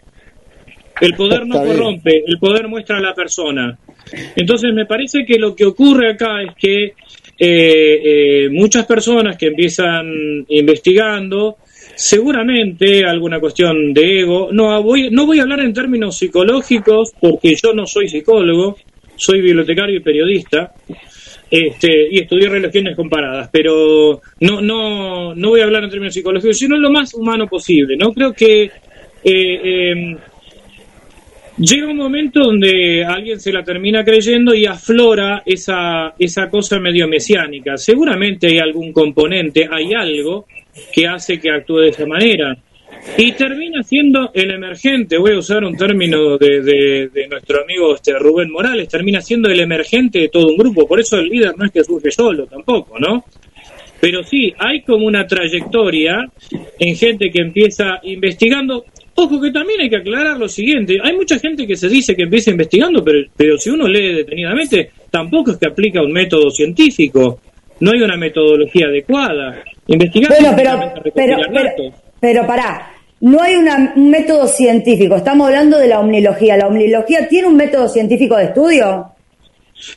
El 0.99 1.15
poder 1.15 1.47
no 1.47 1.63
corrompe, 1.63 2.23
el 2.27 2.37
poder 2.37 2.67
muestra 2.67 2.97
a 2.97 3.01
la 3.01 3.15
persona. 3.15 3.77
Entonces 4.35 4.73
me 4.73 4.85
parece 4.85 5.25
que 5.25 5.39
lo 5.39 5.55
que 5.55 5.65
ocurre 5.65 6.11
acá 6.11 6.43
es 6.43 6.53
que 6.55 6.93
eh, 7.43 8.01
eh, 8.43 8.49
muchas 8.51 8.85
personas 8.85 9.35
que 9.35 9.47
empiezan 9.47 10.45
investigando, 10.47 11.57
seguramente 11.95 13.03
alguna 13.03 13.39
cuestión 13.39 13.95
de 13.95 14.19
ego, 14.19 14.49
no 14.51 14.83
voy, 14.83 15.09
no 15.09 15.25
voy 15.25 15.39
a 15.39 15.41
hablar 15.41 15.61
en 15.61 15.73
términos 15.73 16.19
psicológicos 16.19 17.13
porque 17.19 17.55
yo 17.55 17.73
no 17.73 17.87
soy 17.87 18.07
psicólogo, 18.07 18.77
soy 19.15 19.41
bibliotecario 19.41 19.95
y 19.95 20.01
periodista. 20.01 20.71
Este, 21.49 22.09
y 22.11 22.19
estudié 22.19 22.47
relaciones 22.47 22.95
comparadas, 22.95 23.49
pero 23.51 24.21
no, 24.39 24.61
no, 24.61 25.33
no 25.33 25.49
voy 25.49 25.61
a 25.61 25.63
hablar 25.63 25.83
en 25.83 25.89
términos 25.89 26.13
psicológicos, 26.13 26.59
sino 26.59 26.77
lo 26.77 26.91
más 26.91 27.11
humano 27.15 27.47
posible. 27.47 27.97
No 27.97 28.13
creo 28.13 28.33
que 28.33 28.71
eh, 29.23 29.91
em, 29.91 30.15
Llega 31.61 31.91
un 31.91 31.97
momento 31.97 32.39
donde 32.39 33.05
alguien 33.05 33.39
se 33.39 33.51
la 33.51 33.63
termina 33.63 34.03
creyendo 34.03 34.55
y 34.55 34.65
aflora 34.65 35.43
esa, 35.45 36.15
esa 36.17 36.49
cosa 36.49 36.79
medio 36.79 37.07
mesiánica. 37.07 37.77
Seguramente 37.77 38.47
hay 38.47 38.57
algún 38.57 38.91
componente, 38.91 39.67
hay 39.69 39.93
algo 39.93 40.47
que 40.91 41.05
hace 41.05 41.39
que 41.39 41.51
actúe 41.51 41.81
de 41.81 41.89
esa 41.89 42.07
manera. 42.07 42.57
Y 43.15 43.33
termina 43.33 43.83
siendo 43.83 44.31
el 44.33 44.49
emergente, 44.49 45.19
voy 45.19 45.33
a 45.33 45.37
usar 45.37 45.63
un 45.63 45.77
término 45.77 46.35
de, 46.39 46.61
de, 47.13 47.27
nuestro 47.29 47.61
amigo 47.61 47.93
este, 47.93 48.17
Rubén 48.17 48.51
Morales, 48.51 48.87
termina 48.87 49.21
siendo 49.21 49.47
el 49.47 49.59
emergente 49.59 50.17
de 50.17 50.29
todo 50.29 50.47
un 50.47 50.57
grupo. 50.57 50.87
Por 50.87 50.99
eso 50.99 51.19
el 51.19 51.29
líder 51.29 51.55
no 51.55 51.65
es 51.65 51.71
que 51.71 51.83
surge 51.83 52.09
solo 52.09 52.47
tampoco, 52.47 52.97
¿no? 52.97 53.23
Pero 53.99 54.23
sí, 54.23 54.51
hay 54.57 54.81
como 54.81 55.05
una 55.05 55.27
trayectoria 55.27 56.27
en 56.79 56.95
gente 56.95 57.29
que 57.29 57.43
empieza 57.43 57.99
investigando 58.01 58.85
Ojo 59.15 59.41
que 59.41 59.51
también 59.51 59.81
hay 59.81 59.89
que 59.89 59.97
aclarar 59.97 60.37
lo 60.37 60.47
siguiente, 60.47 60.97
hay 61.03 61.15
mucha 61.15 61.37
gente 61.37 61.67
que 61.67 61.75
se 61.75 61.89
dice 61.89 62.15
que 62.15 62.23
empieza 62.23 62.51
investigando, 62.51 63.03
pero, 63.03 63.19
pero 63.35 63.57
si 63.57 63.69
uno 63.69 63.87
lee 63.87 64.13
detenidamente, 64.13 64.91
tampoco 65.09 65.51
es 65.51 65.57
que 65.57 65.67
aplica 65.67 66.01
un 66.01 66.11
método 66.11 66.49
científico, 66.49 67.39
no 67.81 67.91
hay 67.91 68.01
una 68.01 68.15
metodología 68.15 68.87
adecuada. 68.87 69.63
Investigar 69.87 70.31
bueno, 70.31 70.53
pero, 70.55 70.93
pero, 71.13 71.37
pero, 71.51 71.93
pero 72.19 72.47
pará, 72.47 72.91
no 73.21 73.41
hay 73.41 73.55
un 73.55 74.09
método 74.09 74.47
científico, 74.47 75.15
estamos 75.15 75.47
hablando 75.47 75.77
de 75.77 75.87
la 75.87 75.99
omnilogía. 75.99 76.57
¿La 76.57 76.67
omnilogía 76.67 77.27
tiene 77.27 77.47
un 77.47 77.55
método 77.55 77.87
científico 77.87 78.35
de 78.37 78.45
estudio? 78.45 79.11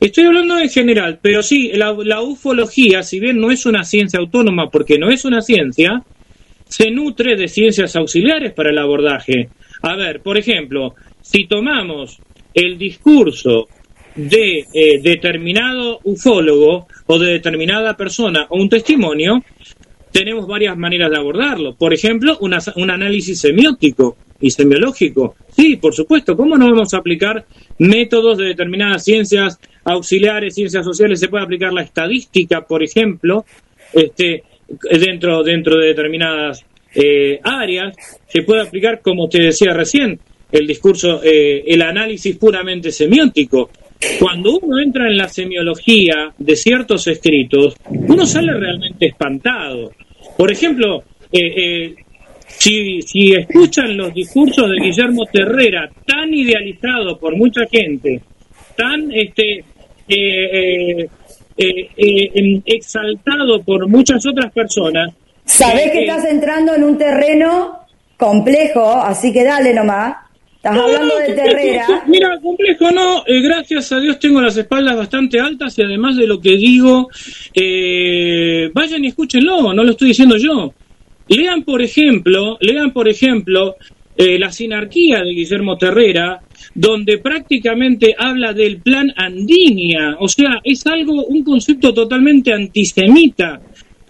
Estoy 0.01 0.25
hablando 0.25 0.59
en 0.59 0.69
general, 0.69 1.19
pero 1.21 1.43
sí, 1.43 1.73
la, 1.75 2.23
ufología, 2.23 3.03
si 3.03 3.21
bien 3.21 3.39
no 3.39 3.51
es 3.51 3.67
una 3.67 3.85
ciencia 3.85 4.19
autónoma, 4.19 4.71
porque 4.71 4.99
no 4.99 5.11
es 5.11 5.25
una 5.25 5.41
ciencia, 5.43 6.03
se 6.77 6.91
nutre 6.91 7.37
de 7.37 7.47
ciencias 7.47 7.95
auxiliares 7.95 8.53
para 8.53 8.71
el 8.71 8.79
abordaje. 8.79 9.49
A 9.83 9.95
ver, 9.95 10.21
por 10.23 10.37
ejemplo, 10.37 10.97
si 11.23 11.47
tomamos 11.47 12.19
el 12.53 12.77
discurso 12.77 13.69
de 14.17 14.67
eh, 14.75 15.01
determinado 15.01 16.01
ufólogo 16.03 16.89
o 17.07 17.19
de 17.21 17.35
determinada 17.35 17.97
persona 17.97 18.49
o 18.51 18.61
un 18.61 18.69
testimonio, 18.69 19.41
tenemos 20.11 20.49
varias 20.49 20.77
maneras 20.77 21.13
de 21.13 21.17
abordarlo. 21.17 21.77
Por 21.77 21.95
ejemplo, 21.95 22.39
un 22.41 22.91
análisis 22.91 23.39
semiótico 23.39 24.17
y 24.41 24.51
semiológico. 24.51 25.37
Sí, 25.55 25.77
por 25.77 25.95
supuesto, 25.95 26.37
¿cómo 26.37 26.57
no 26.57 26.67
vamos 26.73 26.93
a 26.93 26.99
aplicar 26.99 27.47
métodos 27.79 28.37
de 28.37 28.47
determinadas 28.47 29.05
ciencias 29.05 29.61
auxiliares, 29.85 30.57
ciencias 30.57 30.85
sociales? 30.85 31.21
Se 31.21 31.29
puede 31.29 31.45
aplicar 31.45 31.73
la 31.73 31.83
estadística, 31.83 32.63
por 32.63 32.83
ejemplo, 32.83 33.45
este, 33.93 34.43
dentro, 34.69 35.43
dentro 35.43 35.79
de 35.79 35.89
determinadas 35.89 36.65
eh, 36.95 37.41
áreas. 37.43 37.97
Se 38.27 38.43
puede 38.43 38.63
aplicar, 38.63 39.01
como 39.01 39.29
te 39.29 39.43
decía 39.43 39.73
recién, 39.73 40.19
el 40.51 40.67
discurso, 40.67 41.21
eh, 41.23 41.65
el 41.67 41.83
análisis 41.83 42.37
puramente 42.37 42.91
semiótico. 42.91 43.71
Cuando 44.19 44.59
uno 44.59 44.79
entra 44.81 45.09
en 45.09 45.17
la 45.17 45.29
semiología 45.29 46.33
de 46.37 46.57
ciertos 46.57 47.07
escritos, 47.07 47.75
uno 47.89 48.27
sale 48.27 48.53
realmente 48.53 49.07
espantado. 49.07 49.93
Por 50.37 50.53
ejemplo, 50.53 51.03
eh, 51.33 51.95
si, 52.47 53.03
si 53.03 53.33
escuchan 53.33 53.97
los 53.97 54.13
discursos 54.13 54.69
de 54.71 54.77
Guillermo 54.77 55.25
Terrera, 55.33 55.91
tan 56.07 56.33
idealizado 56.33 57.19
por 57.19 57.37
mucha 57.37 57.63
gente, 57.67 58.21
tan 58.77 59.11
este 59.13 59.65
em, 61.57 62.63
exaltado 62.65 63.63
por 63.63 63.89
muchas 63.89 64.25
otras 64.27 64.53
personas. 64.53 65.13
Sabés 65.45 65.91
que 65.91 66.03
estás 66.03 66.25
entrando 66.25 66.75
en 66.75 66.85
un 66.85 66.99
terreno 66.99 67.81
complejo, 68.17 68.93
así 68.93 69.33
que 69.33 69.45
dale 69.45 69.75
nomás. 69.75 70.17
Estás 70.57 70.79
hablando 70.79 71.19
de 71.19 71.33
Terrera. 71.35 71.87
Mira, 72.07 72.41
complejo 72.41 72.91
no, 72.91 73.23
eh, 73.27 73.43
gracias 73.43 73.93
a 73.93 74.01
Dios 74.01 74.19
tengo 74.19 74.41
las 74.41 74.57
espaldas 74.57 74.97
bastante 74.97 75.39
altas 75.39 75.79
y 75.79 75.83
además 75.83 76.17
de 76.17 76.27
lo 76.27 76.41
que 76.41 76.57
digo, 76.57 77.11
eh, 77.53 78.71
vayan 78.73 79.05
y 79.05 79.09
escúchenlo, 79.09 79.75
no 79.75 79.85
lo 79.85 79.91
estoy 79.91 80.09
diciendo 80.09 80.39
yo. 80.39 80.73
Lean, 81.29 81.65
por 81.65 81.83
ejemplo, 81.83 82.57
lean, 82.61 82.93
por 82.93 83.09
ejemplo, 83.09 83.77
eh, 84.17 84.39
La 84.39 84.51
sinarquía 84.51 85.23
de 85.23 85.31
Guillermo 85.31 85.77
Terrera, 85.77 86.41
donde 86.75 87.19
prácticamente 87.19 88.15
habla 88.19 88.53
del 88.53 88.81
plan 88.81 89.13
Andinia, 89.17 90.17
o 90.21 90.29
sea, 90.29 90.61
es 90.63 90.87
algo, 90.87 91.25
un 91.27 91.43
concepto 91.45 91.93
totalmente 91.93 92.53
antisemita 92.53 93.61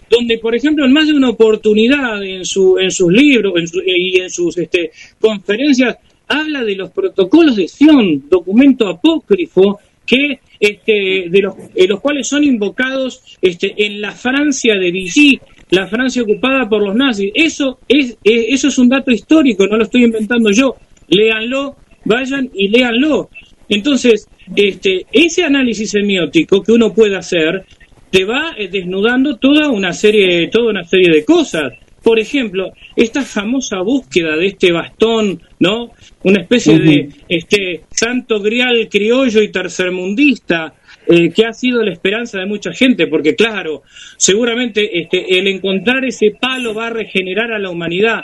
donde, 0.09 0.37
por 0.37 0.55
ejemplo, 0.55 0.85
en 0.85 0.93
más 0.93 1.07
de 1.07 1.13
una 1.13 1.29
oportunidad 1.29 2.23
en, 2.23 2.45
su, 2.45 2.77
en 2.77 2.91
sus 2.91 3.11
libros 3.11 3.53
y 3.85 4.19
en 4.19 4.29
sus 4.29 4.57
este, 4.57 4.91
conferencias 5.19 5.97
habla 6.27 6.63
de 6.63 6.75
los 6.75 6.91
protocolos 6.91 7.55
de 7.55 7.67
Sion, 7.67 8.29
documento 8.29 8.87
apócrifo 8.87 9.79
que 10.05 10.39
este, 10.59 11.25
de 11.29 11.41
los, 11.41 11.55
los 11.75 11.99
cuales 11.99 12.27
son 12.27 12.43
invocados 12.43 13.37
este, 13.41 13.73
en 13.85 14.01
la 14.01 14.11
Francia 14.11 14.75
de 14.75 14.91
Vichy, 14.91 15.39
la 15.69 15.87
Francia 15.87 16.23
ocupada 16.23 16.67
por 16.69 16.83
los 16.83 16.95
nazis. 16.95 17.31
Eso 17.33 17.79
es, 17.87 18.17
eso 18.23 18.67
es 18.67 18.77
un 18.77 18.89
dato 18.89 19.11
histórico, 19.11 19.67
no 19.67 19.77
lo 19.77 19.83
estoy 19.83 20.03
inventando 20.03 20.51
yo. 20.51 20.75
Léanlo, 21.07 21.75
vayan 22.05 22.49
y 22.53 22.69
léanlo. 22.69 23.29
Entonces, 23.69 24.27
este, 24.55 25.05
ese 25.11 25.43
análisis 25.43 25.91
semiótico 25.91 26.61
que 26.61 26.71
uno 26.71 26.93
puede 26.93 27.17
hacer 27.17 27.65
te 28.11 28.23
va 28.23 28.53
eh, 28.57 28.69
desnudando 28.69 29.37
toda 29.37 29.69
una 29.69 29.91
serie, 29.91 30.47
toda 30.47 30.69
una 30.69 30.83
serie 30.83 31.11
de 31.11 31.25
cosas. 31.25 31.73
Por 32.03 32.19
ejemplo, 32.19 32.71
esta 32.95 33.23
famosa 33.23 33.81
búsqueda 33.81 34.35
de 34.37 34.47
este 34.47 34.71
bastón, 34.71 35.41
¿no? 35.59 35.91
Una 36.23 36.41
especie 36.41 36.77
de 36.77 37.09
este 37.27 37.81
santo 37.89 38.39
grial 38.39 38.87
criollo 38.91 39.41
y 39.41 39.51
tercermundista, 39.51 40.75
eh, 41.07 41.31
que 41.31 41.45
ha 41.45 41.53
sido 41.53 41.83
la 41.83 41.91
esperanza 41.91 42.39
de 42.39 42.45
mucha 42.45 42.71
gente, 42.73 43.07
porque 43.07 43.35
claro, 43.35 43.83
seguramente 44.17 44.99
este, 44.99 45.37
el 45.37 45.47
encontrar 45.47 46.03
ese 46.05 46.31
palo 46.39 46.73
va 46.73 46.87
a 46.87 46.91
regenerar 46.91 47.51
a 47.51 47.59
la 47.59 47.69
humanidad, 47.69 48.21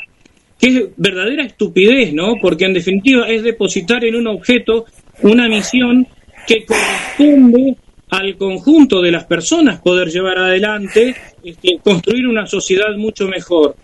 que 0.59 0.67
es 0.67 0.83
verdadera 0.97 1.43
estupidez, 1.43 2.13
¿no? 2.13 2.35
Porque 2.41 2.65
en 2.65 2.73
definitiva 2.73 3.27
es 3.27 3.43
depositar 3.43 4.03
en 4.05 4.15
un 4.15 4.27
objeto 4.27 4.85
una 5.21 5.47
misión 5.47 6.07
que 6.47 6.65
corresponde 6.65 7.75
al 8.09 8.35
conjunto 8.35 9.01
de 9.01 9.11
las 9.11 9.23
personas 9.25 9.79
poder 9.79 10.09
llevar 10.09 10.37
adelante, 10.37 11.15
este, 11.43 11.79
construir 11.83 12.27
una 12.27 12.45
sociedad 12.45 12.95
mucho 12.97 13.27
mejor. 13.27 13.75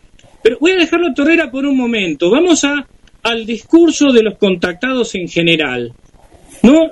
Pero 0.44 0.58
voy 0.60 0.72
a 0.72 0.78
dejarlo 0.78 1.14
Torrera 1.14 1.50
por 1.50 1.66
un 1.66 1.78
momento. 1.78 2.30
Vamos 2.30 2.64
a, 2.64 2.86
al 3.24 3.46
discurso 3.46 4.12
de 4.12 4.24
los 4.24 4.38
contactados 4.38 5.16
en 5.16 5.28
general. 5.28 5.94
¿No? 6.64 6.92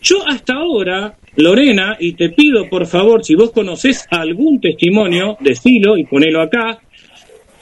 Yo 0.00 0.18
hasta 0.26 0.54
ahora, 0.54 1.16
Lorena, 1.36 1.96
y 1.98 2.12
te 2.12 2.30
pido 2.30 2.68
por 2.68 2.86
favor, 2.86 3.24
si 3.24 3.34
vos 3.34 3.50
conocés 3.52 4.06
algún 4.10 4.60
testimonio, 4.60 5.36
decilo 5.40 5.96
y 5.96 6.04
ponelo 6.04 6.40
acá. 6.40 6.78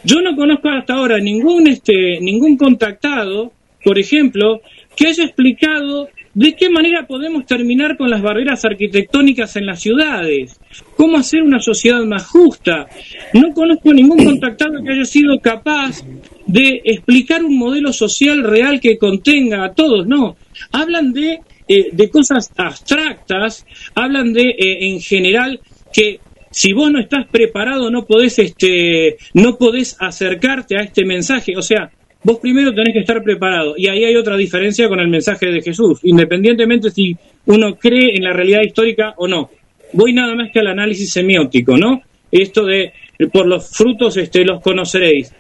Yo 0.04 0.20
no 0.20 0.36
conozco 0.36 0.68
hasta 0.68 0.94
ahora 0.94 1.18
ningún, 1.18 1.66
este, 1.66 2.20
ningún 2.20 2.56
contactado, 2.56 3.52
por 3.82 3.98
ejemplo, 3.98 4.60
que 4.96 5.08
haya 5.08 5.24
explicado 5.24 6.08
¿De 6.34 6.56
qué 6.56 6.68
manera 6.68 7.06
podemos 7.06 7.46
terminar 7.46 7.96
con 7.96 8.10
las 8.10 8.20
barreras 8.20 8.64
arquitectónicas 8.64 9.54
en 9.54 9.66
las 9.66 9.80
ciudades? 9.80 10.58
¿Cómo 10.96 11.16
hacer 11.16 11.42
una 11.42 11.60
sociedad 11.60 12.02
más 12.02 12.26
justa? 12.26 12.88
No 13.32 13.52
conozco 13.54 13.92
ningún 13.92 14.24
contactado 14.24 14.82
que 14.82 14.94
haya 14.94 15.04
sido 15.04 15.38
capaz 15.38 16.02
de 16.44 16.82
explicar 16.84 17.44
un 17.44 17.56
modelo 17.56 17.92
social 17.92 18.42
real 18.42 18.80
que 18.80 18.98
contenga 18.98 19.64
a 19.64 19.74
todos, 19.74 20.08
no. 20.08 20.36
Hablan 20.72 21.12
de, 21.12 21.38
eh, 21.68 21.88
de 21.92 22.10
cosas 22.10 22.50
abstractas, 22.56 23.66
hablan 23.94 24.32
de, 24.32 24.42
eh, 24.42 24.88
en 24.88 25.00
general, 25.00 25.60
que 25.92 26.20
si 26.50 26.72
vos 26.72 26.90
no 26.90 27.00
estás 27.00 27.26
preparado 27.26 27.90
no 27.90 28.04
podés, 28.06 28.38
este, 28.38 29.16
no 29.32 29.56
podés 29.56 29.96
acercarte 29.98 30.76
a 30.76 30.82
este 30.82 31.04
mensaje. 31.04 31.56
O 31.56 31.62
sea, 31.62 31.90
vos 32.22 32.38
primero 32.38 32.72
tenés 32.72 32.92
que 32.92 33.00
estar 33.00 33.22
preparado. 33.22 33.74
Y 33.76 33.88
ahí 33.88 34.04
hay 34.04 34.16
otra 34.16 34.36
diferencia 34.36 34.88
con 34.88 35.00
el 35.00 35.08
mensaje 35.08 35.46
de 35.46 35.62
Jesús, 35.62 36.00
independientemente 36.02 36.90
si 36.90 37.16
uno 37.46 37.76
cree 37.76 38.16
en 38.16 38.24
la 38.24 38.32
realidad 38.32 38.62
histórica 38.62 39.14
o 39.16 39.26
no. 39.26 39.50
Voy 39.92 40.12
nada 40.12 40.34
más 40.34 40.50
que 40.52 40.60
al 40.60 40.68
análisis 40.68 41.12
semiótico, 41.12 41.76
¿no? 41.76 42.02
Esto 42.30 42.64
de 42.64 42.92
por 43.32 43.46
los 43.46 43.70
frutos 43.70 44.16
este, 44.16 44.44
los 44.44 44.60
conoceréis. 44.60 45.32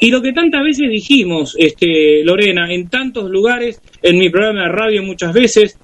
Y 0.00 0.10
lo 0.10 0.22
que 0.22 0.32
tantas 0.32 0.62
veces 0.62 0.88
dijimos, 0.90 1.56
este, 1.58 2.22
Lorena, 2.24 2.72
en 2.72 2.88
tantos 2.88 3.30
lugares, 3.30 3.80
en 4.02 4.18
mi 4.18 4.30
programa 4.30 4.62
de 4.62 4.68
radio 4.68 5.02
muchas 5.02 5.32
veces, 5.32 5.78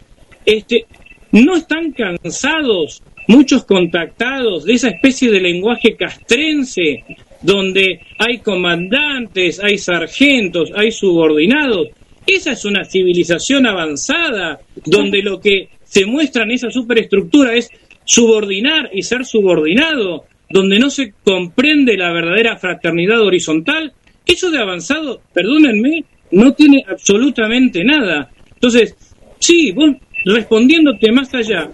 este, 0.46 0.86
no 1.32 1.56
están 1.56 1.92
cansados 1.92 3.02
muchos 3.26 3.64
contactados 3.64 4.64
de 4.64 4.74
esa 4.74 4.88
especie 4.88 5.30
de 5.30 5.40
lenguaje 5.40 5.96
castrense 5.96 7.04
donde 7.42 8.00
hay 8.18 8.38
comandantes, 8.38 9.60
hay 9.62 9.78
sargentos, 9.78 10.72
hay 10.74 10.90
subordinados. 10.90 11.88
Esa 12.26 12.52
es 12.52 12.64
una 12.64 12.84
civilización 12.84 13.66
avanzada, 13.66 14.60
donde 14.86 15.22
lo 15.22 15.40
que 15.40 15.68
se 15.84 16.06
muestra 16.06 16.44
en 16.44 16.52
esa 16.52 16.70
superestructura 16.70 17.54
es 17.54 17.68
subordinar 18.04 18.90
y 18.92 19.02
ser 19.02 19.26
subordinado, 19.26 20.24
donde 20.48 20.78
no 20.78 20.88
se 20.88 21.12
comprende 21.22 21.96
la 21.96 22.12
verdadera 22.12 22.56
fraternidad 22.56 23.20
horizontal. 23.20 23.92
Eso 24.26 24.50
de 24.50 24.58
avanzado, 24.58 25.20
perdónenme, 25.32 26.04
no 26.30 26.52
tiene 26.52 26.84
absolutamente 26.88 27.84
nada. 27.84 28.30
Entonces, 28.54 28.96
sí, 29.38 29.72
vos 29.72 29.90
respondiéndote 30.24 31.12
más 31.12 31.32
allá, 31.34 31.70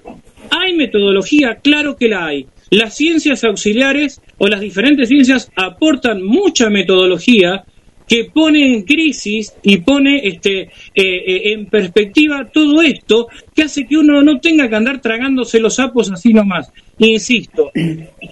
¿hay 0.51 0.74
metodología? 0.74 1.56
Claro 1.62 1.97
que 1.97 2.09
la 2.09 2.27
hay. 2.27 2.47
Las 2.70 2.97
ciencias 2.97 3.44
auxiliares 3.44 4.20
o 4.39 4.47
las 4.47 4.60
diferentes 4.60 5.09
ciencias 5.09 5.51
aportan 5.56 6.22
mucha 6.22 6.70
metodología 6.70 7.64
que 8.10 8.24
pone 8.24 8.74
en 8.74 8.82
crisis 8.82 9.55
y 9.62 9.77
pone 9.78 10.27
este, 10.27 10.62
eh, 10.62 10.70
eh, 10.94 11.52
en 11.52 11.66
perspectiva 11.66 12.48
todo 12.52 12.82
esto, 12.82 13.28
que 13.55 13.62
hace 13.62 13.86
que 13.86 13.97
uno 13.97 14.20
no 14.20 14.40
tenga 14.40 14.68
que 14.68 14.74
andar 14.74 15.01
tragándose 15.01 15.60
los 15.60 15.77
sapos 15.77 16.10
así 16.10 16.32
nomás. 16.32 16.72
Insisto, 16.98 17.70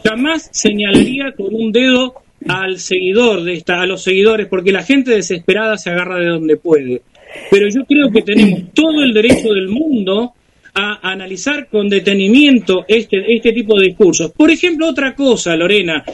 jamás 0.05 0.51
señalaría 0.53 1.33
con 1.37 1.55
un 1.55 1.71
dedo 1.71 2.15
al 2.47 2.79
seguidor 2.79 3.43
de 3.43 3.55
esta, 3.55 3.81
a 3.81 3.87
los 3.87 4.03
seguidores, 4.03 4.47
porque 4.47 4.73
la 4.73 4.83
gente 4.83 5.13
desesperada 5.13 5.77
se 5.77 5.91
agarra 5.91 6.19
de 6.19 6.27
donde 6.29 6.57
puede. 6.57 7.03
Pero 7.51 7.69
yo 7.69 7.85
creo 7.85 8.11
que 8.11 8.23
tenemos 8.23 8.73
todo 8.75 9.03
el 9.03 9.13
derecho 9.13 9.53
del 9.53 9.69
mundo 9.69 10.35
a 10.75 11.11
analizar 11.11 11.69
con 11.69 11.89
detenimiento 11.89 12.85
este, 12.87 13.35
este 13.35 13.53
tipo 13.53 13.79
de 13.79 13.89
discursos. 13.89 14.33
Por 14.33 14.51
ejemplo, 14.51 14.89
otra 14.89 15.15
cosa, 15.15 15.57
Lorena, 15.57 16.05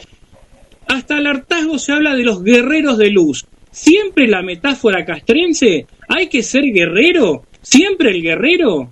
hasta 0.87 1.17
el 1.17 1.27
hartazgo 1.27 1.77
se 1.77 1.91
habla 1.91 2.15
de 2.15 2.23
los 2.23 2.43
guerreros 2.43 2.97
de 2.97 3.11
luz. 3.11 3.45
Siempre 3.71 4.27
la 4.27 4.41
metáfora 4.41 5.05
castrense, 5.05 5.85
hay 6.07 6.27
que 6.27 6.41
ser 6.41 6.63
guerrero, 6.63 7.43
siempre 7.61 8.11
el 8.11 8.21
guerrero, 8.21 8.89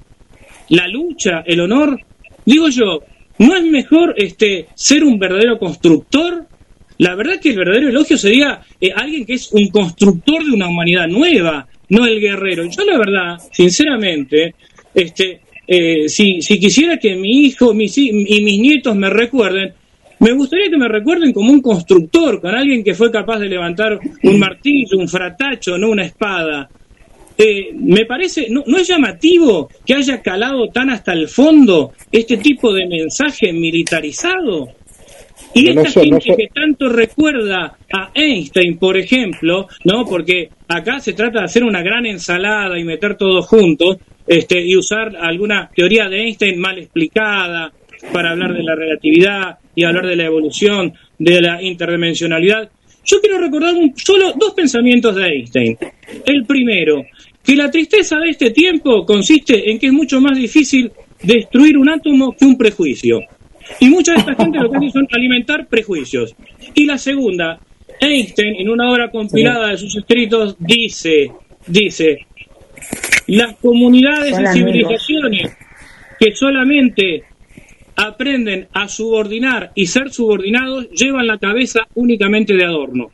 la 0.69 0.87
lucha, 0.87 1.43
el 1.45 1.61
honor. 1.61 1.99
Digo 2.45 2.69
yo, 2.69 2.99
¿no 3.39 3.55
es 3.55 3.63
mejor 3.63 4.13
este 4.17 4.67
ser 4.75 5.03
un 5.03 5.17
verdadero 5.17 5.57
constructor? 5.57 6.47
La 6.97 7.15
verdad 7.15 7.39
que 7.41 7.49
el 7.49 7.57
verdadero 7.57 7.89
elogio 7.89 8.17
sería 8.17 8.61
eh, 8.79 8.91
alguien 8.95 9.25
que 9.25 9.33
es 9.33 9.51
un 9.51 9.67
constructor 9.69 10.43
de 10.43 10.51
una 10.51 10.67
humanidad 10.67 11.07
nueva, 11.07 11.67
no 11.89 12.05
el 12.05 12.19
guerrero. 12.19 12.65
Yo 12.65 12.85
la 12.85 12.97
verdad, 12.97 13.37
sinceramente, 13.51 14.55
este, 14.93 15.41
eh, 15.67 16.07
si, 16.07 16.41
si 16.41 16.59
quisiera 16.59 16.97
que 16.97 17.15
mi 17.15 17.45
hijo 17.45 17.73
mis, 17.73 17.97
y 17.97 18.11
mis 18.11 18.59
nietos 18.59 18.95
me 18.95 19.09
recuerden, 19.09 19.73
me 20.23 20.31
gustaría 20.31 20.69
que 20.69 20.77
me 20.77 20.87
recuerden 20.87 21.33
como 21.33 21.51
un 21.51 21.61
constructor, 21.61 22.39
con 22.39 22.55
alguien 22.55 22.81
que 22.81 22.93
fue 22.93 23.11
capaz 23.11 23.39
de 23.39 23.49
levantar 23.49 23.99
un 24.23 24.39
martillo, 24.39 24.97
un 24.97 25.09
fratacho, 25.09 25.77
no 25.77 25.89
una 25.89 26.05
espada. 26.05 26.69
Eh, 27.37 27.71
me 27.73 28.05
parece, 28.05 28.47
no, 28.49 28.63
no, 28.65 28.77
es 28.77 28.87
llamativo 28.87 29.69
que 29.85 29.95
haya 29.95 30.21
calado 30.21 30.69
tan 30.69 30.91
hasta 30.91 31.11
el 31.11 31.27
fondo 31.27 31.91
este 32.09 32.37
tipo 32.37 32.71
de 32.71 32.87
mensaje 32.87 33.51
militarizado. 33.51 34.69
Y 35.55 35.69
esta 35.69 36.01
gente 36.01 36.35
que 36.35 36.47
tanto 36.53 36.89
recuerda 36.89 37.77
a 37.93 38.11
Einstein, 38.13 38.77
por 38.77 38.97
ejemplo, 38.97 39.67
¿no? 39.83 40.05
Porque 40.05 40.49
acá 40.67 40.99
se 40.99 41.13
trata 41.13 41.39
de 41.39 41.45
hacer 41.45 41.63
una 41.63 41.81
gran 41.81 42.05
ensalada 42.05 42.77
y 42.79 42.83
meter 42.83 43.15
todo 43.15 43.41
juntos, 43.43 43.97
este, 44.25 44.65
y 44.65 44.75
usar 44.75 45.15
alguna 45.15 45.69
teoría 45.75 46.09
de 46.09 46.21
Einstein 46.21 46.59
mal 46.59 46.77
explicada 46.79 47.71
para 48.11 48.31
hablar 48.31 48.53
de 48.53 48.63
la 48.63 48.75
relatividad 48.75 49.57
y 49.75 49.83
hablar 49.83 50.07
de 50.07 50.15
la 50.15 50.25
evolución, 50.25 50.93
de 51.19 51.41
la 51.41 51.61
interdimensionalidad. 51.61 52.69
Yo 53.05 53.19
quiero 53.19 53.37
recordar 53.37 53.75
solo 53.95 54.33
dos 54.37 54.53
pensamientos 54.53 55.15
de 55.15 55.25
Einstein. 55.25 55.77
El 56.25 56.45
primero, 56.45 57.03
que 57.43 57.55
la 57.55 57.69
tristeza 57.69 58.17
de 58.19 58.29
este 58.29 58.51
tiempo 58.51 59.05
consiste 59.05 59.69
en 59.69 59.77
que 59.77 59.87
es 59.87 59.93
mucho 59.93 60.21
más 60.21 60.37
difícil 60.37 60.91
destruir 61.21 61.77
un 61.77 61.89
átomo 61.89 62.33
que 62.33 62.45
un 62.45 62.57
prejuicio. 62.57 63.19
Y 63.79 63.89
mucha 63.89 64.13
de 64.13 64.19
esta 64.19 64.35
gente 64.35 64.59
lo 64.59 64.69
que 64.69 64.77
hace 64.77 64.89
son 64.91 65.07
alimentar 65.11 65.67
prejuicios. 65.67 66.35
Y 66.73 66.85
la 66.85 66.97
segunda, 66.97 67.59
Einstein, 67.99 68.55
en 68.55 68.69
una 68.69 68.91
obra 68.91 69.09
compilada 69.09 69.69
de 69.69 69.77
sus 69.77 69.95
escritos, 69.95 70.55
dice, 70.59 71.31
dice, 71.67 72.25
las 73.27 73.55
comunidades 73.57 74.39
y 74.39 74.47
civilizaciones 74.47 75.51
que 76.19 76.35
solamente 76.35 77.23
aprenden 77.95 78.67
a 78.73 78.87
subordinar 78.87 79.71
y 79.75 79.87
ser 79.87 80.11
subordinados 80.11 80.89
llevan 80.91 81.27
la 81.27 81.37
cabeza 81.37 81.81
únicamente 81.95 82.53
de 82.53 82.65
adorno. 82.65 83.11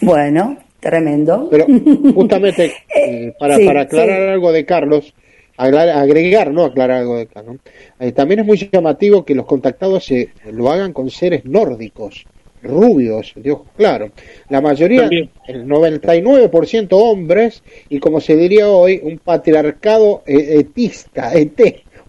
Bueno, 0.00 0.58
tremendo. 0.80 1.48
Pero 1.50 1.66
justamente 2.14 2.72
eh, 2.94 3.34
para, 3.38 3.58
para 3.58 3.82
aclarar 3.82 4.28
algo 4.30 4.52
de 4.52 4.64
Carlos, 4.64 5.14
agregar, 5.58 6.52
no 6.52 6.64
aclarar 6.64 6.98
algo 6.98 7.18
de 7.18 7.26
Carlos, 7.26 7.56
eh, 7.98 8.12
también 8.12 8.40
es 8.40 8.46
muy 8.46 8.56
llamativo 8.72 9.24
que 9.24 9.34
los 9.34 9.44
contactados 9.44 10.04
se 10.04 10.30
lo 10.50 10.70
hagan 10.70 10.92
con 10.92 11.10
seres 11.10 11.44
nórdicos 11.44 12.24
rubios, 12.62 13.32
Dios, 13.36 13.60
claro. 13.76 14.10
La 14.48 14.60
mayoría, 14.60 15.08
el 15.46 15.66
99% 15.66 16.88
hombres, 16.92 17.62
y 17.88 17.98
como 17.98 18.20
se 18.20 18.36
diría 18.36 18.68
hoy, 18.68 19.00
un 19.02 19.18
patriarcado 19.18 20.22
e-, 20.26 20.58
etista, 20.60 21.32
ET, 21.34 21.60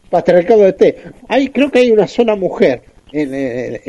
patriarcado 0.09 0.67
ET. 0.67 0.97
Hay, 1.27 1.49
creo 1.49 1.69
que 1.69 1.79
hay 1.79 1.91
una 1.91 2.07
sola 2.07 2.35
mujer 2.35 2.81
entre, 3.11 3.81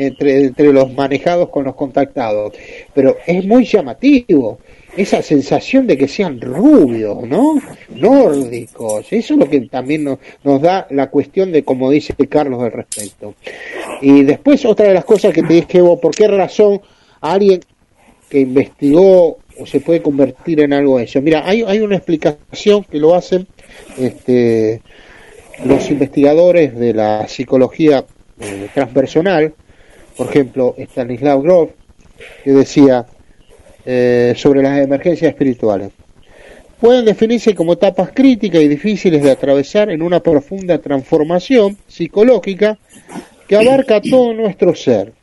entre 0.45 0.73
los 0.73 0.93
manejados 0.93 1.49
con 1.49 1.65
los 1.65 1.75
contactados, 1.75 2.53
pero 2.93 3.17
es 3.25 3.45
muy 3.45 3.65
llamativo 3.65 4.59
esa 4.95 5.21
sensación 5.21 5.87
de 5.87 5.97
que 5.97 6.07
sean 6.07 6.39
rubios, 6.41 7.23
¿no? 7.23 7.55
Nórdicos. 7.95 9.05
Eso 9.11 9.33
es 9.33 9.39
lo 9.39 9.49
que 9.49 9.61
también 9.61 10.03
nos, 10.03 10.19
nos 10.43 10.61
da 10.61 10.87
la 10.89 11.09
cuestión 11.09 11.51
de, 11.51 11.63
como 11.63 11.89
dice 11.89 12.13
Carlos 12.27 12.61
al 12.61 12.71
respecto. 12.71 13.35
Y 14.01 14.23
después 14.23 14.65
otra 14.65 14.87
de 14.87 14.93
las 14.93 15.05
cosas 15.05 15.33
que 15.33 15.43
te 15.43 15.53
dije 15.53 15.81
vos, 15.81 15.99
¿por 15.99 16.13
qué 16.13 16.27
razón 16.27 16.81
alguien 17.21 17.61
que 18.29 18.41
investigó 18.41 19.39
o 19.59 19.65
se 19.65 19.79
puede 19.79 20.01
convertir 20.01 20.61
en 20.61 20.73
algo 20.73 20.97
de 20.97 21.05
eso? 21.05 21.21
Mira, 21.21 21.43
hay, 21.45 21.63
hay 21.63 21.79
una 21.79 21.95
explicación 21.95 22.83
que 22.83 22.99
lo 22.99 23.15
hacen 23.15 23.47
este, 23.97 24.81
los 25.65 25.89
investigadores 25.89 26.77
de 26.77 26.93
la 26.93 27.27
psicología 27.27 28.03
eh, 28.41 28.69
transpersonal, 28.73 29.53
por 30.17 30.27
ejemplo, 30.29 30.75
Stanislav 30.77 31.41
Grof, 31.41 31.71
que 32.43 32.51
decía, 32.51 33.05
eh, 33.85 34.33
sobre 34.35 34.61
las 34.61 34.79
emergencias 34.79 35.29
espirituales. 35.29 35.91
Pueden 36.79 37.05
definirse 37.05 37.53
como 37.53 37.73
etapas 37.73 38.11
críticas 38.11 38.61
y 38.61 38.67
difíciles 38.67 39.21
de 39.21 39.31
atravesar 39.31 39.91
en 39.91 40.01
una 40.01 40.19
profunda 40.19 40.79
transformación 40.79 41.77
psicológica 41.87 42.77
que 43.47 43.55
abarca 43.55 44.01
todo 44.01 44.33
nuestro 44.33 44.75
ser. 44.75 45.13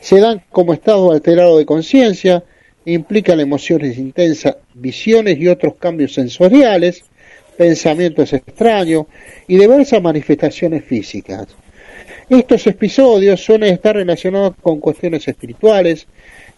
Se 0.00 0.20
dan 0.20 0.42
como 0.50 0.72
estado 0.72 1.12
alterado 1.12 1.58
de 1.58 1.66
conciencia, 1.66 2.42
implican 2.84 3.40
emociones 3.40 3.98
intensas, 3.98 4.56
visiones 4.74 5.38
y 5.38 5.48
otros 5.48 5.74
cambios 5.74 6.14
sensoriales, 6.14 7.04
pensamientos 7.56 8.32
extraños 8.32 9.06
y 9.46 9.58
diversas 9.58 10.00
manifestaciones 10.00 10.84
físicas. 10.84 11.48
Estos 12.30 12.64
episodios 12.68 13.40
suelen 13.40 13.74
estar 13.74 13.96
relacionados 13.96 14.54
con 14.62 14.78
cuestiones 14.78 15.26
espirituales, 15.26 16.06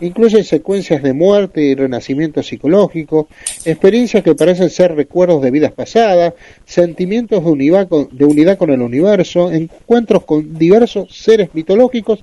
incluyen 0.01 0.44
secuencias 0.44 1.03
de 1.03 1.15
muerte 1.15 1.62
y 1.62 1.74
renacimiento 1.74 2.43
psicológico, 2.43 3.27
experiencias 3.65 4.23
que 4.23 4.35
parecen 4.35 4.69
ser 4.69 4.94
recuerdos 4.94 5.40
de 5.40 5.51
vidas 5.51 5.73
pasadas, 5.73 6.35
sentimientos 6.66 7.43
de 7.43 7.51
unidad, 7.51 7.89
con, 7.89 8.07
de 8.12 8.27
unidad 8.27 8.59
con 8.59 8.69
el 8.69 8.82
universo, 8.82 9.51
encuentros 9.51 10.24
con 10.24 10.59
diversos 10.59 11.16
seres 11.16 11.49
mitológicos 11.55 12.23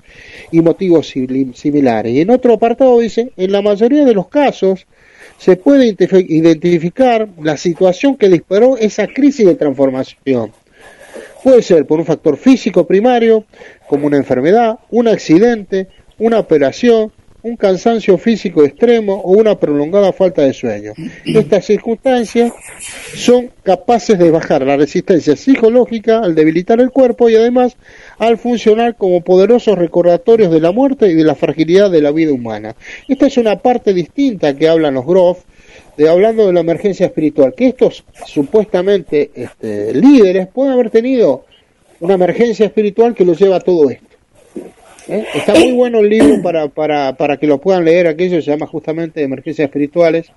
y 0.52 0.60
motivos 0.60 1.08
similares. 1.08 2.12
Y 2.12 2.20
en 2.20 2.30
otro 2.30 2.54
apartado 2.54 3.00
dice, 3.00 3.32
en 3.36 3.50
la 3.50 3.62
mayoría 3.62 4.04
de 4.04 4.14
los 4.14 4.28
casos 4.28 4.86
se 5.38 5.56
puede 5.56 5.96
identificar 6.28 7.28
la 7.42 7.56
situación 7.56 8.16
que 8.16 8.28
disparó 8.28 8.76
esa 8.76 9.08
crisis 9.08 9.44
de 9.44 9.56
transformación 9.56 10.52
Puede 11.42 11.62
ser 11.62 11.86
por 11.86 11.98
un 11.98 12.06
factor 12.06 12.36
físico 12.36 12.86
primario, 12.86 13.44
como 13.88 14.06
una 14.06 14.18
enfermedad, 14.18 14.78
un 14.90 15.08
accidente, 15.08 15.88
una 16.18 16.38
operación, 16.38 17.12
un 17.42 17.56
cansancio 17.56 18.18
físico 18.18 18.64
extremo 18.64 19.14
o 19.14 19.32
una 19.32 19.58
prolongada 19.58 20.12
falta 20.12 20.42
de 20.42 20.52
sueño. 20.52 20.92
Estas 21.24 21.64
circunstancias 21.64 22.52
son 23.14 23.50
capaces 23.62 24.18
de 24.18 24.30
bajar 24.30 24.66
la 24.66 24.76
resistencia 24.76 25.36
psicológica 25.36 26.18
al 26.18 26.34
debilitar 26.34 26.80
el 26.80 26.90
cuerpo 26.90 27.28
y 27.28 27.36
además 27.36 27.76
al 28.18 28.38
funcionar 28.38 28.96
como 28.96 29.22
poderosos 29.22 29.78
recordatorios 29.78 30.50
de 30.50 30.60
la 30.60 30.72
muerte 30.72 31.08
y 31.08 31.14
de 31.14 31.24
la 31.24 31.34
fragilidad 31.34 31.90
de 31.90 32.02
la 32.02 32.12
vida 32.12 32.32
humana. 32.32 32.76
Esta 33.08 33.26
es 33.26 33.36
una 33.38 33.58
parte 33.58 33.94
distinta 33.94 34.54
que 34.54 34.68
hablan 34.68 34.94
los 34.94 35.06
Groff 35.06 35.44
hablando 36.08 36.46
de 36.46 36.52
la 36.52 36.60
emergencia 36.60 37.06
espiritual, 37.06 37.54
que 37.54 37.68
estos 37.68 38.04
supuestamente 38.26 39.30
este, 39.34 39.92
líderes 39.94 40.48
pueden 40.48 40.72
haber 40.72 40.90
tenido 40.90 41.44
una 42.00 42.14
emergencia 42.14 42.66
espiritual 42.66 43.14
que 43.14 43.24
los 43.24 43.38
lleva 43.38 43.56
a 43.56 43.60
todo 43.60 43.90
esto. 43.90 44.06
¿Eh? 45.08 45.26
Está 45.34 45.54
muy 45.54 45.72
bueno 45.72 45.98
el 45.98 46.08
libro 46.08 46.42
para, 46.42 46.68
para, 46.68 47.14
para 47.14 47.36
que 47.36 47.46
lo 47.46 47.58
puedan 47.58 47.84
leer, 47.84 48.06
aquello 48.06 48.40
se 48.40 48.50
llama 48.50 48.66
justamente 48.66 49.22
Emergencias 49.22 49.66
Espirituales 49.66 50.30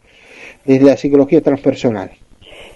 desde 0.65 0.85
la 0.85 0.98
psicología 0.98 1.41
transpersonal. 1.41 2.11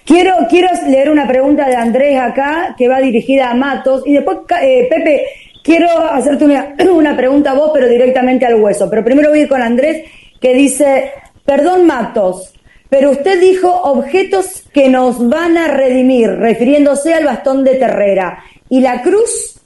Quiero, 0.06 0.34
quiero 0.50 0.70
leer 0.88 1.10
una 1.10 1.28
pregunta 1.28 1.68
de 1.68 1.76
Andrés 1.76 2.18
acá 2.20 2.76
que 2.78 2.88
va 2.88 3.00
dirigida 3.00 3.52
a 3.52 3.56
Matos 3.56 4.04
y 4.06 4.14
después, 4.14 4.38
eh, 4.62 4.88
Pepe, 4.90 5.24
quiero 5.64 5.90
hacerte 5.90 6.46
una, 6.46 6.76
una 6.94 7.18
pregunta 7.18 7.52
a 7.52 7.56
vos, 7.56 7.72
pero 7.74 7.88
directamente 7.88 8.46
al 8.46 8.56
hueso. 8.56 8.90
Pero 8.90 9.04
primero 9.04 9.30
voy 9.30 9.48
con 9.48 9.62
Andrés 9.62 10.06
que 10.40 10.54
dice, 10.54 11.12
perdón 11.44 11.86
Matos, 11.86 12.54
pero 12.90 13.12
usted 13.12 13.40
dijo 13.40 13.70
objetos 13.70 14.64
que 14.74 14.90
nos 14.90 15.28
van 15.28 15.58
a 15.58 15.68
redimir, 15.68 16.30
refiriéndose 16.30 17.14
al 17.14 17.26
bastón 17.26 17.64
de 17.64 17.76
Terrera. 17.76 18.44
¿Y 18.70 18.82
la 18.82 19.02
cruz? 19.02 19.62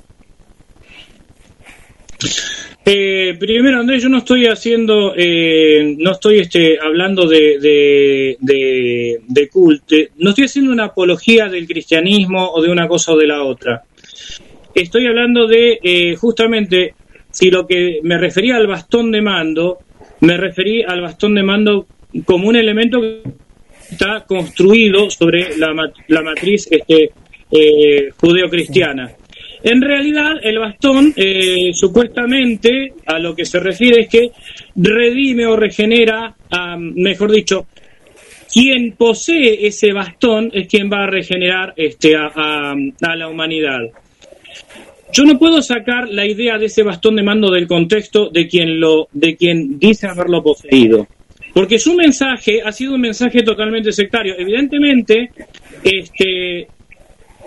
Eh, 2.84 3.36
primero, 3.40 3.80
Andrés, 3.80 4.02
yo 4.02 4.10
no 4.10 4.20
estoy 4.20 4.48
haciendo, 4.48 5.14
eh, 5.16 5.96
no 6.00 6.14
estoy 6.14 6.40
este, 6.40 6.80
hablando 6.80 7.28
de, 7.28 7.58
de, 8.40 9.20
de, 9.28 9.50
culto, 9.50 9.96
no 10.18 10.32
estoy 10.32 10.46
haciendo 10.46 10.72
una 10.72 10.86
apología 10.86 11.48
del 11.48 11.68
cristianismo 11.68 12.52
o 12.52 12.62
de 12.62 12.72
una 12.72 12.88
cosa 12.88 13.14
o 13.14 13.18
de 13.18 13.28
la 13.28 13.44
otra. 13.44 13.84
Estoy 14.74 15.06
hablando 15.06 15.46
de, 15.46 15.80
eh, 15.84 16.16
justamente, 16.16 16.96
si 17.30 17.52
lo 17.52 17.68
que 17.68 18.00
me 18.02 18.18
refería 18.18 18.56
al 18.56 18.66
bastón 18.66 19.12
de 19.12 19.22
mando, 19.22 19.78
me 20.22 20.38
referí 20.38 20.82
al 20.82 21.02
bastón 21.02 21.36
de 21.36 21.44
mando 21.44 21.86
como 22.26 22.50
un 22.50 22.56
elemento 22.56 23.00
que 23.02 23.24
está 23.92 24.26
construido 24.26 25.10
sobre 25.10 25.58
la, 25.58 25.74
la 26.08 26.22
matriz 26.22 26.68
este, 26.72 27.12
eh, 27.52 28.10
judeo-cristiana. 28.16 29.12
En 29.64 29.82
realidad, 29.82 30.38
el 30.42 30.58
bastón, 30.58 31.14
eh, 31.16 31.72
supuestamente, 31.74 32.94
a 33.06 33.20
lo 33.20 33.36
que 33.36 33.46
se 33.46 33.60
refiere 33.60 34.02
es 34.02 34.10
que 34.10 34.32
redime 34.76 35.46
o 35.46 35.56
regenera, 35.56 36.36
mejor 36.96 37.32
dicho, 37.32 37.68
quien 38.52 38.94
posee 38.94 39.68
ese 39.68 39.94
bastón 39.94 40.50
es 40.54 40.68
quien 40.68 40.90
va 40.92 41.04
a 41.04 41.08
regenerar 41.08 41.74
este, 41.78 42.16
a, 42.16 42.76
la 43.16 43.28
humanidad. 43.28 43.82
Yo 45.14 45.26
no 45.26 45.38
puedo 45.38 45.62
sacar 45.62 46.10
la 46.10 46.26
idea 46.26 46.58
de 46.58 46.66
ese 46.66 46.84
bastón 46.84 47.18
de 47.18 47.24
mando 47.24 47.52
del 47.52 47.68
contexto 47.68 48.30
de 48.30 48.48
quien 48.48 48.80
lo, 48.80 49.10
de 49.12 49.36
quien 49.36 49.78
dice 49.78 50.08
haberlo 50.08 50.42
poseído, 50.42 51.08
porque 51.54 51.80
su 51.80 51.96
mensaje 51.96 52.62
ha 52.64 52.72
sido 52.72 52.96
un 52.96 53.02
mensaje 53.02 53.44
totalmente 53.44 53.92
sectario. 53.92 54.36
Evidentemente, 54.38 55.32
este, 55.84 56.68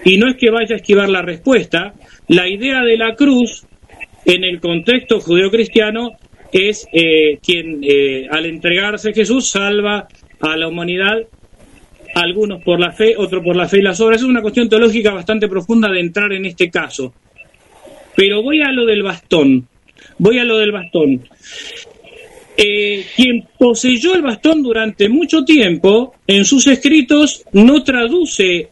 y 0.05 0.19
no 0.19 0.29
es 0.29 0.37
que 0.37 0.51
vaya 0.51 0.75
a 0.75 0.79
esquivar 0.79 1.09
la 1.09 1.23
respuesta, 1.23 1.95
la 2.29 2.49
idea 2.49 2.83
de 2.83 2.97
la 2.97 3.15
cruz 3.15 3.67
en 4.25 4.45
el 4.45 4.61
contexto 4.61 5.21
judeocristiano 5.21 6.11
es 6.53 6.87
eh, 6.93 7.39
quien 7.45 7.81
eh, 7.83 8.27
al 8.31 8.47
entregarse 8.47 9.13
Jesús 9.13 9.49
salva 9.49 10.07
a 10.41 10.57
la 10.57 10.69
humanidad, 10.69 11.17
algunos 12.15 12.63
por 12.63 12.79
la 12.79 12.93
fe, 12.93 13.15
otros 13.17 13.43
por 13.43 13.57
la 13.57 13.69
fe 13.69 13.79
y 13.79 13.83
las 13.83 14.01
obras. 14.01 14.21
Es 14.21 14.27
una 14.27 14.43
cuestión 14.43 14.69
teológica 14.69 15.13
bastante 15.13 15.49
profunda 15.49 15.91
de 15.91 16.01
entrar 16.01 16.33
en 16.33 16.45
este 16.47 16.71
caso. 16.71 17.13
Pero 18.15 18.43
voy 18.43 18.61
a 18.61 18.71
lo 18.71 18.87
del 18.87 19.03
bastón, 19.03 19.67
voy 20.19 20.39
a 20.39 20.45
lo 20.45 20.59
del 20.59 20.71
bastón. 20.71 21.27
Eh, 22.57 23.05
quien 23.17 23.49
poseyó 23.59 24.15
el 24.15 24.23
bastón 24.23 24.63
durante 24.63 25.09
mucho 25.09 25.45
tiempo, 25.45 26.15
en 26.27 26.45
sus 26.45 26.69
escritos 26.69 27.43
no 27.53 27.83
traduce 27.83 28.69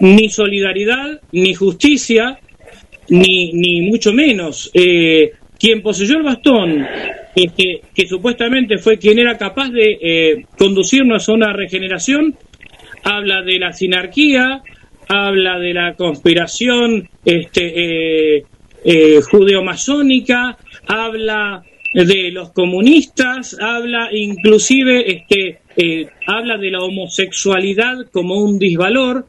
ni 0.00 0.30
solidaridad, 0.30 1.20
ni 1.32 1.52
justicia, 1.52 2.38
ni, 3.10 3.52
ni 3.52 3.82
mucho 3.82 4.14
menos. 4.14 4.70
Eh, 4.72 5.32
quien 5.58 5.82
poseyó 5.82 6.16
el 6.16 6.22
bastón, 6.22 6.86
que, 7.34 8.06
supuestamente 8.06 8.78
fue 8.78 8.96
quien 8.96 9.18
era 9.18 9.36
capaz 9.36 9.68
de 9.68 9.98
eh, 10.00 10.46
conducirnos 10.56 11.28
a 11.28 11.32
una 11.32 11.52
regeneración, 11.52 12.34
habla 13.02 13.42
de 13.42 13.58
la 13.58 13.72
sinarquía, 13.74 14.62
habla 15.08 15.58
de 15.58 15.74
la 15.74 15.92
conspiración 15.94 17.06
este, 17.22 18.44
judeo-masónica, 19.30 20.56
habla 20.86 21.62
de 22.02 22.32
los 22.32 22.50
comunistas, 22.50 23.56
habla 23.60 24.08
inclusive, 24.12 25.12
este, 25.12 25.60
habla 26.26 26.58
de 26.58 26.70
la 26.72 26.80
homosexualidad 26.80 28.06
como 28.12 28.42
un 28.42 28.58
disvalor, 28.58 29.26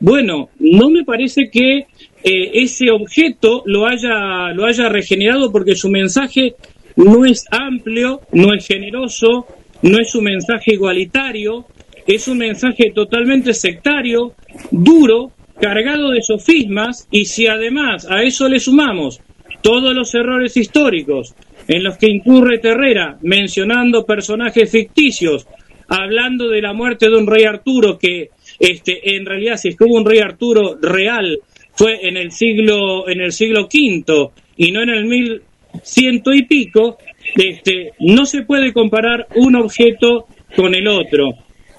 bueno, 0.00 0.48
no 0.58 0.90
me 0.90 1.04
parece 1.04 1.50
que 1.50 1.86
eh, 2.24 2.50
ese 2.54 2.90
objeto 2.90 3.62
lo 3.66 3.86
haya, 3.86 4.52
lo 4.54 4.64
haya 4.64 4.88
regenerado 4.88 5.52
porque 5.52 5.76
su 5.76 5.88
mensaje 5.88 6.56
no 6.96 7.24
es 7.24 7.44
amplio, 7.50 8.22
no 8.32 8.54
es 8.54 8.66
generoso, 8.66 9.46
no 9.82 10.00
es 10.00 10.14
un 10.14 10.24
mensaje 10.24 10.74
igualitario, 10.74 11.66
es 12.06 12.26
un 12.26 12.38
mensaje 12.38 12.92
totalmente 12.92 13.54
sectario, 13.54 14.32
duro, 14.70 15.30
cargado 15.60 16.10
de 16.10 16.22
sofismas 16.22 17.06
y 17.10 17.26
si 17.26 17.46
además 17.46 18.06
a 18.10 18.22
eso 18.22 18.48
le 18.48 18.58
sumamos 18.58 19.20
todos 19.62 19.94
los 19.94 20.14
errores 20.14 20.56
históricos 20.56 21.34
en 21.70 21.84
los 21.84 21.96
que 21.96 22.10
incurre 22.10 22.58
Terrera 22.58 23.16
mencionando 23.22 24.04
personajes 24.04 24.70
ficticios, 24.70 25.46
hablando 25.86 26.48
de 26.48 26.60
la 26.60 26.72
muerte 26.72 27.08
de 27.08 27.16
un 27.16 27.28
rey 27.28 27.44
Arturo 27.44 27.96
que 27.96 28.30
este, 28.58 29.16
en 29.16 29.24
realidad, 29.24 29.56
si 29.56 29.68
es 29.68 29.76
que 29.76 29.84
hubo 29.84 29.96
un 29.96 30.04
rey 30.04 30.18
Arturo 30.18 30.76
real, 30.82 31.38
fue 31.72 32.08
en 32.08 32.16
el 32.16 32.32
siglo, 32.32 33.08
en 33.08 33.20
el 33.20 33.30
siglo 33.30 33.68
V 33.72 34.30
y 34.56 34.72
no 34.72 34.82
en 34.82 34.88
el 34.88 35.04
mil 35.04 35.42
ciento 35.84 36.32
y 36.32 36.42
pico, 36.42 36.98
este, 37.36 37.92
no 38.00 38.26
se 38.26 38.42
puede 38.42 38.72
comparar 38.72 39.28
un 39.36 39.54
objeto 39.54 40.26
con 40.56 40.74
el 40.74 40.88
otro. 40.88 41.30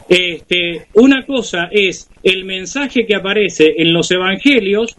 Este, 0.08 0.88
una 0.94 1.26
cosa 1.26 1.68
es 1.70 2.10
el 2.24 2.46
mensaje 2.46 3.06
que 3.06 3.16
aparece 3.16 3.74
en 3.78 3.92
los 3.94 4.10
evangelios, 4.10 4.96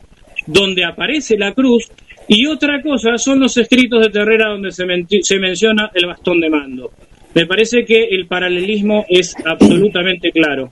donde 0.47 0.85
aparece 0.85 1.39
la 1.39 1.53
cruz, 1.53 1.91
y 2.29 2.47
otra 2.47 2.81
cosa 2.83 3.19
son 3.19 3.41
los 3.41 3.57
escritos 3.57 4.05
de 4.05 4.11
Terrera 4.11 4.51
donde 4.51 4.71
se, 4.73 4.85
se 5.23 5.39
menciona 5.39 5.91
el 5.95 6.07
bastón 6.07 6.41
de 6.41 6.51
mando. 6.51 6.91
Me 7.35 7.47
parece 7.47 7.85
que 7.85 8.05
el 8.05 8.27
paralelismo 8.27 9.05
es 9.09 9.35
absolutamente 9.45 10.31
claro. 10.31 10.71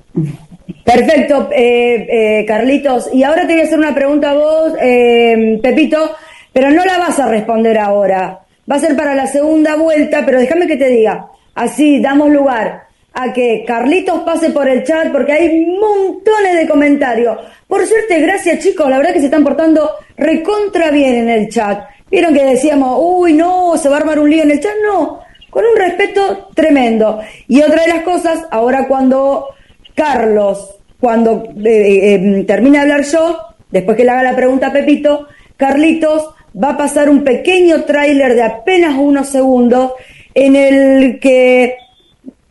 Perfecto, 0.84 1.48
eh, 1.52 2.40
eh, 2.40 2.44
Carlitos. 2.46 3.08
Y 3.14 3.22
ahora 3.22 3.46
te 3.46 3.54
voy 3.54 3.62
a 3.62 3.64
hacer 3.64 3.78
una 3.78 3.94
pregunta 3.94 4.30
a 4.30 4.34
vos, 4.34 4.72
eh, 4.80 5.58
Pepito, 5.62 6.16
pero 6.52 6.70
no 6.70 6.84
la 6.84 6.98
vas 6.98 7.18
a 7.18 7.28
responder 7.28 7.78
ahora. 7.78 8.40
Va 8.70 8.76
a 8.76 8.80
ser 8.80 8.94
para 8.94 9.14
la 9.14 9.26
segunda 9.26 9.76
vuelta, 9.76 10.22
pero 10.26 10.38
déjame 10.38 10.66
que 10.66 10.76
te 10.76 10.88
diga. 10.88 11.26
Así 11.54 12.00
damos 12.00 12.30
lugar 12.30 12.89
a 13.22 13.32
que 13.32 13.64
Carlitos 13.66 14.20
pase 14.20 14.50
por 14.50 14.68
el 14.68 14.84
chat 14.84 15.10
porque 15.12 15.32
hay 15.32 15.66
montones 15.66 16.56
de 16.56 16.68
comentarios. 16.68 17.36
Por 17.66 17.86
suerte, 17.86 18.20
gracias 18.20 18.64
chicos, 18.64 18.88
la 18.88 18.98
verdad 18.98 19.12
que 19.12 19.20
se 19.20 19.26
están 19.26 19.44
portando 19.44 19.90
recontra 20.16 20.90
bien 20.90 21.14
en 21.14 21.28
el 21.28 21.48
chat. 21.48 21.84
Vieron 22.10 22.34
que 22.34 22.44
decíamos, 22.44 22.98
uy, 23.00 23.32
no, 23.34 23.76
se 23.76 23.88
va 23.88 23.96
a 23.96 24.00
armar 24.00 24.18
un 24.18 24.30
lío 24.30 24.42
en 24.42 24.50
el 24.50 24.60
chat. 24.60 24.72
No, 24.82 25.20
con 25.50 25.64
un 25.64 25.76
respeto 25.76 26.48
tremendo. 26.54 27.20
Y 27.48 27.62
otra 27.62 27.82
de 27.82 27.88
las 27.88 28.02
cosas, 28.02 28.46
ahora 28.50 28.88
cuando 28.88 29.48
Carlos, 29.94 30.76
cuando 30.98 31.44
eh, 31.64 31.68
eh, 31.68 32.14
em, 32.14 32.46
termine 32.46 32.78
de 32.78 32.82
hablar 32.82 33.02
yo, 33.02 33.38
después 33.70 33.96
que 33.96 34.04
le 34.04 34.10
haga 34.10 34.22
la 34.22 34.36
pregunta 34.36 34.68
a 34.68 34.72
Pepito, 34.72 35.28
Carlitos 35.56 36.30
va 36.60 36.70
a 36.70 36.76
pasar 36.76 37.08
un 37.08 37.22
pequeño 37.22 37.84
tráiler 37.84 38.34
de 38.34 38.42
apenas 38.42 38.96
unos 38.96 39.28
segundos 39.28 39.92
en 40.34 40.56
el 40.56 41.20
que 41.20 41.76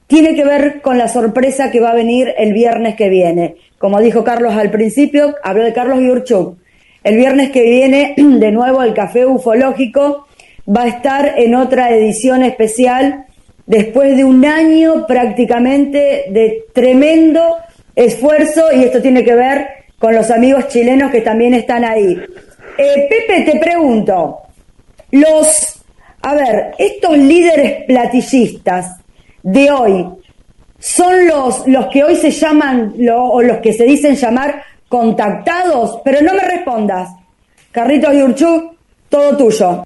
tiene 0.10 0.34
que 0.34 0.44
ver 0.44 0.82
con 0.82 0.98
la 0.98 1.08
sorpresa 1.08 1.70
que 1.70 1.80
va 1.80 1.92
a 1.92 1.96
venir 1.96 2.34
el 2.40 2.52
viernes 2.52 2.96
que 2.96 3.10
viene. 3.10 3.58
Como 3.78 4.02
dijo 4.02 4.24
Carlos 4.24 4.56
al 4.56 4.72
principio, 4.72 5.36
habló 5.44 5.64
de 5.64 5.72
Carlos 5.72 6.00
Yurchuk. 6.00 6.58
El 7.04 7.16
viernes 7.16 7.52
que 7.52 7.62
viene, 7.62 8.16
de 8.18 8.52
nuevo, 8.52 8.82
el 8.82 8.96
Café 8.96 9.28
Ufológico 9.28 10.26
va 10.68 10.82
a 10.82 10.88
estar 10.88 11.36
en 11.38 11.54
otra 11.54 11.92
edición 11.92 12.42
especial 12.42 13.28
después 13.68 14.18
de 14.18 14.24
un 14.24 14.44
año 14.46 15.06
prácticamente 15.06 16.26
de 16.32 16.66
tremendo 16.74 17.58
esfuerzo 17.96 18.64
y 18.76 18.86
esto 18.86 19.04
tiene 19.04 19.24
que 19.24 19.36
ver 19.36 19.68
con 20.00 20.16
los 20.16 20.32
amigos 20.32 20.70
chilenos 20.70 21.12
que 21.12 21.22
también 21.22 21.54
están 21.54 21.86
ahí. 21.86 22.20
Eh, 22.80 23.08
Pepe, 23.08 23.52
te 23.52 23.60
pregunto, 23.60 24.40
los, 25.12 25.84
a 26.24 26.34
ver, 26.34 26.72
estos 26.80 27.16
líderes 27.16 27.86
platillistas 27.86 28.99
de 29.44 29.72
hoy 29.72 30.06
son 30.80 31.28
los, 31.28 31.68
los 31.68 31.88
que 31.88 32.04
hoy 32.04 32.16
se 32.16 32.32
llaman, 32.32 32.94
o 33.14 33.42
los 33.42 33.58
que 33.58 33.74
se 33.74 33.84
dicen 33.84 34.16
llamar 34.16 34.64
contactados, 34.88 36.00
pero 36.04 36.22
no 36.22 36.34
me 36.34 36.42
respondas. 36.42 37.10
Carritos 37.72 38.14
y 38.14 38.22
Urchú, 38.22 38.72
todo 39.10 39.38
tuyo. 39.38 39.86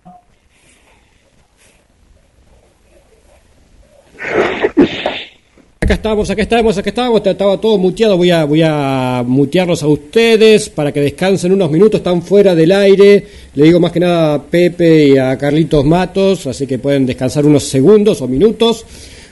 Acá 5.82 5.96
estamos, 5.96 6.30
acá 6.30 6.42
estamos, 6.44 6.78
acá 6.78 6.90
estamos, 6.92 7.28
estaba 7.28 7.60
todo 7.60 7.78
muteado, 7.78 8.16
voy 8.16 8.32
a, 8.32 8.46
voy 8.46 8.62
a 8.64 9.22
mutearlos 9.28 9.84
a 9.84 9.88
ustedes 9.88 10.70
para 10.70 10.94
que 10.94 11.02
descansen 11.02 11.52
unos 11.52 11.70
minutos, 11.70 12.00
están 12.00 12.22
fuera 12.22 12.56
del 12.56 12.72
aire, 12.72 13.28
le 13.54 13.66
digo 13.66 13.82
más 13.82 13.92
que 13.92 14.00
nada 14.00 14.36
a 14.36 14.42
Pepe 14.42 15.10
y 15.10 15.18
a 15.18 15.38
Carlitos 15.38 15.84
Matos, 15.84 16.48
así 16.48 16.66
que 16.66 16.80
pueden 16.80 17.06
descansar 17.06 17.46
unos 17.46 17.64
segundos 17.64 18.22
o 18.22 18.30
minutos. 18.30 18.86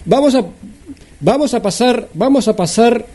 Vamos 0.06 0.36
a, 0.36 0.46
vamos 1.20 1.54
a 1.54 1.62
pasar, 1.62 2.10
vamos 2.14 2.48
a 2.48 2.56
pasar 2.56 3.06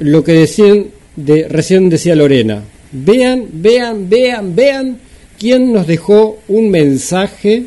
lo 0.00 0.22
que 0.22 0.32
decían, 0.32 0.86
de, 1.16 1.48
recién 1.48 1.88
decía 1.88 2.14
Lorena. 2.14 2.62
Vean, 2.92 3.46
vean, 3.52 4.08
vean, 4.08 4.54
vean 4.54 4.98
quién 5.38 5.72
nos 5.72 5.86
dejó 5.86 6.38
un 6.48 6.70
mensaje 6.70 7.64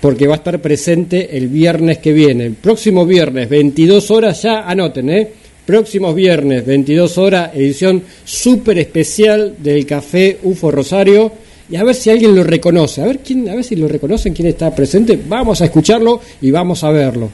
porque 0.00 0.26
va 0.26 0.34
a 0.34 0.38
estar 0.38 0.60
presente 0.60 1.36
el 1.36 1.48
viernes 1.48 1.98
que 1.98 2.12
viene. 2.12 2.50
Próximo 2.50 3.04
viernes, 3.04 3.48
22 3.48 4.10
horas, 4.10 4.42
ya 4.42 4.62
anoten, 4.62 5.10
¿eh? 5.10 5.28
Próximos 5.66 6.14
viernes, 6.14 6.64
22 6.64 7.18
horas, 7.18 7.54
edición 7.54 8.02
súper 8.24 8.78
especial 8.78 9.56
del 9.58 9.84
Café 9.84 10.38
UFO 10.42 10.70
Rosario 10.70 11.30
y 11.70 11.76
a 11.76 11.84
ver 11.84 11.94
si 11.94 12.10
alguien 12.10 12.34
lo 12.34 12.42
reconoce, 12.42 13.00
a 13.00 13.06
ver 13.06 13.20
quién, 13.20 13.48
a 13.48 13.54
ver 13.54 13.64
si 13.64 13.76
lo 13.76 13.86
reconocen 13.86 14.34
quién 14.34 14.48
está 14.48 14.74
presente. 14.74 15.20
Vamos 15.28 15.60
a 15.60 15.66
escucharlo 15.66 16.20
y 16.40 16.50
vamos 16.50 16.82
a 16.82 16.90
verlo. 16.90 17.30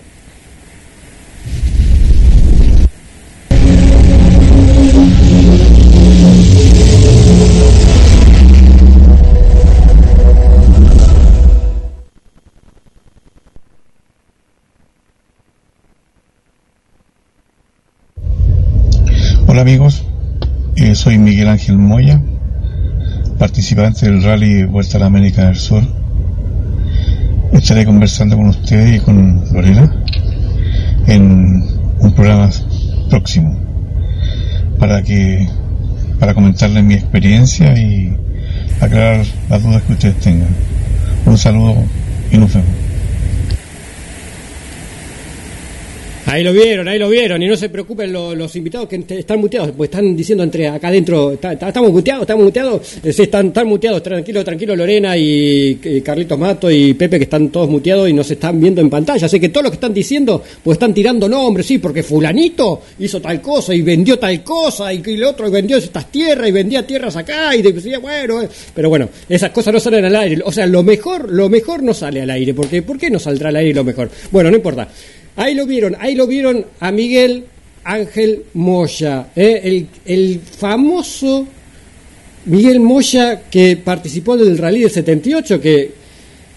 Hola 19.48 19.62
amigos, 19.62 20.02
eh, 20.76 20.94
soy 20.94 21.16
Miguel 21.16 21.48
Ángel 21.48 21.78
Moya, 21.78 22.20
participante 23.38 24.06
del 24.06 24.22
rally 24.22 24.64
Vuelta 24.64 24.96
a 24.96 25.00
la 25.00 25.06
América 25.06 25.46
del 25.46 25.56
Sur. 25.56 25.82
Estaré 27.52 27.84
conversando 27.84 28.36
con 28.36 28.48
ustedes 28.48 28.96
y 28.96 29.00
con 29.00 29.44
Lorena 29.52 29.94
en 31.06 31.64
un 31.98 32.12
programa 32.12 32.50
próximo 33.08 33.58
para 34.78 35.02
que 35.02 35.48
para 36.18 36.34
comentarles 36.34 36.82
mi 36.82 36.94
experiencia 36.94 37.76
y 37.78 38.16
aclarar 38.80 39.24
las 39.48 39.62
dudas 39.62 39.82
que 39.82 39.92
ustedes 39.92 40.16
tengan. 40.20 40.48
Un 41.24 41.38
saludo 41.38 41.76
y 42.30 42.38
nos 42.38 42.52
vemos. 42.52 42.85
Ahí 46.26 46.42
lo 46.42 46.52
vieron, 46.52 46.88
ahí 46.88 46.98
lo 46.98 47.08
vieron. 47.08 47.40
Y 47.40 47.46
no 47.46 47.56
se 47.56 47.68
preocupen 47.68 48.12
los, 48.12 48.56
invitados 48.56 48.88
que 48.88 49.04
están 49.08 49.38
muteados, 49.38 49.70
pues 49.76 49.88
están 49.90 50.16
diciendo 50.16 50.42
entre 50.42 50.66
acá 50.66 50.88
adentro, 50.88 51.32
estamos 51.32 51.92
muteados, 51.92 52.22
estamos 52.22 52.44
muteados. 52.44 52.82
Sí, 52.84 53.22
están, 53.22 53.48
están 53.48 53.68
muteados, 53.68 54.02
tranquilo, 54.02 54.44
tranquilo, 54.44 54.74
Lorena 54.74 55.16
y, 55.16 55.76
Carlitos 56.04 56.36
Mato 56.36 56.68
y 56.68 56.94
Pepe, 56.94 57.18
que 57.18 57.24
están 57.24 57.50
todos 57.50 57.68
muteados 57.70 58.08
y 58.08 58.12
nos 58.12 58.28
están 58.28 58.60
viendo 58.60 58.80
en 58.80 58.90
pantalla. 58.90 59.26
Así 59.26 59.38
que 59.38 59.50
todos 59.50 59.64
los 59.64 59.70
que 59.70 59.76
están 59.76 59.94
diciendo, 59.94 60.42
pues 60.64 60.74
están 60.74 60.92
tirando 60.92 61.28
nombres, 61.28 61.64
sí, 61.64 61.78
porque 61.78 62.02
Fulanito 62.02 62.82
hizo 62.98 63.20
tal 63.20 63.40
cosa 63.40 63.72
y 63.72 63.82
vendió 63.82 64.18
tal 64.18 64.42
cosa 64.42 64.92
y, 64.92 65.02
el 65.06 65.22
otro 65.22 65.48
vendió 65.48 65.76
estas 65.76 66.10
tierras 66.10 66.48
y 66.48 66.52
vendía 66.52 66.84
tierras 66.84 67.14
acá 67.14 67.54
y 67.54 67.62
decía, 67.62 68.00
bueno, 68.00 68.42
eh". 68.42 68.48
pero 68.74 68.88
bueno, 68.88 69.08
esas 69.28 69.50
cosas 69.50 69.72
no 69.72 69.78
salen 69.78 70.04
al 70.04 70.16
aire. 70.16 70.42
O 70.44 70.50
sea, 70.50 70.66
lo 70.66 70.82
mejor, 70.82 71.30
lo 71.30 71.48
mejor 71.48 71.84
no 71.84 71.94
sale 71.94 72.20
al 72.20 72.30
aire, 72.30 72.52
porque 72.52 72.82
¿por 72.82 72.98
qué 72.98 73.10
no 73.10 73.20
saldrá 73.20 73.50
al 73.50 73.56
aire 73.56 73.74
lo 73.74 73.84
mejor? 73.84 74.10
Bueno, 74.32 74.50
no 74.50 74.56
importa. 74.56 74.88
Ahí 75.36 75.54
lo 75.54 75.66
vieron, 75.66 75.94
ahí 76.00 76.14
lo 76.14 76.26
vieron 76.26 76.64
a 76.80 76.90
Miguel 76.90 77.44
Ángel 77.84 78.46
Moya, 78.54 79.28
¿eh? 79.36 79.86
el, 80.06 80.40
famoso 80.40 81.46
Miguel 82.46 82.80
Moya 82.80 83.42
que 83.48 83.76
participó 83.76 84.36
del 84.36 84.56
Rally 84.56 84.80
del 84.80 84.90
78, 84.90 85.60
que, 85.60 85.92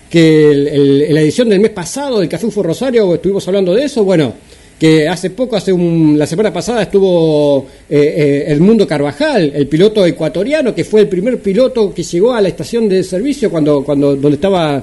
que 0.10 1.08
la 1.12 1.22
edición 1.22 1.50
del 1.50 1.60
mes 1.60 1.72
pasado 1.72 2.20
del 2.20 2.30
Café 2.30 2.48
Ufo 2.48 2.64
Rosario 2.64 3.14
estuvimos 3.14 3.46
hablando 3.48 3.76
de 3.76 3.84
eso, 3.84 4.04
bueno, 4.06 4.34
que 4.80 5.10
hace 5.10 5.30
poco, 5.32 5.58
hace 5.58 5.72
la 5.78 6.26
semana 6.26 6.54
pasada 6.54 6.84
estuvo 6.84 7.68
eh, 7.90 7.98
eh, 8.00 8.44
el 8.48 8.62
Mundo 8.62 8.88
Carvajal, 8.88 9.52
el 9.54 9.68
piloto 9.68 10.06
ecuatoriano, 10.06 10.74
que 10.74 10.86
fue 10.86 11.02
el 11.02 11.10
primer 11.10 11.40
piloto 11.42 11.94
que 11.94 12.02
llegó 12.02 12.34
a 12.34 12.40
la 12.40 12.48
estación 12.48 12.88
de 12.88 13.04
servicio 13.04 13.52
cuando, 13.52 13.84
cuando 13.84 14.16
donde 14.16 14.36
estaba 14.36 14.82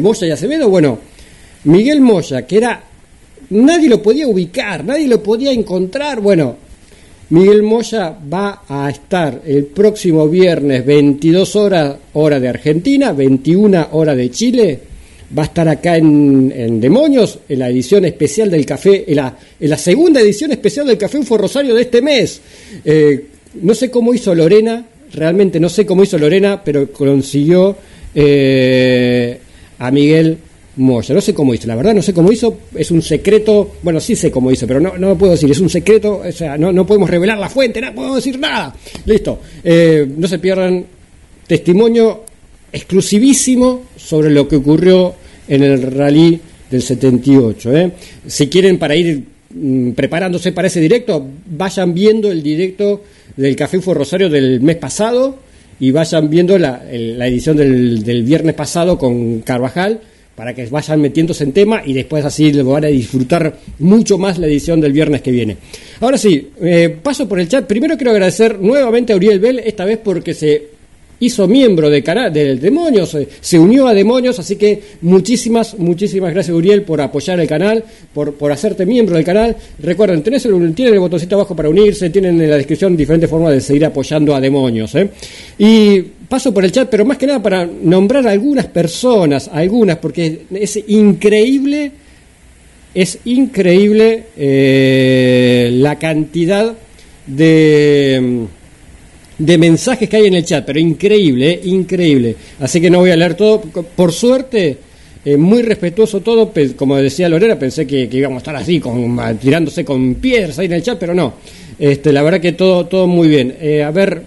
Moya 0.00 0.26
y 0.26 0.30
Acevedo, 0.30 0.70
bueno, 0.70 0.98
Miguel 1.64 2.00
Moya, 2.00 2.44
que 2.46 2.56
era 2.56 2.84
nadie 3.52 3.88
lo 3.88 4.02
podía 4.02 4.26
ubicar, 4.26 4.84
nadie 4.84 5.06
lo 5.06 5.22
podía 5.22 5.52
encontrar. 5.52 6.20
Bueno, 6.20 6.56
Miguel 7.30 7.62
Moya 7.62 8.16
va 8.32 8.62
a 8.68 8.90
estar 8.90 9.40
el 9.46 9.64
próximo 9.66 10.28
viernes 10.28 10.84
22 10.84 11.56
horas 11.56 11.96
hora 12.14 12.38
de 12.38 12.48
Argentina, 12.48 13.12
21 13.12 13.88
hora 13.92 14.14
de 14.14 14.30
Chile. 14.30 14.80
Va 15.36 15.44
a 15.44 15.46
estar 15.46 15.66
acá 15.66 15.96
en, 15.96 16.78
Demonios, 16.78 17.38
en 17.48 17.58
la 17.58 17.70
edición 17.70 18.04
especial 18.04 18.50
del 18.50 18.66
café, 18.66 19.04
en 19.06 19.16
la, 19.16 19.34
en 19.58 19.70
la, 19.70 19.78
segunda 19.78 20.20
edición 20.20 20.52
especial 20.52 20.86
del 20.86 20.98
Café 20.98 21.18
Ufo 21.18 21.38
Rosario 21.38 21.74
de 21.74 21.80
este 21.80 22.02
mes. 22.02 22.38
Eh, 22.84 23.26
no 23.62 23.74
sé 23.74 23.90
cómo 23.90 24.12
hizo 24.12 24.34
Lorena, 24.34 24.84
realmente 25.14 25.58
no 25.58 25.70
sé 25.70 25.86
cómo 25.86 26.02
hizo 26.02 26.18
Lorena, 26.18 26.62
pero 26.62 26.92
consiguió 26.92 27.74
eh, 28.14 29.38
a 29.78 29.90
Miguel 29.90 30.36
Moya. 30.76 31.14
No 31.14 31.20
sé 31.20 31.34
cómo 31.34 31.52
hizo, 31.52 31.66
la 31.66 31.76
verdad 31.76 31.94
no 31.94 32.02
sé 32.02 32.14
cómo 32.14 32.32
hizo, 32.32 32.58
es 32.74 32.90
un 32.90 33.02
secreto, 33.02 33.76
bueno, 33.82 34.00
sí 34.00 34.16
sé 34.16 34.30
cómo 34.30 34.50
hizo, 34.50 34.66
pero 34.66 34.80
no, 34.80 34.96
no 34.96 35.16
puedo 35.18 35.32
decir, 35.32 35.50
es 35.50 35.60
un 35.60 35.68
secreto, 35.68 36.22
o 36.26 36.32
sea, 36.32 36.56
no, 36.56 36.72
no 36.72 36.86
podemos 36.86 37.10
revelar 37.10 37.38
la 37.38 37.48
fuente, 37.48 37.80
no 37.80 37.94
podemos 37.94 38.16
decir 38.16 38.38
nada. 38.38 38.74
Listo, 39.04 39.40
eh, 39.62 40.06
no 40.16 40.26
se 40.26 40.38
pierdan 40.38 40.84
testimonio 41.46 42.24
exclusivísimo 42.72 43.82
sobre 43.96 44.30
lo 44.30 44.48
que 44.48 44.56
ocurrió 44.56 45.14
en 45.46 45.62
el 45.62 45.82
rally 45.82 46.40
del 46.70 46.82
78. 46.82 47.76
¿eh? 47.76 47.92
Si 48.26 48.48
quieren 48.48 48.78
para 48.78 48.96
ir 48.96 49.22
mm, 49.54 49.90
preparándose 49.90 50.52
para 50.52 50.68
ese 50.68 50.80
directo, 50.80 51.26
vayan 51.46 51.92
viendo 51.92 52.30
el 52.30 52.42
directo 52.42 53.02
del 53.36 53.54
Café 53.56 53.80
Fue 53.80 53.94
Rosario 53.94 54.30
del 54.30 54.62
mes 54.62 54.76
pasado 54.76 55.36
y 55.78 55.90
vayan 55.90 56.30
viendo 56.30 56.56
la, 56.58 56.82
la 56.90 57.26
edición 57.26 57.58
del, 57.58 58.02
del 58.02 58.22
viernes 58.22 58.54
pasado 58.54 58.96
con 58.96 59.40
Carvajal 59.40 60.00
para 60.34 60.54
que 60.54 60.66
vayan 60.66 61.00
metiéndose 61.00 61.44
en 61.44 61.52
tema 61.52 61.82
y 61.84 61.92
después 61.92 62.24
así 62.24 62.50
van 62.62 62.84
a 62.84 62.88
disfrutar 62.88 63.58
mucho 63.78 64.18
más 64.18 64.38
la 64.38 64.46
edición 64.46 64.80
del 64.80 64.92
viernes 64.92 65.20
que 65.22 65.30
viene. 65.30 65.56
Ahora 66.00 66.18
sí, 66.18 66.50
eh, 66.60 66.96
paso 67.02 67.28
por 67.28 67.38
el 67.38 67.48
chat. 67.48 67.66
Primero 67.66 67.96
quiero 67.96 68.12
agradecer 68.12 68.58
nuevamente 68.58 69.12
a 69.12 69.16
Uriel 69.16 69.40
Bell, 69.40 69.58
esta 69.60 69.84
vez 69.84 69.98
porque 70.02 70.34
se 70.34 70.71
hizo 71.22 71.46
miembro 71.46 71.88
de 71.88 72.02
del 72.32 72.58
Demonios, 72.58 73.16
se 73.40 73.58
unió 73.58 73.86
a 73.86 73.94
Demonios, 73.94 74.40
así 74.40 74.56
que 74.56 74.82
muchísimas, 75.02 75.78
muchísimas 75.78 76.32
gracias 76.32 76.54
Uriel 76.54 76.82
por 76.82 77.00
apoyar 77.00 77.38
el 77.38 77.46
canal, 77.46 77.84
por, 78.12 78.50
hacerte 78.50 78.84
miembro 78.84 79.14
del 79.14 79.24
canal. 79.24 79.56
Recuerden, 79.78 80.22
tenés 80.22 80.44
el, 80.46 80.74
tienen 80.74 80.94
el 80.94 81.00
botoncito 81.00 81.36
abajo 81.36 81.54
para 81.54 81.68
unirse, 81.68 82.10
tienen 82.10 82.40
en 82.40 82.50
la 82.50 82.56
descripción 82.56 82.96
diferentes 82.96 83.30
formas 83.30 83.52
de 83.52 83.60
seguir 83.60 83.84
apoyando 83.84 84.34
a 84.34 84.40
Demonios. 84.40 84.96
¿eh? 84.96 85.10
Y 85.58 86.00
paso 86.28 86.52
por 86.52 86.64
el 86.64 86.72
chat, 86.72 86.88
pero 86.90 87.04
más 87.04 87.18
que 87.18 87.28
nada 87.28 87.40
para 87.40 87.66
nombrar 87.66 88.26
algunas 88.26 88.66
personas, 88.66 89.48
algunas, 89.52 89.98
porque 89.98 90.42
es 90.52 90.76
increíble, 90.88 91.92
es 92.94 93.20
increíble 93.26 94.24
eh, 94.36 95.70
la 95.72 96.00
cantidad 96.00 96.74
de 97.28 98.48
de 99.44 99.58
mensajes 99.58 100.08
que 100.08 100.16
hay 100.16 100.26
en 100.26 100.34
el 100.34 100.44
chat, 100.44 100.64
pero 100.64 100.78
increíble, 100.78 101.50
¿eh? 101.50 101.60
increíble. 101.64 102.36
Así 102.60 102.80
que 102.80 102.88
no 102.90 103.00
voy 103.00 103.10
a 103.10 103.16
leer 103.16 103.34
todo. 103.34 103.60
Por 103.60 104.12
suerte, 104.12 104.78
eh, 105.24 105.36
muy 105.36 105.62
respetuoso 105.62 106.20
todo. 106.20 106.52
Como 106.76 106.96
decía 106.96 107.28
Lorena, 107.28 107.58
pensé 107.58 107.86
que, 107.86 108.08
íbamos 108.10 108.36
a 108.36 108.38
estar 108.38 108.56
así, 108.56 108.78
con, 108.78 109.18
tirándose 109.40 109.84
con 109.84 110.14
piedras 110.14 110.58
ahí 110.58 110.66
en 110.66 110.72
el 110.74 110.82
chat, 110.82 110.98
pero 110.98 111.12
no. 111.12 111.34
Este, 111.78 112.12
la 112.12 112.22
verdad 112.22 112.40
que 112.40 112.52
todo, 112.52 112.86
todo 112.86 113.08
muy 113.08 113.26
bien. 113.26 113.56
Eh, 113.60 113.82
a 113.82 113.90
ver, 113.90 114.22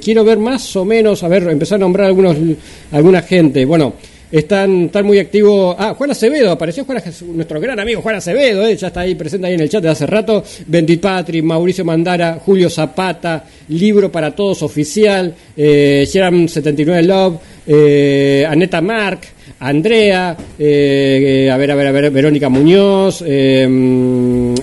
quiero 0.00 0.24
ver 0.24 0.38
más 0.38 0.76
o 0.76 0.84
menos, 0.84 1.22
a 1.24 1.28
ver, 1.28 1.42
empezar 1.48 1.76
a 1.76 1.80
nombrar 1.80 2.06
algunos, 2.06 2.36
alguna 2.92 3.22
gente. 3.22 3.64
Bueno, 3.64 3.94
están, 4.30 4.84
están 4.84 5.06
muy 5.06 5.18
activos. 5.18 5.74
Ah, 5.78 5.94
Juan 5.94 6.10
Acevedo, 6.10 6.52
apareció 6.52 6.84
Juan, 6.84 7.02
nuestro 7.34 7.60
gran 7.60 7.78
amigo 7.80 8.00
Juan 8.00 8.16
Acevedo, 8.16 8.66
eh, 8.66 8.76
ya 8.76 8.88
está 8.88 9.00
ahí 9.00 9.14
presente 9.14 9.46
ahí 9.46 9.54
en 9.54 9.60
el 9.60 9.68
chat 9.68 9.82
de 9.82 9.88
hace 9.88 10.06
rato. 10.06 10.44
Bendit 10.66 11.00
Patri, 11.00 11.42
Mauricio 11.42 11.84
Mandara, 11.84 12.38
Julio 12.44 12.70
Zapata, 12.70 13.44
Libro 13.68 14.10
para 14.10 14.34
Todos 14.34 14.62
Oficial, 14.62 15.34
eh, 15.56 16.04
79 16.06 17.02
Love, 17.02 17.40
eh, 17.66 18.46
Aneta 18.48 18.80
Mark, 18.80 19.20
Andrea, 19.58 20.36
eh, 20.58 21.50
a 21.52 21.56
ver, 21.56 21.70
a 21.70 21.74
ver, 21.74 21.86
a 21.88 21.92
ver, 21.92 22.10
Verónica 22.10 22.48
Muñoz, 22.48 23.22
mm, 23.22 24.54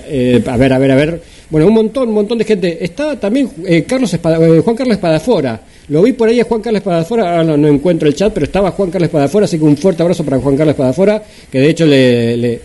a 0.45 0.57
ver, 0.57 0.73
a 0.73 0.79
ver, 0.79 0.91
a 0.91 0.95
ver. 0.95 1.21
Bueno, 1.49 1.67
un 1.67 1.73
montón, 1.73 2.09
un 2.09 2.15
montón 2.15 2.37
de 2.37 2.43
gente. 2.43 2.83
Está 2.83 3.17
también 3.17 3.49
Carlos 3.87 4.17
Juan 4.21 4.75
Carlos 4.75 4.95
Espadafora. 4.95 5.61
Lo 5.89 6.01
vi 6.01 6.11
por 6.11 6.27
ahí 6.27 6.37
a 6.41 6.43
Juan 6.43 6.59
Carlos 6.59 6.81
Padafora, 6.81 7.39
ahora 7.39 7.55
no, 7.55 7.67
encuentro 7.67 8.09
el 8.09 8.13
chat, 8.13 8.33
pero 8.33 8.45
estaba 8.45 8.71
Juan 8.71 8.91
Carlos 8.91 9.09
Padafora, 9.09 9.45
así 9.45 9.57
que 9.57 9.63
un 9.63 9.77
fuerte 9.77 10.03
abrazo 10.03 10.25
para 10.25 10.37
Juan 10.37 10.57
Carlos 10.57 10.75
Padafora, 10.75 11.23
que 11.49 11.59
de 11.61 11.69
hecho 11.69 11.85
le, 11.85 12.59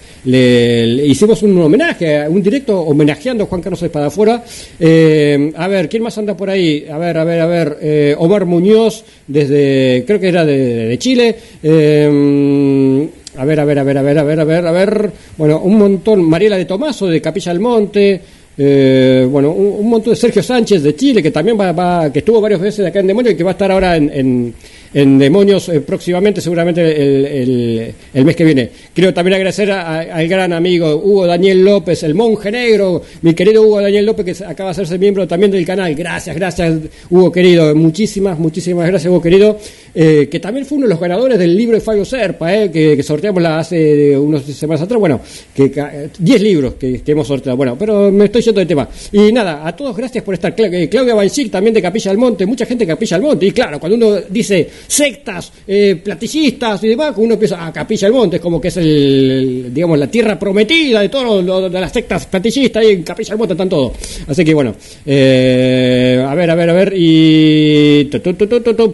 hicimos 1.06 1.40
un 1.44 1.56
homenaje, 1.60 2.28
un 2.28 2.42
directo 2.42 2.80
homenajeando 2.80 3.44
a 3.44 3.46
Juan 3.46 3.60
Carlos 3.60 3.80
Espadafora. 3.80 4.42
Eh, 4.80 5.52
a 5.54 5.68
ver, 5.68 5.88
¿quién 5.88 6.02
más 6.02 6.18
anda 6.18 6.36
por 6.36 6.50
ahí? 6.50 6.84
A 6.90 6.98
ver, 6.98 7.16
a 7.16 7.22
ver, 7.22 7.40
a 7.40 7.46
ver, 7.46 7.78
eh, 7.80 8.16
Omar 8.18 8.44
Muñoz, 8.44 9.04
desde, 9.28 10.02
creo 10.04 10.18
que 10.18 10.28
era 10.28 10.44
de, 10.44 10.96
Chile. 10.98 11.36
Eh, 11.62 13.08
a 13.36 13.44
ver, 13.44 13.60
a 13.60 13.64
ver, 13.64 13.78
a 13.78 13.82
ver, 13.84 13.98
a 13.98 14.02
ver, 14.02 14.18
a 14.18 14.24
ver, 14.24 14.40
a 14.40 14.44
ver, 14.44 14.66
a 14.66 14.72
ver. 14.72 15.12
Bueno, 15.38 15.60
un 15.60 15.78
montón. 15.78 16.22
Mariela 16.28 16.56
de 16.56 16.64
Tomaso, 16.64 17.06
de 17.06 17.22
Capilla 17.22 17.52
del 17.52 17.60
Monte. 17.60 18.20
Eh, 18.56 19.26
bueno, 19.30 19.50
un, 19.50 19.88
montón 19.88 20.12
de 20.12 20.16
Sergio 20.16 20.42
Sánchez 20.42 20.82
de 20.82 20.94
Chile, 20.94 21.22
que 21.22 21.30
también 21.30 21.58
va, 21.58 22.10
que 22.12 22.18
estuvo 22.18 22.40
varias 22.40 22.60
veces 22.60 22.86
acá 22.86 23.00
en 23.00 23.06
Demonio 23.06 23.32
y 23.32 23.36
que 23.36 23.44
va 23.44 23.50
a 23.50 23.52
estar 23.52 23.70
ahora 23.70 23.96
en, 23.96 24.10
en 24.10 24.54
Demonios 24.92 25.70
eh, 25.70 25.80
próximamente, 25.80 26.42
seguramente 26.42 26.82
el, 26.82 27.94
el, 28.12 28.24
mes 28.24 28.36
que 28.36 28.44
viene. 28.44 28.68
Quiero 28.94 29.14
también 29.14 29.36
agradecer 29.36 29.70
al 29.70 30.28
gran 30.28 30.52
amigo 30.52 30.96
Hugo 30.96 31.26
Daniel 31.26 31.64
López, 31.64 32.02
el 32.02 32.14
monje 32.14 32.50
negro, 32.50 33.02
mi 33.22 33.32
querido 33.32 33.62
Hugo 33.62 33.80
Daniel 33.80 34.04
López, 34.04 34.38
que 34.38 34.44
acaba 34.44 34.68
de 34.68 34.72
hacerse 34.72 34.98
miembro 34.98 35.26
también 35.26 35.50
del 35.50 35.64
canal. 35.64 35.94
Gracias, 35.94 36.36
gracias, 36.36 36.74
Hugo 37.08 37.32
querido. 37.32 37.74
Muchísimas, 37.74 38.38
muchísimas 38.38 38.86
gracias, 38.86 39.10
Hugo 39.10 39.22
querido. 39.22 39.58
Eh, 39.94 40.28
que 40.30 40.40
también 40.40 40.66
fue 40.66 40.76
uno 40.76 40.86
de 40.86 40.90
los 40.90 41.00
ganadores 41.00 41.38
del 41.38 41.56
libro 41.56 41.76
de 41.76 41.80
Fabio 41.80 42.04
Serpa, 42.04 42.54
eh, 42.54 42.70
que, 42.70 43.02
sorteamos 43.02 43.42
hace 43.44 44.16
unas 44.16 44.42
semanas 44.44 44.82
atrás. 44.82 45.00
Bueno, 45.00 45.20
que 45.54 46.10
10 46.18 46.42
libros 46.42 46.74
que, 46.74 47.02
hemos 47.06 47.26
sorteado. 47.26 47.56
Bueno, 47.56 47.76
pero 47.78 48.12
me 48.12 48.26
estoy 48.26 48.42
yendo 48.42 48.60
del 48.60 48.68
tema. 48.68 48.88
Y 49.10 49.32
nada, 49.32 49.66
a 49.66 49.74
todos 49.74 49.96
gracias 49.96 50.22
por 50.22 50.34
estar. 50.34 50.54
Claudia 50.54 51.14
Banchik, 51.14 51.50
también 51.50 51.74
de 51.74 51.80
Capilla 51.80 52.10
del 52.10 52.18
Monte, 52.18 52.44
mucha 52.46 52.66
gente 52.66 52.84
de 52.84 52.92
Capilla 52.92 53.16
del 53.16 53.26
Monte. 53.26 53.46
Y 53.46 53.52
claro, 53.52 53.80
cuando 53.80 53.96
uno 53.96 54.20
dice 54.28 54.68
sectas, 54.86 55.52
eh, 55.66 56.00
platillistas 56.02 56.82
y 56.84 56.88
demás, 56.88 57.14
uno 57.16 57.34
empieza 57.34 57.66
a 57.66 57.72
Capilla 57.72 58.08
del 58.08 58.16
Monte, 58.16 58.36
es 58.36 58.42
como 58.42 58.60
que 58.60 58.68
es 58.68 58.76
el, 58.76 59.70
digamos, 59.72 59.98
la 59.98 60.06
tierra 60.06 60.38
prometida 60.38 61.00
de 61.00 61.08
todas 61.08 61.72
las 61.72 61.92
sectas 61.92 62.26
platillistas, 62.26 62.84
y 62.84 62.88
en 62.88 63.02
Capilla 63.02 63.30
del 63.30 63.38
Monte 63.38 63.54
están 63.54 63.68
todos. 63.68 63.92
Así 64.26 64.44
que 64.44 64.54
bueno, 64.54 64.74
eh, 65.06 66.24
a 66.26 66.34
ver, 66.34 66.50
a 66.50 66.54
ver, 66.54 66.70
a 66.70 66.72
ver, 66.72 66.94
y 66.96 68.10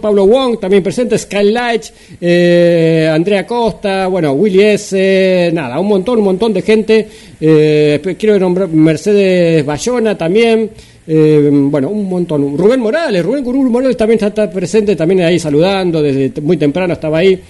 Pablo 0.00 0.26
Wong 0.26 0.60
también 0.60 0.82
presente, 0.82 1.18
Skylight, 1.18 1.84
eh, 2.20 3.10
Andrea 3.12 3.46
Costa, 3.46 4.06
bueno, 4.06 4.32
Willy 4.32 4.62
S, 4.62 5.50
nada, 5.52 5.78
un 5.78 5.88
montón, 5.88 6.18
un 6.18 6.24
montón 6.24 6.52
de 6.52 6.62
gente. 6.62 7.08
quiero 7.38 8.38
nombrar 8.38 8.68
Mercedes 8.68 9.64
Bayona 9.64 10.16
también. 10.16 10.70
Eh, 11.10 11.48
bueno, 11.50 11.88
un 11.88 12.06
montón. 12.06 12.58
Rubén 12.58 12.80
Morales, 12.80 13.24
Rubén 13.24 13.42
Curul 13.42 13.70
Morales 13.70 13.96
también 13.96 14.22
está, 14.22 14.50
presente, 14.50 14.94
también 14.94 15.22
ahí 15.22 15.38
saludando, 15.38 16.02
desde 16.02 16.38
muy 16.42 16.58
temprano 16.58 16.92
estaba 16.92 17.16
ahí. 17.18 17.40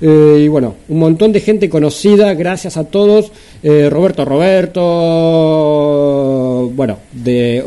Eh, 0.00 0.42
y 0.44 0.48
bueno, 0.48 0.76
un 0.88 1.00
montón 1.00 1.32
de 1.32 1.40
gente 1.40 1.68
conocida, 1.68 2.32
gracias 2.34 2.76
a 2.76 2.84
todos. 2.84 3.32
Eh, 3.60 3.90
Roberto 3.90 4.24
Roberto, 4.24 4.80
bueno, 6.76 6.98
de, 7.12 7.64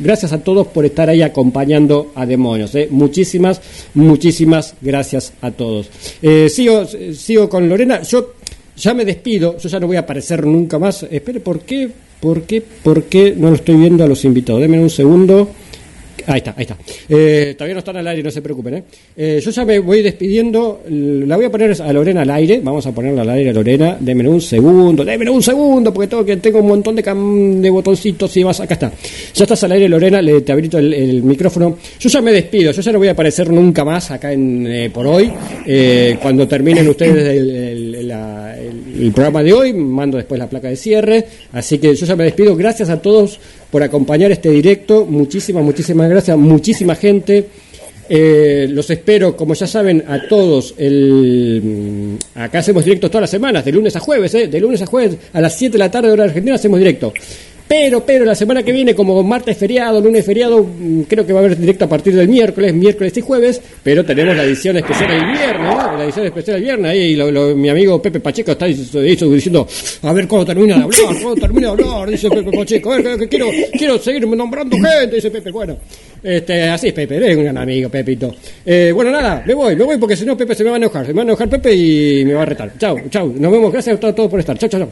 gracias 0.00 0.32
a 0.32 0.42
todos 0.42 0.66
por 0.66 0.84
estar 0.84 1.08
ahí 1.08 1.22
acompañando 1.22 2.10
a 2.16 2.26
Demonios. 2.26 2.72
Muchísimas, 2.90 3.60
muchísimas 3.94 4.74
gracias 4.80 5.32
a 5.42 5.52
todos. 5.52 5.88
sigo, 6.48 6.84
sigo 7.14 7.48
con 7.48 7.68
Lorena. 7.68 8.02
Yo 8.02 8.32
ya 8.76 8.94
me 8.94 9.04
despido, 9.04 9.56
yo 9.58 9.68
ya 9.68 9.78
no 9.78 9.86
voy 9.86 9.94
a 9.96 10.00
aparecer 10.00 10.44
nunca 10.44 10.80
más. 10.80 11.04
Espere, 11.04 11.38
¿por 11.38 11.60
qué? 11.60 11.88
¿Por 12.20 12.42
qué? 12.42 12.62
¿Por 12.62 13.04
qué 13.04 13.34
no 13.36 13.50
lo 13.50 13.56
estoy 13.56 13.76
viendo 13.76 14.04
a 14.04 14.06
los 14.06 14.24
invitados? 14.24 14.60
Denme 14.60 14.80
un 14.80 14.90
segundo. 14.90 15.50
Ahí 16.26 16.38
está, 16.38 16.54
ahí 16.56 16.62
está. 16.62 16.76
Eh, 17.08 17.54
todavía 17.56 17.74
no 17.74 17.78
están 17.78 17.96
al 17.98 18.06
aire, 18.08 18.22
no 18.22 18.30
se 18.30 18.42
preocupen. 18.42 18.74
¿eh? 18.74 18.82
¿eh? 19.16 19.40
yo 19.42 19.50
ya 19.50 19.64
me 19.64 19.78
voy 19.78 20.02
despidiendo. 20.02 20.82
La 20.88 21.36
voy 21.36 21.44
a 21.44 21.50
poner 21.50 21.80
a 21.80 21.92
Lorena 21.92 22.22
al 22.22 22.30
aire. 22.30 22.60
Vamos 22.62 22.84
a 22.86 22.92
ponerla 22.92 23.22
al 23.22 23.30
aire 23.30 23.50
a 23.50 23.52
Lorena. 23.52 23.96
Denme 24.00 24.28
un 24.28 24.40
segundo, 24.40 25.04
denme 25.04 25.30
un 25.30 25.42
segundo, 25.42 25.94
porque 25.94 26.08
tengo, 26.08 26.24
que, 26.24 26.36
tengo 26.38 26.60
un 26.60 26.68
montón 26.68 26.96
de, 26.96 27.02
de 27.02 27.70
botoncitos 27.70 28.36
y 28.36 28.42
vas. 28.42 28.58
Acá 28.60 28.74
está. 28.74 28.92
Ya 29.34 29.44
estás 29.44 29.62
al 29.64 29.72
aire, 29.72 29.88
Lorena. 29.88 30.20
Le, 30.20 30.40
te 30.40 30.50
habilito 30.50 30.78
el, 30.78 31.22
micrófono. 31.22 31.78
Yo 32.00 32.08
ya 32.08 32.20
me 32.20 32.32
despido. 32.32 32.72
Yo 32.72 32.82
ya 32.82 32.92
no 32.92 32.98
voy 32.98 33.08
a 33.08 33.12
aparecer 33.12 33.48
nunca 33.50 33.84
más 33.84 34.10
acá 34.10 34.32
en, 34.32 34.66
eh, 34.66 34.90
por 34.90 35.06
hoy. 35.06 35.30
cuando 36.20 36.48
terminen 36.48 36.88
ustedes 36.88 37.36
el 37.36 37.75
programa 39.12 39.42
de 39.42 39.52
hoy, 39.52 39.72
mando 39.72 40.16
después 40.16 40.38
la 40.38 40.48
placa 40.48 40.68
de 40.68 40.76
cierre. 40.76 41.26
Así 41.52 41.78
que 41.78 41.94
yo 41.94 42.06
ya 42.06 42.16
me 42.16 42.24
despido. 42.24 42.56
Gracias 42.56 42.88
a 42.88 43.00
todos 43.00 43.38
por 43.70 43.82
acompañar 43.82 44.30
este 44.32 44.50
directo. 44.50 45.04
Muchísimas, 45.04 45.64
muchísimas 45.64 46.08
gracias. 46.08 46.36
Muchísima 46.36 46.94
gente. 46.94 47.46
Eh, 48.08 48.68
los 48.70 48.88
espero, 48.90 49.36
como 49.36 49.54
ya 49.54 49.66
saben, 49.66 50.04
a 50.06 50.28
todos. 50.28 50.74
El, 50.78 51.60
mm, 52.34 52.38
acá 52.38 52.60
hacemos 52.60 52.84
directos 52.84 53.10
todas 53.10 53.22
las 53.22 53.30
semanas, 53.30 53.64
de 53.64 53.72
lunes 53.72 53.96
a 53.96 54.00
jueves, 54.00 54.34
¿eh? 54.34 54.46
de 54.46 54.60
lunes 54.60 54.80
a 54.82 54.86
jueves 54.86 55.16
a 55.32 55.40
las 55.40 55.56
7 55.56 55.72
de 55.72 55.78
la 55.78 55.90
tarde, 55.90 56.10
hora 56.10 56.24
de 56.24 56.30
Argentina, 56.30 56.54
hacemos 56.54 56.78
directo. 56.78 57.12
Pero, 57.68 58.04
pero 58.04 58.24
la 58.24 58.34
semana 58.34 58.62
que 58.62 58.70
viene, 58.70 58.94
como 58.94 59.20
martes 59.24 59.56
feriado, 59.56 60.00
lunes 60.00 60.24
feriado, 60.24 60.62
mm, 60.62 61.02
creo 61.02 61.26
que 61.26 61.32
va 61.32 61.40
a 61.40 61.44
haber 61.44 61.58
directo 61.58 61.86
a 61.86 61.88
partir 61.88 62.14
del 62.14 62.28
miércoles, 62.28 62.72
miércoles 62.72 63.16
y 63.16 63.20
jueves, 63.20 63.60
pero 63.82 64.04
tenemos 64.04 64.36
la 64.36 64.44
edición 64.44 64.76
especial 64.76 65.10
el 65.10 65.26
viernes, 65.26 65.74
¿no? 65.74 65.96
La 65.96 66.04
edición 66.04 66.26
especial 66.26 66.56
el 66.58 66.62
viernes, 66.62 66.90
ahí 66.90 67.54
mi 67.56 67.68
amigo 67.68 68.00
Pepe 68.00 68.20
Pacheco 68.20 68.52
está 68.52 68.66
diciendo, 68.66 69.66
a 70.02 70.12
ver 70.12 70.28
cómo 70.28 70.44
termina 70.44 70.76
de 70.76 70.82
hablar, 70.84 71.22
cómo 71.22 71.34
termina 71.34 71.66
de 71.68 71.72
hablar, 71.72 72.10
dice 72.10 72.30
Pepe 72.30 72.56
Pacheco, 72.56 72.92
a 72.92 73.00
ver, 73.00 73.18
que, 73.18 73.28
quiero, 73.28 73.46
quiero 73.72 73.98
seguir 73.98 74.26
nombrando 74.28 74.76
gente, 74.76 75.16
dice 75.16 75.30
Pepe, 75.30 75.50
bueno. 75.50 75.76
Este, 76.22 76.68
así 76.68 76.88
es 76.88 76.92
Pepe, 76.92 77.30
es 77.30 77.36
un 77.36 77.44
gran 77.44 77.58
amigo, 77.58 77.88
Pepito. 77.88 78.34
Eh, 78.64 78.92
bueno, 78.94 79.10
nada, 79.10 79.42
me 79.44 79.54
voy, 79.54 79.74
me 79.74 79.84
voy 79.84 79.98
porque 79.98 80.16
si 80.16 80.24
no 80.24 80.36
Pepe 80.36 80.54
se 80.54 80.62
me 80.62 80.70
va 80.70 80.76
a 80.76 80.78
enojar, 80.78 81.04
se 81.04 81.12
me 81.12 81.16
va 81.16 81.22
a 81.22 81.24
enojar 81.24 81.48
Pepe 81.48 81.74
y 81.74 82.24
me 82.24 82.34
va 82.34 82.42
a 82.42 82.46
retar. 82.46 82.72
Chao, 82.78 82.96
chao, 83.10 83.32
nos 83.36 83.50
vemos, 83.50 83.72
gracias 83.72 84.02
a 84.02 84.14
todos 84.14 84.30
por 84.30 84.38
estar. 84.38 84.56
Chao, 84.56 84.68
chao, 84.68 84.80
chao. 84.80 84.90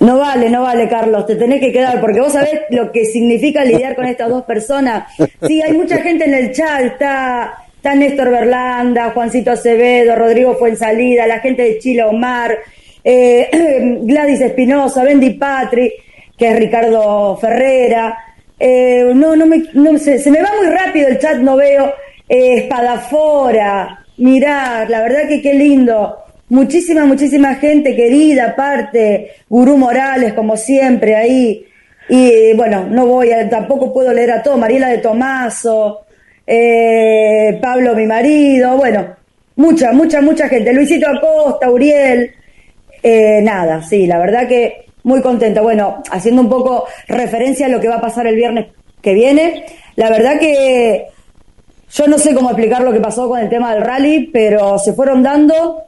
No 0.00 0.18
vale, 0.18 0.50
no 0.50 0.62
vale, 0.62 0.88
Carlos, 0.88 1.26
te 1.26 1.36
tenés 1.36 1.60
que 1.60 1.72
quedar, 1.72 2.00
porque 2.00 2.20
vos 2.20 2.32
sabés 2.32 2.60
lo 2.70 2.92
que 2.92 3.06
significa 3.06 3.64
lidiar 3.64 3.96
con 3.96 4.04
estas 4.06 4.28
dos 4.28 4.44
personas. 4.44 5.10
Sí, 5.46 5.62
hay 5.62 5.72
mucha 5.72 5.98
gente 5.98 6.26
en 6.26 6.34
el 6.34 6.52
chat, 6.52 6.82
está, 6.82 7.64
está 7.76 7.94
Néstor 7.94 8.30
Berlanda, 8.30 9.12
Juancito 9.12 9.52
Acevedo, 9.52 10.14
Rodrigo 10.14 10.54
Fuensalida, 10.56 11.26
la 11.26 11.40
gente 11.40 11.62
de 11.62 11.78
Chile 11.78 12.02
Omar, 12.02 12.58
eh, 13.02 13.48
Gladys 14.02 14.40
Espinosa, 14.42 15.02
Bendy 15.02 15.30
Patri, 15.30 15.92
que 16.36 16.48
es 16.48 16.58
Ricardo 16.58 17.36
Ferrera. 17.38 18.18
Eh, 18.58 19.12
no, 19.14 19.34
no 19.34 19.46
me, 19.46 19.62
no, 19.74 19.98
se, 19.98 20.18
se, 20.18 20.30
me 20.30 20.42
va 20.42 20.50
muy 20.58 20.66
rápido 20.66 21.08
el 21.08 21.18
chat, 21.18 21.38
no 21.38 21.56
veo. 21.56 21.94
Eh, 22.28 22.58
Espadafora, 22.58 24.04
mirar, 24.18 24.90
la 24.90 25.00
verdad 25.02 25.28
que 25.28 25.40
qué 25.40 25.54
lindo. 25.54 26.25
Muchísima, 26.48 27.04
muchísima 27.04 27.56
gente 27.56 27.96
querida, 27.96 28.50
aparte, 28.50 29.32
Gurú 29.48 29.76
Morales, 29.76 30.32
como 30.32 30.56
siempre, 30.56 31.16
ahí. 31.16 31.66
Y 32.08 32.54
bueno, 32.54 32.86
no 32.88 33.06
voy, 33.06 33.32
a, 33.32 33.48
tampoco 33.48 33.92
puedo 33.92 34.12
leer 34.12 34.30
a 34.30 34.42
todo, 34.42 34.56
Mariela 34.56 34.88
de 34.88 34.98
Tomaso, 34.98 36.06
eh, 36.46 37.58
Pablo, 37.60 37.96
mi 37.96 38.06
marido, 38.06 38.76
bueno, 38.76 39.16
mucha, 39.56 39.92
mucha, 39.92 40.20
mucha 40.20 40.48
gente. 40.48 40.72
Luisito 40.72 41.08
Acosta, 41.08 41.68
Uriel, 41.68 42.30
eh, 43.02 43.40
nada, 43.42 43.82
sí, 43.82 44.06
la 44.06 44.18
verdad 44.18 44.46
que 44.46 44.86
muy 45.02 45.20
contenta. 45.20 45.62
Bueno, 45.62 46.02
haciendo 46.12 46.42
un 46.42 46.48
poco 46.48 46.86
referencia 47.08 47.66
a 47.66 47.70
lo 47.70 47.80
que 47.80 47.88
va 47.88 47.96
a 47.96 48.00
pasar 48.00 48.28
el 48.28 48.36
viernes 48.36 48.66
que 49.02 49.14
viene, 49.14 49.64
la 49.96 50.10
verdad 50.10 50.38
que 50.38 51.06
yo 51.90 52.06
no 52.06 52.18
sé 52.18 52.34
cómo 52.34 52.50
explicar 52.50 52.82
lo 52.82 52.92
que 52.92 53.00
pasó 53.00 53.28
con 53.28 53.40
el 53.40 53.48
tema 53.48 53.74
del 53.74 53.82
rally, 53.82 54.30
pero 54.32 54.78
se 54.78 54.92
fueron 54.92 55.24
dando 55.24 55.82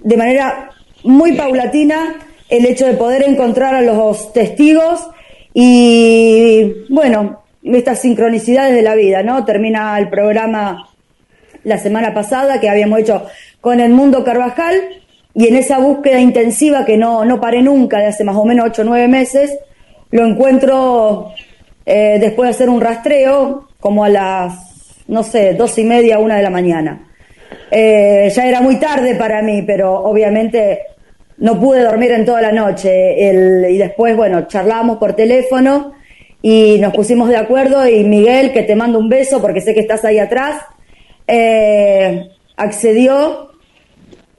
de 0.00 0.16
manera 0.16 0.70
muy 1.04 1.32
paulatina 1.32 2.16
el 2.48 2.66
hecho 2.66 2.86
de 2.86 2.94
poder 2.94 3.22
encontrar 3.22 3.74
a 3.74 3.82
los 3.82 4.32
testigos 4.32 5.08
y 5.52 6.84
bueno, 6.88 7.42
estas 7.62 8.00
sincronicidades 8.00 8.74
de 8.74 8.82
la 8.82 8.94
vida, 8.94 9.22
¿no? 9.22 9.44
Termina 9.44 9.98
el 9.98 10.08
programa 10.08 10.88
la 11.64 11.78
semana 11.78 12.14
pasada 12.14 12.60
que 12.60 12.68
habíamos 12.68 13.00
hecho 13.00 13.26
con 13.60 13.80
el 13.80 13.92
Mundo 13.92 14.24
Carvajal 14.24 14.74
y 15.34 15.46
en 15.48 15.56
esa 15.56 15.78
búsqueda 15.78 16.20
intensiva 16.20 16.84
que 16.84 16.96
no, 16.96 17.24
no 17.24 17.40
paré 17.40 17.62
nunca 17.62 17.98
de 17.98 18.06
hace 18.06 18.24
más 18.24 18.36
o 18.36 18.44
menos 18.44 18.66
ocho 18.68 18.82
o 18.82 18.84
nueve 18.84 19.08
meses, 19.08 19.56
lo 20.10 20.24
encuentro 20.24 21.32
eh, 21.84 22.18
después 22.20 22.48
de 22.48 22.54
hacer 22.54 22.70
un 22.70 22.80
rastreo 22.80 23.68
como 23.80 24.04
a 24.04 24.08
las, 24.08 25.04
no 25.06 25.22
sé, 25.22 25.54
dos 25.54 25.78
y 25.78 25.84
media, 25.84 26.18
una 26.18 26.36
de 26.36 26.42
la 26.42 26.50
mañana. 26.50 27.07
Eh, 27.70 28.30
ya 28.34 28.46
era 28.46 28.60
muy 28.60 28.76
tarde 28.76 29.14
para 29.14 29.42
mí, 29.42 29.62
pero 29.62 29.92
obviamente 29.94 30.80
no 31.38 31.60
pude 31.60 31.82
dormir 31.82 32.12
en 32.12 32.24
toda 32.24 32.42
la 32.42 32.52
noche. 32.52 33.16
y 33.70 33.76
después, 33.76 34.16
bueno, 34.16 34.46
charlamos 34.46 34.98
por 34.98 35.14
teléfono 35.14 35.92
y 36.42 36.78
nos 36.80 36.94
pusimos 36.94 37.28
de 37.28 37.36
acuerdo 37.36 37.86
y 37.88 38.04
Miguel, 38.04 38.52
que 38.52 38.62
te 38.62 38.76
mando 38.76 38.98
un 38.98 39.08
beso 39.08 39.40
porque 39.40 39.60
sé 39.60 39.74
que 39.74 39.80
estás 39.80 40.04
ahí 40.04 40.18
atrás, 40.18 40.62
eh, 41.26 42.28
accedió, 42.56 43.52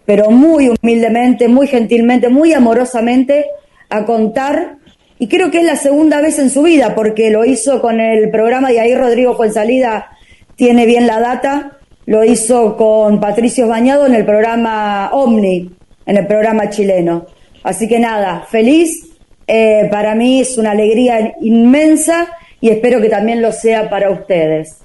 pero 0.05 0.31
muy 0.31 0.69
humildemente, 0.69 1.47
muy 1.47 1.67
gentilmente, 1.67 2.29
muy 2.29 2.53
amorosamente 2.53 3.45
a 3.89 4.05
contar. 4.05 4.77
Y 5.19 5.27
creo 5.27 5.51
que 5.51 5.59
es 5.59 5.65
la 5.65 5.75
segunda 5.75 6.21
vez 6.21 6.39
en 6.39 6.49
su 6.49 6.63
vida, 6.63 6.95
porque 6.95 7.29
lo 7.29 7.43
hizo 7.43 7.81
con 7.81 7.99
el 7.99 8.29
programa 8.29 8.71
y 8.71 8.77
ahí 8.77 8.95
Rodrigo 8.95 9.37
Salida 9.51 10.07
tiene 10.55 10.85
bien 10.85 11.07
la 11.07 11.19
data 11.19 11.78
lo 12.09 12.23
hizo 12.23 12.75
con 12.75 13.19
Patricio 13.19 13.67
Bañado 13.67 14.07
en 14.07 14.15
el 14.15 14.25
programa 14.25 15.11
Omni, 15.13 15.69
en 16.07 16.17
el 16.17 16.25
programa 16.25 16.67
chileno. 16.71 17.27
Así 17.61 17.87
que 17.87 17.99
nada, 17.99 18.47
feliz. 18.49 19.11
Eh, 19.45 19.87
para 19.91 20.15
mí 20.15 20.41
es 20.41 20.57
una 20.57 20.71
alegría 20.71 21.35
inmensa 21.39 22.27
y 22.59 22.69
espero 22.69 22.99
que 22.99 23.09
también 23.09 23.43
lo 23.43 23.51
sea 23.51 23.91
para 23.91 24.09
ustedes. 24.09 24.79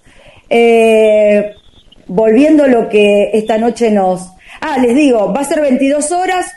Eh, 0.50 1.54
volviendo 2.08 2.64
a 2.64 2.68
lo 2.68 2.90
que 2.90 3.30
esta 3.32 3.56
noche 3.56 3.90
nos... 3.90 4.28
Ah, 4.60 4.76
les 4.78 4.94
digo, 4.94 5.32
va 5.32 5.40
a 5.40 5.44
ser 5.44 5.62
22 5.62 6.12
horas 6.12 6.52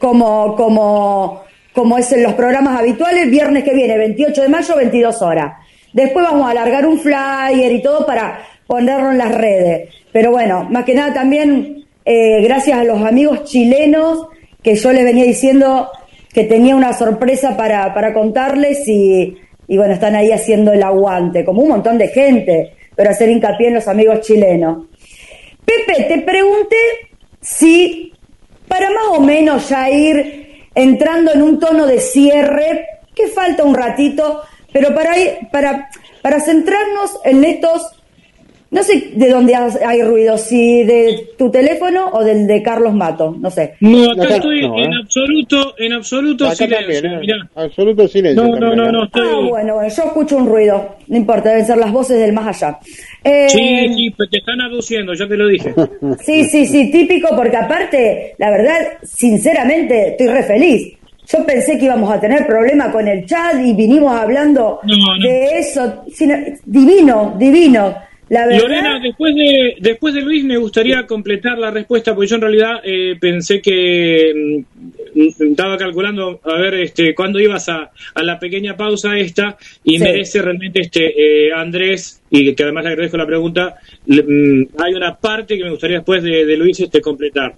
como, 0.00 0.56
como, 0.56 1.42
como 1.72 1.98
es 1.98 2.10
en 2.10 2.24
los 2.24 2.34
programas 2.34 2.80
habituales, 2.80 3.30
viernes 3.30 3.62
que 3.62 3.74
viene, 3.74 3.96
28 3.96 4.42
de 4.42 4.48
mayo, 4.48 4.74
22 4.74 5.22
horas. 5.22 5.52
Después 5.92 6.24
vamos 6.24 6.48
a 6.48 6.50
alargar 6.50 6.84
un 6.84 6.98
flyer 6.98 7.70
y 7.70 7.80
todo 7.80 8.04
para 8.04 8.40
ponerlo 8.70 9.10
en 9.10 9.18
las 9.18 9.34
redes. 9.34 9.92
Pero 10.12 10.30
bueno, 10.30 10.68
más 10.70 10.84
que 10.84 10.94
nada 10.94 11.12
también 11.12 11.86
eh, 12.04 12.40
gracias 12.40 12.78
a 12.78 12.84
los 12.84 13.02
amigos 13.02 13.42
chilenos 13.42 14.28
que 14.62 14.76
yo 14.76 14.92
les 14.92 15.02
venía 15.02 15.24
diciendo 15.24 15.90
que 16.32 16.44
tenía 16.44 16.76
una 16.76 16.92
sorpresa 16.92 17.56
para, 17.56 17.92
para 17.92 18.14
contarles 18.14 18.86
y, 18.86 19.36
bueno, 19.66 19.94
están 19.94 20.14
ahí 20.14 20.30
haciendo 20.30 20.72
el 20.72 20.84
aguante, 20.84 21.44
como 21.44 21.62
un 21.62 21.68
montón 21.70 21.98
de 21.98 22.08
gente, 22.08 22.74
pero 22.94 23.10
hacer 23.10 23.28
hincapié 23.30 23.68
en 23.68 23.74
los 23.74 23.88
amigos 23.88 24.20
chilenos. 24.20 24.86
Pepe, 25.64 26.04
te 26.04 26.20
pregunté 26.20 26.76
si 27.40 28.12
para 28.68 28.88
más 28.90 29.18
o 29.18 29.20
menos 29.20 29.68
ya 29.68 29.90
ir 29.90 30.68
entrando 30.76 31.32
en 31.34 31.42
un 31.42 31.58
tono 31.58 31.88
de 31.88 31.98
cierre, 31.98 32.86
que 33.16 33.26
falta 33.26 33.64
un 33.64 33.74
ratito, 33.74 34.42
pero 34.72 34.94
para, 34.94 35.14
para, 35.50 35.90
para 36.22 36.40
centrarnos 36.40 37.18
en 37.24 37.42
estos 37.42 37.99
No 38.70 38.84
sé 38.84 39.10
de 39.16 39.28
dónde 39.28 39.52
hay 39.54 40.02
ruido, 40.02 40.38
si 40.38 40.84
de 40.84 41.30
tu 41.36 41.50
teléfono 41.50 42.08
o 42.12 42.22
del 42.22 42.46
de 42.46 42.62
Carlos 42.62 42.94
Mato, 42.94 43.34
no 43.36 43.50
sé. 43.50 43.74
No, 43.80 44.12
acá 44.12 44.36
estoy 44.36 44.64
en 44.64 44.72
¿eh? 44.72 44.90
absoluto, 45.02 45.74
en 45.76 45.92
absoluto 45.92 46.48
silencio. 46.54 47.02
También, 47.02 47.36
¿eh? 47.40 47.48
Absoluto 47.56 48.06
silencio. 48.06 48.44
No, 48.44 48.56
no, 48.60 48.76
no, 48.76 48.92
no, 48.92 49.04
estoy... 49.06 49.26
Ah, 49.26 49.48
bueno, 49.48 49.74
bueno, 49.74 49.88
yo 49.88 50.04
escucho 50.04 50.36
un 50.36 50.46
ruido, 50.46 50.96
no 51.08 51.16
importa, 51.16 51.48
deben 51.48 51.66
ser 51.66 51.78
las 51.78 51.90
voces 51.90 52.20
del 52.20 52.32
más 52.32 52.46
allá. 52.62 52.78
Eh, 53.24 53.48
sí, 53.48 53.88
sí, 53.92 54.14
te 54.30 54.38
están 54.38 54.60
aduciendo, 54.60 55.14
ya 55.14 55.26
te 55.26 55.36
lo 55.36 55.48
dije. 55.48 55.74
Sí, 56.20 56.44
sí, 56.44 56.66
sí, 56.66 56.92
típico, 56.92 57.34
porque 57.34 57.56
aparte, 57.56 58.34
la 58.38 58.50
verdad, 58.50 58.98
sinceramente, 59.02 60.10
estoy 60.10 60.28
re 60.28 60.42
feliz. 60.44 60.96
Yo 61.26 61.44
pensé 61.44 61.76
que 61.78 61.86
íbamos 61.86 62.10
a 62.12 62.20
tener 62.20 62.46
problema 62.46 62.90
con 62.90 63.06
el 63.06 63.26
chat 63.26 63.54
y 63.64 63.72
vinimos 63.72 64.12
hablando 64.12 64.80
de 65.22 65.58
eso. 65.58 66.04
Divino, 66.64 67.34
divino. 67.38 68.09
Lorena, 68.30 69.00
después 69.02 69.34
de, 69.34 69.74
después 69.80 70.14
de 70.14 70.20
Luis 70.20 70.44
me 70.44 70.56
gustaría 70.56 71.04
completar 71.04 71.58
la 71.58 71.72
respuesta, 71.72 72.14
porque 72.14 72.28
yo 72.28 72.36
en 72.36 72.42
realidad 72.42 72.74
eh, 72.84 73.16
pensé 73.20 73.60
que 73.60 74.64
mm, 75.16 75.42
estaba 75.50 75.76
calculando 75.76 76.40
a 76.44 76.54
ver 76.60 76.74
este 76.74 77.12
cuándo 77.12 77.40
ibas 77.40 77.68
a, 77.68 77.90
a 78.14 78.22
la 78.22 78.38
pequeña 78.38 78.76
pausa 78.76 79.18
esta 79.18 79.56
y 79.82 79.98
merece 79.98 80.40
realmente 80.42 80.80
este 80.80 81.48
eh, 81.48 81.52
Andrés, 81.52 82.22
y 82.30 82.54
que 82.54 82.62
además 82.62 82.84
le 82.84 82.90
agradezco 82.90 83.16
la 83.16 83.26
pregunta, 83.26 83.74
mm, 84.06 84.62
hay 84.78 84.94
una 84.94 85.16
parte 85.16 85.58
que 85.58 85.64
me 85.64 85.70
gustaría 85.70 85.96
después 85.96 86.22
de, 86.22 86.46
de 86.46 86.56
Luis 86.56 86.78
este 86.78 87.00
completar. 87.00 87.54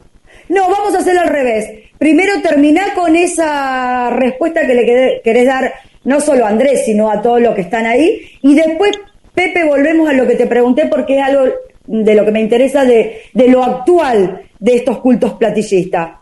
No, 0.49 0.71
vamos 0.71 0.95
a 0.95 0.99
hacerlo 0.99 1.21
al 1.21 1.29
revés. 1.29 1.69
Primero 1.99 2.41
terminá 2.43 2.95
con 2.95 3.15
esa 3.15 4.09
respuesta 4.11 4.67
que 4.67 4.75
le 4.75 5.21
querés 5.23 5.47
dar 5.47 5.71
no 6.05 6.21
solo 6.21 6.47
a 6.47 6.49
Andrés, 6.49 6.87
sino 6.87 7.11
a 7.11 7.21
todos 7.21 7.43
los 7.43 7.55
que 7.55 7.61
están 7.61 7.85
ahí, 7.85 8.23
y 8.41 8.55
después 8.55 8.93
Pepe, 9.35 9.65
volvemos 9.65 10.09
a 10.09 10.13
lo 10.13 10.27
que 10.27 10.37
te 10.37 10.47
pregunté 10.47 10.87
porque 10.87 11.17
es 11.17 11.23
algo 11.23 11.45
de 11.87 12.15
lo 12.15 12.25
que 12.25 12.31
me 12.31 12.41
interesa 12.41 12.85
de, 12.85 13.23
de 13.33 13.49
lo 13.49 13.63
actual 13.63 14.43
de 14.59 14.75
estos 14.75 14.99
cultos 14.99 15.35
platillistas. 15.35 16.19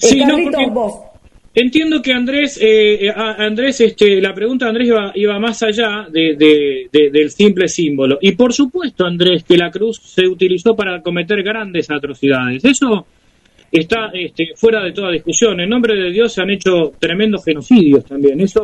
Eh, 0.00 0.24
vos. 0.70 0.94
Entiendo 1.54 2.00
que 2.00 2.12
Andrés, 2.12 2.58
eh, 2.60 3.06
eh 3.06 3.12
Andrés, 3.14 3.80
este, 3.82 4.20
la 4.20 4.32
pregunta 4.32 4.64
de 4.64 4.70
Andrés 4.70 4.88
iba, 4.88 5.12
iba 5.14 5.38
más 5.38 5.62
allá 5.62 6.06
de, 6.10 6.34
de, 6.34 7.10
del 7.10 7.30
simple 7.30 7.68
símbolo. 7.68 8.18
Y 8.22 8.32
por 8.32 8.54
supuesto, 8.54 9.04
Andrés, 9.04 9.44
que 9.44 9.58
la 9.58 9.70
cruz 9.70 10.00
se 10.02 10.26
utilizó 10.26 10.74
para 10.74 11.02
cometer 11.02 11.42
grandes 11.42 11.90
atrocidades. 11.90 12.64
Eso 12.64 13.06
está 13.72 14.10
este, 14.12 14.52
fuera 14.54 14.84
de 14.84 14.92
toda 14.92 15.10
discusión. 15.10 15.58
En 15.60 15.70
nombre 15.70 15.96
de 15.96 16.10
Dios 16.10 16.32
se 16.32 16.42
han 16.42 16.50
hecho 16.50 16.92
tremendos 16.98 17.44
genocidios 17.44 18.04
también. 18.04 18.40
Eso 18.40 18.62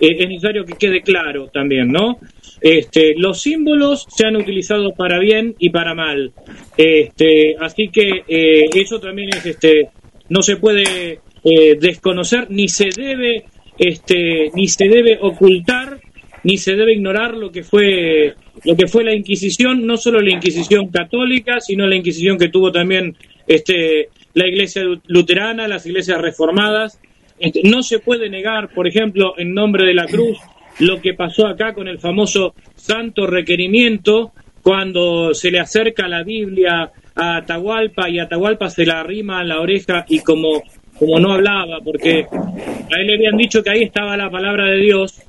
eh, 0.00 0.16
es 0.18 0.28
necesario 0.28 0.64
que 0.64 0.74
quede 0.74 1.00
claro 1.00 1.48
también, 1.48 1.88
¿no? 1.88 2.18
Este, 2.60 3.14
los 3.16 3.40
símbolos 3.40 4.06
se 4.08 4.26
han 4.26 4.36
utilizado 4.36 4.92
para 4.94 5.18
bien 5.18 5.54
y 5.58 5.70
para 5.70 5.94
mal. 5.94 6.32
Este, 6.76 7.56
así 7.58 7.88
que 7.88 8.22
eh, 8.28 8.66
eso 8.74 9.00
también 9.00 9.30
es, 9.30 9.46
este, 9.46 9.88
no 10.28 10.42
se 10.42 10.56
puede 10.56 11.20
eh, 11.44 11.76
desconocer 11.80 12.50
ni 12.50 12.68
se 12.68 12.88
debe, 12.94 13.44
este, 13.78 14.50
ni 14.54 14.68
se 14.68 14.88
debe 14.88 15.18
ocultar 15.20 16.00
ni 16.44 16.58
se 16.58 16.74
debe 16.76 16.92
ignorar 16.92 17.34
lo 17.34 17.50
que 17.50 17.62
fue 17.62 18.34
lo 18.64 18.76
que 18.76 18.86
fue 18.86 19.02
la 19.02 19.14
Inquisición, 19.14 19.86
no 19.86 19.96
solo 19.96 20.20
la 20.20 20.30
Inquisición 20.30 20.88
católica, 20.88 21.58
sino 21.58 21.86
la 21.86 21.96
Inquisición 21.96 22.38
que 22.38 22.50
tuvo 22.50 22.70
también 22.70 23.16
este, 23.46 24.08
la 24.34 24.46
Iglesia 24.46 24.82
luterana, 25.06 25.68
las 25.68 25.86
iglesias 25.86 26.20
reformadas. 26.20 27.00
Este, 27.38 27.62
no 27.64 27.82
se 27.82 27.98
puede 27.98 28.28
negar, 28.30 28.72
por 28.74 28.86
ejemplo, 28.86 29.34
en 29.36 29.54
nombre 29.54 29.86
de 29.86 29.94
la 29.94 30.06
cruz, 30.06 30.38
lo 30.78 31.00
que 31.00 31.14
pasó 31.14 31.46
acá 31.46 31.72
con 31.74 31.88
el 31.88 31.98
famoso 31.98 32.54
santo 32.74 33.26
requerimiento, 33.26 34.32
cuando 34.62 35.34
se 35.34 35.50
le 35.50 35.60
acerca 35.60 36.08
la 36.08 36.22
Biblia 36.22 36.90
a 37.14 37.36
Atahualpa 37.36 38.08
y 38.08 38.18
Atahualpa 38.18 38.70
se 38.70 38.86
la 38.86 39.00
arrima 39.00 39.40
a 39.40 39.44
la 39.44 39.60
oreja 39.60 40.04
y 40.08 40.20
como, 40.20 40.62
como 40.98 41.20
no 41.20 41.32
hablaba, 41.32 41.78
porque 41.84 42.26
a 42.30 43.00
él 43.00 43.06
le 43.06 43.14
habían 43.14 43.36
dicho 43.36 43.62
que 43.62 43.70
ahí 43.70 43.82
estaba 43.82 44.16
la 44.16 44.30
palabra 44.30 44.70
de 44.70 44.78
Dios, 44.78 45.20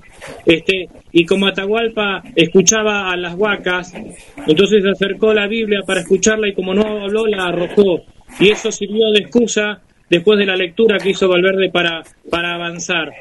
este, 0.46 0.90
y 1.12 1.26
como 1.26 1.48
Atahualpa 1.48 2.24
escuchaba 2.36 3.12
a 3.12 3.18
las 3.18 3.36
huacas, 3.36 3.94
entonces 4.48 4.84
se 4.84 4.90
acercó 4.90 5.34
la 5.34 5.48
Biblia 5.48 5.82
para 5.86 6.02
escucharla 6.02 6.48
y 6.48 6.54
como 6.54 6.74
no 6.74 7.04
habló 7.04 7.26
la 7.28 7.48
arrojó. 7.48 8.04
Y 8.40 8.50
eso 8.50 8.72
sirvió 8.72 9.12
de 9.12 9.20
excusa 9.20 9.82
después 10.10 10.38
de 10.40 10.46
la 10.46 10.56
lectura 10.56 10.98
que 10.98 11.12
hizo 11.12 11.28
Valverde 11.28 11.70
para, 11.70 12.04
para 12.30 12.56
avanzar. 12.56 13.12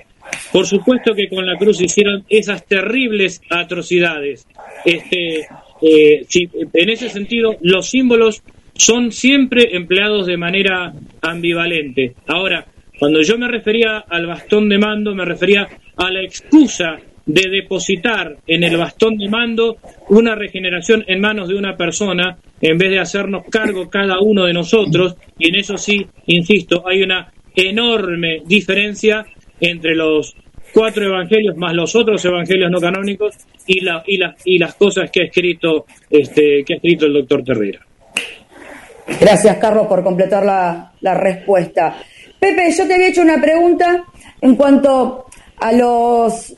Por 0.53 0.67
supuesto 0.67 1.15
que 1.15 1.29
con 1.29 1.47
la 1.47 1.57
cruz 1.57 1.81
hicieron 1.81 2.25
esas 2.29 2.67
terribles 2.67 3.43
atrocidades. 3.51 4.47
Este, 4.85 5.47
eh, 5.83 6.27
en 6.73 6.89
ese 6.89 7.09
sentido, 7.09 7.57
los 7.61 7.89
símbolos 7.91 8.43
son 8.75 9.13
siempre 9.13 9.77
empleados 9.77 10.27
de 10.27 10.37
manera 10.37 10.93
ambivalente. 11.21 12.15
Ahora, 12.27 12.67
cuando 12.99 13.23
yo 13.23 13.39
me 13.39 13.49
refería 13.49 13.99
al 13.99 14.27
bastón 14.27 14.69
de 14.69 14.79
mando, 14.79 15.15
me 15.15 15.25
refería 15.25 15.69
a 15.97 16.11
la 16.11 16.23
excusa 16.23 16.99
de 17.27 17.49
depositar 17.49 18.37
en 18.47 18.65
el 18.65 18.77
bastón 18.77 19.17
de 19.17 19.29
mando 19.29 19.79
una 20.11 20.35
regeneración 20.35 21.05
en 21.07 21.21
manos 21.21 21.49
de 21.49 21.55
una 21.55 21.77
persona 21.77 22.37
en 22.61 22.79
vez 22.79 22.91
de 22.91 22.99
hacernos 22.99 23.45
cargo 23.51 23.89
cada 23.89 24.21
uno 24.21 24.45
de 24.45 24.53
nosotros. 24.53 25.17
Y 25.39 25.49
en 25.49 25.57
eso 25.57 25.77
sí, 25.79 26.07
insisto, 26.27 26.87
hay 26.87 27.03
una 27.03 27.33
enorme 27.55 28.43
diferencia 28.45 29.25
entre 29.61 29.95
los 29.95 30.35
cuatro 30.73 31.05
evangelios 31.07 31.57
más 31.57 31.73
los 31.73 31.95
otros 31.95 32.25
evangelios 32.25 32.69
no 32.69 32.81
canónicos 32.81 33.37
y, 33.67 33.79
y, 33.79 34.21
y 34.45 34.59
las 34.59 34.75
cosas 34.75 35.09
que 35.11 35.23
ha 35.23 35.25
escrito 35.27 35.87
este 36.11 36.65
que 36.67 36.75
ha 36.75 36.77
escrito 36.77 37.07
el 37.07 37.13
doctor 37.13 37.45
Terrera. 37.45 37.81
Gracias, 39.21 39.57
Carlos, 39.59 39.87
por 39.87 40.03
completar 40.03 40.45
la, 40.45 40.93
la 41.01 41.15
respuesta. 41.15 41.97
Pepe, 42.41 42.73
yo 42.77 42.87
te 42.87 42.95
había 42.95 43.09
hecho 43.09 43.23
una 43.23 43.41
pregunta 43.41 44.05
en 44.41 44.57
cuanto 44.57 45.27
a 45.59 45.73
los 45.73 46.55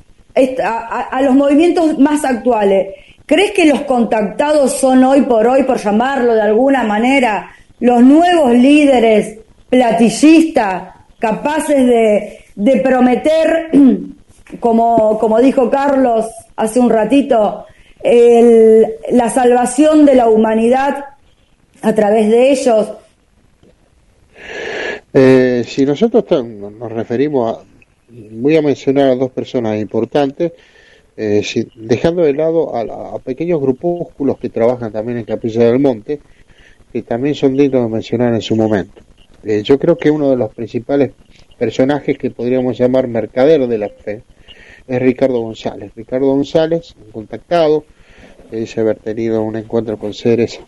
a, 0.62 1.22
los 1.22 1.34
movimientos 1.34 1.98
más 1.98 2.24
actuales. 2.24 2.94
¿Crees 3.24 3.52
que 3.52 3.64
los 3.66 3.82
contactados 3.82 4.72
son 4.72 5.02
hoy 5.04 5.22
por 5.22 5.46
hoy, 5.46 5.62
por 5.62 5.78
llamarlo 5.78 6.34
de 6.34 6.42
alguna 6.42 6.84
manera, 6.84 7.50
los 7.80 8.02
nuevos 8.02 8.52
líderes 8.52 9.38
platillistas 9.68 10.94
capaces 11.18 11.86
de, 11.86 12.44
de 12.54 12.76
prometer, 12.80 13.70
como, 14.60 15.18
como 15.18 15.40
dijo 15.40 15.70
Carlos 15.70 16.26
hace 16.54 16.78
un 16.78 16.90
ratito, 16.90 17.64
la 19.10 19.30
salvación 19.30 20.04
de 20.04 20.14
la 20.14 20.28
humanidad 20.28 21.04
a 21.82 21.94
través 21.94 22.28
de 22.28 22.50
ellos? 22.50 22.92
Eh, 25.12 25.64
si 25.66 25.84
nosotros 25.86 26.44
nos 26.44 26.92
referimos 26.92 27.58
a, 27.58 27.62
voy 28.08 28.56
a 28.56 28.62
mencionar 28.62 29.10
a 29.10 29.14
dos 29.14 29.30
personas 29.30 29.80
importantes, 29.80 30.52
eh, 31.16 31.42
dejando 31.76 32.22
de 32.22 32.34
lado 32.34 32.76
a, 32.76 33.18
pequeños 33.20 33.60
grupúsculos 33.60 34.38
que 34.38 34.48
trabajan 34.48 34.92
también 34.92 35.18
en 35.18 35.24
Capilla 35.24 35.64
del 35.64 35.78
Monte, 35.78 36.20
que 36.92 37.02
también 37.02 37.34
son 37.34 37.56
dignos 37.56 37.82
de 37.84 37.88
mencionar 37.88 38.34
en 38.34 38.42
su 38.42 38.56
momento. 38.56 39.02
Eh, 39.44 39.62
yo 39.62 39.78
creo 39.78 39.96
que 39.96 40.10
uno 40.10 40.30
de 40.30 40.36
los 40.36 40.52
principales 40.54 41.12
personajes 41.58 42.18
que 42.18 42.30
podríamos 42.30 42.78
llamar 42.78 43.08
mercader 43.08 43.66
de 43.66 43.78
la 43.78 43.88
fe 43.88 44.22
es 44.86 45.02
Ricardo 45.02 45.40
González. 45.40 45.92
Ricardo 45.94 46.26
González, 46.26 46.94
contactado, 47.12 47.84
dice 48.50 48.80
haber 48.80 48.98
tenido 48.98 49.42
un 49.42 49.56
encuentro 49.56 49.98
con 49.98 50.14
seres 50.14 50.60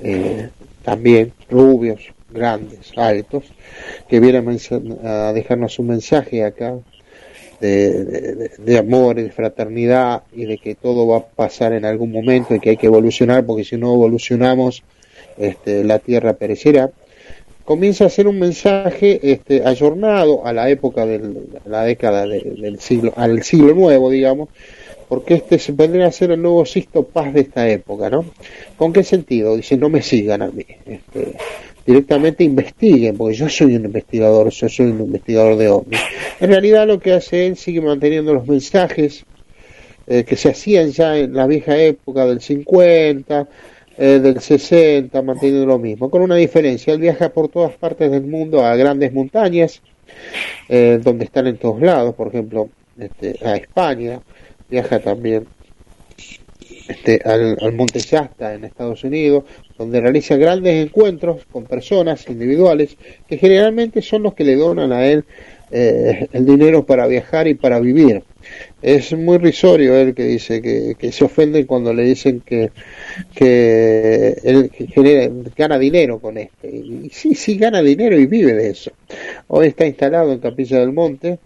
eh, 0.00 0.48
también 0.82 1.32
rubios, 1.50 2.12
grandes, 2.30 2.92
altos, 2.96 3.44
que 4.08 4.20
vienen 4.20 4.58
a 5.04 5.32
dejarnos 5.32 5.78
un 5.78 5.88
mensaje 5.88 6.44
acá 6.44 6.76
de, 7.60 8.78
amor 8.78 9.18
y 9.18 9.24
de 9.24 9.30
fraternidad 9.30 10.22
y 10.34 10.44
de 10.44 10.58
que 10.58 10.74
todo 10.74 11.06
va 11.06 11.18
a 11.18 11.26
pasar 11.26 11.72
en 11.72 11.84
algún 11.84 12.12
momento 12.12 12.54
y 12.54 12.60
que 12.60 12.70
hay 12.70 12.76
que 12.76 12.86
evolucionar 12.86 13.44
porque 13.46 13.64
si 13.64 13.76
no 13.76 13.94
evolucionamos 13.94 14.82
este, 15.38 15.84
la 15.84 15.98
tierra 15.98 16.34
perecerá 16.34 16.90
comienza 17.64 18.04
a 18.04 18.10
ser 18.10 18.28
un 18.28 18.38
mensaje 18.38 19.20
este, 19.22 19.66
ayornado 19.66 20.46
a 20.46 20.52
la 20.52 20.68
época 20.68 21.06
de 21.06 21.46
la 21.64 21.84
década 21.84 22.26
del 22.26 22.78
siglo 22.78 23.12
al 23.16 23.42
siglo 23.42 23.74
nuevo 23.74 24.10
digamos 24.10 24.50
porque 25.08 25.34
este 25.34 25.58
se 25.58 25.72
podría 25.72 26.10
ser 26.10 26.32
el 26.32 26.42
nuevo 26.42 26.64
Sisto 26.66 27.04
Paz 27.04 27.32
de 27.32 27.42
esta 27.42 27.68
época, 27.68 28.10
¿no? 28.10 28.24
¿Con 28.76 28.92
qué 28.92 29.04
sentido? 29.04 29.56
Dice, 29.56 29.76
no 29.76 29.88
me 29.88 30.02
sigan 30.02 30.42
a 30.42 30.48
mí, 30.48 30.66
este, 30.84 31.36
directamente 31.86 32.42
investiguen, 32.42 33.16
porque 33.16 33.34
yo 33.34 33.48
soy 33.48 33.76
un 33.76 33.84
investigador, 33.84 34.50
yo 34.50 34.68
soy 34.68 34.86
un 34.86 35.00
investigador 35.00 35.56
de 35.56 35.68
ovnis. 35.68 36.00
En 36.40 36.50
realidad 36.50 36.86
lo 36.86 36.98
que 36.98 37.12
hace 37.12 37.46
él 37.46 37.56
sigue 37.56 37.80
manteniendo 37.80 38.34
los 38.34 38.46
mensajes 38.46 39.24
eh, 40.06 40.24
que 40.24 40.36
se 40.36 40.50
hacían 40.50 40.90
ya 40.90 41.16
en 41.16 41.34
la 41.34 41.46
vieja 41.46 41.76
época 41.76 42.26
del 42.26 42.40
50, 42.40 43.48
eh, 43.98 44.20
del 44.20 44.40
60, 44.40 45.22
manteniendo 45.22 45.66
lo 45.66 45.78
mismo, 45.78 46.10
con 46.10 46.22
una 46.22 46.36
diferencia, 46.36 46.92
él 46.92 47.00
viaja 47.00 47.30
por 47.30 47.48
todas 47.48 47.72
partes 47.76 48.10
del 48.10 48.24
mundo 48.24 48.64
a 48.64 48.76
grandes 48.76 49.12
montañas, 49.12 49.80
eh, 50.68 51.00
donde 51.02 51.24
están 51.24 51.46
en 51.46 51.56
todos 51.56 51.80
lados, 51.80 52.14
por 52.14 52.28
ejemplo, 52.28 52.68
este, 52.98 53.38
a 53.44 53.56
España, 53.56 54.20
viaja 54.68 54.98
también 54.98 55.46
este, 56.88 57.20
al, 57.24 57.72
monte 57.72 57.98
Shasta 57.98 58.54
en 58.54 58.64
Estados 58.64 59.02
Unidos, 59.04 59.44
donde 59.76 60.00
realiza 60.00 60.36
grandes 60.36 60.86
encuentros 60.86 61.44
con 61.50 61.64
personas 61.64 62.28
individuales 62.28 62.96
que 63.28 63.38
generalmente 63.38 64.02
son 64.02 64.22
los 64.22 64.34
que 64.34 64.44
le 64.44 64.56
donan 64.56 64.92
a 64.92 65.06
él 65.06 65.24
eh, 65.70 66.28
el 66.32 66.46
dinero 66.46 66.86
para 66.86 67.08
viajar 67.08 67.48
y 67.48 67.54
para 67.54 67.80
vivir. 67.80 68.22
Es 68.80 69.12
muy 69.12 69.38
risorio 69.38 69.96
él 69.96 70.14
que 70.14 70.22
dice 70.22 70.62
que, 70.62 71.10
se 71.10 71.24
ofende 71.24 71.66
cuando 71.66 71.92
le 71.92 72.04
dicen 72.04 72.40
que, 72.46 72.70
que 73.34 74.36
él 74.44 74.70
genera, 74.70 75.28
gana 75.56 75.78
dinero 75.78 76.20
con 76.20 76.38
este. 76.38 76.68
Y 76.68 77.10
sí, 77.12 77.34
sí 77.34 77.56
gana 77.58 77.82
dinero 77.82 78.16
y 78.16 78.26
vive 78.26 78.52
de 78.52 78.70
eso. 78.70 78.92
Hoy 79.48 79.68
está 79.68 79.86
instalado 79.86 80.32
en 80.32 80.38
Capilla 80.38 80.78
del 80.78 80.92
Monte 80.92 81.40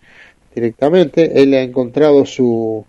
directamente. 0.54 1.40
Él 1.42 1.54
ha 1.54 1.62
encontrado 1.62 2.26
su, 2.26 2.84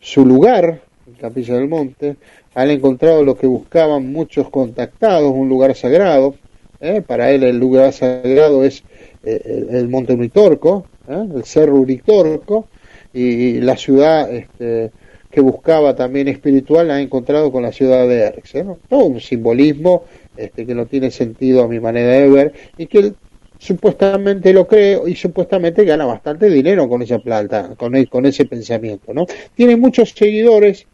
su 0.00 0.24
lugar 0.24 0.80
Capilla 1.20 1.54
del 1.54 1.68
Monte. 1.68 2.16
Ha 2.54 2.66
encontrado 2.66 3.22
lo 3.22 3.36
que 3.36 3.46
buscaban 3.46 4.12
muchos 4.12 4.48
contactados, 4.50 5.32
un 5.32 5.48
lugar 5.48 5.74
sagrado. 5.74 6.34
¿eh? 6.80 7.02
Para 7.06 7.30
él 7.30 7.44
el 7.44 7.58
lugar 7.58 7.92
sagrado 7.92 8.64
es 8.64 8.82
eh, 9.22 9.66
el, 9.70 9.88
Monte 9.88 10.14
Uritorco, 10.14 10.86
¿eh? 11.08 11.26
el 11.34 11.44
Cerro 11.44 11.76
Uritorco 11.76 12.68
y 13.12 13.60
la 13.60 13.76
ciudad 13.76 14.32
este, 14.32 14.90
que 15.30 15.40
buscaba 15.40 15.94
también 15.94 16.28
espiritual 16.28 16.88
la 16.88 16.94
ha 16.94 17.00
encontrado 17.00 17.52
con 17.52 17.62
la 17.62 17.72
ciudad 17.72 18.08
de 18.08 18.20
Erx. 18.22 18.54
¿eh? 18.56 18.66
Todo 18.88 19.04
un 19.04 19.20
simbolismo 19.20 20.04
este, 20.36 20.66
que 20.66 20.74
no 20.74 20.86
tiene 20.86 21.10
sentido 21.10 21.62
a 21.62 21.68
mi 21.68 21.80
manera 21.80 22.12
de 22.12 22.28
ver 22.28 22.52
y 22.76 22.86
que 22.86 22.98
él 22.98 23.14
supuestamente 23.58 24.52
lo 24.52 24.66
cree 24.66 24.98
y 25.06 25.14
supuestamente 25.14 25.84
gana 25.84 26.06
bastante 26.06 26.48
dinero 26.48 26.88
con 26.88 27.02
esa 27.02 27.18
plata, 27.18 27.74
con, 27.76 28.04
con 28.06 28.26
ese 28.26 28.46
pensamiento. 28.46 29.14
¿no? 29.14 29.26
Tiene 29.54 29.76
muchos 29.76 30.10
seguidores 30.10 30.86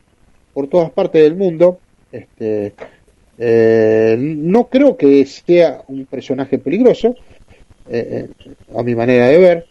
por 0.56 0.68
todas 0.68 0.90
partes 0.90 1.22
del 1.22 1.36
mundo. 1.36 1.80
Este, 2.10 2.72
eh, 3.36 4.16
no 4.18 4.68
creo 4.68 4.96
que 4.96 5.26
sea 5.26 5.82
un 5.88 6.06
personaje 6.06 6.56
peligroso, 6.56 7.14
eh, 7.90 8.30
a 8.74 8.82
mi 8.82 8.94
manera 8.94 9.28
de 9.28 9.38
ver 9.38 9.66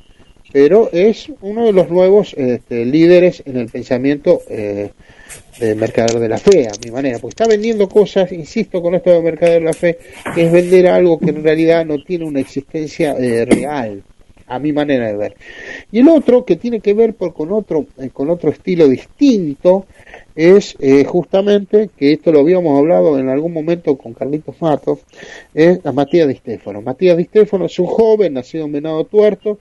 pero 0.55 0.89
es 0.93 1.29
uno 1.41 1.65
de 1.65 1.73
los 1.73 1.89
nuevos 1.89 2.33
este, 2.37 2.85
líderes 2.85 3.43
en 3.45 3.57
el 3.57 3.67
pensamiento 3.67 4.41
eh, 4.49 4.91
de 5.59 5.75
mercader 5.75 6.17
de 6.17 6.29
la 6.29 6.37
fe, 6.37 6.69
a 6.69 6.71
mi 6.81 6.91
manera, 6.91 7.19
porque 7.19 7.33
está 7.33 7.45
vendiendo 7.45 7.89
cosas, 7.89 8.31
insisto 8.31 8.81
con 8.81 8.95
esto 8.95 9.09
de 9.09 9.21
mercader 9.21 9.59
de 9.59 9.65
la 9.65 9.73
fe, 9.73 9.97
que 10.33 10.45
es 10.45 10.51
vender 10.53 10.87
algo 10.87 11.19
que 11.19 11.31
en 11.31 11.43
realidad 11.43 11.85
no 11.85 12.01
tiene 12.01 12.23
una 12.23 12.39
existencia 12.39 13.17
eh, 13.19 13.43
real, 13.43 14.01
a 14.47 14.59
mi 14.59 14.73
manera 14.73 15.07
de 15.07 15.15
ver. 15.15 15.35
Y 15.91 15.99
el 15.99 16.09
otro, 16.09 16.45
que 16.45 16.55
tiene 16.55 16.79
que 16.79 16.93
ver 16.93 17.13
por, 17.13 17.33
con, 17.33 17.51
otro, 17.51 17.85
eh, 17.97 18.09
con 18.11 18.29
otro 18.29 18.49
estilo 18.49 18.87
distinto, 18.87 19.85
es 20.35 20.75
justamente, 21.07 21.89
que 21.95 22.11
esto 22.11 22.31
lo 22.31 22.41
habíamos 22.41 22.77
hablado 22.77 23.17
en 23.17 23.29
algún 23.29 23.53
momento 23.53 23.97
con 23.97 24.13
Carlitos 24.13 24.61
Matos, 24.61 24.99
es 25.53 25.85
a 25.85 25.91
Matías 25.93 26.27
Di 26.27 26.35
Stefano. 26.35 26.81
Matías 26.81 27.17
Di 27.17 27.29
es 27.33 27.79
un 27.79 27.87
joven 27.87 28.33
nacido 28.33 28.65
en 28.65 29.05
Tuerto, 29.05 29.59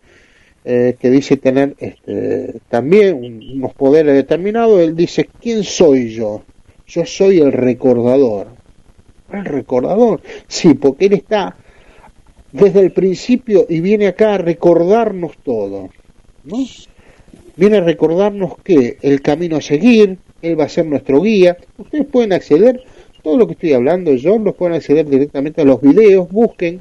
eh, 0.66 0.96
que 0.98 1.10
dice 1.10 1.36
tener 1.36 1.74
este, 1.78 2.54
también 2.70 3.22
unos 3.54 3.74
poderes 3.74 4.14
determinados, 4.14 4.80
él 4.80 4.96
dice, 4.96 5.28
¿quién 5.38 5.62
soy 5.62 6.14
yo? 6.14 6.42
Yo 6.86 7.04
soy 7.04 7.38
el 7.40 7.52
recordador. 7.52 8.48
El 9.30 9.44
recordador, 9.44 10.22
sí, 10.48 10.72
porque 10.72 11.06
él 11.06 11.12
está 11.14 11.56
desde 12.54 12.80
el 12.80 12.92
principio 12.92 13.66
y 13.68 13.80
viene 13.80 14.06
acá 14.06 14.34
a 14.34 14.38
recordarnos 14.38 15.32
todo, 15.42 15.90
¿no? 16.44 16.58
Viene 17.56 17.78
a 17.78 17.80
recordarnos 17.80 18.58
que 18.62 18.96
el 19.02 19.22
camino 19.22 19.56
a 19.56 19.60
seguir, 19.60 20.18
él 20.40 20.58
va 20.58 20.64
a 20.64 20.68
ser 20.68 20.86
nuestro 20.86 21.20
guía. 21.20 21.56
Ustedes 21.78 22.06
pueden 22.06 22.32
acceder, 22.32 22.80
todo 23.22 23.36
lo 23.36 23.48
que 23.48 23.54
estoy 23.54 23.72
hablando 23.72 24.14
yo, 24.14 24.38
los 24.38 24.54
pueden 24.54 24.76
acceder 24.76 25.08
directamente 25.08 25.62
a 25.62 25.64
los 25.64 25.80
videos, 25.80 26.30
busquen, 26.30 26.80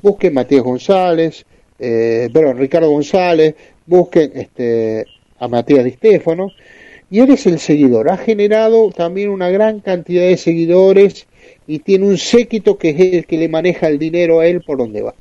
busquen 0.00 0.32
Matías 0.32 0.62
González, 0.62 1.44
eh, 1.80 2.28
Ricardo 2.56 2.90
González, 2.90 3.56
busquen 3.86 4.30
este, 4.36 5.06
a 5.40 5.48
Matías 5.48 5.84
Di 5.84 5.90
Stefano, 5.90 6.52
y 7.10 7.18
él 7.18 7.30
es 7.30 7.46
el 7.46 7.58
seguidor. 7.58 8.12
Ha 8.12 8.16
generado 8.16 8.92
también 8.92 9.30
una 9.30 9.50
gran 9.50 9.80
cantidad 9.80 10.22
de 10.22 10.36
seguidores 10.36 11.26
y 11.66 11.78
tiene 11.78 12.06
un 12.06 12.18
séquito 12.18 12.76
que 12.76 12.90
es 12.90 13.00
el 13.00 13.26
que 13.26 13.38
le 13.38 13.48
maneja 13.48 13.88
el 13.88 13.98
dinero 13.98 14.40
a 14.40 14.46
él 14.46 14.60
por 14.60 14.78
donde 14.78 15.02
va. 15.02 15.14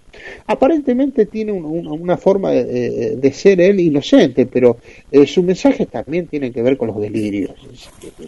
Aparentemente 0.47 1.25
tiene 1.25 1.51
una 1.51 2.17
forma 2.17 2.51
de, 2.51 3.31
ser 3.33 3.59
él 3.61 3.79
inocente, 3.79 4.45
pero 4.45 4.77
eh, 5.11 5.25
su 5.25 5.41
mensaje 5.41 5.85
también 5.85 6.27
tiene 6.27 6.51
que 6.51 6.61
ver 6.61 6.77
con 6.77 6.89
los 6.89 6.99
delirios. 6.99 7.51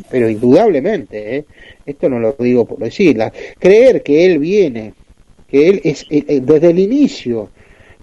Pero 0.09 0.29
indudablemente, 0.29 1.37
¿eh? 1.37 1.45
esto 1.85 2.09
no 2.09 2.19
lo 2.19 2.35
digo 2.39 2.65
por 2.65 2.79
decirla, 2.79 3.31
creer 3.59 4.01
que 4.01 4.25
él 4.25 4.39
viene, 4.39 4.93
que 5.47 5.69
él 5.69 5.81
es 5.83 6.05
eh, 6.09 6.41
desde 6.41 6.71
el 6.71 6.79
inicio 6.79 7.49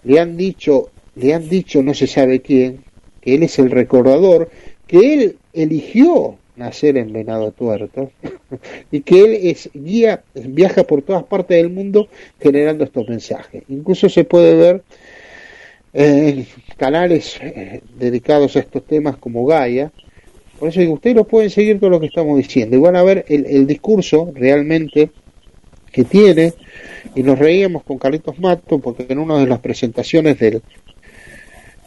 le 0.04 0.20
han 0.20 0.36
dicho, 0.36 0.90
le 1.14 1.34
han 1.34 1.48
dicho 1.48 1.82
no 1.82 1.94
se 1.94 2.06
sabe 2.06 2.40
quién, 2.40 2.84
que 3.20 3.34
él 3.34 3.42
es 3.42 3.58
el 3.58 3.70
recordador, 3.70 4.50
que 4.86 5.14
él 5.14 5.36
eligió 5.52 6.36
nacer 6.56 6.96
en 6.96 7.12
Venado 7.12 7.50
Tuerto 7.52 8.10
y 8.90 9.00
que 9.00 9.20
él 9.24 9.38
es 9.42 9.70
guía, 9.74 10.22
viaja 10.34 10.84
por 10.84 11.02
todas 11.02 11.24
partes 11.24 11.56
del 11.56 11.70
mundo 11.70 12.08
generando 12.40 12.84
estos 12.84 13.08
mensajes. 13.08 13.62
Incluso 13.68 14.08
se 14.08 14.24
puede 14.24 14.54
ver 14.54 14.82
en 15.92 16.46
canales 16.76 17.38
eh, 17.42 17.82
dedicados 17.98 18.56
a 18.56 18.60
estos 18.60 18.84
temas 18.86 19.16
como 19.16 19.44
Gaia. 19.46 19.92
Por 20.58 20.68
eso 20.68 20.80
digo, 20.80 20.94
ustedes 20.94 21.16
lo 21.16 21.24
pueden 21.24 21.50
seguir 21.50 21.80
todo 21.80 21.90
lo 21.90 22.00
que 22.00 22.06
estamos 22.06 22.36
diciendo 22.36 22.76
y 22.76 22.80
van 22.80 22.96
a 22.96 23.02
ver 23.02 23.24
el, 23.28 23.46
el 23.46 23.66
discurso 23.66 24.30
realmente 24.34 25.10
que 25.90 26.04
tiene 26.04 26.54
y 27.14 27.22
nos 27.22 27.38
reíamos 27.38 27.82
con 27.82 27.98
Carlitos 27.98 28.38
Mato 28.38 28.78
porque 28.78 29.06
en 29.08 29.18
una 29.18 29.38
de 29.38 29.46
las 29.46 29.58
presentaciones 29.58 30.38
del 30.38 30.62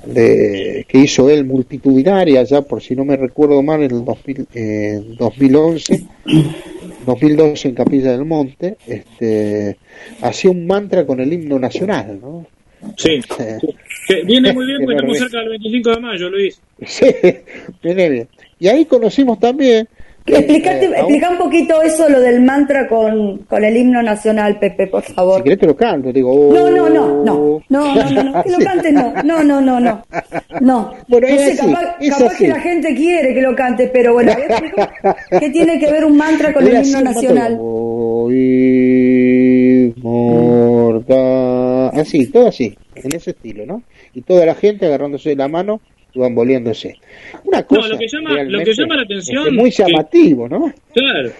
de, 0.06 0.86
que 0.88 0.98
hizo 1.00 1.30
él 1.30 1.46
multitudinaria 1.46 2.44
ya 2.44 2.62
por 2.62 2.82
si 2.82 2.96
no 2.96 3.06
me 3.06 3.18
recuerdo 3.18 3.62
mal 3.62 3.84
en 3.84 3.92
el 3.92 4.06
2011 5.18 6.06
2012 7.06 7.68
en 7.68 7.76
Capilla 7.76 8.12
del 8.12 8.26
Monte 8.26 8.78
este 8.88 9.78
hacía 10.22 10.52
un 10.52 10.68
mantra 10.68 11.06
con 11.06 11.20
el 11.20 11.32
himno 11.32 11.60
nacional 11.60 12.20
¿no? 12.22 12.46
sí, 12.98 13.20
viene 14.26 14.54
muy 14.54 14.66
bien 14.66 14.80
porque 14.86 14.96
estamos 14.96 15.18
cerca 15.18 15.40
del 15.40 15.50
25 15.50 15.90
de 15.90 16.00
mayo 16.00 16.30
Luis. 16.30 16.62
Sí 16.86 17.06
viene 17.82 18.10
bien. 18.10 18.28
Y 18.60 18.68
ahí 18.68 18.86
conocimos 18.86 19.40
también 19.40 19.88
Explicate, 20.28 20.86
eh, 20.86 20.92
explica 20.96 21.30
un 21.30 21.38
poquito 21.38 21.82
eso, 21.84 22.10
lo 22.10 22.20
del 22.20 22.42
mantra 22.42 22.88
con, 22.88 23.40
con 23.48 23.64
el 23.64 23.78
himno 23.78 24.02
nacional, 24.02 24.58
Pepe, 24.58 24.88
por 24.88 25.04
favor. 25.04 25.38
Si 25.38 25.44
querés 25.44 25.60
te 25.60 25.68
lo 25.68 25.76
canto, 25.76 26.12
digo. 26.12 26.52
No, 26.52 26.72
no, 26.72 26.90
no, 26.90 27.24
no, 27.24 27.62
no, 27.70 27.96
no, 27.96 28.24
no, 28.24 28.44
que 28.44 28.50
lo 28.50 28.58
cante, 28.58 28.92
no, 28.92 29.14
no, 29.24 29.44
no, 29.44 29.62
no, 29.62 29.80
no. 29.80 30.04
No, 30.62 30.94
bueno, 31.08 31.28
no 31.30 31.38
sé, 31.38 31.56
capaz, 31.56 31.98
capaz 32.10 32.38
que 32.38 32.48
la 32.48 32.60
gente 32.60 32.96
quiere 32.96 33.36
que 33.36 33.42
lo 33.42 33.56
cante, 33.56 33.88
pero 33.94 34.14
bueno, 34.14 34.32
¿qué 35.40 35.50
tiene 35.52 35.78
que 35.80 35.92
ver 35.92 36.04
un 36.04 36.18
mantra 36.18 36.52
con 36.52 36.66
el 36.66 36.84
himno 36.84 37.02
nacional? 37.02 37.60
Así, 41.94 42.28
todo 42.32 42.48
así, 42.48 42.76
en 42.96 43.16
ese 43.16 43.30
estilo, 43.32 43.66
¿no? 43.68 43.84
Y 44.16 44.22
toda 44.22 44.46
la 44.46 44.56
gente 44.56 44.88
agarrándose 44.88 45.30
de 45.30 45.36
la 45.36 45.48
mano 45.48 45.82
van 46.16 46.36
volviéndose. 46.36 46.98
Una 47.44 47.64
cosa 47.64 47.90
lo 47.90 47.98
que 47.98 48.08
llama, 48.08 48.44
lo 48.44 48.64
que 48.64 48.74
llama 48.74 48.96
la 48.96 49.04
atención. 49.04 49.48
Es 49.48 49.54
muy 49.54 49.72
llamativo, 49.72 50.48
¿no? 50.50 50.74
Claro. 50.94 51.32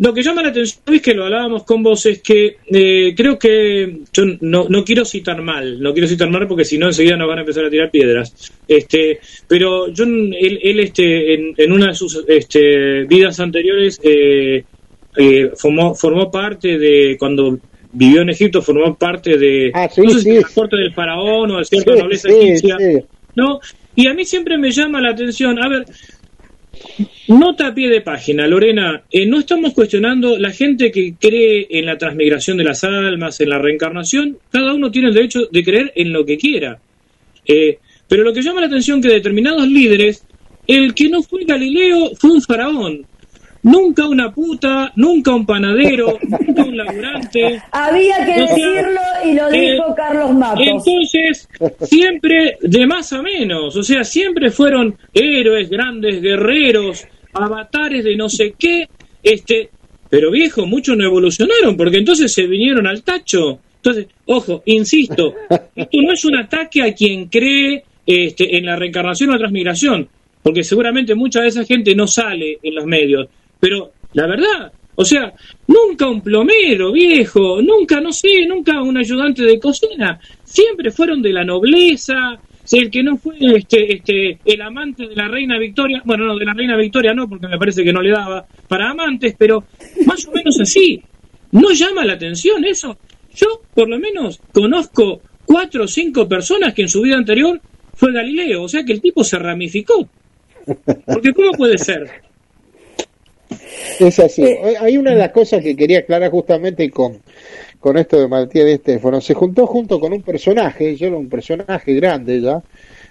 Lo 0.00 0.14
que 0.14 0.22
llama 0.22 0.42
la 0.42 0.50
atención 0.50 0.94
es 0.94 1.02
que 1.02 1.12
lo 1.12 1.24
hablábamos 1.24 1.64
con 1.64 1.82
vos, 1.82 2.06
es 2.06 2.22
que 2.22 2.58
eh, 2.70 3.14
creo 3.16 3.36
que 3.36 4.02
yo 4.12 4.24
no, 4.40 4.68
no 4.68 4.84
quiero 4.84 5.04
citar 5.04 5.42
mal, 5.42 5.82
no 5.82 5.92
quiero 5.92 6.06
citar 6.06 6.30
mal 6.30 6.46
porque 6.46 6.64
si 6.64 6.78
no 6.78 6.86
enseguida 6.86 7.16
nos 7.16 7.26
van 7.26 7.38
a 7.38 7.40
empezar 7.40 7.64
a 7.64 7.70
tirar 7.70 7.90
piedras. 7.90 8.52
Este, 8.68 9.18
pero 9.48 9.88
yo 9.88 10.04
él, 10.04 10.60
él 10.62 10.80
este, 10.80 11.34
en, 11.34 11.54
en, 11.56 11.72
una 11.72 11.88
de 11.88 11.94
sus 11.94 12.24
este, 12.28 13.04
vidas 13.06 13.40
anteriores 13.40 14.00
eh, 14.04 14.62
eh, 15.16 15.50
formó, 15.56 15.96
formó 15.96 16.30
parte 16.30 16.78
de 16.78 17.16
cuando 17.18 17.58
vivió 17.92 18.22
en 18.22 18.30
Egipto, 18.30 18.62
formó 18.62 18.94
parte 18.96 19.36
de 19.36 19.72
ah, 19.74 19.88
no 19.96 20.10
sé 20.10 20.20
si 20.20 20.30
del 20.30 20.94
faraón 20.94 21.50
o 21.50 21.58
de 21.58 21.64
cierta 21.64 21.96
nobleza 21.96 22.28
egipcia. 22.28 22.76
¿No? 23.38 23.60
Y 23.94 24.08
a 24.08 24.14
mí 24.14 24.24
siempre 24.24 24.58
me 24.58 24.70
llama 24.72 25.00
la 25.00 25.10
atención, 25.10 25.62
a 25.62 25.68
ver, 25.68 25.86
nota 27.28 27.68
a 27.68 27.74
pie 27.74 27.88
de 27.88 28.00
página, 28.00 28.46
Lorena, 28.46 29.02
eh, 29.10 29.26
no 29.26 29.38
estamos 29.38 29.72
cuestionando 29.74 30.36
la 30.36 30.50
gente 30.50 30.90
que 30.90 31.14
cree 31.18 31.66
en 31.70 31.86
la 31.86 31.96
transmigración 31.96 32.56
de 32.56 32.64
las 32.64 32.82
almas, 32.82 33.40
en 33.40 33.50
la 33.50 33.58
reencarnación, 33.58 34.38
cada 34.50 34.74
uno 34.74 34.90
tiene 34.90 35.08
el 35.08 35.14
derecho 35.14 35.46
de 35.50 35.64
creer 35.64 35.92
en 35.94 36.12
lo 36.12 36.24
que 36.24 36.36
quiera. 36.36 36.78
Eh, 37.46 37.78
pero 38.08 38.24
lo 38.24 38.32
que 38.32 38.42
llama 38.42 38.60
la 38.60 38.66
atención 38.66 39.00
que 39.00 39.08
determinados 39.08 39.68
líderes, 39.68 40.24
el 40.66 40.94
que 40.94 41.08
no 41.08 41.22
fue 41.22 41.44
Galileo 41.44 42.10
fue 42.18 42.32
un 42.32 42.42
faraón, 42.42 43.06
Nunca 43.68 44.08
una 44.08 44.32
puta, 44.32 44.90
nunca 44.96 45.34
un 45.34 45.44
panadero, 45.44 46.18
nunca 46.22 46.64
un 46.64 46.76
laburante. 46.76 47.62
Había 47.70 48.24
que 48.24 48.40
decirlo 48.40 49.00
y 49.26 49.34
lo 49.34 49.50
eh, 49.50 49.72
dijo 49.72 49.94
Carlos 49.94 50.32
Matos. 50.32 50.64
Entonces, 50.66 51.46
siempre 51.82 52.56
de 52.62 52.86
más 52.86 53.12
a 53.12 53.20
menos, 53.20 53.76
o 53.76 53.82
sea, 53.82 54.04
siempre 54.04 54.50
fueron 54.50 54.96
héroes, 55.12 55.68
grandes 55.68 56.22
guerreros, 56.22 57.06
avatares 57.34 58.04
de 58.04 58.16
no 58.16 58.30
sé 58.30 58.54
qué, 58.58 58.88
este, 59.22 59.68
pero 60.08 60.30
viejo, 60.30 60.66
muchos 60.66 60.96
no 60.96 61.04
evolucionaron, 61.04 61.76
porque 61.76 61.98
entonces 61.98 62.32
se 62.32 62.46
vinieron 62.46 62.86
al 62.86 63.02
tacho. 63.02 63.60
Entonces, 63.76 64.06
ojo, 64.24 64.62
insisto, 64.64 65.34
esto 65.76 66.02
no 66.02 66.12
es 66.14 66.24
un 66.24 66.36
ataque 66.36 66.82
a 66.82 66.94
quien 66.94 67.26
cree 67.26 67.84
este, 68.06 68.56
en 68.56 68.64
la 68.64 68.76
reencarnación 68.76 69.28
o 69.28 69.32
la 69.34 69.38
transmigración, 69.38 70.08
porque 70.42 70.64
seguramente 70.64 71.14
mucha 71.14 71.42
de 71.42 71.48
esa 71.48 71.64
gente 71.64 71.94
no 71.94 72.06
sale 72.06 72.58
en 72.62 72.74
los 72.74 72.86
medios, 72.86 73.28
pero 73.60 73.92
la 74.14 74.26
verdad, 74.26 74.72
o 74.94 75.04
sea, 75.04 75.32
nunca 75.66 76.08
un 76.08 76.20
plomero 76.20 76.92
viejo, 76.92 77.62
nunca, 77.62 78.00
no 78.00 78.12
sé, 78.12 78.46
nunca 78.46 78.82
un 78.82 78.96
ayudante 78.96 79.44
de 79.44 79.58
cocina, 79.58 80.18
siempre 80.44 80.90
fueron 80.90 81.22
de 81.22 81.32
la 81.32 81.44
nobleza, 81.44 82.40
el 82.72 82.90
que 82.90 83.02
no 83.02 83.16
fue 83.16 83.36
este, 83.56 83.94
este, 83.94 84.38
el 84.44 84.60
amante 84.60 85.06
de 85.06 85.14
la 85.14 85.28
reina 85.28 85.58
Victoria, 85.58 86.02
bueno, 86.04 86.26
no, 86.26 86.36
de 86.36 86.44
la 86.44 86.52
reina 86.52 86.76
Victoria 86.76 87.14
no, 87.14 87.28
porque 87.28 87.48
me 87.48 87.58
parece 87.58 87.82
que 87.82 87.92
no 87.92 88.02
le 88.02 88.10
daba 88.10 88.46
para 88.66 88.90
amantes, 88.90 89.34
pero 89.38 89.64
más 90.04 90.26
o 90.26 90.32
menos 90.32 90.58
así. 90.60 91.02
¿No 91.52 91.72
llama 91.72 92.04
la 92.04 92.14
atención 92.14 92.64
eso? 92.64 92.98
Yo, 93.34 93.62
por 93.74 93.88
lo 93.88 93.98
menos, 93.98 94.40
conozco 94.52 95.22
cuatro 95.46 95.84
o 95.84 95.88
cinco 95.88 96.28
personas 96.28 96.74
que 96.74 96.82
en 96.82 96.88
su 96.88 97.00
vida 97.00 97.16
anterior 97.16 97.60
fue 97.94 98.12
Galileo, 98.12 98.64
o 98.64 98.68
sea 98.68 98.84
que 98.84 98.92
el 98.92 99.00
tipo 99.00 99.24
se 99.24 99.38
ramificó. 99.38 100.06
Porque 101.06 101.32
¿cómo 101.32 101.52
puede 101.52 101.78
ser? 101.78 102.27
Es 104.00 104.18
así. 104.18 104.44
Eh, 104.44 104.74
Hay 104.80 104.96
una 104.96 105.10
de 105.12 105.18
las 105.18 105.32
cosas 105.32 105.62
que 105.62 105.76
quería 105.76 106.00
aclarar 106.00 106.30
justamente 106.30 106.90
con, 106.90 107.20
con 107.80 107.96
esto 107.96 108.20
de 108.20 108.28
Matías 108.28 108.64
de 108.64 108.74
Estefano. 108.74 109.20
Se 109.20 109.34
juntó 109.34 109.66
junto 109.66 110.00
con 110.00 110.12
un 110.12 110.22
personaje, 110.22 110.96
yo 110.96 111.08
era 111.08 111.16
un 111.16 111.28
personaje 111.28 111.94
grande 111.94 112.40
ya, 112.40 112.62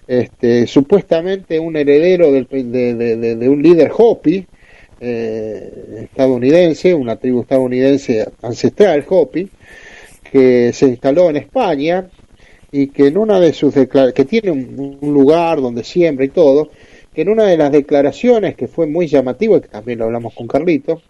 este, 0.07 0.67
supuestamente 0.67 1.59
un 1.59 1.75
heredero 1.75 2.31
del, 2.31 2.47
de, 2.49 3.49
un 3.49 3.61
líder 3.61 3.91
Hopi, 3.95 4.45
eh, 4.99 5.99
estadounidense, 6.03 6.93
una 6.93 7.17
tribu 7.17 7.41
estadounidense 7.41 8.27
ancestral 8.41 9.05
Hopi, 9.07 9.49
que 10.31 10.71
se 10.73 10.87
instaló 10.87 11.29
en 11.29 11.37
España 11.37 12.07
y 12.71 12.87
que 12.87 13.07
en 13.07 13.17
una 13.17 13.39
de 13.39 13.53
sus 13.53 13.73
que 13.73 14.25
tiene 14.25 14.51
un, 14.51 14.97
un, 14.99 15.13
lugar 15.13 15.61
donde 15.61 15.83
siembra 15.83 16.25
y 16.25 16.29
todo, 16.29 16.69
que 17.17 17.23
en 17.23 17.29
una 17.29 17.45
de 17.45 17.57
las 17.57 17.71
declaraciones 17.71 18.55
que 18.55 18.67
fue 18.67 18.85
muy 18.85 19.07
llamativo 19.07 19.57
y 19.57 19.61
que 19.61 19.69
también 19.69 19.97
lo 19.97 20.05
hablamos 20.05 20.35
con 20.35 20.47
Carlito, 20.47 21.01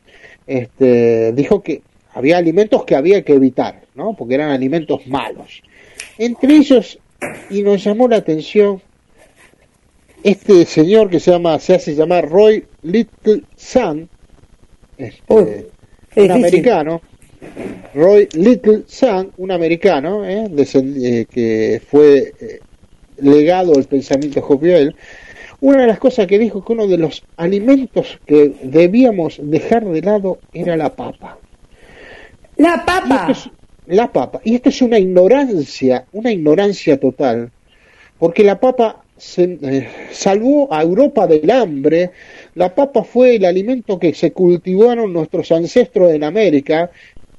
este, 0.47 1.33
dijo 1.33 1.61
que 1.61 1.81
había 2.13 2.37
alimentos 2.37 2.85
que 2.85 2.95
había 2.95 3.23
que 3.23 3.33
evitar, 3.33 3.81
¿no? 3.93 4.15
Porque 4.17 4.35
eran 4.35 4.51
alimentos 4.51 5.05
malos. 5.07 5.61
Entre 6.17 6.55
ellos, 6.55 6.97
y 7.49 7.61
nos 7.61 7.83
llamó 7.83 8.07
la 8.07 8.15
atención, 8.15 8.81
este 10.23 10.63
señor 10.63 11.09
que 11.09 11.19
se 11.19 11.31
llama, 11.31 11.59
se 11.59 11.75
hace 11.75 11.93
llamar 11.93 12.29
Roy 12.29 12.63
Little 12.83 13.43
Sun, 13.57 14.07
este, 14.97 15.67
un 16.15 16.31
americano, 16.31 17.01
Roy 17.93 18.29
Little 18.31 18.83
Sun, 18.87 19.33
un 19.35 19.51
americano, 19.51 20.23
¿eh? 20.25 20.49
eh 20.55 21.25
que 21.29 21.81
fue 21.85 22.33
eh, 22.39 22.59
legado 23.17 23.77
el 23.77 23.83
pensamiento 23.83 24.41
Joviel, 24.41 24.95
una 25.59 25.81
de 25.81 25.87
las 25.87 25.99
cosas 25.99 26.27
que 26.27 26.37
dijo 26.37 26.63
que 26.63 26.73
uno 26.73 26.87
de 26.87 26.97
los 26.97 27.23
alimentos 27.35 28.19
que 28.25 28.53
debíamos 28.61 29.39
dejar 29.41 29.85
de 29.85 30.01
lado 30.01 30.39
era 30.53 30.77
la 30.77 30.95
papa. 30.95 31.37
La 32.57 32.83
papa. 32.85 33.33
la 33.87 34.11
papa. 34.11 34.41
Y 34.43 34.55
esto 34.55 34.69
es 34.69 34.81
una 34.81 34.99
ignorancia, 34.99 36.05
una 36.11 36.31
ignorancia 36.31 36.99
total. 36.99 37.51
Porque 38.19 38.43
la 38.43 38.59
papa 38.59 39.03
se, 39.15 39.57
eh, 39.61 39.89
salvó 40.11 40.71
a 40.71 40.81
Europa 40.81 41.27
del 41.27 41.49
hambre. 41.49 42.11
La 42.55 42.73
papa 42.73 43.03
fue 43.03 43.35
el 43.35 43.45
alimento 43.45 43.99
que 43.99 44.13
se 44.13 44.31
cultivaron 44.31 45.13
nuestros 45.13 45.51
ancestros 45.51 46.11
en 46.11 46.23
América, 46.23 46.91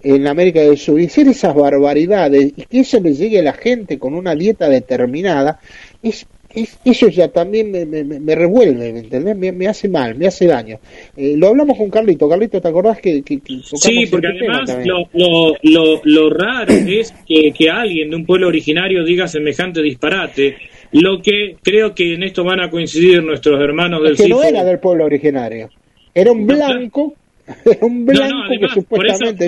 en 0.02 0.26
América 0.26 0.60
del 0.60 0.78
Sur. 0.78 1.00
Y 1.00 1.06
hacer 1.06 1.28
esas 1.28 1.54
barbaridades 1.54 2.52
y 2.56 2.64
que 2.64 2.80
eso 2.80 3.00
le 3.00 3.14
llegue 3.14 3.40
a 3.40 3.42
la 3.42 3.52
gente 3.52 3.98
con 3.98 4.14
una 4.14 4.34
dieta 4.34 4.68
determinada 4.68 5.60
es 6.02 6.26
eso 6.54 7.08
ya 7.08 7.28
también 7.28 7.70
me, 7.70 7.84
me, 7.84 8.34
revuelve, 8.34 8.92
¿me 8.92 9.00
entendés? 9.00 9.36
Me, 9.36 9.66
hace 9.66 9.88
mal, 9.88 10.14
me 10.14 10.26
hace 10.26 10.46
daño. 10.46 10.78
Eh, 11.16 11.34
lo 11.36 11.48
hablamos 11.48 11.76
con 11.76 11.90
Carlito. 11.90 12.28
Carlito, 12.28 12.60
¿te 12.60 12.68
acordás 12.68 13.00
que, 13.00 13.22
Sí, 13.74 14.06
porque 14.10 14.28
además 14.28 14.78
lo, 14.84 15.08
lo, 15.62 16.00
lo, 16.02 16.30
raro 16.30 16.72
es 16.88 17.12
que, 17.26 17.52
que 17.52 17.68
alguien 17.68 18.10
de 18.10 18.16
un 18.16 18.24
pueblo 18.24 18.48
originario 18.48 19.04
diga 19.04 19.28
semejante 19.28 19.82
disparate. 19.82 20.56
Lo 20.92 21.20
que 21.20 21.56
creo 21.62 21.94
que 21.94 22.14
en 22.14 22.22
esto 22.22 22.44
van 22.44 22.60
a 22.60 22.70
coincidir 22.70 23.22
nuestros 23.22 23.60
hermanos 23.60 24.02
del 24.02 24.12
es 24.12 24.22
que 24.22 24.28
no 24.28 24.42
era 24.42 24.64
del 24.64 24.78
pueblo 24.78 25.04
originario. 25.04 25.68
Era 26.14 26.32
un 26.32 26.46
blanco, 26.46 27.14
era 27.64 27.84
un 27.86 28.06
blanco 28.06 28.48
que 28.58 28.68
supuestamente... 28.68 29.46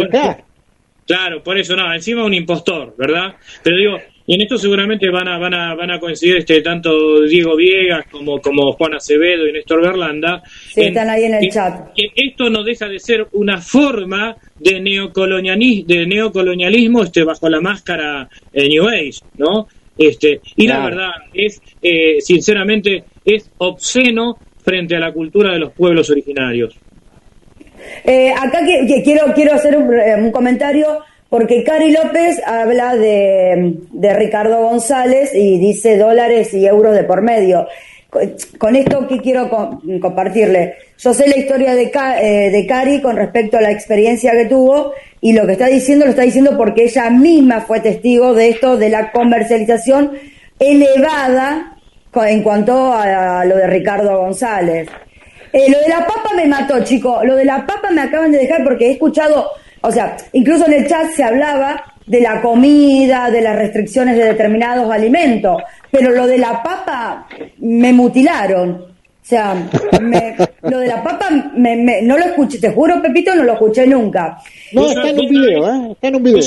claro, 1.06 1.42
por 1.42 1.58
eso 1.58 1.74
no, 1.76 1.92
encima 1.94 2.24
un 2.24 2.34
impostor, 2.34 2.94
¿verdad? 2.98 3.36
Pero 3.62 3.76
digo, 3.76 3.96
y 4.30 4.34
en 4.34 4.42
esto 4.42 4.56
seguramente 4.58 5.10
van 5.10 5.26
a, 5.26 5.38
van 5.38 5.52
a, 5.52 5.74
van 5.74 5.90
a 5.90 5.98
coincidir 5.98 6.36
este, 6.36 6.62
tanto 6.62 7.22
Diego 7.22 7.56
Viegas 7.56 8.04
como, 8.08 8.40
como 8.40 8.70
Juan 8.74 8.94
Acevedo 8.94 9.48
y 9.48 9.52
Néstor 9.52 9.82
Berlanda. 9.82 10.40
Sí, 10.72 10.82
están 10.82 11.10
ahí 11.10 11.24
en 11.24 11.34
el 11.34 11.50
chat. 11.50 11.92
Que 11.96 12.12
esto 12.14 12.48
no 12.48 12.62
deja 12.62 12.86
de 12.86 13.00
ser 13.00 13.26
una 13.32 13.60
forma 13.60 14.36
de, 14.56 14.80
neocolonialismo, 14.80 15.84
de 15.88 16.06
neocolonialismo 16.06 17.02
este, 17.02 17.24
bajo 17.24 17.48
la 17.48 17.60
máscara 17.60 18.28
de 18.52 18.68
New 18.68 18.88
Age, 18.88 19.18
¿no? 19.36 19.66
Este, 19.98 20.40
y 20.54 20.68
la 20.68 20.84
verdad 20.84 21.10
es, 21.34 21.60
eh, 21.82 22.20
sinceramente, 22.20 23.02
es 23.24 23.50
obsceno 23.58 24.38
frente 24.62 24.94
a 24.94 25.00
la 25.00 25.12
cultura 25.12 25.54
de 25.54 25.58
los 25.58 25.72
pueblos 25.72 26.08
originarios. 26.08 26.78
Eh, 28.04 28.30
acá 28.30 28.60
que, 28.64 29.02
quiero, 29.02 29.32
quiero 29.34 29.54
hacer 29.54 29.76
un, 29.76 29.92
eh, 29.92 30.14
un 30.16 30.30
comentario 30.30 31.00
porque 31.30 31.62
Cari 31.62 31.92
López 31.92 32.42
habla 32.44 32.96
de, 32.96 33.78
Ricardo 33.92 34.62
González 34.62 35.32
y 35.32 35.58
dice 35.58 35.96
dólares 35.96 36.52
y 36.52 36.66
euros 36.66 36.94
de 36.94 37.04
por 37.04 37.22
medio. 37.22 37.68
Con 38.58 38.74
esto 38.74 39.06
que 39.06 39.20
quiero 39.20 39.48
compartirle, 40.00 40.74
yo 40.98 41.14
sé 41.14 41.28
la 41.28 41.38
historia 41.38 41.76
de, 41.76 41.92
eh, 42.20 42.50
de 42.50 42.66
Cari 42.66 43.00
con 43.00 43.14
respecto 43.14 43.56
a 43.56 43.60
la 43.60 43.70
experiencia 43.70 44.32
que 44.32 44.46
tuvo 44.46 44.92
y 45.20 45.32
lo 45.32 45.46
que 45.46 45.52
está 45.52 45.66
diciendo 45.66 46.04
lo 46.04 46.10
está 46.10 46.22
diciendo 46.22 46.56
porque 46.56 46.84
ella 46.84 47.08
misma 47.08 47.60
fue 47.60 47.78
testigo 47.78 48.34
de 48.34 48.48
esto, 48.48 48.76
de 48.76 48.88
la 48.88 49.12
comercialización 49.12 50.10
elevada 50.58 51.76
en 52.12 52.42
cuanto 52.42 52.92
a, 52.92 53.44
lo 53.44 53.56
de 53.56 53.68
Ricardo 53.68 54.18
González. 54.18 54.88
Eh, 55.52 55.70
lo 55.70 55.78
de 55.78 55.88
la 55.88 56.04
papa 56.06 56.30
me 56.34 56.46
mató, 56.46 56.82
chico. 56.82 57.20
Lo 57.22 57.36
de 57.36 57.44
la 57.44 57.64
papa 57.64 57.90
me 57.92 58.02
acaban 58.02 58.32
de 58.32 58.38
dejar 58.38 58.64
porque 58.64 58.88
he 58.88 58.92
escuchado 58.92 59.46
o 59.82 59.90
sea, 59.90 60.16
incluso 60.32 60.66
en 60.66 60.74
el 60.74 60.86
chat 60.86 61.10
se 61.10 61.24
hablaba 61.24 61.82
de 62.06 62.20
la 62.20 62.42
comida, 62.42 63.30
de 63.30 63.40
las 63.40 63.56
restricciones 63.56 64.16
de 64.16 64.24
determinados 64.24 64.90
alimentos, 64.90 65.62
pero 65.90 66.10
lo 66.10 66.26
de 66.26 66.38
la 66.38 66.62
papa 66.62 67.28
me 67.58 67.92
mutilaron. 67.92 68.90
O 69.22 69.26
sea, 69.30 69.54
lo 70.62 70.78
de 70.78 70.88
la 70.88 71.04
papa 71.04 71.28
me, 71.54 72.02
no 72.02 72.18
lo 72.18 72.24
escuché, 72.24 72.58
te 72.58 72.70
juro, 72.70 73.00
Pepito, 73.00 73.32
no 73.34 73.44
lo 73.44 73.52
escuché 73.52 73.86
nunca. 73.86 74.38
No, 74.72 74.88
está 74.88 75.08
en 75.08 75.20
un 75.20 75.28
video, 75.28 75.68
¿eh? 75.68 75.92
Está 75.92 76.08
en 76.08 76.16
un 76.16 76.22
video. 76.24 76.40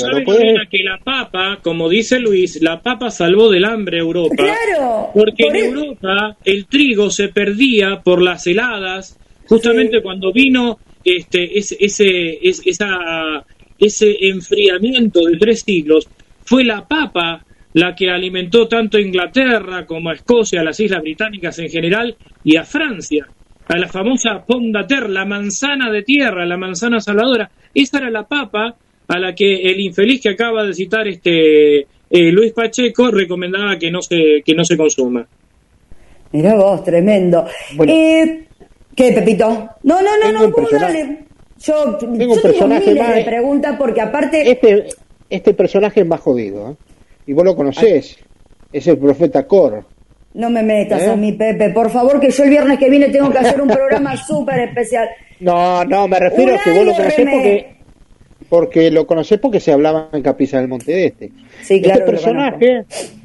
que 0.70 0.82
la 0.82 0.98
papa, 1.02 1.58
como 1.62 1.88
dice 1.88 2.18
Luis, 2.18 2.60
la 2.60 2.82
papa 2.82 3.10
salvó 3.10 3.48
del 3.48 3.64
hambre 3.64 3.98
a 3.98 4.00
Europa. 4.00 4.34
Claro. 4.36 5.08
Porque 5.14 5.46
en 5.46 5.56
Europa 5.56 6.36
el 6.44 6.66
trigo 6.66 7.08
se 7.08 7.28
perdía 7.28 8.02
por 8.04 8.20
las 8.20 8.46
heladas, 8.46 9.18
justamente 9.48 10.02
cuando 10.02 10.30
vino 10.30 10.78
este, 11.04 11.58
ese, 11.58 11.76
ese, 11.80 12.38
esa, 12.42 13.44
ese 13.78 14.16
enfriamiento 14.20 15.20
de 15.24 15.36
tres 15.38 15.60
siglos, 15.60 16.08
fue 16.44 16.64
la 16.64 16.86
papa 16.86 17.44
la 17.74 17.94
que 17.94 18.08
alimentó 18.08 18.68
tanto 18.68 18.98
a 18.98 19.00
Inglaterra 19.00 19.84
como 19.84 20.10
a 20.10 20.14
Escocia, 20.14 20.60
a 20.60 20.64
las 20.64 20.78
Islas 20.78 21.02
Británicas 21.02 21.58
en 21.58 21.68
general 21.68 22.16
y 22.44 22.56
a 22.56 22.64
Francia, 22.64 23.26
a 23.66 23.78
la 23.78 23.88
famosa 23.88 24.44
pomme 24.46 24.72
la 25.08 25.24
manzana 25.24 25.90
de 25.90 26.02
tierra, 26.02 26.46
la 26.46 26.56
manzana 26.56 27.00
salvadora. 27.00 27.50
Esa 27.74 27.98
era 27.98 28.10
la 28.10 28.24
papa 28.24 28.76
a 29.08 29.18
la 29.18 29.34
que 29.34 29.62
el 29.62 29.80
infeliz 29.80 30.20
que 30.22 30.30
acaba 30.30 30.64
de 30.64 30.72
citar 30.72 31.08
este 31.08 31.80
eh, 31.80 32.30
Luis 32.30 32.52
Pacheco 32.52 33.10
recomendaba 33.10 33.76
que 33.76 33.90
no 33.90 34.00
se 34.02 34.42
que 34.44 34.54
no 34.54 34.64
se 34.64 34.76
consuma. 34.76 35.26
Mira 36.32 36.54
vos, 36.54 36.84
tremendo. 36.84 37.46
Eh, 37.86 38.44
¿Qué, 38.94 39.12
Pepito? 39.12 39.48
No, 39.82 40.02
no, 40.02 40.10
no, 40.18 40.32
no, 40.32 40.48
no 40.48 40.78
dale. 40.78 41.24
Yo 41.58 41.96
tengo 41.96 42.34
un 42.34 42.42
personaje 42.42 42.94
más. 42.94 43.14
De 43.14 43.24
preguntas 43.24 43.76
porque 43.78 44.00
aparte. 44.00 44.50
Este, 44.50 44.86
este 45.30 45.54
personaje 45.54 46.00
es 46.00 46.06
más 46.06 46.20
jodido, 46.20 46.70
¿eh? 46.70 46.74
Y 47.26 47.32
vos 47.32 47.44
lo 47.44 47.56
conocés. 47.56 48.18
Es 48.72 48.86
el 48.86 48.98
profeta 48.98 49.46
Cor. 49.46 49.84
No 50.34 50.50
me 50.50 50.62
metas 50.62 51.02
¿Eh? 51.02 51.10
a 51.10 51.16
mi 51.16 51.32
Pepe, 51.32 51.70
por 51.70 51.90
favor, 51.90 52.18
que 52.20 52.30
yo 52.30 52.42
el 52.42 52.50
viernes 52.50 52.78
que 52.78 52.90
viene 52.90 53.08
tengo 53.08 53.30
que 53.30 53.38
hacer 53.38 53.60
un 53.62 53.68
programa 53.68 54.16
súper 54.26 54.60
especial. 54.60 55.08
No, 55.40 55.84
no, 55.84 56.08
me 56.08 56.18
refiero 56.18 56.56
a 56.56 56.58
que 56.58 56.72
vos 56.72 56.84
lo 56.84 56.92
conocés 56.92 57.28
porque, 57.30 57.76
porque 58.48 58.90
lo 58.90 59.06
conocés 59.06 59.38
porque 59.38 59.60
se 59.60 59.72
hablaba 59.72 60.08
en 60.12 60.22
Capilla 60.22 60.58
del 60.58 60.68
Monte 60.68 60.92
de 60.92 61.06
Este. 61.06 61.30
Sí, 61.62 61.80
claro. 61.80 62.00
Este 62.00 62.10
personaje, 62.10 62.84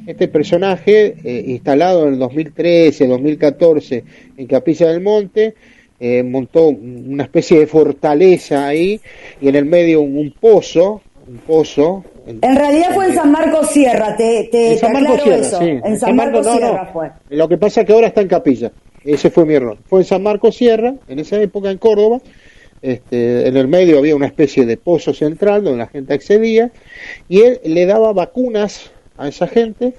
este 0.09 0.27
personaje 0.27 1.15
eh, 1.23 1.43
instalado 1.47 2.07
en 2.07 2.13
el 2.13 2.19
2013, 2.19 3.07
2014 3.07 4.03
en 4.37 4.47
Capilla 4.47 4.87
del 4.87 5.01
Monte, 5.01 5.53
eh, 5.99 6.23
montó 6.23 6.69
una 6.69 7.23
especie 7.23 7.59
de 7.59 7.67
fortaleza 7.67 8.67
ahí 8.67 8.99
y 9.41 9.49
en 9.49 9.55
el 9.55 9.65
medio 9.65 10.01
un, 10.01 10.33
pozo, 10.39 11.01
un 11.27 11.37
pozo. 11.37 12.03
En 12.25 12.55
realidad 12.55 12.93
fue 12.93 13.07
en 13.07 13.15
San 13.15 13.31
Marcos 13.31 13.69
Sierra, 13.69 14.15
te, 14.15 14.49
te, 14.51 14.73
en 14.73 14.79
San 14.79 14.93
Marcos 14.93 15.21
Sierra, 15.21 15.43
Sí. 15.43 15.79
En 15.83 15.99
San 15.99 16.15
Marcos, 16.15 16.47
Sierra 16.47 16.89
fue. 16.91 17.11
Lo 17.29 17.47
que 17.47 17.57
pasa 17.57 17.81
es 17.81 17.87
que 17.87 17.93
ahora 17.93 18.07
está 18.07 18.21
en 18.21 18.27
Capilla. 18.27 18.71
Ese 19.03 19.29
fue 19.29 19.45
mi 19.45 19.53
error. 19.53 19.77
Fue 19.85 19.99
en 19.99 20.05
San 20.05 20.23
Marcos 20.23 20.55
Sierra, 20.55 20.95
en 21.07 21.19
esa 21.19 21.39
época 21.41 21.69
en 21.69 21.77
Córdoba. 21.77 22.19
Este, 22.81 23.47
en 23.47 23.57
el 23.57 23.67
medio 23.67 23.97
había 23.97 24.15
una 24.15 24.27
especie 24.27 24.65
de 24.65 24.77
pozo 24.77 25.13
central 25.13 25.65
donde 25.65 25.79
la 25.79 25.87
gente 25.87 26.13
accedía 26.13 26.71
y 27.27 27.41
él 27.41 27.59
le 27.65 27.85
daba 27.85 28.13
vacunas 28.13 28.91
a 29.19 29.27
esa 29.27 29.47
gente 29.47 29.93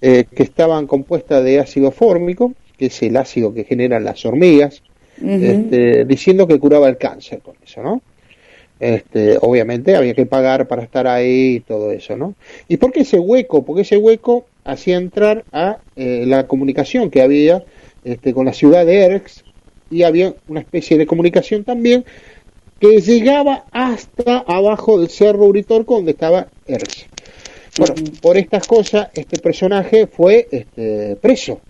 eh, 0.00 0.24
que 0.34 0.42
estaban 0.42 0.86
compuestas 0.86 1.42
de 1.42 1.58
ácido 1.58 1.90
fórmico, 1.90 2.52
que 2.76 2.86
es 2.86 3.02
el 3.02 3.16
ácido 3.16 3.52
que 3.52 3.64
generan 3.64 4.04
las 4.04 4.24
hormigas, 4.24 4.82
este, 5.22 6.06
diciendo 6.06 6.46
que 6.46 6.58
curaba 6.58 6.88
el 6.88 6.96
cáncer 6.96 7.40
con 7.40 7.54
eso, 7.62 7.82
¿no? 7.82 8.00
Este, 8.78 9.36
obviamente 9.42 9.94
había 9.94 10.14
que 10.14 10.24
pagar 10.24 10.66
para 10.66 10.82
estar 10.82 11.06
ahí 11.06 11.56
y 11.56 11.60
todo 11.60 11.92
eso, 11.92 12.16
¿no? 12.16 12.34
¿Y 12.68 12.78
por 12.78 12.92
qué 12.92 13.00
ese 13.00 13.18
hueco? 13.18 13.62
Porque 13.62 13.82
ese 13.82 13.98
hueco 13.98 14.46
hacía 14.64 14.96
entrar 14.96 15.44
a 15.52 15.78
eh, 15.96 16.24
la 16.26 16.46
comunicación 16.46 17.10
que 17.10 17.20
había 17.20 17.62
este, 18.04 18.32
con 18.32 18.46
la 18.46 18.54
ciudad 18.54 18.86
de 18.86 19.02
Erx 19.04 19.44
y 19.90 20.04
había 20.04 20.34
una 20.48 20.60
especie 20.60 20.96
de 20.96 21.06
comunicación 21.06 21.64
también 21.64 22.04
que 22.78 23.02
llegaba 23.02 23.66
hasta 23.72 24.38
abajo 24.38 24.98
del 24.98 25.10
cerro 25.10 25.44
Uritorco 25.44 25.96
donde 25.96 26.12
estaba 26.12 26.46
Erx. 26.66 27.06
Bueno, 27.80 27.94
por 28.20 28.36
estas 28.36 28.66
cosas 28.66 29.08
este 29.14 29.38
personaje 29.38 30.06
fue 30.06 30.46
este, 30.50 31.16
preso 31.16 31.60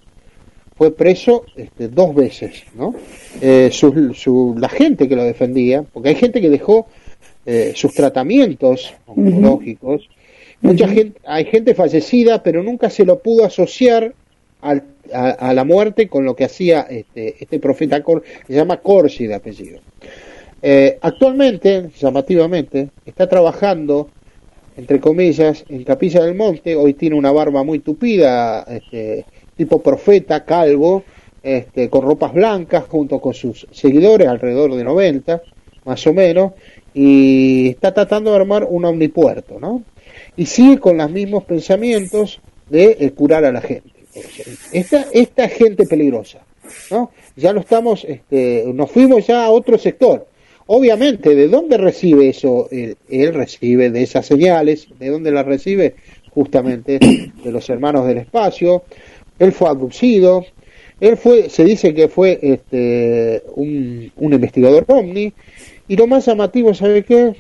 fue 0.81 0.97
preso 0.97 1.45
este, 1.57 1.89
dos 1.89 2.15
veces, 2.15 2.65
¿no? 2.75 2.95
Eh, 3.43 3.69
su, 3.71 4.57
la 4.59 4.71
gente 4.71 5.07
que 5.11 5.15
lo 5.15 5.25
defendía, 5.25 5.83
porque 5.83 6.09
hay 6.09 6.15
gente 6.15 6.41
que 6.41 6.49
dejó 6.49 6.87
eh, 7.45 7.73
sus 7.77 7.93
tratamientos 7.93 8.95
oncológicos, 9.05 10.09
mucha 10.63 10.89
gente, 10.89 11.21
hay 11.27 11.45
gente 11.45 11.75
fallecida, 11.75 12.43
pero 12.43 12.63
nunca 12.63 12.89
se 12.89 13.05
lo 13.05 13.19
pudo 13.19 13.45
asociar 13.45 14.15
a, 14.63 15.53
la 15.53 15.65
muerte 15.65 16.09
con 16.09 16.25
lo 16.25 16.35
que 16.35 16.45
hacía 16.45 16.87
este, 16.89 17.37
este 17.39 17.61
profeta, 17.61 18.03
se 18.47 18.55
llama 18.55 18.79
Corsi 18.79 19.27
de 19.27 19.35
apellido. 19.35 19.81
Eh, 20.63 20.97
actualmente, 21.03 21.91
llamativamente, 22.01 22.89
está 23.05 23.29
trabajando 23.29 24.09
entre 24.77 25.01
comillas, 25.01 25.65
en 25.69 25.85
Capilla 25.85 26.25
del 26.25 26.35
Monte, 26.35 26.77
hoy 26.77 26.95
tiene 26.95 27.17
una 27.17 27.33
barba 27.33 27.63
muy 27.63 27.81
tupida, 27.81 28.63
este, 28.63 29.25
tipo 29.57 29.83
profeta, 29.83 30.45
calvo, 30.45 31.05
este, 31.43 31.89
con 31.89 32.03
ropas 32.03 32.33
blancas, 32.33 32.85
junto 32.89 33.21
con 33.21 33.35
sus 33.35 33.67
seguidores, 33.71 34.29
alrededor 34.29 34.75
de 34.75 34.85
90, 34.85 35.43
más 35.85 36.07
o 36.07 36.13
menos, 36.13 36.53
y 36.95 37.69
está 37.71 37.93
tratando 37.95 38.31
de 38.31 38.37
armar 38.37 38.67
un 38.69 38.85
omnipuerto, 38.85 39.59
¿no? 39.59 39.83
Y 40.37 40.47
sigue 40.47 40.79
con 40.79 40.99
los 40.99 41.11
mismos 41.11 41.45
pensamientos 41.45 42.41
de 42.69 42.97
eh, 43.01 43.11
curar 43.13 43.45
a 43.45 43.53
la 43.53 43.61
gente. 43.61 43.91
Esta, 44.73 45.07
esta 45.13 45.49
gente 45.49 45.87
peligrosa, 45.87 46.41
¿no? 46.91 47.11
Ya 47.37 47.53
lo 47.53 47.61
estamos, 47.61 48.05
este, 48.05 48.65
nos 48.73 48.91
fuimos 48.91 49.27
ya 49.27 49.45
a 49.45 49.51
otro 49.51 49.79
sector. 49.79 50.27
Obviamente, 50.73 51.35
¿de 51.35 51.49
dónde 51.49 51.79
recibe 51.79 52.29
eso? 52.29 52.69
Él, 52.71 53.35
recibe 53.35 53.91
de 53.91 54.05
esas 54.05 54.25
señales, 54.25 54.87
¿de 55.01 55.09
dónde 55.09 55.33
las 55.33 55.45
recibe? 55.45 55.97
Justamente 56.31 57.01
de 57.45 57.51
los 57.51 57.69
hermanos 57.71 58.07
del 58.07 58.19
espacio, 58.19 58.85
él 59.41 59.51
fue 59.51 59.69
abducido, 59.69 60.47
él 61.01 61.17
fue, 61.17 61.51
se 61.51 61.65
dice 61.65 61.93
que 61.93 62.07
fue 62.07 62.39
este, 62.41 63.43
un, 63.57 64.13
investigador 64.17 64.85
ovni, 64.87 65.33
y 65.89 65.97
lo 65.97 66.07
más 66.07 66.27
llamativo, 66.27 66.73
¿sabe 66.73 67.03
qué? 67.03 67.35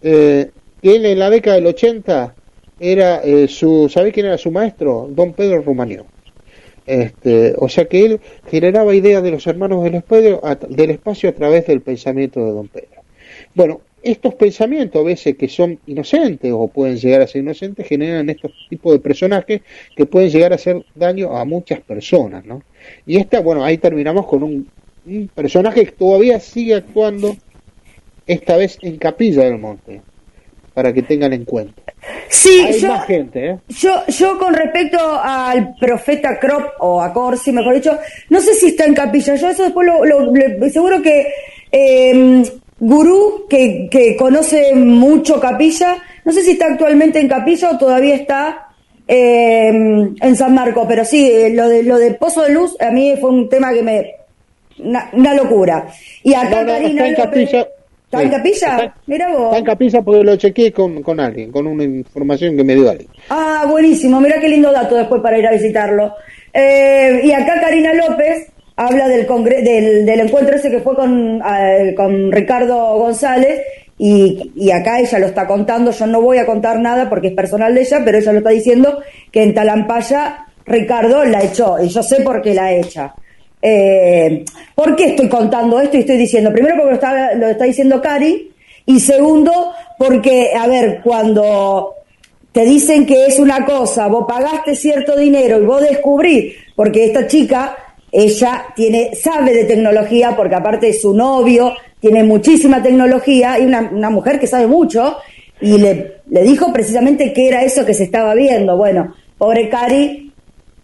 Eh, 0.00 0.50
que 0.80 0.96
él 0.96 1.04
en 1.04 1.18
la 1.18 1.28
década 1.28 1.56
del 1.56 1.66
80 1.66 2.34
era 2.78 3.22
eh, 3.22 3.48
su, 3.48 3.90
¿sabe 3.90 4.12
quién 4.12 4.24
era 4.24 4.38
su 4.38 4.50
maestro? 4.50 5.10
Don 5.10 5.34
Pedro 5.34 5.60
Rumanio. 5.60 6.06
Este, 6.90 7.54
o 7.56 7.68
sea 7.68 7.84
que 7.84 8.04
él 8.04 8.20
generaba 8.50 8.96
ideas 8.96 9.22
de 9.22 9.30
los 9.30 9.46
hermanos 9.46 9.84
del 9.84 9.94
espacio, 9.94 10.40
del 10.68 10.90
espacio 10.90 11.30
a 11.30 11.32
través 11.32 11.68
del 11.68 11.82
pensamiento 11.82 12.44
de 12.44 12.50
Don 12.50 12.66
Pedro. 12.66 13.04
Bueno, 13.54 13.80
estos 14.02 14.34
pensamientos 14.34 15.00
a 15.00 15.04
veces 15.04 15.36
que 15.36 15.46
son 15.46 15.78
inocentes 15.86 16.50
o 16.52 16.66
pueden 16.66 16.96
llegar 16.96 17.20
a 17.20 17.28
ser 17.28 17.42
inocentes 17.42 17.86
generan 17.86 18.28
estos 18.28 18.50
tipos 18.68 18.92
de 18.92 18.98
personajes 18.98 19.60
que 19.94 20.04
pueden 20.04 20.30
llegar 20.30 20.50
a 20.50 20.56
hacer 20.56 20.84
daño 20.96 21.36
a 21.36 21.44
muchas 21.44 21.80
personas, 21.80 22.44
¿no? 22.44 22.64
Y 23.06 23.18
esta, 23.18 23.38
bueno, 23.38 23.64
ahí 23.64 23.78
terminamos 23.78 24.26
con 24.26 24.42
un, 24.42 24.68
personaje 25.32 25.84
que 25.84 25.92
todavía 25.92 26.40
sigue 26.40 26.74
actuando, 26.74 27.36
esta 28.26 28.56
vez 28.56 28.78
en 28.82 28.96
Capilla 28.96 29.44
del 29.44 29.58
Monte, 29.58 30.02
para 30.74 30.92
que 30.92 31.02
tengan 31.02 31.32
en 31.32 31.44
cuenta. 31.44 31.82
Sí, 32.28 32.62
Hay 32.66 32.78
yo, 32.78 32.88
más 32.88 33.06
gente, 33.06 33.50
¿eh? 33.50 33.58
yo, 33.68 34.06
yo 34.06 34.38
con 34.38 34.54
respecto 34.54 34.98
al 35.22 35.74
profeta 35.76 36.38
Crop, 36.38 36.74
o 36.78 37.02
a 37.02 37.12
Corsi, 37.12 37.52
mejor 37.52 37.74
dicho, 37.74 37.98
no 38.28 38.40
sé 38.40 38.54
si 38.54 38.68
está 38.68 38.84
en 38.84 38.94
Capilla, 38.94 39.34
yo 39.34 39.48
eso 39.48 39.64
después 39.64 39.86
lo, 39.86 40.70
seguro 40.70 41.02
que... 41.02 41.26
Eh, 41.72 42.42
gurú 42.80 43.46
que, 43.48 43.88
que 43.90 44.16
conoce 44.16 44.74
mucho 44.74 45.38
Capilla. 45.38 45.98
No 46.24 46.32
sé 46.32 46.42
si 46.42 46.52
está 46.52 46.66
actualmente 46.66 47.20
en 47.20 47.28
Capilla 47.28 47.70
o 47.70 47.78
todavía 47.78 48.14
está 48.16 48.68
eh, 49.06 49.68
en 49.68 50.36
San 50.36 50.54
Marco, 50.54 50.86
pero 50.88 51.04
sí, 51.04 51.52
lo 51.52 51.68
de, 51.68 51.82
lo 51.82 51.98
de 51.98 52.14
Pozo 52.14 52.42
de 52.42 52.50
Luz 52.50 52.76
a 52.80 52.90
mí 52.90 53.14
fue 53.20 53.30
un 53.30 53.48
tema 53.48 53.72
que 53.72 53.82
me... 53.82 54.14
Una, 54.78 55.34
locura. 55.34 55.88
Y 56.22 56.32
acá 56.32 56.64
Karina... 56.64 57.06
Está 57.06 57.08
en 57.08 57.14
Capilla. 57.14 57.68
¿Está 58.10 58.24
en 58.24 58.30
Capilla? 58.30 58.94
Mira 59.06 59.28
vos. 59.28 59.44
Está 59.44 59.58
en 59.58 59.64
Capilla 59.64 60.02
porque 60.02 60.24
lo 60.24 60.34
chequeé 60.34 60.72
con, 60.72 61.00
con 61.00 61.20
alguien, 61.20 61.52
con 61.52 61.68
una 61.68 61.84
información 61.84 62.56
que 62.56 62.64
me 62.64 62.74
dio 62.74 62.90
alguien. 62.90 63.08
Ah, 63.28 63.66
buenísimo. 63.68 64.20
Mira 64.20 64.40
qué 64.40 64.48
lindo 64.48 64.72
dato 64.72 64.96
después 64.96 65.22
para 65.22 65.38
ir 65.38 65.46
a 65.46 65.52
visitarlo. 65.52 66.12
Eh, 66.52 67.20
y 67.22 67.30
acá 67.30 67.60
Karina 67.60 67.94
López 67.94 68.50
habla 68.74 69.06
del, 69.06 69.28
del, 69.28 70.06
del, 70.06 70.20
encuentro 70.20 70.56
ese 70.56 70.72
que 70.72 70.80
fue 70.80 70.96
con, 70.96 71.40
con 71.96 72.32
Ricardo 72.32 72.98
González 72.98 73.60
y, 73.96 74.50
y, 74.56 74.72
acá 74.72 74.98
ella 74.98 75.18
lo 75.20 75.26
está 75.26 75.46
contando, 75.46 75.92
yo 75.92 76.06
no 76.06 76.20
voy 76.20 76.38
a 76.38 76.46
contar 76.46 76.80
nada 76.80 77.08
porque 77.08 77.28
es 77.28 77.34
personal 77.34 77.74
de 77.74 77.82
ella, 77.82 78.00
pero 78.04 78.18
ella 78.18 78.32
lo 78.32 78.38
está 78.38 78.50
diciendo 78.50 79.02
que 79.30 79.42
en 79.42 79.54
Talampaya 79.54 80.46
Ricardo 80.64 81.24
la 81.24 81.44
echó 81.44 81.76
y 81.80 81.88
yo 81.88 82.02
sé 82.02 82.22
por 82.22 82.42
qué 82.42 82.54
la 82.54 82.72
echa. 82.72 83.14
Eh, 83.62 84.44
¿Por 84.74 84.96
qué 84.96 85.04
estoy 85.10 85.28
contando 85.28 85.80
esto 85.80 85.96
y 85.96 86.00
estoy 86.00 86.16
diciendo? 86.16 86.52
Primero 86.52 86.76
porque 86.76 86.90
lo 86.90 86.94
está, 86.94 87.34
lo 87.34 87.48
está 87.48 87.64
diciendo 87.64 88.00
Cari 88.00 88.50
y 88.86 89.00
segundo 89.00 89.72
porque, 89.98 90.52
a 90.58 90.66
ver, 90.66 91.00
cuando 91.02 91.94
te 92.52 92.64
dicen 92.64 93.06
que 93.06 93.26
es 93.26 93.38
una 93.38 93.64
cosa, 93.64 94.06
vos 94.08 94.24
pagaste 94.26 94.74
cierto 94.74 95.16
dinero 95.16 95.60
y 95.60 95.66
vos 95.66 95.82
descubrís, 95.82 96.54
porque 96.74 97.04
esta 97.04 97.26
chica 97.26 97.76
ella 98.10 98.64
tiene, 98.74 99.14
sabe 99.14 99.54
de 99.54 99.64
tecnología 99.64 100.34
porque 100.34 100.56
aparte 100.56 100.86
de 100.86 100.92
su 100.94 101.14
novio, 101.14 101.74
tiene 102.00 102.24
muchísima 102.24 102.82
tecnología 102.82 103.58
y 103.58 103.66
una, 103.66 103.90
una 103.92 104.10
mujer 104.10 104.40
que 104.40 104.46
sabe 104.46 104.66
mucho 104.66 105.18
y 105.60 105.76
le, 105.76 106.22
le, 106.30 106.42
dijo 106.42 106.72
precisamente 106.72 107.32
que 107.32 107.46
era 107.46 107.62
eso 107.62 107.84
que 107.84 107.94
se 107.94 108.04
estaba 108.04 108.34
viendo. 108.34 108.76
Bueno, 108.76 109.14
pobre 109.36 109.68
Cari, 109.68 110.32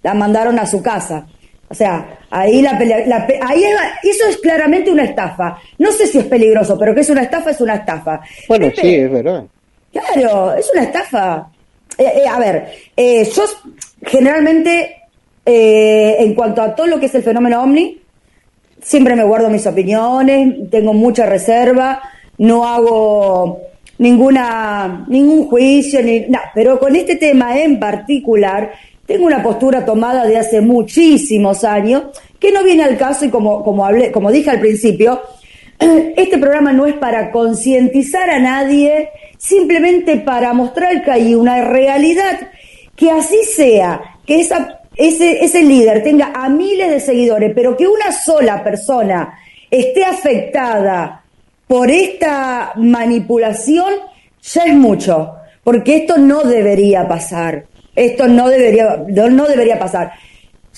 la 0.03 0.15
mandaron 0.15 0.59
a 0.59 0.67
su 0.67 0.83
casa. 0.83 1.27
O 1.69 1.75
sea, 1.75 2.19
ahí 2.31 2.63
la, 2.63 2.73
la 3.07 3.27
ahí 3.43 3.65
eso 4.03 4.27
es 4.29 4.37
claramente 4.39 4.91
una 4.91 5.05
estafa. 5.05 5.59
No 5.79 5.91
sé 5.91 6.07
si 6.07 6.19
es 6.19 6.25
peligroso, 6.25 6.79
pero 6.79 6.95
que 6.95 7.01
es 7.01 7.11
una 7.11 7.23
estafa, 7.23 7.51
es 7.51 7.61
una 7.61 7.75
estafa. 7.75 8.21
Bueno, 8.49 8.71
sí, 8.75 8.95
es 8.95 9.11
verdad. 9.11 9.45
Claro, 9.93 10.55
es 10.55 10.71
una 10.73 10.83
estafa. 10.85 11.49
Eh, 11.99 12.05
eh, 12.05 12.29
a 12.29 12.39
ver, 12.39 12.69
eh, 12.97 13.25
yo 13.25 13.43
generalmente 14.03 14.97
eh, 15.45 16.17
en 16.19 16.35
cuanto 16.35 16.61
a 16.61 16.75
todo 16.75 16.87
lo 16.87 17.01
que 17.01 17.07
es 17.07 17.15
el 17.15 17.23
fenómeno 17.23 17.63
ovni, 17.63 18.01
siempre 18.83 19.17
me 19.17 19.25
guardo 19.25 19.49
mis 19.49 19.67
opiniones, 19.67 20.71
tengo 20.71 20.93
mucha 20.93 21.25
reserva, 21.25 22.03
no 22.39 22.67
hago 22.67 23.61
ninguna 23.99 25.07
ningún 25.09 25.49
juicio 25.49 26.03
ni 26.03 26.21
nada, 26.29 26.51
pero 26.55 26.79
con 26.79 26.95
este 26.95 27.17
tema 27.17 27.59
en 27.59 27.81
particular 27.81 28.73
tengo 29.07 29.27
una 29.27 29.43
postura 29.43 29.85
tomada 29.85 30.25
de 30.27 30.37
hace 30.37 30.61
muchísimos 30.61 31.65
años 31.65 32.05
que 32.39 32.53
no 32.53 32.63
viene 32.63 32.83
al 32.83 32.97
caso 32.97 33.25
y 33.25 33.31
como 33.31 33.63
como 33.65 33.85
hablé, 33.85 34.11
como 34.13 34.31
dije 34.31 34.51
al 34.51 34.61
principio, 34.61 35.23
este 35.79 36.39
programa 36.39 36.73
no 36.73 36.87
es 36.87 36.95
para 36.95 37.31
concientizar 37.31 38.29
a 38.31 38.39
nadie, 38.39 39.11
simplemente 39.39 40.17
para 40.17 40.53
mostrar 40.53 41.03
que 41.05 41.11
hay 41.11 41.35
una 41.35 41.63
realidad 41.63 42.51
que 42.95 43.11
así 43.11 43.39
sea, 43.45 44.01
que 44.27 44.41
esa 44.41 44.81
ese, 44.97 45.45
ese 45.45 45.63
líder 45.63 46.03
tenga 46.03 46.33
a 46.35 46.49
miles 46.49 46.91
de 46.91 47.01
seguidores, 47.01 47.53
pero 47.55 47.77
que 47.77 47.87
una 47.87 48.13
sola 48.13 48.65
persona 48.65 49.39
esté 49.71 50.05
afectada 50.05 51.23
por 51.67 51.91
esta 51.91 52.73
manipulación, 52.77 53.93
ya 54.43 54.65
es 54.65 54.75
mucho, 54.75 55.35
porque 55.63 55.97
esto 55.97 56.17
no 56.17 56.45
debería 56.45 57.07
pasar. 57.07 57.67
Esto 57.97 58.29
no 58.29 58.49
debería, 58.49 59.03
no, 59.09 59.47
debería 59.47 59.79
pasar. 59.79 60.13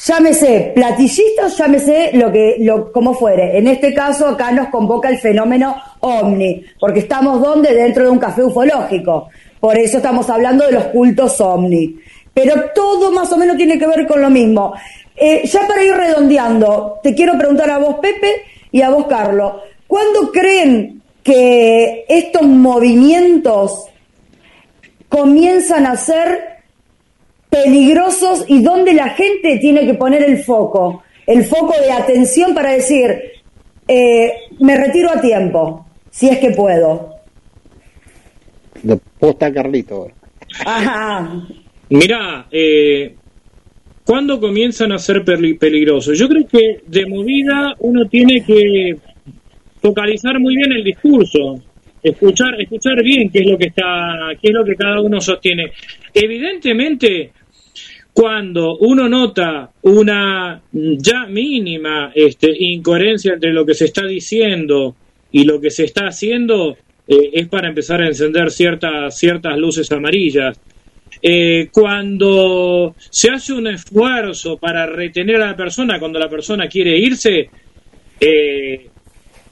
llámese 0.07 0.73
platillistas, 0.75 1.59
llámese 1.59 2.11
lo 2.15 2.31
que, 2.31 2.57
lo, 2.61 2.93
como 2.93 3.13
fuere. 3.13 3.59
En 3.59 3.67
este 3.67 3.93
caso, 3.93 4.29
acá 4.29 4.53
nos 4.53 4.69
convoca 4.69 5.09
el 5.09 5.19
fenómeno 5.19 5.77
ovni, 6.01 6.65
porque 6.79 7.01
estamos 7.01 7.43
donde 7.43 7.75
dentro 7.75 8.05
de 8.05 8.11
un 8.11 8.19
café 8.19 8.45
ufológico. 8.45 9.29
Por 9.59 9.77
eso 9.77 9.97
estamos 9.97 10.31
hablando 10.31 10.65
de 10.65 10.73
los 10.73 10.85
cultos 10.85 11.41
ovni. 11.41 11.97
Pero 12.33 12.55
todo 12.73 13.11
más 13.11 13.33
o 13.33 13.37
menos 13.37 13.57
tiene 13.57 13.77
que 13.77 13.87
ver 13.89 14.07
con 14.07 14.23
lo 14.23 14.31
mismo. 14.31 14.73
Eh, 15.17 15.43
ya 15.45 15.67
para 15.67 15.83
ir 15.83 15.93
redondeando, 15.93 17.01
te 17.03 17.13
quiero 17.13 17.37
preguntar 17.37 17.69
a 17.69 17.79
vos, 17.79 17.97
Pepe, 18.01 18.43
y 18.71 18.83
a 18.83 18.91
vos, 18.91 19.07
Carlos, 19.09 19.55
¿cuándo 19.89 20.31
creen 20.31 21.03
que 21.25 22.05
estos 22.09 22.43
movimientos 22.43 23.87
comienzan 25.09 25.87
a 25.87 25.97
ser 25.97 26.58
peligrosos 27.49 28.45
y 28.49 28.63
donde 28.63 28.93
la 28.93 29.11
gente 29.11 29.59
tiene 29.59 29.87
que 29.87 29.95
poner 29.95 30.23
el 30.23 30.39
foco, 30.43 31.03
el 31.27 31.45
foco 31.45 31.75
de 31.81 31.91
atención 31.91 32.55
para 32.55 32.73
decir, 32.73 33.11
eh, 33.87 34.33
me 34.61 34.77
retiro 34.77 35.11
a 35.11 35.21
tiempo, 35.21 35.87
si 36.11 36.29
es 36.29 36.39
que 36.39 36.51
puedo. 36.51 37.17
De 38.83 38.99
posta 39.19 39.53
Carlito. 39.53 40.09
Ajá. 40.65 41.47
Mirá, 41.91 42.47
eh, 42.51 43.15
¿cuándo 44.05 44.39
comienzan 44.39 44.93
a 44.93 44.99
ser 44.99 45.25
peligrosos? 45.25 46.19
Yo 46.19 46.29
creo 46.29 46.47
que 46.47 46.83
de 46.87 47.07
movida 47.07 47.75
uno 47.81 48.07
tiene 48.07 48.45
que 48.45 48.97
focalizar 49.81 50.39
muy 50.39 50.57
bien 50.57 50.73
el 50.73 50.85
discurso, 50.85 51.63
escuchar, 52.03 52.61
escuchar 52.61 53.03
bien 53.03 53.31
qué 53.31 53.41
es 53.41 53.47
lo 53.47 53.57
que 53.57 53.69
está, 53.69 54.31
qué 54.41 54.49
es 54.49 54.55
lo 54.55 54.65
que 54.65 54.77
cada 54.77 55.01
uno 55.01 55.21
sostiene. 55.21 55.73
Evidentemente, 56.13 57.33
cuando 58.19 58.79
uno 58.79 59.09
nota 59.09 59.71
una 59.83 60.61
ya 60.73 61.27
mínima 61.27 62.11
este, 62.13 62.49
incoherencia 62.53 63.35
entre 63.35 63.53
lo 63.53 63.65
que 63.65 63.75
se 63.75 63.85
está 63.85 64.05
diciendo 64.07 64.97
y 65.31 65.45
lo 65.45 65.61
que 65.61 65.71
se 65.71 65.85
está 65.85 66.09
haciendo, 66.09 66.77
eh, 67.07 67.31
es 67.35 67.47
para 67.47 67.69
empezar 67.69 68.03
a 68.03 68.09
encender 68.09 68.51
ciertas, 68.51 69.17
ciertas 69.17 69.57
luces 69.57 69.93
amarillas. 69.93 70.61
Eh, 71.23 71.69
cuando 71.71 72.97
se 72.99 73.31
hace 73.31 73.53
un 73.53 73.69
esfuerzo 73.69 74.57
para 74.57 74.85
retener 74.85 75.37
a 75.41 75.51
la 75.51 75.57
persona, 75.57 76.01
cuando 76.01 76.19
la 76.19 76.29
persona 76.29 76.67
quiere 76.67 76.99
irse, 76.99 77.49
eh, 78.19 78.89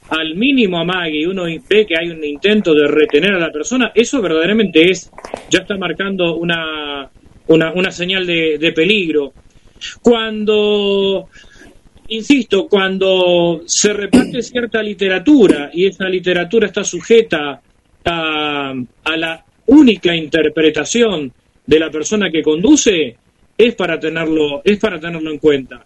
al 0.09 0.35
mínimo 0.35 0.77
amague 0.77 1.21
y 1.21 1.25
uno 1.25 1.45
ve 1.45 1.85
que 1.85 1.97
hay 1.97 2.09
un 2.09 2.21
intento 2.21 2.73
de 2.73 2.85
retener 2.85 3.33
a 3.33 3.39
la 3.39 3.49
persona, 3.49 3.93
eso 3.95 4.21
verdaderamente 4.21 4.91
es, 4.91 5.09
ya 5.49 5.59
está 5.59 5.77
marcando 5.77 6.35
una, 6.35 7.09
una, 7.47 7.73
una 7.73 7.91
señal 7.91 8.25
de, 8.25 8.71
peligro. 8.75 9.33
Cuando, 10.01 11.29
insisto, 12.07 12.67
cuando 12.67 13.61
se 13.65 13.93
reparte 13.93 14.41
cierta 14.41 14.81
literatura 14.81 15.69
y 15.73 15.85
esa 15.85 16.09
literatura 16.09 16.67
está 16.67 16.83
sujeta 16.83 17.61
a, 18.05 18.73
a 19.03 19.17
la 19.17 19.45
única 19.67 20.15
interpretación 20.15 21.31
de 21.65 21.79
la 21.79 21.91
persona 21.91 22.29
que 22.31 22.41
conduce, 22.41 23.17
es 23.57 23.75
para 23.75 23.99
tenerlo, 23.99 24.61
es 24.63 24.77
para 24.77 24.99
tenerlo 24.99 25.31
en 25.31 25.39
cuenta. 25.39 25.83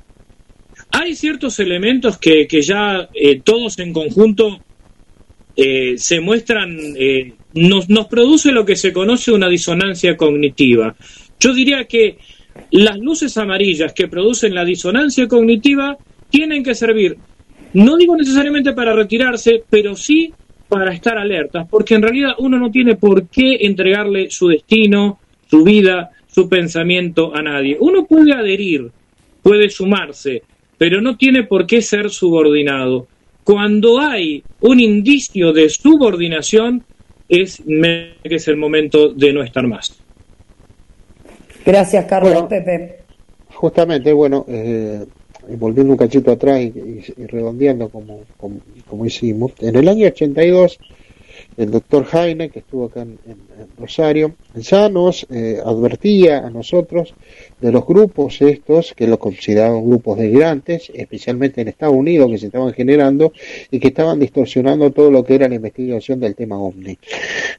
Hay 0.91 1.15
ciertos 1.15 1.59
elementos 1.59 2.17
que, 2.17 2.47
que 2.47 2.61
ya 2.61 3.09
eh, 3.13 3.39
todos 3.41 3.79
en 3.79 3.93
conjunto 3.93 4.59
eh, 5.55 5.95
se 5.97 6.19
muestran, 6.19 6.77
eh, 6.97 7.33
nos, 7.53 7.89
nos 7.89 8.07
produce 8.07 8.51
lo 8.51 8.65
que 8.65 8.75
se 8.75 8.91
conoce 8.91 9.31
una 9.31 9.47
disonancia 9.47 10.17
cognitiva. 10.17 10.95
Yo 11.41 11.53
diría 11.55 11.85
que 11.85 12.19
las 12.69 12.97
luces 12.99 13.35
amarillas 13.37 13.93
que 13.93 14.07
producen 14.07 14.53
la 14.53 14.63
disonancia 14.63 15.27
cognitiva 15.27 15.97
tienen 16.29 16.63
que 16.63 16.75
servir, 16.75 17.17
no 17.73 17.97
digo 17.97 18.15
necesariamente 18.15 18.73
para 18.73 18.93
retirarse, 18.93 19.63
pero 19.69 19.95
sí 19.95 20.31
para 20.69 20.93
estar 20.93 21.17
alertas, 21.17 21.67
porque 21.69 21.95
en 21.95 22.03
realidad 22.03 22.31
uno 22.37 22.59
no 22.59 22.69
tiene 22.69 22.95
por 22.95 23.27
qué 23.27 23.57
entregarle 23.61 24.29
su 24.29 24.47
destino, 24.49 25.19
su 25.49 25.63
vida, 25.63 26.11
su 26.27 26.47
pensamiento 26.47 27.35
a 27.35 27.41
nadie. 27.41 27.75
Uno 27.79 28.05
puede 28.05 28.33
adherir, 28.33 28.89
puede 29.41 29.69
sumarse, 29.69 30.43
pero 30.77 31.01
no 31.01 31.17
tiene 31.17 31.43
por 31.43 31.65
qué 31.65 31.81
ser 31.81 32.09
subordinado. 32.09 33.07
Cuando 33.43 33.99
hay 33.99 34.43
un 34.61 34.79
indicio 34.79 35.51
de 35.51 35.69
subordinación, 35.69 36.83
es 37.27 37.61
es 38.23 38.47
el 38.47 38.57
momento 38.57 39.09
de 39.09 39.33
no 39.33 39.43
estar 39.43 39.65
más. 39.67 40.00
Gracias, 41.65 42.05
Carlos. 42.05 42.43
Pepe. 42.43 42.97
Justamente, 43.53 44.13
bueno, 44.13 44.45
eh, 44.47 45.05
volviendo 45.57 45.93
un 45.93 45.97
cachito 45.97 46.31
atrás 46.31 46.61
y, 46.61 46.71
redondeando 47.27 47.89
como, 47.89 48.21
como, 48.87 49.05
hicimos, 49.05 49.51
en 49.59 49.75
el 49.75 49.87
año 49.87 50.07
82 50.07 50.79
el 51.57 51.71
doctor 51.71 52.05
Jaime, 52.05 52.49
que 52.49 52.59
estuvo 52.59 52.85
acá 52.85 53.01
en, 53.01 53.19
Rosario, 53.77 54.33
ya 54.55 54.89
nos 54.89 55.25
eh, 55.29 55.59
advertía 55.63 56.39
a 56.39 56.49
nosotros 56.49 57.13
de 57.59 57.71
los 57.71 57.85
grupos 57.85 58.41
estos, 58.41 58.93
que 58.95 59.07
lo 59.07 59.17
consideraban 59.19 59.85
grupos 59.85 60.19
gigantes, 60.19 60.91
especialmente 60.93 61.61
en 61.61 61.67
Estados 61.67 61.95
Unidos, 61.95 62.29
que 62.31 62.37
se 62.37 62.45
estaban 62.47 62.73
generando 62.73 63.33
y 63.69 63.79
que 63.79 63.89
estaban 63.89 64.19
distorsionando 64.19 64.91
todo 64.91 65.11
lo 65.11 65.23
que 65.23 65.35
era 65.35 65.47
la 65.47 65.55
investigación 65.55 66.19
del 66.19 66.35
tema 66.35 66.59
OVNI. 66.59 66.97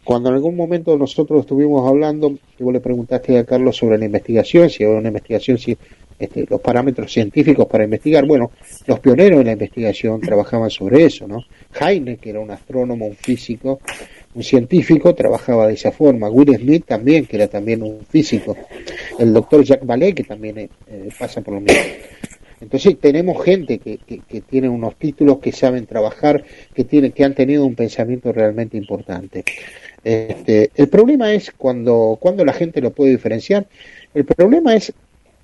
Cuando 0.04 0.28
en 0.28 0.36
algún 0.36 0.56
momento 0.56 0.96
nosotros 0.96 1.40
estuvimos 1.40 1.88
hablando, 1.88 2.36
y 2.58 2.62
vos 2.62 2.72
le 2.72 2.80
preguntaste 2.80 3.38
a 3.38 3.44
Carlos 3.44 3.76
sobre 3.76 3.98
la 3.98 4.04
investigación, 4.04 4.70
si 4.70 4.84
había 4.84 4.98
una 4.98 5.08
investigación, 5.08 5.58
si 5.58 5.76
este, 6.18 6.46
los 6.48 6.60
parámetros 6.60 7.12
científicos 7.12 7.66
para 7.66 7.84
investigar. 7.84 8.26
Bueno, 8.26 8.52
los 8.86 9.00
pioneros 9.00 9.38
de 9.38 9.44
la 9.44 9.52
investigación 9.52 10.20
trabajaban 10.22 10.70
sobre 10.70 11.04
eso, 11.04 11.26
¿no? 11.26 11.44
Heine, 11.80 12.16
que 12.16 12.30
era 12.30 12.40
un 12.40 12.50
astrónomo, 12.50 13.06
un 13.06 13.16
físico, 13.16 13.80
un 14.34 14.42
científico, 14.42 15.14
trabajaba 15.14 15.66
de 15.66 15.74
esa 15.74 15.92
forma. 15.92 16.28
Will 16.28 16.56
Smith 16.56 16.84
también, 16.86 17.26
que 17.26 17.36
era 17.36 17.48
también 17.48 17.82
un 17.82 18.04
físico. 18.08 18.56
El 19.18 19.32
doctor 19.32 19.64
Jacques 19.64 19.86
Vallée, 19.86 20.14
que 20.14 20.24
también 20.24 20.58
eh, 20.58 20.68
pasa 21.18 21.40
por 21.40 21.54
lo 21.54 21.60
mismo. 21.60 21.80
Entonces 22.62 22.96
tenemos 23.00 23.44
gente 23.44 23.78
que, 23.78 23.98
que, 23.98 24.40
tiene 24.40 24.68
unos 24.68 24.94
títulos 24.94 25.40
que 25.40 25.50
saben 25.50 25.84
trabajar, 25.84 26.44
que, 26.72 26.84
tiene, 26.84 27.10
que 27.10 27.24
han 27.24 27.34
tenido 27.34 27.66
un 27.66 27.74
pensamiento 27.74 28.32
realmente 28.32 28.76
importante. 28.76 29.44
Este, 30.04 30.70
el 30.76 30.88
problema 30.88 31.34
es 31.34 31.50
cuando, 31.50 32.16
cuando 32.20 32.44
la 32.44 32.52
gente 32.52 32.80
lo 32.80 32.90
puede 32.90 33.10
diferenciar. 33.10 33.66
El 34.14 34.24
problema 34.24 34.76
es 34.76 34.92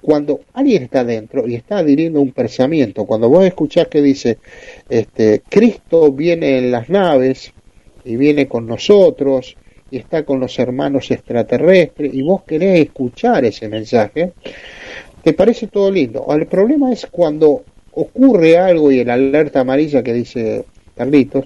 cuando 0.08 0.40
alguien 0.54 0.84
está 0.84 1.04
dentro 1.04 1.46
y 1.46 1.54
está 1.54 1.76
adhiriendo 1.76 2.22
un 2.22 2.32
pensamiento, 2.32 3.04
cuando 3.04 3.28
vos 3.28 3.44
escuchás 3.44 3.88
que 3.88 4.00
dice, 4.00 4.38
este, 4.88 5.42
Cristo 5.46 6.10
viene 6.12 6.56
en 6.56 6.70
las 6.70 6.88
naves 6.88 7.52
y 8.06 8.16
viene 8.16 8.48
con 8.48 8.66
nosotros 8.66 9.54
y 9.90 9.98
está 9.98 10.24
con 10.24 10.40
los 10.40 10.58
hermanos 10.58 11.10
extraterrestres 11.10 12.14
y 12.14 12.22
vos 12.22 12.42
querés 12.44 12.86
escuchar 12.86 13.44
ese 13.44 13.68
mensaje, 13.68 14.32
te 15.22 15.34
parece 15.34 15.66
todo 15.66 15.90
lindo. 15.90 16.24
El 16.30 16.46
problema 16.46 16.90
es 16.90 17.04
cuando 17.04 17.64
ocurre 17.92 18.56
algo 18.56 18.90
y 18.90 19.00
el 19.00 19.10
alerta 19.10 19.60
amarilla 19.60 20.02
que 20.02 20.14
dice 20.14 20.64
Carlitos, 20.96 21.44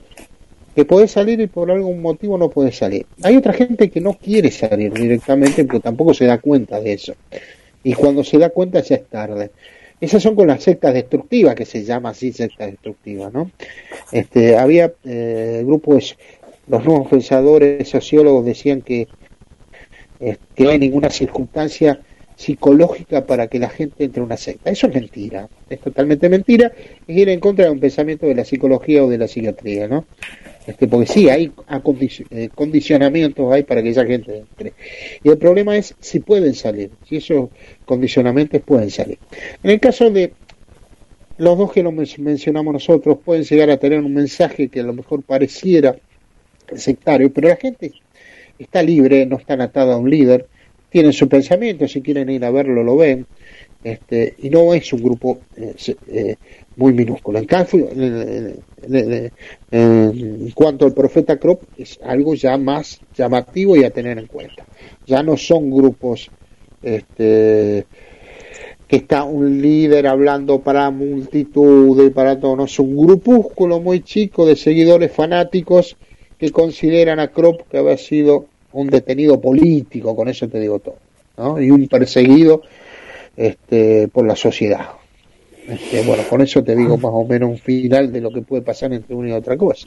que 0.72 0.84
puede 0.84 1.08
salir 1.08 1.40
y 1.40 1.48
por 1.48 1.68
algún 1.68 2.00
motivo 2.00 2.38
no 2.38 2.48
puede 2.48 2.70
salir. 2.70 3.06
Hay 3.24 3.36
otra 3.36 3.54
gente 3.54 3.90
que 3.90 4.00
no 4.00 4.12
quiere 4.12 4.52
salir 4.52 4.92
directamente, 4.92 5.64
pero 5.64 5.80
tampoco 5.80 6.14
se 6.14 6.26
da 6.26 6.38
cuenta 6.38 6.80
de 6.80 6.92
eso 6.92 7.14
y 7.84 7.94
cuando 7.94 8.24
se 8.24 8.38
da 8.38 8.50
cuenta 8.50 8.80
ya 8.80 8.96
es 8.96 9.06
tarde. 9.06 9.50
Esas 10.00 10.22
son 10.22 10.34
con 10.34 10.48
las 10.48 10.62
sectas 10.62 10.94
destructivas, 10.94 11.54
que 11.54 11.64
se 11.64 11.84
llama 11.84 12.10
así 12.10 12.32
secta 12.32 12.66
destructiva, 12.66 13.30
¿no? 13.32 13.52
Este, 14.10 14.56
había 14.56 14.92
eh, 15.04 15.62
grupos, 15.64 16.16
los 16.66 16.84
nuevos 16.84 17.08
pensadores 17.08 17.88
sociólogos 17.88 18.44
decían 18.44 18.82
que, 18.82 19.06
eh, 20.18 20.36
que 20.56 20.64
no 20.64 20.70
hay 20.70 20.80
ninguna 20.80 21.08
circunstancia 21.08 22.00
psicológica 22.34 23.24
para 23.26 23.46
que 23.46 23.60
la 23.60 23.68
gente 23.68 24.04
entre 24.04 24.20
en 24.20 24.26
una 24.26 24.36
secta. 24.36 24.70
Eso 24.70 24.88
es 24.88 24.94
mentira, 24.94 25.48
es 25.70 25.80
totalmente 25.80 26.28
mentira, 26.28 26.72
es 27.06 27.16
ir 27.16 27.28
en 27.28 27.38
contra 27.38 27.66
de 27.66 27.70
un 27.70 27.78
pensamiento 27.78 28.26
de 28.26 28.34
la 28.34 28.44
psicología 28.44 29.04
o 29.04 29.08
de 29.08 29.18
la 29.18 29.28
psiquiatría, 29.28 29.86
¿no? 29.86 30.06
Este, 30.66 30.86
porque 30.86 31.06
sí, 31.06 31.28
hay 31.28 31.52
eh, 32.30 32.48
condicionamientos 32.54 33.52
hay 33.52 33.64
para 33.64 33.82
que 33.82 33.90
esa 33.90 34.06
gente 34.06 34.38
entre. 34.38 34.72
Y 35.24 35.28
el 35.28 35.38
problema 35.38 35.76
es 35.76 35.94
si 35.98 36.20
pueden 36.20 36.54
salir, 36.54 36.90
si 37.08 37.16
esos 37.16 37.50
condicionamientos 37.84 38.62
pueden 38.62 38.90
salir. 38.90 39.18
En 39.62 39.70
el 39.70 39.80
caso 39.80 40.10
de 40.10 40.32
los 41.38 41.58
dos 41.58 41.72
que 41.72 41.82
lo 41.82 41.90
mencionamos 41.90 42.72
nosotros, 42.72 43.18
pueden 43.24 43.42
llegar 43.42 43.70
a 43.70 43.76
tener 43.76 44.00
un 44.00 44.14
mensaje 44.14 44.68
que 44.68 44.80
a 44.80 44.84
lo 44.84 44.92
mejor 44.92 45.22
pareciera 45.22 45.96
sectario, 46.76 47.32
pero 47.32 47.48
la 47.48 47.56
gente 47.56 47.92
está 48.58 48.82
libre, 48.82 49.26
no 49.26 49.38
está 49.38 49.54
atada 49.54 49.94
a 49.94 49.96
un 49.96 50.08
líder, 50.08 50.46
tienen 50.90 51.12
su 51.12 51.28
pensamiento, 51.28 51.88
si 51.88 52.02
quieren 52.02 52.28
ir 52.30 52.44
a 52.44 52.50
verlo, 52.50 52.84
lo 52.84 52.96
ven, 52.96 53.26
este, 53.82 54.34
y 54.38 54.50
no 54.50 54.72
es 54.74 54.92
un 54.92 55.02
grupo 55.02 55.40
eh, 55.56 55.74
eh, 56.08 56.36
muy 56.76 56.92
minúsculo. 56.92 57.38
En, 57.38 57.46
en, 59.70 60.50
cuanto 60.52 60.86
al 60.86 60.94
profeta 60.94 61.36
Crop, 61.36 61.62
es 61.76 61.98
algo 62.02 62.34
ya 62.34 62.56
más 62.56 63.00
llamativo 63.16 63.76
y 63.76 63.84
a 63.84 63.90
tener 63.90 64.18
en 64.18 64.26
cuenta. 64.26 64.64
Ya 65.06 65.22
no 65.22 65.36
son 65.36 65.70
grupos 65.70 66.30
este, 66.82 67.86
que 68.88 68.96
está 68.96 69.24
un 69.24 69.62
líder 69.62 70.06
hablando 70.06 70.60
para 70.60 70.90
multitud 70.90 72.04
y 72.04 72.10
para 72.10 72.38
todos, 72.38 72.56
no 72.56 72.64
es 72.64 72.78
un 72.78 72.96
grupúsculo 72.96 73.80
muy 73.80 74.02
chico 74.02 74.44
de 74.44 74.56
seguidores 74.56 75.12
fanáticos 75.12 75.96
que 76.38 76.50
consideran 76.50 77.20
a 77.20 77.28
Krop 77.28 77.68
que 77.70 77.78
había 77.78 77.96
sido 77.96 78.46
un 78.72 78.88
detenido 78.88 79.40
político, 79.40 80.16
con 80.16 80.28
eso 80.28 80.48
te 80.48 80.58
digo 80.58 80.80
todo, 80.80 81.60
y 81.60 81.70
un 81.70 81.86
perseguido 81.88 82.62
este, 83.36 84.08
por 84.08 84.26
la 84.26 84.36
sociedad. 84.36 84.88
Este, 85.68 86.02
bueno, 86.02 86.22
con 86.28 86.40
eso 86.40 86.62
te 86.62 86.74
digo 86.74 86.96
más 86.96 87.12
o 87.14 87.24
menos 87.24 87.50
un 87.50 87.58
final 87.58 88.12
de 88.12 88.20
lo 88.20 88.30
que 88.30 88.42
puede 88.42 88.62
pasar 88.62 88.92
entre 88.92 89.14
una 89.14 89.30
y 89.30 89.32
otra 89.32 89.56
cosa. 89.56 89.86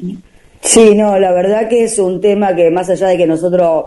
Sí, 0.61 0.95
no, 0.95 1.19
la 1.19 1.31
verdad 1.31 1.67
que 1.67 1.83
es 1.83 1.99
un 1.99 2.21
tema 2.21 2.55
que 2.55 2.71
más 2.71 2.89
allá 2.89 3.07
de 3.07 3.17
que 3.17 3.27
nosotros 3.27 3.85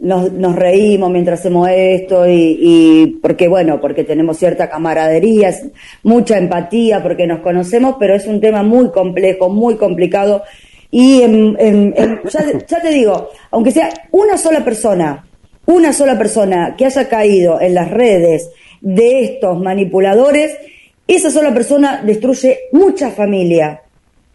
nos, 0.00 0.32
nos 0.32 0.56
reímos 0.56 1.10
mientras 1.10 1.40
hacemos 1.40 1.68
esto 1.70 2.24
y, 2.28 3.18
porque 3.20 3.48
bueno, 3.48 3.80
porque 3.80 4.04
tenemos 4.04 4.38
cierta 4.38 4.68
camaradería, 4.68 5.54
mucha 6.02 6.38
empatía, 6.38 7.02
porque 7.02 7.26
nos 7.26 7.40
conocemos, 7.40 7.96
pero 7.98 8.14
es 8.14 8.26
un 8.26 8.40
tema 8.40 8.62
muy 8.62 8.90
complejo, 8.90 9.48
muy 9.48 9.76
complicado 9.76 10.42
y 10.90 11.22
en, 11.22 11.94
ya, 12.30 12.44
ya 12.66 12.80
te 12.80 12.90
digo, 12.90 13.30
aunque 13.50 13.72
sea 13.72 13.90
una 14.12 14.38
sola 14.38 14.64
persona, 14.64 15.26
una 15.66 15.92
sola 15.92 16.16
persona 16.16 16.74
que 16.76 16.86
haya 16.86 17.08
caído 17.08 17.60
en 17.60 17.74
las 17.74 17.90
redes 17.90 18.50
de 18.80 19.24
estos 19.24 19.58
manipuladores, 19.60 20.56
esa 21.06 21.30
sola 21.30 21.52
persona 21.52 22.02
destruye 22.04 22.60
mucha 22.72 23.10
familia 23.10 23.82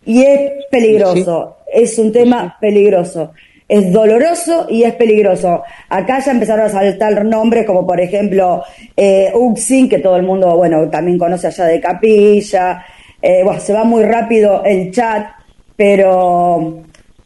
y 0.06 0.24
es 0.24 0.52
peligroso, 0.70 1.58
sí. 1.66 1.82
es 1.82 1.98
un 1.98 2.12
tema 2.12 2.58
peligroso. 2.60 3.32
Es 3.68 3.92
doloroso 3.92 4.66
y 4.68 4.82
es 4.82 4.96
peligroso. 4.96 5.62
Acá 5.90 6.20
ya 6.20 6.32
empezaron 6.32 6.66
a 6.66 6.70
saltar 6.70 7.24
nombres 7.24 7.68
como 7.68 7.86
por 7.86 8.02
ejemplo 8.02 8.64
eh, 8.98 9.32
Uxin, 9.34 9.88
que 9.88 10.00
todo 10.00 10.16
el 10.16 10.24
mundo, 10.24 10.58
bueno, 10.58 10.90
también 10.90 11.20
conoce 11.20 11.48
allá 11.48 11.66
de 11.66 11.80
Capilla. 11.80 12.84
Eh, 13.22 13.44
bueno, 13.44 13.60
se 13.60 13.74
va 13.74 13.84
muy 13.84 14.04
rápido 14.04 14.64
el 14.66 14.92
chat, 14.92 15.28
pero... 15.76 16.82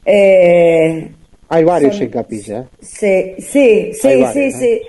Eh, 0.06 1.12
Hay 1.48 1.64
varios 1.64 1.96
son, 1.96 2.04
en 2.04 2.10
Capilla. 2.10 2.66
Sí, 2.82 3.36
sí, 3.40 3.92
sí, 3.94 4.08
varios, 4.08 4.34
sí, 4.34 4.50
¿no? 4.50 4.60
sí. 4.60 4.82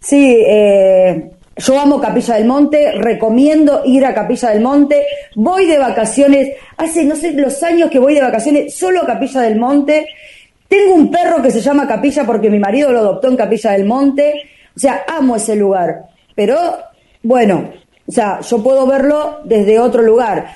Sí, 0.00 0.44
eh, 0.46 1.30
yo 1.56 1.78
amo 1.78 2.00
Capilla 2.00 2.36
del 2.36 2.46
Monte, 2.46 2.92
recomiendo 2.92 3.82
ir 3.84 4.04
a 4.06 4.14
Capilla 4.14 4.50
del 4.50 4.62
Monte. 4.62 5.04
Voy 5.34 5.66
de 5.66 5.78
vacaciones, 5.78 6.54
hace 6.76 7.04
no 7.04 7.14
sé 7.14 7.32
los 7.32 7.62
años 7.62 7.90
que 7.90 7.98
voy 7.98 8.14
de 8.14 8.22
vacaciones 8.22 8.74
solo 8.74 9.02
a 9.02 9.06
Capilla 9.06 9.42
del 9.42 9.58
Monte. 9.58 10.06
Tengo 10.66 10.94
un 10.94 11.10
perro 11.10 11.42
que 11.42 11.50
se 11.50 11.60
llama 11.60 11.86
Capilla 11.86 12.24
porque 12.24 12.48
mi 12.48 12.58
marido 12.58 12.90
lo 12.92 13.00
adoptó 13.00 13.28
en 13.28 13.36
Capilla 13.36 13.72
del 13.72 13.84
Monte. 13.84 14.32
O 14.74 14.80
sea, 14.80 15.04
amo 15.06 15.36
ese 15.36 15.54
lugar. 15.54 16.06
Pero 16.34 16.56
bueno, 17.22 17.70
o 18.06 18.12
sea, 18.12 18.40
yo 18.40 18.62
puedo 18.62 18.86
verlo 18.86 19.40
desde 19.44 19.78
otro 19.78 20.02
lugar. 20.02 20.46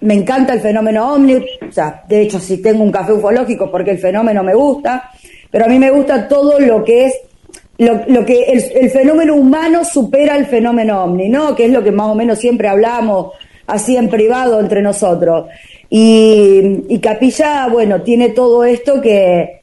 Me 0.00 0.14
encanta 0.14 0.52
el 0.52 0.60
fenómeno 0.60 1.14
Omni, 1.14 1.34
o 1.36 1.72
sea, 1.72 2.04
de 2.06 2.20
hecho 2.22 2.38
si 2.38 2.58
tengo 2.58 2.84
un 2.84 2.92
café 2.92 3.12
ufológico 3.12 3.70
porque 3.70 3.92
el 3.92 3.98
fenómeno 3.98 4.42
me 4.42 4.54
gusta, 4.54 5.10
pero 5.50 5.64
a 5.64 5.68
mí 5.68 5.78
me 5.78 5.90
gusta 5.90 6.28
todo 6.28 6.60
lo 6.60 6.84
que 6.84 7.06
es 7.06 7.14
lo, 7.78 8.02
lo 8.06 8.24
que 8.24 8.44
el, 8.44 8.90
fenómeno 8.90 9.34
humano 9.34 9.84
supera 9.84 10.36
el 10.36 10.46
fenómeno 10.46 11.04
ovni, 11.04 11.28
¿no? 11.28 11.54
Que 11.56 11.66
es 11.66 11.72
lo 11.72 11.82
que 11.82 11.90
más 11.90 12.08
o 12.08 12.14
menos 12.14 12.38
siempre 12.38 12.68
hablamos 12.68 13.32
así 13.66 13.96
en 13.96 14.08
privado 14.08 14.60
entre 14.60 14.82
nosotros. 14.82 15.46
Y, 15.90 16.84
y 16.88 16.98
Capilla, 17.00 17.68
bueno, 17.68 18.02
tiene 18.02 18.30
todo 18.30 18.64
esto 18.64 19.00
que, 19.00 19.60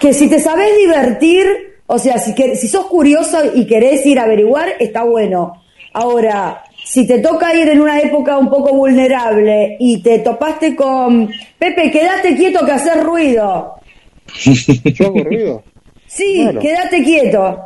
que 0.00 0.14
si 0.14 0.28
te 0.28 0.40
sabes 0.40 0.76
divertir, 0.78 1.46
o 1.86 1.98
sea, 1.98 2.18
si, 2.18 2.34
que, 2.34 2.56
si 2.56 2.68
sos 2.68 2.86
curioso 2.86 3.38
y 3.54 3.66
querés 3.66 4.04
ir 4.06 4.18
a 4.18 4.24
averiguar, 4.24 4.68
está 4.78 5.04
bueno. 5.04 5.62
Ahora, 5.92 6.62
si 6.84 7.06
te 7.06 7.18
toca 7.18 7.54
ir 7.54 7.68
en 7.68 7.80
una 7.80 8.00
época 8.00 8.38
un 8.38 8.48
poco 8.48 8.74
vulnerable 8.74 9.76
y 9.78 10.02
te 10.02 10.20
topaste 10.20 10.74
con 10.74 11.30
Pepe, 11.58 11.90
quédate 11.90 12.34
quieto 12.36 12.64
que 12.64 12.72
haces 12.72 13.02
ruido. 13.02 13.74
¿Yo 14.84 15.06
hago 15.06 15.24
ruido? 15.24 15.62
Sí, 16.06 16.42
bueno. 16.44 16.60
quédate 16.60 17.02
quieto. 17.02 17.60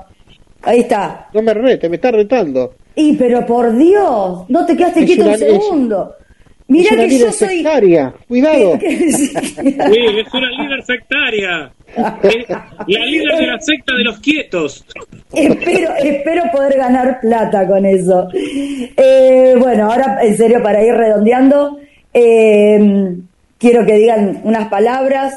Ahí 0.63 0.81
está. 0.81 1.29
No 1.33 1.43
me 1.43 1.55
rete, 1.55 1.89
me 1.89 1.97
está 1.97 2.11
retando. 2.11 2.75
Y 2.95 3.15
pero 3.15 3.47
por 3.47 3.77
Dios, 3.77 4.45
no 4.49 4.67
te 4.67 4.77
quedaste 4.77 5.01
es 5.01 5.07
quieto 5.07 5.23
una, 5.23 5.33
un 5.33 5.39
segundo. 5.39 6.15
Mira 6.71 6.91
que 6.97 7.19
yo 7.19 7.33
soy. 7.33 7.57
Sectaria. 7.57 8.15
Cuidado. 8.29 8.79
sí, 8.81 9.33
es 9.35 10.35
una 10.35 10.51
líder 10.51 10.85
sectaria. 10.85 11.73
La 11.97 13.07
líder 13.07 13.39
de 13.39 13.47
la 13.47 13.61
secta 13.61 13.97
de 13.97 14.05
los 14.05 14.21
quietos. 14.21 14.85
Espero, 15.33 15.91
espero 15.97 16.45
poder 16.53 16.77
ganar 16.77 17.21
plata 17.21 17.67
con 17.67 17.85
eso. 17.85 18.29
Eh, 18.33 19.55
bueno, 19.59 19.91
ahora 19.91 20.19
en 20.23 20.37
serio, 20.37 20.63
para 20.63 20.85
ir 20.85 20.95
redondeando, 20.95 21.79
eh, 22.15 23.17
quiero 23.59 23.85
que 23.85 23.95
digan 23.95 24.41
unas 24.45 24.69
palabras 24.69 25.35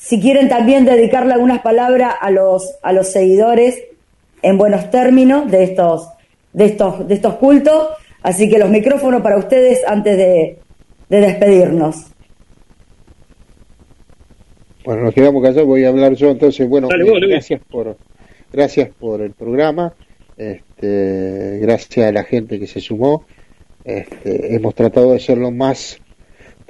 si 0.00 0.18
quieren 0.18 0.48
también 0.48 0.86
dedicarle 0.86 1.34
algunas 1.34 1.60
palabras 1.60 2.14
a 2.18 2.30
los, 2.30 2.74
a 2.82 2.92
los 2.94 3.08
seguidores 3.08 3.84
en 4.40 4.56
buenos 4.56 4.90
términos 4.90 5.50
de 5.50 5.62
estos, 5.62 6.08
de 6.54 6.64
estos, 6.64 7.06
de 7.06 7.14
estos 7.14 7.34
cultos. 7.34 7.90
Así 8.22 8.48
que 8.48 8.58
los 8.58 8.70
micrófonos 8.70 9.20
para 9.20 9.36
ustedes 9.36 9.86
antes 9.86 10.16
de, 10.16 10.58
de 11.10 11.20
despedirnos. 11.20 12.06
Bueno, 14.86 15.02
nos 15.02 15.14
quedamos 15.14 15.42
callados, 15.42 15.66
voy 15.66 15.84
a 15.84 15.90
hablar 15.90 16.14
yo 16.14 16.30
entonces. 16.30 16.66
Bueno, 16.66 16.88
Dale, 16.88 17.04
vos, 17.04 17.20
gracias 17.20 17.60
por 17.70 17.98
gracias 18.50 18.88
por 18.98 19.20
el 19.20 19.32
programa, 19.32 19.92
este, 20.38 21.58
gracias 21.60 22.08
a 22.08 22.12
la 22.12 22.24
gente 22.24 22.58
que 22.58 22.66
se 22.66 22.80
sumó. 22.80 23.26
Este, 23.84 24.54
hemos 24.54 24.74
tratado 24.74 25.12
de 25.12 25.20
ser 25.20 25.36
lo 25.36 25.50
más 25.50 26.00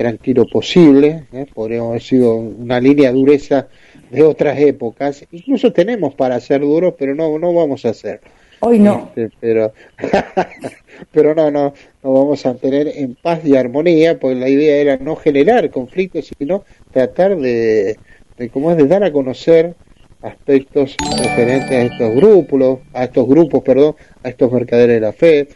tranquilo 0.01 0.47
posible, 0.47 1.25
¿eh? 1.31 1.45
podríamos 1.53 1.91
haber 1.91 2.03
sido 2.03 2.35
una 2.35 2.81
línea 2.81 3.13
dureza 3.13 3.69
de 4.11 4.23
otras 4.23 4.59
épocas, 4.59 5.27
incluso 5.31 5.75
tenemos 5.75 6.15
para 6.15 6.41
ser 6.41 6.63
duros, 6.63 6.95
pero 6.99 7.15
no, 7.15 7.39
no 7.39 7.53
vamos 7.53 7.85
a 7.85 7.91
hacer. 7.91 8.23
Hoy 8.61 8.79
no. 8.79 9.11
Este, 9.15 9.31
pero, 9.39 9.75
pero 11.13 11.35
no, 11.35 11.51
no, 11.51 11.75
no 12.03 12.13
vamos 12.15 12.47
a 12.47 12.55
tener 12.55 12.89
en 12.89 13.15
paz 13.15 13.45
y 13.45 13.55
armonía, 13.55 14.19
porque 14.19 14.37
la 14.37 14.49
idea 14.49 14.77
era 14.77 14.97
no 14.97 15.17
generar 15.17 15.69
conflictos, 15.69 16.31
sino 16.39 16.65
tratar 16.91 17.37
de, 17.37 17.99
de 18.39 18.49
cómo 18.49 18.71
es 18.71 18.79
de 18.79 18.87
dar 18.87 19.05
a 19.05 19.13
conocer 19.13 19.75
aspectos 20.23 20.97
referentes 21.19 21.73
a 21.73 21.83
estos 21.83 22.15
grupos, 22.15 22.79
a 22.95 23.05
estos 23.05 23.29
grupos, 23.29 23.63
perdón, 23.63 23.97
a 24.23 24.31
estos 24.31 24.51
mercaderes 24.51 24.95
de 24.95 25.01
la 25.03 25.13
fe, 25.13 25.49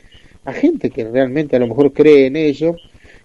a 0.45 0.53
gente 0.53 0.91
que 0.91 1.05
realmente 1.05 1.57
a 1.57 1.61
lo 1.61 1.67
mejor 1.67 1.95
cree 1.95 2.27
en 2.27 2.37
ello 2.37 2.77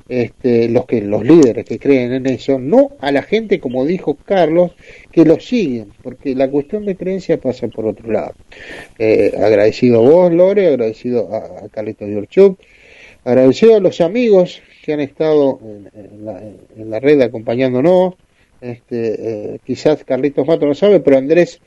este, 0.10 0.68
los 0.70 0.86
que 0.86 1.02
los 1.02 1.24
líderes 1.24 1.66
que 1.66 1.78
creen 1.78 2.14
en 2.14 2.26
eso, 2.26 2.58
no 2.58 2.92
a 3.00 3.12
la 3.12 3.22
gente 3.22 3.60
como 3.60 3.86
dijo 3.86 4.16
Carlos 4.16 4.72
que 5.12 5.24
lo 5.24 5.40
siguen, 5.40 5.94
porque 6.02 6.34
la 6.36 6.50
cuestión 6.50 6.86
de 6.86 6.96
creencia 6.96 7.40
pasa 7.40 7.68
por 7.68 7.86
otro 7.86 8.12
lado. 8.12 8.34
Eh, 8.98 9.34
agradecido 9.38 10.00
a 10.00 10.10
vos, 10.10 10.34
Lore, 10.34 10.68
agradecido 10.68 11.34
a, 11.34 11.66
a 11.66 11.70
Carlito 11.70 12.06
Diorchuk, 12.06 12.60
agradecido 13.24 13.76
a 13.76 13.80
los 13.80 14.02
amigos 14.02 14.62
que 14.84 14.94
han 14.94 15.00
estado 15.00 15.60
en, 15.62 15.92
en, 15.94 16.26
la, 16.26 16.42
en 16.42 16.90
la, 16.90 17.00
red 17.00 17.22
acompañándonos. 17.22 18.16
Este, 18.62 19.54
eh, 19.54 19.60
quizás 19.64 20.04
Carlitos 20.04 20.46
Mato 20.46 20.66
no 20.66 20.74
sabe, 20.74 21.00
pero 21.00 21.18
Andrés 21.18 21.62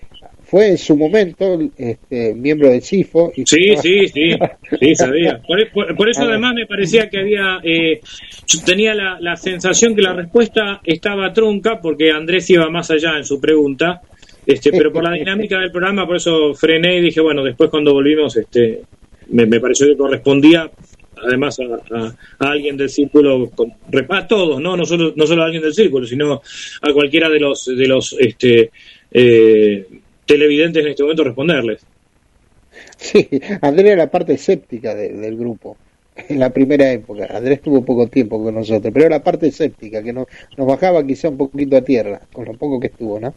fue 0.53 0.69
en 0.69 0.77
su 0.77 0.95
momento 0.99 1.59
este, 1.79 2.35
miembro 2.35 2.69
del 2.69 2.83
CIFO. 2.83 3.33
Y 3.35 3.47
sí, 3.47 3.75
sí, 3.81 4.07
sí, 4.09 4.37
sí, 4.79 4.95
sabía. 4.95 5.41
Por, 5.41 5.71
por, 5.73 5.97
por, 5.97 6.11
eso 6.11 6.25
además 6.25 6.53
me 6.55 6.67
parecía 6.67 7.09
que 7.09 7.21
había, 7.21 7.59
eh, 7.65 8.03
yo 8.47 8.59
tenía 8.63 8.95
la, 8.95 9.19
la, 9.19 9.35
sensación 9.35 9.97
que 9.97 10.03
la 10.03 10.13
respuesta 10.13 10.83
estaba 10.85 11.33
trunca 11.33 11.81
porque 11.81 12.11
Andrés 12.11 12.51
iba 12.51 12.69
más 12.69 12.91
allá 12.91 13.17
en 13.17 13.25
su 13.25 13.41
pregunta, 13.41 14.03
este, 14.47 14.73
pero 14.73 14.93
por 14.93 15.03
la 15.03 15.13
dinámica 15.19 15.59
del 15.59 15.73
programa, 15.73 16.07
por 16.07 16.17
eso 16.17 16.53
frené 16.53 16.99
y 16.99 17.01
dije, 17.01 17.23
bueno, 17.23 17.43
después 17.43 17.71
cuando 17.71 17.95
volvimos, 17.95 18.37
este, 18.37 18.83
me, 19.31 19.47
me 19.47 19.59
pareció 19.59 19.87
que 19.87 19.97
correspondía 19.97 20.71
además 21.17 21.59
a, 21.61 21.97
a, 21.97 22.15
a, 22.41 22.51
alguien 22.51 22.77
del 22.77 22.91
círculo, 22.91 23.51
a 24.11 24.27
todos, 24.27 24.61
¿no? 24.61 24.77
No 24.77 24.85
solo, 24.85 25.15
no 25.17 25.27
solo 25.27 25.45
a 25.45 25.45
alguien 25.47 25.63
del 25.63 25.73
círculo, 25.73 26.05
sino 26.05 26.43
a 26.83 26.93
cualquiera 26.93 27.31
de 27.31 27.41
los, 27.41 27.65
de 27.65 27.87
los, 27.87 28.15
este, 28.19 28.71
eh, 29.11 29.87
televidentes 30.27 30.85
en 30.85 30.91
este 30.91 31.03
momento 31.03 31.25
responderles. 31.25 31.87
Sí, 32.97 33.29
Andrés 33.61 33.87
era 33.87 34.05
la 34.05 34.11
parte 34.11 34.35
escéptica 34.35 34.95
de, 34.95 35.11
del 35.11 35.37
grupo 35.37 35.77
en 36.29 36.39
la 36.39 36.51
primera 36.51 36.91
época. 36.91 37.27
Andrés 37.31 37.61
tuvo 37.61 37.85
poco 37.85 38.07
tiempo 38.07 38.43
con 38.43 38.55
nosotros, 38.55 38.93
pero 38.93 39.07
era 39.07 39.17
la 39.17 39.25
parte 39.25 39.49
escéptica 39.49 40.03
que 40.03 40.13
nos, 40.13 40.27
nos 40.57 40.67
bajaba 40.67 41.05
quizá 41.07 41.29
un 41.29 41.39
poquito 41.39 41.77
a 41.77 41.83
tierra, 41.83 42.21
con 42.33 42.45
lo 42.45 42.55
poco 42.55 42.79
que 42.79 42.89
estuvo, 42.89 43.19
¿no? 43.19 43.35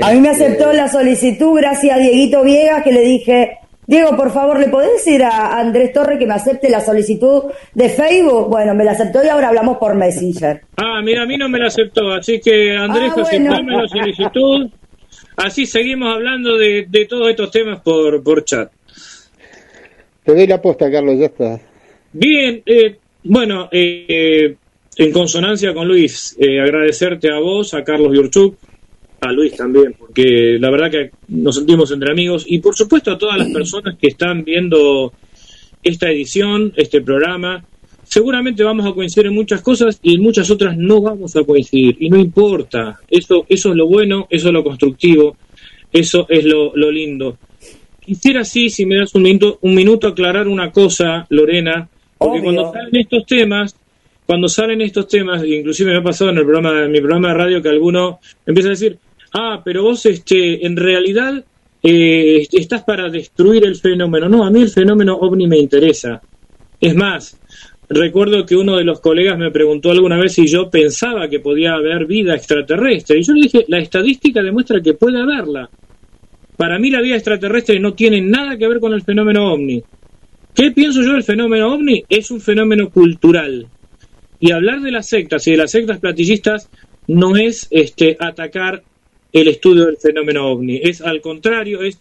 A 0.00 0.12
mí 0.12 0.20
me 0.20 0.30
aceptó 0.30 0.66
este... 0.66 0.76
la 0.76 0.88
solicitud 0.88 1.56
gracias 1.56 1.96
a 1.96 2.00
Dieguito 2.00 2.42
Viegas 2.42 2.82
que 2.82 2.92
le 2.92 3.02
dije, 3.02 3.58
Diego, 3.86 4.16
por 4.16 4.30
favor, 4.30 4.60
¿le 4.60 4.68
podés 4.68 4.92
decir 4.92 5.22
a 5.24 5.58
Andrés 5.58 5.92
Torre 5.92 6.18
que 6.18 6.26
me 6.26 6.34
acepte 6.34 6.70
la 6.70 6.80
solicitud 6.80 7.44
de 7.74 7.88
Facebook? 7.88 8.48
Bueno, 8.48 8.74
me 8.74 8.84
la 8.84 8.92
aceptó 8.92 9.24
y 9.24 9.28
ahora 9.28 9.48
hablamos 9.48 9.78
por 9.78 9.94
Messenger. 9.94 10.62
Ah, 10.76 11.00
mira, 11.02 11.22
a 11.22 11.26
mí 11.26 11.36
no 11.36 11.48
me 11.48 11.58
la 11.58 11.66
aceptó, 11.66 12.12
así 12.12 12.40
que 12.40 12.76
Andrés, 12.76 13.10
ah, 13.10 13.20
bueno. 13.20 13.52
aceptame 13.52 13.76
la 13.76 13.88
solicitud. 13.88 14.70
Así 15.36 15.66
seguimos 15.66 16.14
hablando 16.14 16.56
de, 16.56 16.86
de 16.88 17.06
todos 17.06 17.28
estos 17.28 17.50
temas 17.50 17.80
por, 17.80 18.22
por 18.22 18.44
chat. 18.44 18.70
Te 20.24 20.34
doy 20.34 20.46
la 20.46 20.62
posta, 20.62 20.90
Carlos, 20.90 21.18
ya 21.18 21.26
está. 21.26 21.60
Bien, 22.12 22.62
eh, 22.66 22.96
bueno, 23.24 23.68
eh, 23.72 24.54
en 24.96 25.12
consonancia 25.12 25.72
con 25.74 25.88
Luis, 25.88 26.36
eh, 26.38 26.60
agradecerte 26.60 27.30
a 27.30 27.38
vos, 27.38 27.74
a 27.74 27.82
Carlos 27.82 28.14
Yurchuk, 28.14 28.56
a 29.20 29.32
Luis 29.32 29.56
también, 29.56 29.94
porque 29.98 30.58
la 30.60 30.70
verdad 30.70 30.90
que 30.90 31.10
nos 31.28 31.56
sentimos 31.56 31.90
entre 31.92 32.10
amigos, 32.10 32.44
y 32.46 32.58
por 32.58 32.74
supuesto 32.74 33.10
a 33.10 33.18
todas 33.18 33.38
las 33.38 33.48
personas 33.48 33.96
que 33.98 34.08
están 34.08 34.44
viendo 34.44 35.12
esta 35.82 36.10
edición, 36.10 36.72
este 36.76 37.00
programa. 37.00 37.64
Seguramente 38.12 38.62
vamos 38.62 38.84
a 38.84 38.92
coincidir 38.92 39.28
en 39.28 39.34
muchas 39.34 39.62
cosas 39.62 39.98
y 40.02 40.16
en 40.16 40.20
muchas 40.20 40.50
otras 40.50 40.76
no 40.76 41.00
vamos 41.00 41.34
a 41.34 41.44
coincidir, 41.44 41.96
y 41.98 42.10
no 42.10 42.18
importa, 42.18 43.00
eso, 43.08 43.46
eso 43.48 43.70
es 43.70 43.74
lo 43.74 43.86
bueno, 43.86 44.26
eso 44.28 44.48
es 44.48 44.52
lo 44.52 44.62
constructivo, 44.62 45.38
eso 45.90 46.26
es 46.28 46.44
lo, 46.44 46.76
lo 46.76 46.90
lindo. 46.90 47.38
Quisiera 48.04 48.44
sí, 48.44 48.68
si 48.68 48.84
me 48.84 48.96
das 48.96 49.14
un 49.14 49.22
minuto, 49.22 49.58
un 49.62 49.74
minuto 49.74 50.08
aclarar 50.08 50.46
una 50.46 50.70
cosa, 50.70 51.24
Lorena, 51.30 51.88
porque 52.18 52.40
Obvio. 52.40 52.52
cuando 52.52 52.72
salen 52.74 52.96
estos 52.96 53.24
temas, 53.24 53.76
cuando 54.26 54.46
salen 54.46 54.82
estos 54.82 55.08
temas, 55.08 55.42
inclusive 55.46 55.92
me 55.92 55.96
ha 56.00 56.02
pasado 56.02 56.32
en 56.32 56.36
el 56.36 56.44
programa, 56.44 56.84
en 56.84 56.92
mi 56.92 57.00
programa 57.00 57.28
de 57.28 57.34
radio 57.34 57.62
que 57.62 57.70
alguno 57.70 58.20
empieza 58.44 58.68
a 58.68 58.76
decir, 58.76 58.98
ah, 59.32 59.62
pero 59.64 59.84
vos 59.84 60.04
este, 60.04 60.66
en 60.66 60.76
realidad 60.76 61.42
eh, 61.82 62.46
estás 62.52 62.82
para 62.82 63.08
destruir 63.08 63.64
el 63.64 63.76
fenómeno. 63.76 64.28
No, 64.28 64.44
a 64.44 64.50
mí 64.50 64.60
el 64.60 64.68
fenómeno 64.68 65.16
ovni 65.16 65.46
me 65.46 65.56
interesa. 65.56 66.20
Es 66.78 66.94
más, 66.96 67.38
recuerdo 67.92 68.44
que 68.46 68.56
uno 68.56 68.76
de 68.76 68.84
los 68.84 69.00
colegas 69.00 69.38
me 69.38 69.50
preguntó 69.50 69.90
alguna 69.90 70.18
vez 70.18 70.34
si 70.34 70.46
yo 70.46 70.70
pensaba 70.70 71.28
que 71.28 71.40
podía 71.40 71.74
haber 71.74 72.06
vida 72.06 72.34
extraterrestre. 72.34 73.18
Y 73.18 73.22
yo 73.22 73.32
le 73.32 73.42
dije, 73.42 73.64
la 73.68 73.78
estadística 73.78 74.42
demuestra 74.42 74.80
que 74.80 74.94
puede 74.94 75.20
haberla. 75.20 75.68
Para 76.56 76.78
mí 76.78 76.90
la 76.90 77.00
vida 77.00 77.16
extraterrestre 77.16 77.80
no 77.80 77.94
tiene 77.94 78.20
nada 78.20 78.56
que 78.56 78.68
ver 78.68 78.78
con 78.78 78.92
el 78.92 79.02
fenómeno 79.02 79.52
ovni. 79.52 79.82
¿Qué 80.54 80.70
pienso 80.70 81.02
yo 81.02 81.12
del 81.12 81.24
fenómeno 81.24 81.74
ovni? 81.74 82.04
Es 82.08 82.30
un 82.30 82.40
fenómeno 82.40 82.90
cultural. 82.90 83.66
Y 84.38 84.52
hablar 84.52 84.80
de 84.80 84.90
las 84.90 85.08
sectas 85.08 85.46
y 85.46 85.52
de 85.52 85.56
las 85.56 85.70
sectas 85.70 85.98
platillistas 85.98 86.68
no 87.06 87.36
es 87.36 87.68
este, 87.70 88.16
atacar 88.18 88.82
el 89.32 89.48
estudio 89.48 89.86
del 89.86 89.96
fenómeno 89.96 90.46
ovni. 90.46 90.80
Es 90.82 91.00
al 91.00 91.20
contrario, 91.20 91.82
es 91.82 91.98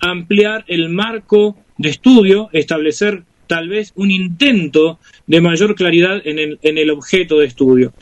ampliar 0.00 0.64
el 0.68 0.88
marco 0.88 1.56
de 1.78 1.88
estudio, 1.88 2.48
establecer 2.52 3.22
tal 3.46 3.68
vez 3.68 3.92
un 3.96 4.10
intento 4.10 4.98
de 5.26 5.40
mayor 5.40 5.74
claridad 5.74 6.20
en 6.24 6.38
el, 6.38 6.58
en 6.62 6.78
el 6.78 6.90
objeto 6.90 7.38
de 7.38 7.46
estudio. 7.46 7.92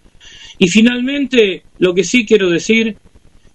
Y 0.59 0.69
finalmente, 0.69 1.65
lo 1.79 1.95
que 1.95 2.05
sí 2.05 2.25
quiero 2.25 2.51
decir 2.51 2.97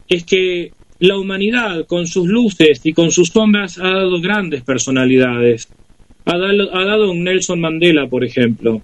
es 0.07 0.23
que 0.23 0.71
la 0.99 1.17
humanidad, 1.17 1.85
con 1.87 2.07
sus 2.07 2.27
luces 2.27 2.81
y 2.83 2.93
con 2.93 3.11
sus 3.11 3.29
sombras, 3.29 3.77
ha 3.77 3.87
dado 3.87 4.19
grandes 4.19 4.63
personalidades. 4.63 5.69
Ha 6.25 6.37
dado, 6.37 6.75
ha 6.75 6.85
dado 6.85 7.11
un 7.11 7.23
Nelson 7.23 7.61
Mandela, 7.61 8.07
por 8.07 8.23
ejemplo, 8.25 8.81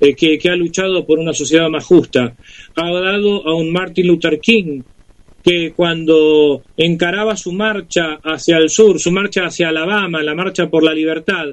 eh, 0.00 0.14
que, 0.14 0.38
que 0.38 0.50
ha 0.50 0.56
luchado 0.56 1.06
por 1.06 1.18
una 1.18 1.32
sociedad 1.32 1.68
más 1.70 1.84
justa. 1.86 2.34
Ha 2.76 2.92
dado 2.92 3.46
a 3.46 3.54
un 3.54 3.72
Martin 3.72 4.06
Luther 4.06 4.38
King, 4.40 4.82
que 5.42 5.72
cuando 5.74 6.62
encaraba 6.76 7.36
su 7.36 7.52
marcha 7.52 8.18
hacia 8.22 8.58
el 8.58 8.68
sur, 8.68 9.00
su 9.00 9.10
marcha 9.10 9.46
hacia 9.46 9.70
Alabama, 9.70 10.22
la 10.22 10.34
marcha 10.34 10.68
por 10.68 10.82
la 10.82 10.92
libertad, 10.92 11.46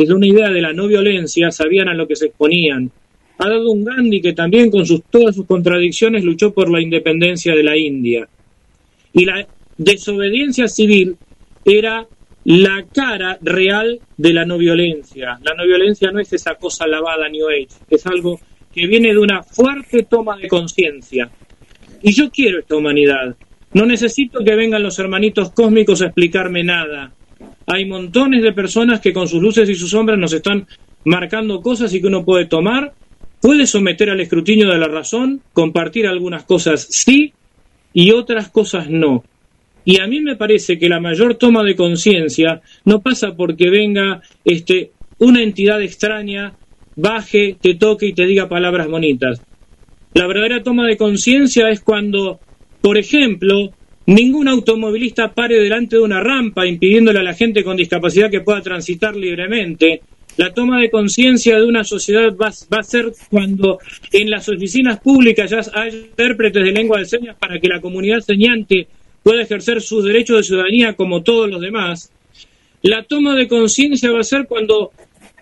desde 0.00 0.14
una 0.14 0.26
idea 0.26 0.48
de 0.48 0.62
la 0.62 0.72
no 0.72 0.86
violencia, 0.86 1.50
sabían 1.50 1.88
a 1.88 1.94
lo 1.94 2.08
que 2.08 2.16
se 2.16 2.28
exponían. 2.28 2.90
Ha 3.36 3.50
dado 3.50 3.70
un 3.70 3.84
Gandhi 3.84 4.22
que 4.22 4.32
también 4.32 4.70
con 4.70 4.86
sus, 4.86 5.02
todas 5.10 5.36
sus 5.36 5.44
contradicciones 5.44 6.24
luchó 6.24 6.54
por 6.54 6.70
la 6.70 6.80
independencia 6.80 7.54
de 7.54 7.62
la 7.62 7.76
India. 7.76 8.26
Y 9.12 9.26
la 9.26 9.46
desobediencia 9.76 10.68
civil 10.68 11.18
era 11.66 12.06
la 12.44 12.86
cara 12.90 13.36
real 13.42 14.00
de 14.16 14.32
la 14.32 14.46
no 14.46 14.56
violencia. 14.56 15.38
La 15.42 15.52
no 15.54 15.66
violencia 15.66 16.10
no 16.10 16.18
es 16.18 16.32
esa 16.32 16.54
cosa 16.54 16.86
lavada 16.86 17.28
New 17.28 17.50
Age, 17.50 17.68
es 17.90 18.06
algo 18.06 18.40
que 18.72 18.86
viene 18.86 19.12
de 19.12 19.18
una 19.18 19.42
fuerte 19.42 20.04
toma 20.04 20.38
de 20.38 20.48
conciencia. 20.48 21.30
Y 22.00 22.14
yo 22.14 22.30
quiero 22.30 22.60
esta 22.60 22.74
humanidad. 22.74 23.36
No 23.74 23.84
necesito 23.84 24.42
que 24.42 24.56
vengan 24.56 24.82
los 24.82 24.98
hermanitos 24.98 25.50
cósmicos 25.52 26.00
a 26.00 26.06
explicarme 26.06 26.64
nada. 26.64 27.12
Hay 27.66 27.84
montones 27.84 28.42
de 28.42 28.52
personas 28.52 29.00
que 29.00 29.12
con 29.12 29.28
sus 29.28 29.42
luces 29.42 29.68
y 29.68 29.74
sus 29.74 29.90
sombras 29.90 30.18
nos 30.18 30.32
están 30.32 30.66
marcando 31.04 31.60
cosas 31.60 31.92
y 31.94 32.00
que 32.00 32.06
uno 32.08 32.24
puede 32.24 32.46
tomar, 32.46 32.92
puede 33.40 33.66
someter 33.66 34.10
al 34.10 34.20
escrutinio 34.20 34.68
de 34.68 34.78
la 34.78 34.88
razón, 34.88 35.40
compartir 35.52 36.06
algunas 36.06 36.44
cosas 36.44 36.86
sí 36.90 37.32
y 37.92 38.12
otras 38.12 38.50
cosas 38.50 38.88
no. 38.88 39.24
Y 39.84 40.00
a 40.00 40.06
mí 40.06 40.20
me 40.20 40.36
parece 40.36 40.78
que 40.78 40.88
la 40.88 41.00
mayor 41.00 41.36
toma 41.36 41.62
de 41.64 41.74
conciencia 41.74 42.60
no 42.84 43.00
pasa 43.00 43.34
porque 43.34 43.70
venga 43.70 44.20
este 44.44 44.92
una 45.18 45.42
entidad 45.42 45.82
extraña, 45.82 46.54
baje, 46.96 47.56
te 47.60 47.74
toque 47.74 48.06
y 48.06 48.12
te 48.14 48.26
diga 48.26 48.48
palabras 48.48 48.88
bonitas. 48.88 49.42
La 50.14 50.26
verdadera 50.26 50.62
toma 50.62 50.86
de 50.86 50.96
conciencia 50.96 51.68
es 51.68 51.80
cuando, 51.80 52.40
por 52.80 52.98
ejemplo, 52.98 53.72
ningún 54.06 54.48
automovilista 54.48 55.32
pare 55.32 55.60
delante 55.60 55.96
de 55.96 56.02
una 56.02 56.20
rampa 56.20 56.66
impidiéndole 56.66 57.20
a 57.20 57.22
la 57.22 57.34
gente 57.34 57.62
con 57.62 57.76
discapacidad 57.76 58.30
que 58.30 58.40
pueda 58.40 58.60
transitar 58.60 59.14
libremente. 59.16 60.02
La 60.36 60.52
toma 60.52 60.80
de 60.80 60.90
conciencia 60.90 61.58
de 61.58 61.66
una 61.66 61.84
sociedad 61.84 62.34
va, 62.34 62.48
a 62.48 62.82
ser 62.82 63.12
cuando 63.30 63.78
en 64.12 64.30
las 64.30 64.48
oficinas 64.48 65.00
públicas 65.00 65.50
ya 65.50 65.60
hay 65.74 65.90
intérpretes 65.90 66.64
de 66.64 66.72
lengua 66.72 66.98
de 66.98 67.04
señas 67.04 67.36
para 67.38 67.58
que 67.58 67.68
la 67.68 67.80
comunidad 67.80 68.20
señante 68.20 68.86
pueda 69.22 69.42
ejercer 69.42 69.82
sus 69.82 70.04
derechos 70.04 70.38
de 70.38 70.42
ciudadanía 70.44 70.94
como 70.94 71.22
todos 71.22 71.50
los 71.50 71.60
demás. 71.60 72.10
La 72.82 73.02
toma 73.02 73.34
de 73.36 73.48
conciencia 73.48 74.10
va 74.10 74.20
a 74.20 74.24
ser 74.24 74.46
cuando 74.46 74.92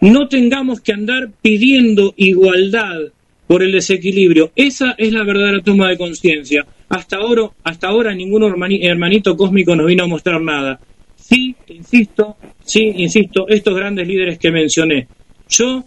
no 0.00 0.28
tengamos 0.28 0.80
que 0.80 0.92
andar 0.92 1.30
pidiendo 1.42 2.14
igualdad 2.16 3.12
por 3.48 3.62
el 3.62 3.72
desequilibrio. 3.72 4.52
Esa 4.54 4.94
es 4.96 5.12
la 5.12 5.24
verdadera 5.24 5.62
toma 5.62 5.88
de 5.88 5.98
conciencia. 5.98 6.64
Hasta 6.88 7.16
ahora, 7.16 7.50
hasta 7.64 7.88
ahora 7.88 8.14
ningún 8.14 8.44
hermanito 8.44 9.36
cósmico 9.36 9.74
nos 9.74 9.86
vino 9.86 10.04
a 10.04 10.06
mostrar 10.06 10.40
nada. 10.40 10.78
Sí, 11.16 11.56
insisto, 11.68 12.36
sí, 12.64 12.92
insisto, 12.96 13.48
estos 13.48 13.74
grandes 13.74 14.06
líderes 14.06 14.38
que 14.38 14.50
mencioné. 14.50 15.08
Yo, 15.48 15.82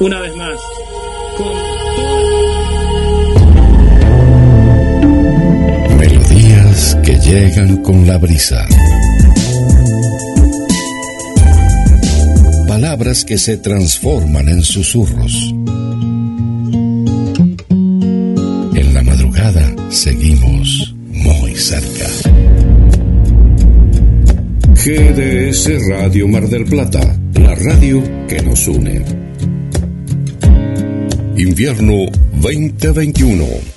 una 0.00 0.20
vez 0.20 0.36
más, 0.36 0.58
Melodías 5.98 6.98
que 7.04 7.16
llegan 7.18 7.82
con 7.82 8.06
la 8.06 8.18
brisa. 8.18 8.66
Palabras 12.68 13.24
que 13.24 13.38
se 13.38 13.58
transforman 13.58 14.48
en 14.48 14.62
susurros. 14.62 15.54
Seguimos 19.94 20.92
muy 21.06 21.54
cerca. 21.54 22.06
GDS 24.74 25.88
Radio 25.88 26.26
Mar 26.26 26.48
del 26.48 26.64
Plata, 26.64 27.16
la 27.34 27.54
radio 27.54 28.02
que 28.26 28.42
nos 28.42 28.66
une. 28.66 29.04
Invierno 31.36 32.06
2021. 32.40 33.73